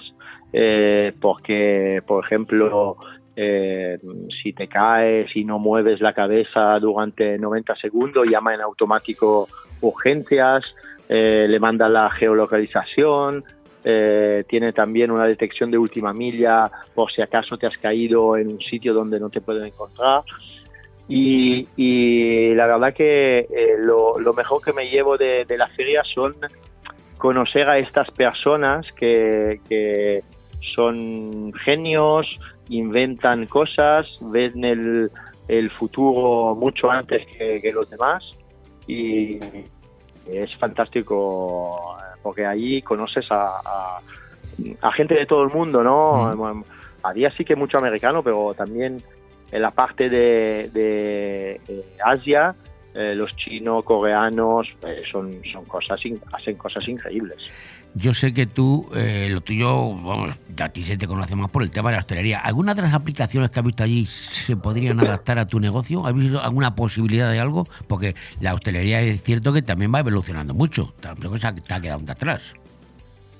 porque, 1.19 2.03
por 2.05 2.23
ejemplo, 2.23 2.97
si 3.35 4.53
te 4.53 4.67
caes 4.67 5.35
y 5.35 5.43
no 5.45 5.57
mueves 5.57 6.01
la 6.01 6.13
cabeza 6.13 6.77
durante 6.79 7.39
90 7.39 7.75
segundos, 7.77 8.27
llama 8.29 8.53
en 8.53 8.61
automático 8.61 9.47
urgencias, 9.81 10.63
le 11.09 11.59
manda 11.59 11.89
la 11.89 12.11
geolocalización, 12.11 13.43
eh, 13.87 14.43
tiene 14.49 14.73
también 14.73 15.11
una 15.11 15.25
detección 15.25 15.69
de 15.69 15.77
última 15.77 16.11
milla 16.11 16.71
por 16.95 17.11
si 17.11 17.21
acaso 17.21 17.55
te 17.55 17.67
has 17.67 17.77
caído 17.77 18.35
en 18.35 18.47
un 18.47 18.59
sitio 18.59 18.95
donde 18.95 19.19
no 19.19 19.29
te 19.29 19.41
pueden 19.41 19.65
encontrar. 19.65 20.23
Y, 21.07 21.67
y 21.77 22.55
la 22.55 22.65
verdad 22.65 22.95
que 22.95 23.41
eh, 23.41 23.75
lo, 23.77 24.19
lo 24.19 24.33
mejor 24.33 24.63
que 24.63 24.73
me 24.73 24.89
llevo 24.89 25.17
de, 25.17 25.45
de 25.45 25.55
la 25.55 25.67
feria 25.67 26.01
son 26.03 26.35
conocer 27.19 27.69
a 27.69 27.77
estas 27.77 28.09
personas 28.09 28.91
que, 28.93 29.61
que 29.69 30.23
son 30.73 31.53
genios, 31.63 32.25
inventan 32.69 33.45
cosas, 33.45 34.07
ven 34.19 34.65
el, 34.65 35.11
el 35.47 35.69
futuro 35.69 36.55
mucho 36.55 36.89
antes 36.89 37.23
que, 37.37 37.61
que 37.61 37.71
los 37.71 37.87
demás 37.87 38.23
y 38.87 39.39
es 40.27 40.55
fantástico 40.57 41.97
porque 42.21 42.45
allí 42.45 42.81
conoces 42.81 43.31
a, 43.31 43.59
a, 43.63 44.01
a 44.81 44.91
gente 44.93 45.13
de 45.13 45.25
todo 45.25 45.43
el 45.43 45.49
mundo, 45.49 45.83
¿no? 45.83 46.63
Había 47.03 47.29
sí 47.31 47.45
que 47.45 47.55
mucho 47.55 47.77
americano, 47.77 48.23
pero 48.23 48.53
también 48.55 49.03
en 49.51 49.61
la 49.61 49.71
parte 49.71 50.09
de, 50.09 50.69
de, 50.73 51.61
eh, 51.67 51.85
Asia, 52.03 52.55
eh, 52.93 53.13
los 53.15 53.35
chinos, 53.35 53.83
coreanos, 53.83 54.67
eh, 54.81 55.03
son, 55.11 55.39
son 55.51 55.65
cosas, 55.65 55.99
hacen 56.33 56.55
cosas 56.55 56.87
increíbles. 56.87 57.37
Yo 57.97 58.13
sé 58.13 58.33
que 58.33 58.45
tú, 58.45 58.89
eh, 58.93 59.29
lo 59.31 59.39
tuyo, 59.39 59.95
vamos, 59.95 60.37
a 60.59 60.69
ti 60.69 60.83
se 60.83 60.97
te 60.97 61.07
conoce 61.07 61.33
más 61.37 61.49
por 61.49 61.63
el 61.63 61.71
tema 61.71 61.89
de 61.89 61.95
la 61.95 61.99
hostelería. 61.99 62.39
¿Algunas 62.39 62.75
de 62.75 62.81
las 62.81 62.93
aplicaciones 62.93 63.49
que 63.51 63.59
has 63.59 63.65
visto 63.65 63.83
allí 63.83 64.05
se 64.05 64.57
podrían 64.57 64.99
adaptar 64.99 65.39
a 65.39 65.47
tu 65.47 65.61
negocio? 65.61 66.05
¿Has 66.05 66.13
visto 66.13 66.41
alguna 66.41 66.75
posibilidad 66.75 67.31
de 67.31 67.39
algo? 67.39 67.67
Porque 67.87 68.13
la 68.41 68.53
hostelería 68.53 68.99
es 68.99 69.23
cierto 69.23 69.53
que 69.53 69.61
también 69.61 69.93
va 69.95 69.99
evolucionando 70.01 70.53
mucho. 70.53 70.93
Tampoco 70.99 71.37
se 71.37 71.47
ha, 71.47 71.55
te 71.55 71.73
ha 71.73 71.79
quedado 71.79 72.01
de 72.01 72.11
atrás. 72.11 72.53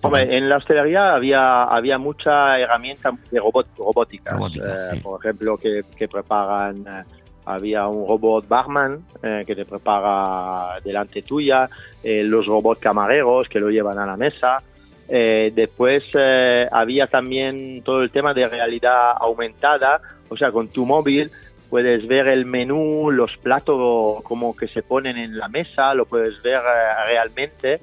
Hombre, 0.02 0.38
en 0.38 0.48
la 0.48 0.58
hostelería 0.58 1.16
había, 1.16 1.64
había 1.64 1.98
mucha 1.98 2.58
herramienta 2.60 3.12
de 3.32 3.40
robot, 3.40 3.68
robóticas. 3.78 4.34
Robóticas, 4.34 4.94
Eh, 4.94 5.02
Por 5.04 5.20
ejemplo, 5.20 5.58
que, 5.58 5.82
que 5.98 6.08
preparan, 6.08 6.86
eh, 6.88 7.04
había 7.46 7.88
un 7.88 8.08
robot 8.08 8.48
barman 8.48 9.06
eh, 9.22 9.44
que 9.46 9.56
te 9.56 9.66
prepara 9.66 10.80
delante 10.84 11.22
tuya, 11.22 11.68
eh, 12.04 12.24
los 12.24 12.46
robots 12.46 12.82
camareros 12.82 13.48
que 13.48 13.60
lo 13.60 13.70
llevan 13.70 14.00
a 14.00 14.06
la 14.06 14.18
mesa. 14.18 14.62
Eh, 15.08 15.52
después 15.54 16.04
eh, 16.16 16.68
había 16.72 17.08
también 17.08 17.84
todo 17.84 18.02
el 18.02 18.10
tema 18.10 18.34
de 18.34 18.48
realidad 18.48 19.12
aumentada, 19.20 20.02
o 20.30 20.36
sea, 20.38 20.52
con 20.52 20.68
tu 20.70 20.86
móvil 20.86 21.30
puedes 21.70 22.08
ver 22.08 22.28
el 22.28 22.46
menú, 22.46 23.12
los 23.12 23.36
platos 23.38 24.24
como 24.24 24.56
que 24.56 24.68
se 24.68 24.82
ponen 24.82 25.18
en 25.18 25.38
la 25.38 25.48
mesa, 25.48 25.94
lo 25.94 26.06
puedes 26.06 26.42
ver 26.42 26.60
eh, 26.60 27.08
realmente. 27.08 27.82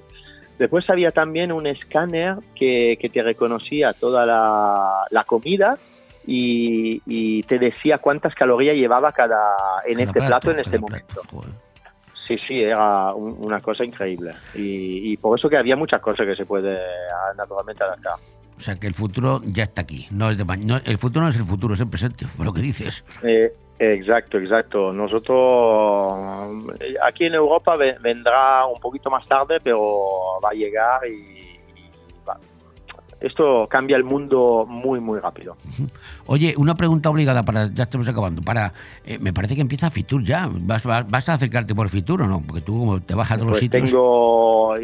Después 0.59 0.89
había 0.91 1.11
también 1.11 1.53
un 1.53 1.67
escáner 1.67 2.37
que, 2.55 2.97
que 3.01 3.09
te 3.09 3.23
reconocía 3.23 3.93
toda 3.93 4.27
la, 4.27 5.05
la 5.11 5.25
comida 5.25 5.77
y, 6.27 7.03
y 7.07 7.43
te 7.45 7.59
decía 7.59 7.99
cuántas 7.99 8.35
calorías 8.35 8.77
llevaba 8.77 9.13
cada 9.13 9.39
en 9.87 9.95
Cada 9.95 10.03
este 10.07 10.13
plato, 10.21 10.29
plato 10.29 10.51
en 10.53 10.59
este 10.61 10.79
momento. 10.79 11.23
Sí, 12.27 12.37
sí, 12.47 12.63
era 12.63 13.13
un- 13.15 13.37
una 13.41 13.61
cosa 13.61 13.85
increíble. 13.85 14.31
Y, 14.55 15.13
y 15.13 15.17
por 15.17 15.37
eso 15.39 15.49
que 15.49 15.57
había 15.57 15.75
muchas 15.77 16.01
cosas 16.01 16.25
que 16.27 16.37
se 16.37 16.47
puede 16.47 16.79
naturalmente 17.37 17.83
adaptar. 17.83 18.15
O 18.57 18.61
sea, 18.61 18.77
que 18.79 18.87
el 18.87 18.95
futuro 18.95 19.41
ya 19.45 19.65
está 19.65 19.83
aquí. 19.83 20.07
No 20.13 20.31
es 20.31 20.39
de 20.39 20.45
no- 20.45 20.81
el 20.85 20.99
futuro 20.99 21.23
no 21.25 21.29
es 21.31 21.37
el 21.37 21.45
futuro, 21.45 21.75
es 21.75 21.81
el 21.81 21.89
presente, 21.89 22.27
por 22.37 22.47
lo 22.47 22.53
que 22.53 22.61
dices. 22.61 23.05
Eh, 23.25 23.51
exacto, 23.81 24.39
exacto. 24.39 24.93
Nosotros 24.93 26.75
eh, 26.81 26.95
aquí 27.05 27.25
en 27.25 27.35
Europa 27.35 27.75
ve- 27.77 27.97
vendrá 28.01 28.67
un 28.67 28.79
poquito 28.81 29.11
más 29.11 29.27
tarde, 29.27 29.59
pero 29.63 30.39
va 30.45 30.51
a 30.51 30.55
llegar 30.55 31.01
y, 31.09 31.42
esto 33.23 33.67
cambia 33.69 33.97
el 33.97 34.05
mundo 34.05 34.67
muy, 34.69 35.01
muy 35.01 35.19
rápido. 35.21 35.57
Oye, 36.27 36.55
una 36.57 36.75
pregunta 36.75 37.11
obligada 37.11 37.43
para, 37.45 37.69
ya 37.73 37.85
estamos 37.85 38.07
acabando. 38.09 38.43
Para, 38.43 38.73
eh, 39.05 39.19
me 39.21 39.33
parece 39.33 39.55
que 39.55 39.61
empieza 39.61 39.91
Fitur 39.91 40.23
ya. 40.23 40.49
¿Vas, 40.51 40.85
vas, 40.85 41.09
vas 41.11 41.29
a 41.29 41.35
acercarte 41.35 41.75
por 41.75 41.89
Fitur 41.89 42.23
o 42.23 42.27
no? 42.27 42.43
Porque 42.47 42.61
tú 42.63 42.79
como 42.79 43.01
te 43.01 43.15
bajas 43.15 43.33
a 43.33 43.35
todos 43.37 43.49
los 43.51 43.59
Pues 43.59 43.71
sitios. 43.71 43.91
tengo, 43.91 44.75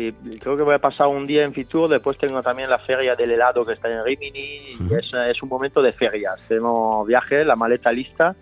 creo 0.41 0.57
que 0.57 0.63
voy 0.63 0.75
a 0.75 0.79
pasar 0.79 1.09
un 1.09 1.27
día 1.27 1.45
en 1.45 1.53
Fitur, 1.53 1.91
después 1.91 2.17
tengo 2.19 2.43
también 2.43 2.71
la 2.71 2.79
feria 2.79 3.15
del 3.17 3.31
helado 3.31 3.65
que 3.67 3.75
está 3.75 3.91
en 3.91 4.05
Rimini, 4.05 4.41
y 4.41 4.79
es, 4.99 5.07
es 5.31 5.43
un 5.43 5.49
momento 5.49 5.83
de 5.83 5.93
ferias. 5.93 6.41
Tenemos 6.49 7.07
viaje, 7.07 7.45
la 7.45 7.57
maleta 7.57 7.93
lista, 7.93 8.35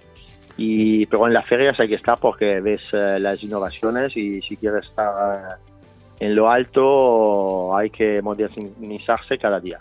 y 0.56 1.04
pero 1.06 1.26
en 1.26 1.34
las 1.34 1.46
ferias 1.46 1.78
hay 1.78 1.88
que 1.88 1.96
estar 1.96 2.18
porque 2.18 2.60
ves 2.60 2.80
eh, 2.92 3.18
las 3.20 3.42
innovaciones 3.42 4.16
y 4.16 4.40
si 4.42 4.56
quieres 4.56 4.86
estar 4.86 5.12
eh, 5.38 5.54
en 6.20 6.34
lo 6.34 6.50
alto 6.50 7.76
hay 7.76 7.90
que 7.90 8.20
modernizarse 8.22 9.38
cada 9.38 9.60
día. 9.60 9.78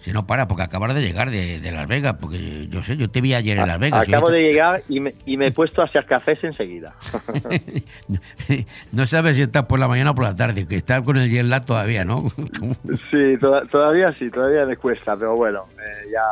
Si 0.00 0.12
no 0.12 0.24
para, 0.24 0.46
porque 0.46 0.62
acabas 0.62 0.94
de 0.94 1.00
llegar 1.02 1.30
de, 1.30 1.58
de 1.58 1.72
Las 1.72 1.88
Vegas, 1.88 2.14
porque 2.20 2.68
yo 2.68 2.80
sé, 2.80 2.96
yo 2.96 3.10
te 3.10 3.20
vi 3.20 3.34
ayer 3.34 3.58
en 3.58 3.66
Las 3.66 3.80
Vegas. 3.80 4.06
Acabo 4.06 4.30
de 4.30 4.40
llegar 4.40 4.82
y 4.88 5.00
me, 5.00 5.12
y 5.24 5.36
me 5.36 5.48
he 5.48 5.52
puesto 5.52 5.82
a 5.82 5.86
hacer 5.86 6.06
cafés 6.06 6.38
enseguida. 6.44 6.94
no 8.92 9.06
sabes 9.06 9.34
si 9.36 9.42
estás 9.42 9.64
por 9.64 9.80
la 9.80 9.88
mañana 9.88 10.12
o 10.12 10.14
por 10.14 10.24
la 10.24 10.36
tarde, 10.36 10.68
que 10.68 10.76
estás 10.76 11.02
con 11.02 11.16
el 11.16 11.28
jet 11.30 11.44
lag 11.44 11.64
todavía, 11.64 12.04
¿no? 12.04 12.28
sí, 13.10 13.36
to- 13.40 13.66
todavía 13.70 14.12
sí, 14.18 14.30
todavía 14.30 14.64
me 14.64 14.76
cuesta, 14.76 15.16
pero 15.16 15.34
bueno, 15.34 15.64
eh, 15.76 16.08
ya 16.12 16.22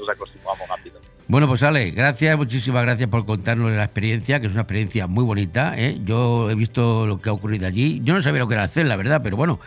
nos 0.00 0.08
acostumbramos 0.08 0.68
rápido. 0.68 0.98
Bueno, 1.28 1.48
pues 1.48 1.64
Ale, 1.64 1.90
gracias, 1.90 2.36
muchísimas 2.36 2.82
gracias 2.82 3.08
por 3.08 3.26
contarnos 3.26 3.72
la 3.72 3.82
experiencia, 3.82 4.38
que 4.38 4.46
es 4.46 4.52
una 4.52 4.62
experiencia 4.62 5.08
muy 5.08 5.24
bonita. 5.24 5.74
¿eh? 5.76 5.98
Yo 6.04 6.48
he 6.50 6.54
visto 6.54 7.04
lo 7.04 7.20
que 7.20 7.30
ha 7.30 7.32
ocurrido 7.32 7.66
allí. 7.66 8.00
Yo 8.04 8.14
no 8.14 8.22
sabía 8.22 8.38
lo 8.40 8.46
que 8.48 8.54
era 8.54 8.62
hacer, 8.62 8.86
la 8.86 8.94
verdad, 8.94 9.22
pero 9.24 9.36
bueno, 9.36 9.58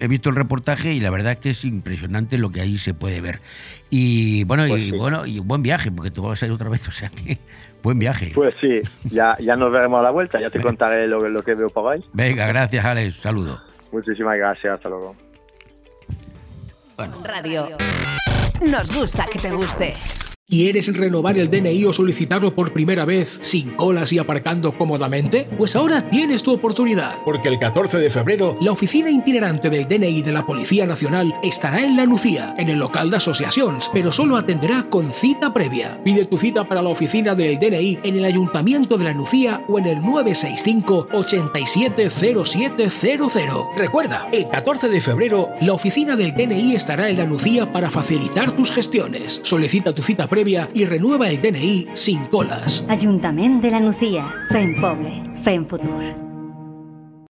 he 0.00 0.06
visto 0.06 0.28
el 0.28 0.36
reportaje 0.36 0.92
y 0.92 1.00
la 1.00 1.08
verdad 1.08 1.32
es 1.32 1.38
que 1.38 1.50
es 1.50 1.64
impresionante 1.64 2.36
lo 2.36 2.50
que 2.50 2.60
ahí 2.60 2.76
se 2.76 2.92
puede 2.92 3.22
ver. 3.22 3.40
Y 3.88 4.44
bueno, 4.44 4.64
Pues 4.68 4.82
y 4.82 4.90
sí. 4.90 4.96
bueno, 4.98 5.24
y 5.24 5.38
buen 5.40 5.62
viaje, 5.62 5.90
porque 5.90 6.10
tú 6.10 6.24
vas 6.24 6.42
a 6.42 6.46
ir 6.46 6.52
otra 6.52 6.68
vez, 6.68 6.86
o 6.88 6.92
sea 6.92 7.08
que 7.08 7.38
buen 7.82 7.98
viaje. 7.98 8.32
Pues 8.34 8.54
sí, 8.60 8.80
ya, 9.04 9.34
ya 9.40 9.56
nos 9.56 9.72
veremos 9.72 10.00
a 10.00 10.02
la 10.02 10.10
vuelta, 10.10 10.38
ya 10.38 10.50
te 10.50 10.60
contaré 10.60 11.06
lo, 11.08 11.26
lo 11.26 11.42
que 11.42 11.54
veo 11.54 11.70
por 11.70 11.90
ahí. 11.90 12.04
Venga, 12.12 12.46
gracias, 12.48 12.84
Ale, 12.84 13.10
saludo. 13.12 13.58
Muchísimas 13.92 14.36
gracias, 14.36 14.74
hasta 14.74 14.90
luego. 14.90 15.16
Radio. 17.24 17.78
Nos 18.70 18.94
gusta 18.94 19.24
que 19.32 19.38
te 19.38 19.50
guste. 19.52 19.94
¿Quieres 20.50 20.96
renovar 20.96 21.36
el 21.36 21.50
DNI 21.50 21.84
o 21.84 21.92
solicitarlo 21.92 22.54
por 22.54 22.72
primera 22.72 23.04
vez 23.04 23.38
sin 23.42 23.72
colas 23.72 24.14
y 24.14 24.18
aparcando 24.18 24.72
cómodamente? 24.72 25.46
Pues 25.58 25.76
ahora 25.76 26.08
tienes 26.08 26.42
tu 26.42 26.54
oportunidad, 26.54 27.16
porque 27.22 27.50
el 27.50 27.58
14 27.58 27.98
de 27.98 28.08
febrero 28.08 28.56
la 28.62 28.72
oficina 28.72 29.10
itinerante 29.10 29.68
del 29.68 29.86
DNI 29.86 30.22
de 30.22 30.32
la 30.32 30.46
Policía 30.46 30.86
Nacional 30.86 31.34
estará 31.42 31.84
en 31.84 31.98
La 31.98 32.06
Nucía, 32.06 32.54
en 32.56 32.70
el 32.70 32.78
local 32.78 33.10
de 33.10 33.18
asociaciones, 33.18 33.90
pero 33.92 34.10
solo 34.10 34.38
atenderá 34.38 34.86
con 34.88 35.12
cita 35.12 35.52
previa. 35.52 36.02
Pide 36.02 36.24
tu 36.24 36.38
cita 36.38 36.66
para 36.66 36.80
la 36.80 36.88
oficina 36.88 37.34
del 37.34 37.58
DNI 37.58 37.98
en 38.04 38.16
el 38.16 38.24
Ayuntamiento 38.24 38.96
de 38.96 39.04
La 39.04 39.12
Nucía 39.12 39.62
o 39.68 39.78
en 39.78 39.84
el 39.84 40.00
965 40.00 41.08
870700. 41.12 43.66
Recuerda, 43.76 44.30
el 44.32 44.48
14 44.48 44.88
de 44.88 45.02
febrero 45.02 45.50
la 45.60 45.74
oficina 45.74 46.16
del 46.16 46.32
DNI 46.32 46.74
estará 46.74 47.10
en 47.10 47.18
La 47.18 47.26
Nucía 47.26 47.70
para 47.70 47.90
facilitar 47.90 48.52
tus 48.52 48.72
gestiones. 48.72 49.40
Solicita 49.42 49.94
tu 49.94 50.00
cita 50.00 50.26
previa 50.26 50.37
y 50.74 50.84
renueva 50.84 51.28
el 51.28 51.40
DNI 51.42 51.88
sin 51.94 52.24
colas. 52.26 52.84
Ajuntament 52.88 53.60
de 53.60 53.70
la 53.70 53.80
Nucía. 53.80 54.32
Fem 54.50 54.80
poble. 54.80 55.22
Fem 55.42 55.64
futur. 55.64 56.27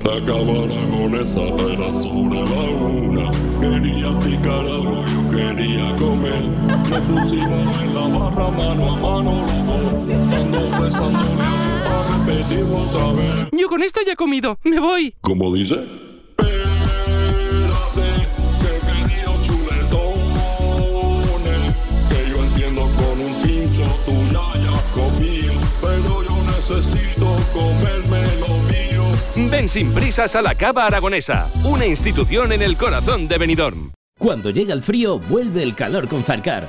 Acabar 0.00 0.68
con 0.90 1.14
esa 1.14 1.40
era 1.40 1.94
sobre 1.94 2.40
la 2.40 2.62
una. 2.84 3.30
Quería 3.60 4.18
picar 4.18 4.66
algo, 4.66 5.04
yo 5.06 5.30
quería 5.30 5.96
comer. 5.96 6.44
Nos 6.90 7.00
pusimos 7.00 7.80
en 7.80 7.94
la 7.94 8.08
barra 8.08 8.50
mano 8.50 8.92
a 8.92 8.96
mano 8.96 9.46
los. 9.46 10.14
Ando 10.36 10.82
besándole 10.82 11.42
a 11.42 12.26
repetirlo 12.26 12.76
otra 12.76 13.12
vez. 13.12 13.48
Yo 13.52 13.68
con 13.68 13.82
esto 13.82 14.00
ya 14.04 14.12
he 14.12 14.16
comido. 14.16 14.58
Me 14.64 14.80
voy. 14.80 15.14
¿Cómo 15.20 15.54
dice? 15.54 16.03
Sin 29.68 29.94
prisas 29.94 30.36
a 30.36 30.42
la 30.42 30.54
Cava 30.54 30.86
Aragonesa, 30.86 31.50
una 31.64 31.86
institución 31.86 32.52
en 32.52 32.62
el 32.62 32.76
corazón 32.76 33.26
de 33.28 33.38
Benidorm. 33.38 33.92
Cuando 34.18 34.50
llega 34.50 34.74
el 34.74 34.82
frío, 34.82 35.18
vuelve 35.18 35.62
el 35.62 35.74
calor 35.74 36.06
con 36.06 36.22
Zarcar. 36.22 36.68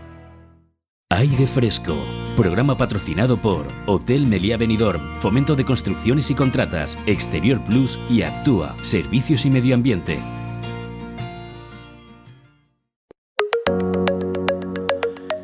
Aire 1.11 1.45
Fresco. 1.45 2.05
Programa 2.37 2.77
patrocinado 2.77 3.35
por 3.35 3.67
Hotel 3.85 4.25
Meliá 4.27 4.55
Benidorm, 4.55 5.13
Fomento 5.17 5.57
de 5.57 5.65
Construcciones 5.65 6.31
y 6.31 6.35
Contratas, 6.35 6.97
Exterior 7.05 7.61
Plus 7.65 7.99
y 8.09 8.21
Actúa, 8.21 8.77
Servicios 8.81 9.45
y 9.45 9.49
Medio 9.49 9.75
Ambiente. 9.75 10.23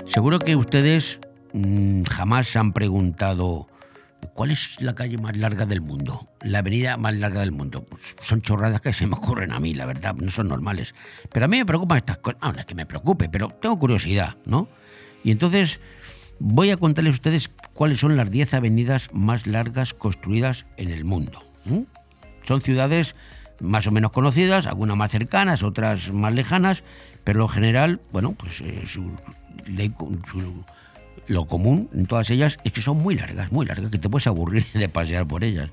Seguro 0.06 0.39
que 0.39 0.56
ustedes 0.56 1.19
mm, 1.52 2.03
jamás 2.03 2.56
han 2.56 2.72
preguntado 2.72 3.68
cuál 4.34 4.52
es 4.52 4.80
la 4.80 4.95
calle 4.95 5.18
más 5.18 5.35
larga 5.35 5.65
del 5.65 5.81
mundo, 5.81 6.30
la 6.39 6.60
avenida 6.60 6.95
más 6.95 7.18
larga 7.18 7.41
del 7.41 7.52
mundo. 7.52 7.85
Son 8.22 8.41
chorradas 8.41 8.80
que 8.80 8.94
se 8.94 9.06
me 9.06 9.15
ocurren 9.15 9.52
a 9.52 9.60
mí, 9.60 9.73
la 9.73 9.85
verdad, 9.85 10.15
no 10.15 10.31
son 10.31 10.48
normales. 10.48 10.95
Pero 11.30 11.44
a 11.44 11.49
mí 11.49 11.57
me 11.57 11.65
preocupan 11.65 11.98
estas 11.98 12.19
cosas. 12.19 12.39
No, 12.41 12.53
no 12.53 12.60
es 12.60 12.65
que 12.65 12.73
me 12.73 12.85
preocupe, 12.85 13.27
pero 13.27 13.49
tengo 13.49 13.77
curiosidad, 13.77 14.38
¿no? 14.45 14.69
Y 15.27 15.31
entonces 15.31 15.81
voy 16.39 16.69
a 16.69 16.77
contarles 16.77 17.11
a 17.11 17.15
ustedes 17.15 17.49
cuáles 17.73 17.99
son 17.99 18.15
las 18.15 18.31
10 18.31 18.53
avenidas 18.53 19.09
más 19.11 19.45
largas 19.45 19.93
construidas 19.93 20.65
en 20.77 20.89
el 20.89 21.03
mundo. 21.03 21.43
Son 22.43 22.61
ciudades 22.61 23.13
más 23.59 23.85
o 23.87 23.91
menos 23.91 24.11
conocidas, 24.11 24.67
algunas 24.67 24.95
más 24.95 25.11
cercanas, 25.11 25.63
otras 25.63 26.13
más 26.13 26.33
lejanas, 26.33 26.85
pero 27.25 27.39
lo 27.39 27.49
general, 27.49 27.99
bueno, 28.13 28.35
pues 28.37 28.61
eh, 28.61 28.85
lo 31.27 31.45
común 31.45 31.89
en 31.93 32.05
todas 32.05 32.29
ellas 32.29 32.57
es 32.63 32.71
que 32.71 32.81
son 32.81 32.99
muy 32.99 33.15
largas, 33.15 33.51
muy 33.51 33.65
largas, 33.65 33.91
que 33.91 33.97
te 33.97 34.07
puedes 34.07 34.27
aburrir 34.27 34.63
de 34.73 34.87
pasear 34.87 35.27
por 35.27 35.43
ellas. 35.43 35.69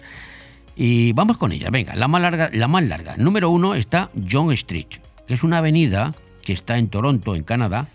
Y 0.75 1.13
vamos 1.13 1.39
con 1.39 1.53
ellas, 1.53 1.71
venga, 1.71 1.95
la 1.95 2.09
más 2.09 2.21
larga, 2.21 2.51
la 2.53 2.67
más 2.67 2.83
larga. 2.83 3.17
Número 3.19 3.51
uno 3.51 3.77
está 3.77 4.11
John 4.29 4.51
Street, 4.51 4.99
que 5.29 5.35
es 5.35 5.45
una 5.45 5.59
avenida 5.59 6.13
que 6.43 6.53
está 6.53 6.77
en 6.77 6.89
Toronto, 6.89 7.37
en 7.37 7.45
Canadá, 7.45 7.87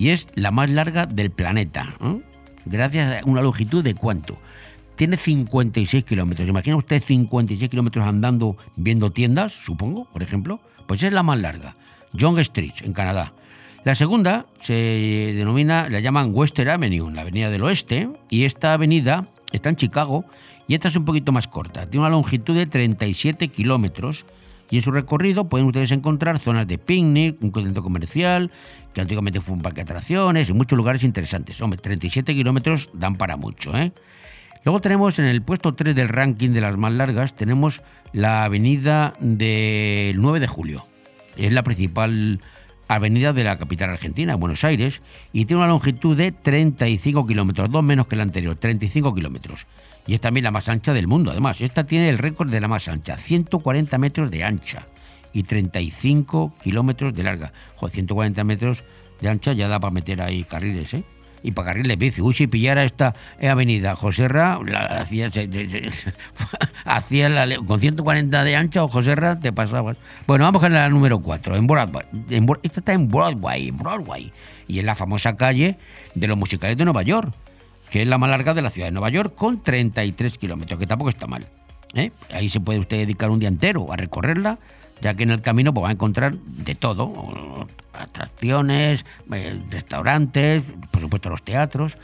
y 0.00 0.08
es 0.08 0.28
la 0.34 0.50
más 0.50 0.70
larga 0.70 1.04
del 1.04 1.30
planeta. 1.30 1.94
¿eh? 2.02 2.22
Gracias 2.64 3.22
a 3.22 3.26
una 3.26 3.42
longitud 3.42 3.84
de 3.84 3.92
cuánto? 3.92 4.38
Tiene 4.96 5.18
56 5.18 6.04
kilómetros. 6.04 6.48
Imagina 6.48 6.76
usted 6.76 7.02
56 7.02 7.68
kilómetros 7.68 8.06
andando 8.06 8.56
viendo 8.76 9.12
tiendas, 9.12 9.52
supongo, 9.52 10.06
por 10.10 10.22
ejemplo. 10.22 10.58
Pues 10.86 11.02
es 11.02 11.12
la 11.12 11.22
más 11.22 11.38
larga. 11.38 11.76
John 12.18 12.38
Street, 12.38 12.72
en 12.82 12.94
Canadá. 12.94 13.34
La 13.84 13.94
segunda 13.94 14.46
se 14.62 15.34
denomina, 15.36 15.86
la 15.90 16.00
llaman 16.00 16.30
Western 16.32 16.70
Avenue, 16.70 17.12
la 17.12 17.20
avenida 17.20 17.50
del 17.50 17.62
oeste, 17.62 18.08
y 18.30 18.44
esta 18.44 18.72
avenida 18.72 19.28
está 19.52 19.68
en 19.68 19.76
Chicago 19.76 20.24
y 20.66 20.76
esta 20.76 20.88
es 20.88 20.96
un 20.96 21.04
poquito 21.04 21.30
más 21.30 21.46
corta. 21.46 21.84
Tiene 21.90 22.06
una 22.06 22.10
longitud 22.16 22.56
de 22.56 22.64
37 22.64 23.48
kilómetros 23.48 24.24
y 24.70 24.76
en 24.76 24.82
su 24.82 24.92
recorrido 24.92 25.48
pueden 25.48 25.66
ustedes 25.66 25.90
encontrar 25.90 26.38
zonas 26.38 26.66
de 26.66 26.78
picnic, 26.78 27.36
un 27.42 27.52
centro 27.52 27.82
comercial, 27.82 28.50
que 28.94 29.00
antiguamente 29.00 29.40
fue 29.40 29.54
un 29.54 29.62
parque 29.62 29.78
de 29.78 29.82
atracciones 29.82 30.48
y 30.48 30.52
muchos 30.52 30.76
lugares 30.76 31.02
interesantes. 31.02 31.60
Hombre, 31.60 31.80
37 31.80 32.34
kilómetros 32.34 32.88
dan 32.92 33.16
para 33.16 33.36
mucho, 33.36 33.76
¿eh? 33.76 33.92
Luego 34.64 34.80
tenemos 34.80 35.18
en 35.18 35.24
el 35.24 35.42
puesto 35.42 35.74
3 35.74 35.94
del 35.94 36.08
ranking 36.08 36.50
de 36.50 36.60
las 36.60 36.76
más 36.76 36.92
largas, 36.92 37.34
tenemos 37.34 37.82
la 38.12 38.44
avenida 38.44 39.14
del 39.18 40.20
9 40.20 40.38
de 40.38 40.46
julio. 40.46 40.84
Es 41.36 41.52
la 41.52 41.62
principal 41.62 42.40
avenida 42.86 43.32
de 43.32 43.44
la 43.44 43.56
capital 43.56 43.90
argentina, 43.90 44.34
Buenos 44.34 44.64
Aires, 44.64 45.00
y 45.32 45.46
tiene 45.46 45.62
una 45.62 45.68
longitud 45.68 46.16
de 46.16 46.32
35 46.32 47.26
kilómetros, 47.26 47.70
dos 47.70 47.82
menos 47.82 48.06
que 48.06 48.16
la 48.16 48.24
anterior, 48.24 48.54
35 48.56 49.14
kilómetros. 49.14 49.66
Y 50.06 50.14
es 50.14 50.20
también 50.20 50.44
la 50.44 50.50
más 50.50 50.68
ancha 50.68 50.92
del 50.92 51.06
mundo, 51.06 51.30
además. 51.30 51.60
Esta 51.60 51.84
tiene 51.84 52.08
el 52.08 52.18
récord 52.18 52.50
de 52.50 52.60
la 52.60 52.68
más 52.68 52.88
ancha, 52.88 53.16
140 53.16 53.98
metros 53.98 54.30
de 54.30 54.44
ancha 54.44 54.86
y 55.32 55.42
35 55.44 56.54
kilómetros 56.62 57.14
de 57.14 57.22
larga. 57.22 57.52
Joder, 57.76 57.94
140 57.94 58.42
metros 58.44 58.84
de 59.20 59.28
ancha 59.28 59.52
ya 59.52 59.68
da 59.68 59.78
para 59.78 59.92
meter 59.92 60.20
ahí 60.22 60.44
carriles, 60.44 60.94
¿eh? 60.94 61.04
Y 61.42 61.52
para 61.52 61.68
carriles 61.68 61.96
bici. 61.96 62.20
Uy, 62.20 62.34
si 62.34 62.46
pillara 62.48 62.84
esta 62.84 63.14
avenida 63.42 63.96
Joserra, 63.96 64.58
la 64.66 64.80
hacía, 65.00 65.30
se- 65.30 65.50
se- 65.50 65.88
hacía 66.84 67.28
la 67.30 67.56
con 67.64 67.80
140 67.80 68.44
de 68.44 68.56
ancha 68.56 68.84
o 68.84 68.88
Joserra 68.88 69.38
te 69.40 69.52
pasabas. 69.52 69.96
Bueno, 70.26 70.44
vamos 70.44 70.60
con 70.60 70.72
la 70.72 70.88
número 70.90 71.20
4, 71.20 71.56
en 71.56 71.66
Broadway. 71.66 72.04
Esta 72.62 72.80
está 72.80 72.92
en 72.92 73.08
Broadway, 73.08 73.68
en 73.68 73.76
Broadway. 73.78 74.32
Y 74.68 74.80
es 74.80 74.84
la 74.84 74.94
famosa 74.94 75.36
calle 75.36 75.78
de 76.14 76.26
los 76.28 76.36
musicales 76.36 76.76
de 76.76 76.84
Nueva 76.84 77.02
York, 77.02 77.32
que 77.90 78.02
es 78.02 78.08
la 78.08 78.18
más 78.18 78.30
larga 78.30 78.54
de 78.54 78.62
la 78.62 78.70
ciudad 78.70 78.86
de 78.86 78.92
Nueva 78.92 79.10
York, 79.10 79.34
con 79.34 79.62
33 79.62 80.38
kilómetros, 80.38 80.78
que 80.78 80.86
tampoco 80.86 81.10
está 81.10 81.26
mal. 81.26 81.46
¿eh? 81.94 82.12
Ahí 82.32 82.48
se 82.48 82.60
puede 82.60 82.78
usted 82.78 82.98
dedicar 82.98 83.30
un 83.30 83.40
día 83.40 83.48
entero 83.48 83.92
a 83.92 83.96
recorrerla, 83.96 84.58
ya 85.02 85.14
que 85.14 85.24
en 85.24 85.30
el 85.30 85.40
camino 85.42 85.74
pues, 85.74 85.84
va 85.84 85.88
a 85.88 85.92
encontrar 85.92 86.36
de 86.36 86.74
todo, 86.76 87.66
atracciones, 87.92 89.04
eh, 89.32 89.60
restaurantes, 89.70 90.62
por 90.90 91.02
supuesto 91.02 91.30
los 91.30 91.42
teatros. 91.42 91.98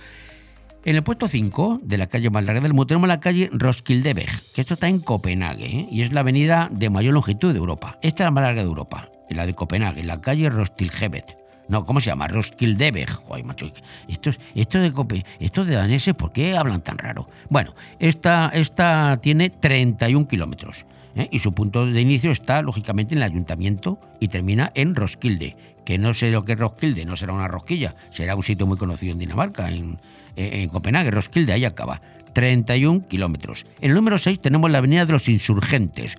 En 0.84 0.96
el 0.96 1.02
puesto 1.02 1.26
5 1.28 1.80
de 1.82 1.98
la 1.98 2.06
calle 2.06 2.30
más 2.30 2.44
larga 2.44 2.60
del 2.60 2.72
mundo 2.72 2.86
tenemos 2.86 3.08
la 3.08 3.20
calle 3.20 3.50
Roskildeveg, 3.52 4.52
que 4.54 4.60
esto 4.60 4.74
está 4.74 4.88
en 4.88 5.00
Copenhague 5.00 5.66
¿eh? 5.66 5.88
y 5.90 6.02
es 6.02 6.12
la 6.12 6.20
avenida 6.20 6.68
de 6.70 6.90
mayor 6.90 7.14
longitud 7.14 7.52
de 7.52 7.58
Europa. 7.58 7.98
Esta 8.02 8.24
es 8.24 8.26
la 8.26 8.30
más 8.32 8.42
larga 8.42 8.62
de 8.62 8.68
Europa, 8.68 9.08
la 9.30 9.46
de 9.46 9.54
Copenhague, 9.54 10.02
la 10.04 10.20
calle 10.20 10.48
Roskildeberg. 10.48 11.45
No, 11.68 11.84
¿cómo 11.84 12.00
se 12.00 12.06
llama? 12.10 12.28
Roskildeveg. 12.28 13.10
Joder, 13.10 13.44
macho, 13.44 13.70
esto, 14.08 14.30
es- 14.30 14.38
esto 14.54 14.78
de 14.78 14.92
Cope, 14.92 15.24
esto 15.40 15.64
de 15.64 15.74
daneses, 15.74 16.14
¿por 16.14 16.32
qué 16.32 16.56
hablan 16.56 16.80
tan 16.82 16.96
raro? 16.98 17.28
Bueno, 17.48 17.74
esta, 17.98 18.50
esta 18.54 19.18
tiene 19.20 19.50
31 19.50 20.28
kilómetros 20.28 20.84
¿eh? 21.16 21.28
y 21.30 21.40
su 21.40 21.52
punto 21.52 21.84
de 21.86 22.00
inicio 22.00 22.30
está, 22.30 22.62
lógicamente, 22.62 23.14
en 23.14 23.18
el 23.18 23.24
ayuntamiento 23.24 23.98
y 24.20 24.28
termina 24.28 24.70
en 24.76 24.94
Roskilde, 24.94 25.56
que 25.84 25.98
no 25.98 26.14
sé 26.14 26.30
lo 26.30 26.44
que 26.44 26.52
es 26.52 26.58
Roskilde, 26.58 27.04
no 27.04 27.16
será 27.16 27.32
una 27.32 27.48
rosquilla, 27.48 27.94
será 28.10 28.36
un 28.36 28.44
sitio 28.44 28.66
muy 28.66 28.76
conocido 28.76 29.12
en 29.12 29.18
Dinamarca, 29.18 29.68
en, 29.70 29.98
en- 30.36 30.54
en 30.54 30.68
Copenhague. 30.68 31.10
Roskilde, 31.10 31.52
ahí 31.52 31.64
acaba. 31.64 32.00
31 32.32 33.08
kilómetros. 33.08 33.64
En 33.80 33.90
el 33.90 33.96
número 33.96 34.18
6 34.18 34.38
tenemos 34.40 34.70
la 34.70 34.78
Avenida 34.78 35.06
de 35.06 35.12
los 35.14 35.28
Insurgentes. 35.28 36.16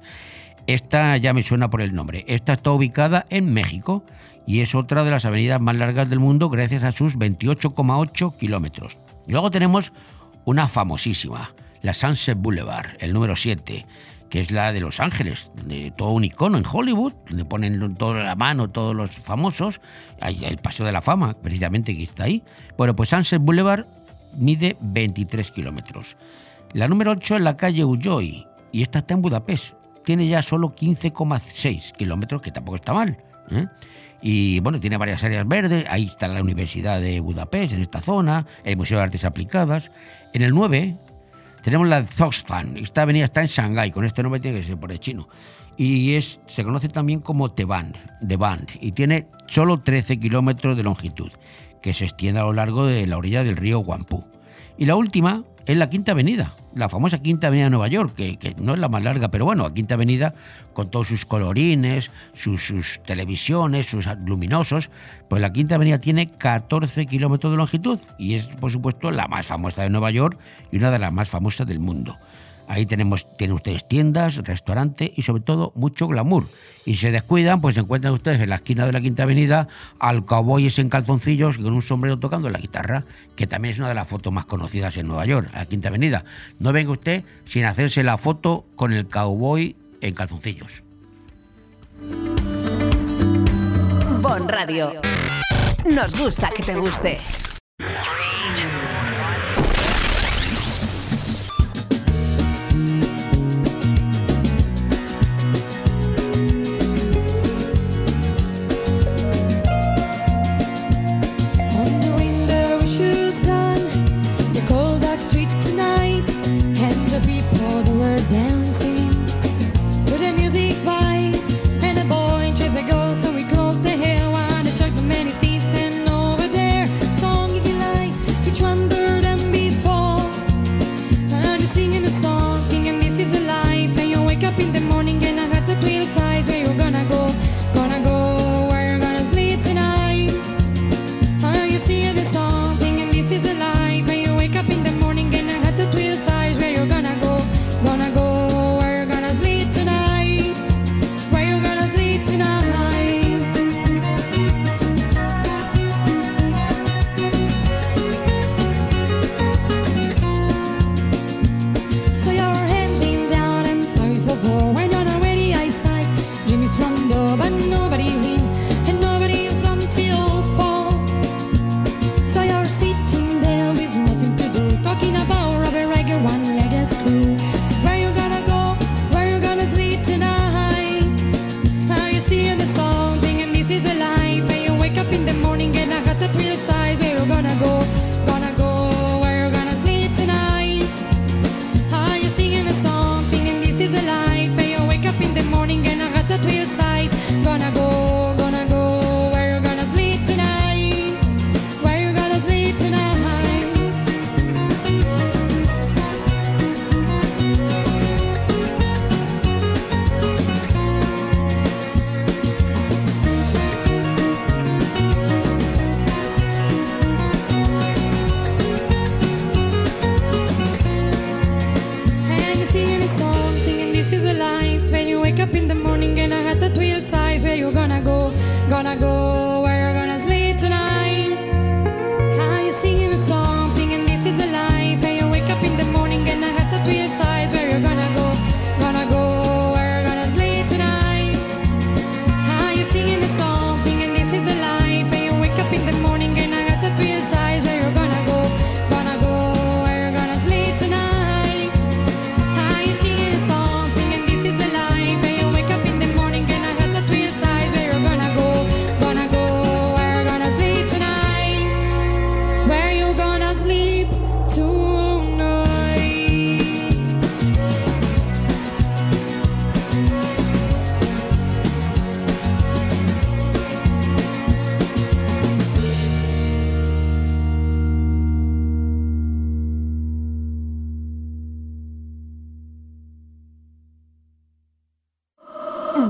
Esta 0.65 1.15
ya 1.18 1.32
me 1.34 1.44
suena 1.44 1.69
por 1.69 1.82
el 1.82 1.94
nombre. 1.94 2.26
Esta 2.28 2.53
está 2.53 2.72
ubicada 2.72 3.26
en 3.30 3.53
México 3.53 4.03
y 4.48 4.61
es 4.61 4.74
otra 4.74 5.03
de 5.03 5.11
las 5.11 5.26
avenidas 5.26 5.61
más 5.61 5.76
largas 5.76 6.10
del 6.10 6.19
mundo 6.19 6.49
gracias 6.49 6.84
a 6.84 6.94
sus 6.94 7.19
28,8 7.19 8.36
kilómetros. 8.38 8.98
Luego 9.28 9.52
tenemos 9.52 9.91
una 10.45 10.69
famosísima, 10.69 11.52
la 11.82 11.94
Sunset 11.94 12.38
Boulevard, 12.40 12.91
el 12.99 13.14
número 13.14 13.36
7, 13.36 13.86
que 14.30 14.40
es 14.40 14.52
la 14.52 14.72
de 14.72 14.80
Los 14.80 15.02
Ángeles, 15.02 15.52
de 15.65 15.91
todo 15.91 16.11
un 16.11 16.24
icono 16.24 16.57
en 16.57 16.64
Hollywood, 16.65 17.14
donde 17.28 17.44
ponen 17.44 17.95
todo 17.95 18.11
a 18.11 18.24
la 18.24 18.36
mano 18.36 18.69
todos 18.69 18.95
los 18.95 19.11
famosos, 19.11 19.82
hay 20.22 20.45
el 20.45 20.57
Paseo 20.57 20.86
de 20.86 20.94
la 20.94 21.02
Fama, 21.02 21.34
precisamente, 21.34 21.95
que 21.95 22.03
está 22.03 22.24
ahí. 22.24 22.41
Bueno, 22.78 22.95
pues 22.95 23.10
Sunset 23.10 23.41
Boulevard 23.41 23.86
mide 24.38 24.78
23 24.80 25.52
kilómetros. 25.52 26.15
La 26.72 26.88
número 26.88 27.11
8 27.11 27.36
es 27.36 27.41
la 27.41 27.57
calle 27.57 27.84
Ulloy, 27.84 28.48
y 28.72 28.82
esta 28.82 28.99
está 28.99 29.14
en 29.14 29.22
Budapest. 29.22 29.74
Tiene 30.06 30.26
ya 30.28 30.41
solo 30.41 30.74
15,6 30.74 31.91
kilómetros, 31.98 32.41
que 32.41 32.52
tampoco 32.52 32.78
está 32.78 32.94
mal. 32.94 33.18
¿eh? 33.52 33.68
Y 34.22 34.60
bueno, 34.61 34.80
tiene 34.80 34.98
varias 34.98 35.23
áreas 35.23 35.48
verdes. 35.48 35.85
Ahí 35.89 36.06
está 36.06 36.27
la 36.27 36.41
Universidad 36.41 36.99
de 36.99 37.19
Budapest, 37.19 37.73
en 37.73 37.81
esta 37.81 38.02
zona, 38.02 38.45
el 38.64 38.77
Museo 38.77 38.98
de 38.98 39.03
Artes 39.03 39.26
Aplicadas. 39.26 39.91
En 40.34 40.41
el 40.41 40.53
9 40.53 40.95
tenemos 41.64 41.88
la 41.88 42.06
Zogstan. 42.06 42.77
Esta 42.77 43.03
avenida 43.03 43.26
está 43.26 43.41
en 43.41 43.48
Shanghái, 43.48 43.91
con 43.91 44.06
este 44.06 44.23
nombre 44.23 44.39
tiene 44.39 44.61
que 44.61 44.68
ser 44.68 44.77
por 44.77 44.91
el 44.91 44.99
chino. 44.99 45.27
Y 45.77 46.15
es, 46.15 46.39
se 46.48 46.64
conoce 46.64 46.89
también 46.89 47.19
como 47.19 47.52
Teband, 47.52 47.95
de 48.22 48.35
Band, 48.35 48.69
y 48.81 48.94
tiene 48.94 49.27
solo 49.45 49.80
13 49.80 50.19
kilómetros 50.19 50.76
de 50.76 50.84
longitud, 50.84 51.31
que 51.81 51.94
se 51.94 52.06
extiende 52.06 52.39
a 52.39 52.44
lo 52.44 52.53
largo 52.53 52.88
de 52.88 53.06
la 53.06 53.18
orilla 53.18 53.44
del 53.44 53.57
río 53.57 53.80
Guampú. 53.80 54.26
Y 54.77 54.85
la 54.85 54.95
última 54.95 55.44
es 55.68 55.76
la 55.76 55.89
Quinta 55.89 56.14
Avenida, 56.14 56.53
la 56.76 56.88
famosa 56.88 57.22
Quinta 57.22 57.48
Avenida 57.48 57.65
de 57.65 57.72
Nueva 57.72 57.89
York, 57.89 58.14
que, 58.15 58.56
no 58.57 58.73
es 58.73 58.80
la 58.80 58.88
más 58.88 59.03
larga, 59.03 59.27
pero 59.27 59.44
bueno, 59.44 59.64
la 59.68 59.73
Quinta 59.73 59.95
Avenida 59.95 60.34
con 60.72 60.89
todos 60.89 61.10
sus 61.10 61.26
colorines, 61.26 62.10
sus, 62.34 62.65
sus 62.65 63.02
televisiones, 63.06 63.85
sus 63.85 64.07
luminosos, 64.26 64.89
pues 65.30 65.41
la 65.41 65.52
Quinta 65.52 65.76
Avenida 65.76 65.99
tiene 65.99 66.27
14 66.30 67.06
kilómetros 67.06 67.52
de 67.52 67.57
longitud 67.57 67.99
y 68.18 68.35
es, 68.35 68.48
por 68.48 68.72
supuesto, 68.72 69.11
la 69.11 69.27
más 69.27 69.45
famosa 69.45 69.84
de 69.84 69.89
Nueva 69.89 70.10
York 70.10 70.39
y 70.72 70.77
una 70.77 70.89
de 70.89 70.99
las 70.99 71.11
más 71.11 71.30
famosas 71.30 71.68
del 71.68 71.80
mundo. 71.80 72.18
Ahí 72.68 72.85
tenemos, 72.85 73.26
tienen 73.38 73.56
ustedes 73.56 73.88
tiendas, 73.88 74.35
restaurante 74.38 75.14
y 75.15 75.22
sobre 75.22 75.41
todo 75.41 75.72
mucho 75.76 76.07
glamour. 76.07 76.48
Y 76.85 76.98
se 76.98 77.11
descuidan, 77.11 77.61
pues 77.61 77.76
se 77.76 77.81
encuentran 77.81 78.14
ustedes 78.14 78.41
en 78.41 78.49
la 78.49 78.56
esquina 78.56 78.85
de 78.85 78.91
la 78.91 79.02
Quinta 79.02 79.23
Avenida 79.23 79.68
al 79.99 80.26
cowboy 80.26 80.68
ese 80.68 80.81
en 80.81 80.89
calzoncillos 80.89 81.57
con 81.57 81.73
un 81.73 81.81
sombrero 81.81 82.18
tocando 82.18 82.49
la 82.49 82.60
guitarra, 82.60 83.06
que 83.35 83.48
también 83.48 83.73
es 83.73 83.80
una 83.80 83.88
de 83.89 83.95
las 83.95 84.07
fotos 84.07 84.34
más 84.34 84.45
conocidas 84.45 84.98
en 84.98 85.07
Nueva 85.07 85.26
York, 85.26 85.49
la 85.53 85.65
Quinta 85.65 85.88
Avenida. 85.88 86.26
No 86.60 86.73
venga 86.73 86.91
usted 86.91 87.23
sin 87.45 87.64
hacerse 87.65 88.03
la 88.03 88.18
foto 88.18 88.65
con 88.76 88.91
el 88.91 89.07
cowboy 89.07 89.76
en 90.02 90.14
calzoncillos. 90.14 90.84
Bon 94.22 94.48
Radio. 94.48 95.02
Nos 95.85 96.19
gusta 96.19 96.49
que 96.49 96.64
te 96.64 96.76
guste. 96.76 97.18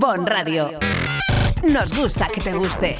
Bon 0.07 0.25
Radio. 0.25 0.69
Nos 1.69 1.93
gusta 1.93 2.29
que 2.33 2.39
te 2.39 2.53
guste. 2.53 2.95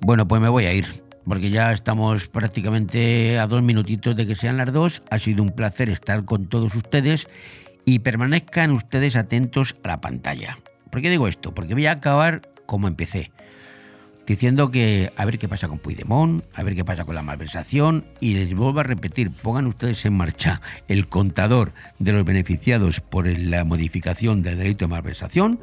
Bueno, 0.00 0.26
pues 0.26 0.42
me 0.42 0.48
voy 0.48 0.66
a 0.66 0.72
ir, 0.72 0.88
porque 1.24 1.50
ya 1.50 1.70
estamos 1.70 2.28
prácticamente 2.28 3.38
a 3.38 3.46
dos 3.46 3.62
minutitos 3.62 4.16
de 4.16 4.26
que 4.26 4.34
sean 4.34 4.56
las 4.56 4.72
dos. 4.72 5.04
Ha 5.12 5.20
sido 5.20 5.44
un 5.44 5.52
placer 5.52 5.88
estar 5.88 6.24
con 6.24 6.48
todos 6.48 6.74
ustedes 6.74 7.28
y 7.84 8.00
permanezcan 8.00 8.72
ustedes 8.72 9.14
atentos 9.14 9.76
a 9.84 9.86
la 9.86 10.00
pantalla. 10.00 10.58
¿Por 10.90 11.00
qué 11.00 11.10
digo 11.10 11.28
esto? 11.28 11.54
Porque 11.54 11.74
voy 11.74 11.86
a 11.86 11.92
acabar 11.92 12.42
como 12.66 12.88
empecé. 12.88 13.30
Diciendo 14.28 14.70
que 14.70 15.10
a 15.16 15.24
ver 15.24 15.38
qué 15.38 15.48
pasa 15.48 15.68
con 15.68 15.78
Puigdemont, 15.78 16.44
a 16.54 16.62
ver 16.62 16.74
qué 16.74 16.84
pasa 16.84 17.04
con 17.04 17.14
la 17.14 17.22
malversación 17.22 18.04
y 18.20 18.34
les 18.34 18.54
vuelvo 18.54 18.78
a 18.80 18.82
repetir, 18.84 19.30
pongan 19.30 19.66
ustedes 19.66 20.04
en 20.04 20.12
marcha 20.14 20.60
el 20.86 21.08
contador 21.08 21.72
de 21.98 22.12
los 22.12 22.24
beneficiados 22.24 23.00
por 23.00 23.26
la 23.26 23.64
modificación 23.64 24.42
del 24.42 24.58
delito 24.58 24.84
de 24.84 24.90
malversación, 24.90 25.60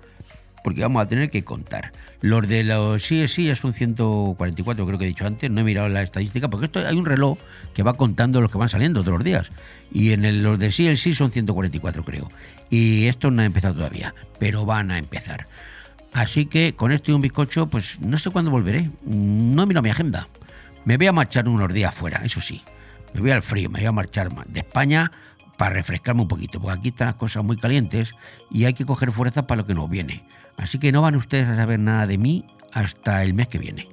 porque 0.64 0.82
vamos 0.82 1.04
a 1.04 1.08
tener 1.08 1.30
que 1.30 1.44
contar. 1.44 1.92
Los 2.22 2.48
de 2.48 2.64
los 2.64 3.04
sí, 3.04 3.28
sí, 3.28 3.54
son 3.54 3.72
144, 3.74 4.84
creo 4.88 4.98
que 4.98 5.06
he 5.06 5.10
dicho 5.10 5.28
antes, 5.28 5.52
no 5.52 5.62
he 5.62 5.64
mirado 5.64 5.88
la 5.90 6.02
estadística, 6.02 6.48
porque 6.50 6.66
esto 6.66 6.80
hay 6.80 6.96
un 6.98 7.06
reloj 7.06 7.38
que 7.76 7.84
va 7.84 7.94
contando 7.94 8.42
los 8.42 8.52
que 8.52 8.58
van 8.58 8.70
saliendo 8.70 9.02
todos 9.02 9.14
los 9.20 9.24
días. 9.24 9.52
Y 9.94 10.12
en 10.12 10.26
el- 10.26 10.42
los 10.42 10.58
de 10.58 10.72
sí, 10.72 10.88
el 10.88 10.98
sí 10.98 11.14
son 11.14 11.30
144, 11.30 12.04
creo. 12.04 12.30
Y 12.72 13.06
esto 13.06 13.30
no 13.30 13.44
ha 13.44 13.46
empezado 13.46 13.76
todavía, 13.76 14.16
pero 14.40 14.66
van 14.66 14.90
a 14.90 14.98
empezar. 14.98 15.46
Así 16.16 16.46
que 16.46 16.76
con 16.76 16.94
esto 16.94 17.12
y 17.12 17.14
un 17.14 17.20
bizcocho, 17.20 17.68
pues 17.68 18.00
no 18.00 18.18
sé 18.18 18.30
cuándo 18.30 18.50
volveré. 18.50 18.90
No 19.06 19.66
miro 19.66 19.82
mi 19.82 19.90
agenda. 19.90 20.28
Me 20.86 20.96
voy 20.96 21.08
a 21.08 21.12
marchar 21.12 21.46
unos 21.50 21.74
días 21.74 21.94
fuera, 21.94 22.22
eso 22.24 22.40
sí. 22.40 22.64
Me 23.14 23.20
voy 23.20 23.32
al 23.32 23.42
frío, 23.44 23.70
me 23.70 23.80
voy 23.80 23.88
a 23.88 23.92
marchar 23.92 24.34
ma- 24.34 24.46
de 24.48 24.62
España 24.62 25.12
para 25.58 25.74
refrescarme 25.74 26.22
un 26.22 26.28
poquito, 26.30 26.62
porque 26.62 26.80
aquí 26.80 26.88
están 26.90 27.08
las 27.08 27.16
cosas 27.16 27.44
muy 27.44 27.58
calientes 27.58 28.14
y 28.50 28.64
hay 28.64 28.74
que 28.74 28.86
coger 28.86 29.12
fuerzas 29.12 29.44
para 29.44 29.62
lo 29.62 29.68
que 29.68 29.74
nos 29.76 29.90
viene. 29.90 30.24
Así 30.56 30.80
que 30.80 30.94
no 30.94 31.02
van 31.02 31.16
ustedes 31.18 31.50
a 31.50 31.56
saber 31.58 31.80
nada 31.80 32.08
de 32.08 32.18
mí 32.18 32.46
hasta 32.72 33.22
el 33.24 33.34
mes 33.34 33.50
que 33.50 33.58
viene. 33.60 33.90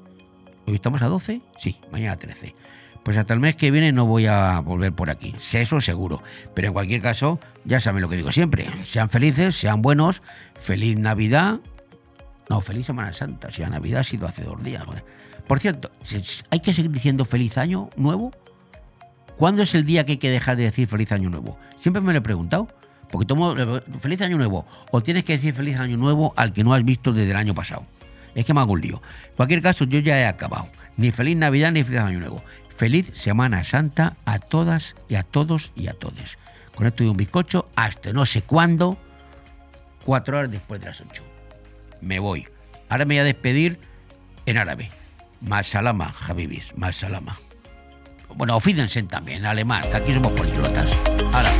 ¿Hoy 0.67 0.77
estamos 0.77 1.03
a 1.03 1.09
12? 1.09 1.41
Sí, 1.59 1.81
mañana 1.91 2.17
13. 2.17 2.55
Pues 3.03 3.17
hasta 3.17 3.35
el 3.35 3.41
mes 3.41 3.57
que 3.57 3.73
viene 3.73 3.91
no 3.91 4.07
voy 4.07 4.27
a 4.27 4.61
volver 4.61 4.93
por 4.93 5.11
aquí. 5.11 5.35
Sé 5.41 5.63
eso 5.63 5.81
seguro. 5.81 6.23
Pero 6.55 6.69
en 6.69 6.73
cualquier 6.73 7.03
caso, 7.03 7.41
ya 7.65 7.81
saben 7.81 8.01
lo 8.01 8.09
que 8.09 8.17
digo 8.17 8.31
siempre. 8.31 8.67
Sean 8.85 9.09
felices, 9.09 9.57
sean 9.57 9.83
buenos. 9.83 10.23
Feliz 10.57 10.97
Navidad. 10.97 11.59
No, 12.49 12.61
feliz 12.61 12.87
Semana 12.87 13.13
Santa. 13.13 13.51
Si 13.51 13.63
la 13.63 13.69
Navidad 13.71 14.01
ha 14.01 14.05
sido 14.05 14.27
hace 14.27 14.43
dos 14.43 14.63
días. 14.63 14.83
Por 15.47 15.59
cierto, 15.61 15.91
¿se- 16.03 16.23
¿hay 16.51 16.61
que 16.61 16.73
seguir 16.75 16.91
diciendo 16.91 17.25
feliz 17.25 17.57
año 17.59 17.91
nuevo? 17.97 18.33
¿Cuándo 19.37 19.63
es 19.63 19.75
el 19.75 19.85
día 19.85 20.05
que 20.05 20.13
hay 20.13 20.19
que 20.19 20.31
dejar 20.31 20.57
de 20.57 20.65
decir 20.65 20.87
feliz 20.89 21.11
año 21.13 21.31
nuevo? 21.31 21.59
Siempre 21.79 22.03
me 22.03 22.13
lo 22.13 22.19
he 22.19 22.23
preguntado. 22.23 22.69
Porque 23.11 23.27
tomo 23.27 23.55
feliz 24.01 24.23
año 24.23 24.39
nuevo. 24.39 24.65
O 24.91 25.03
tienes 25.03 25.25
que 25.25 25.35
decir 25.37 25.53
feliz 25.55 25.79
año 25.79 25.97
nuevo 25.99 26.33
al 26.37 26.53
que 26.55 26.65
no 26.65 26.73
has 26.73 26.83
visto 26.85 27.13
desde 27.13 27.31
el 27.33 27.37
año 27.37 27.55
pasado. 27.55 27.85
Es 28.35 28.47
que 28.47 28.55
me 28.55 28.61
hago 28.61 28.73
un 28.73 28.81
lío. 28.81 29.03
En 29.31 29.37
cualquier 29.37 29.61
caso, 29.61 29.85
yo 29.85 29.99
ya 29.99 30.19
he 30.19 30.25
acabado. 30.27 30.67
Ni 30.97 31.11
feliz 31.11 31.37
Navidad 31.37 31.73
ni 31.73 31.85
feliz 31.85 32.01
año 32.01 32.21
nuevo. 32.21 32.43
Feliz 32.75 33.11
Semana 33.13 33.65
Santa 33.65 34.17
a 34.25 34.39
todas 34.39 34.97
y 35.11 35.17
a 35.17 35.23
todos 35.25 35.73
y 35.77 35.89
a 35.89 35.93
todes. 35.93 36.39
Con 36.75 36.87
esto 36.87 37.05
y 37.05 37.09
un 37.09 37.17
bizcocho 37.19 37.69
hasta 37.77 38.13
no 38.15 38.25
sé 38.25 38.43
cuándo, 38.43 38.97
cuatro 40.07 40.39
horas 40.39 40.51
después 40.51 40.81
de 40.81 40.87
las 40.87 41.01
ocho. 41.03 41.23
Me 42.03 42.19
voy. 42.19 42.47
Ahora 42.91 43.07
me 43.07 43.15
voy 43.15 43.21
a 43.21 43.25
despedir 43.25 43.79
en 44.45 44.59
árabe. 44.59 44.91
Masalama, 45.41 46.13
Habibis, 46.29 46.77
Masalama. 46.77 47.39
Bueno, 48.35 48.57
ofídense 48.57 49.03
también 49.05 49.39
en 49.39 49.47
alemán, 49.47 49.83
que 49.91 49.97
aquí 49.97 50.13
somos 50.13 50.33
políglotas. 50.33 50.91
Ahora. 51.33 51.51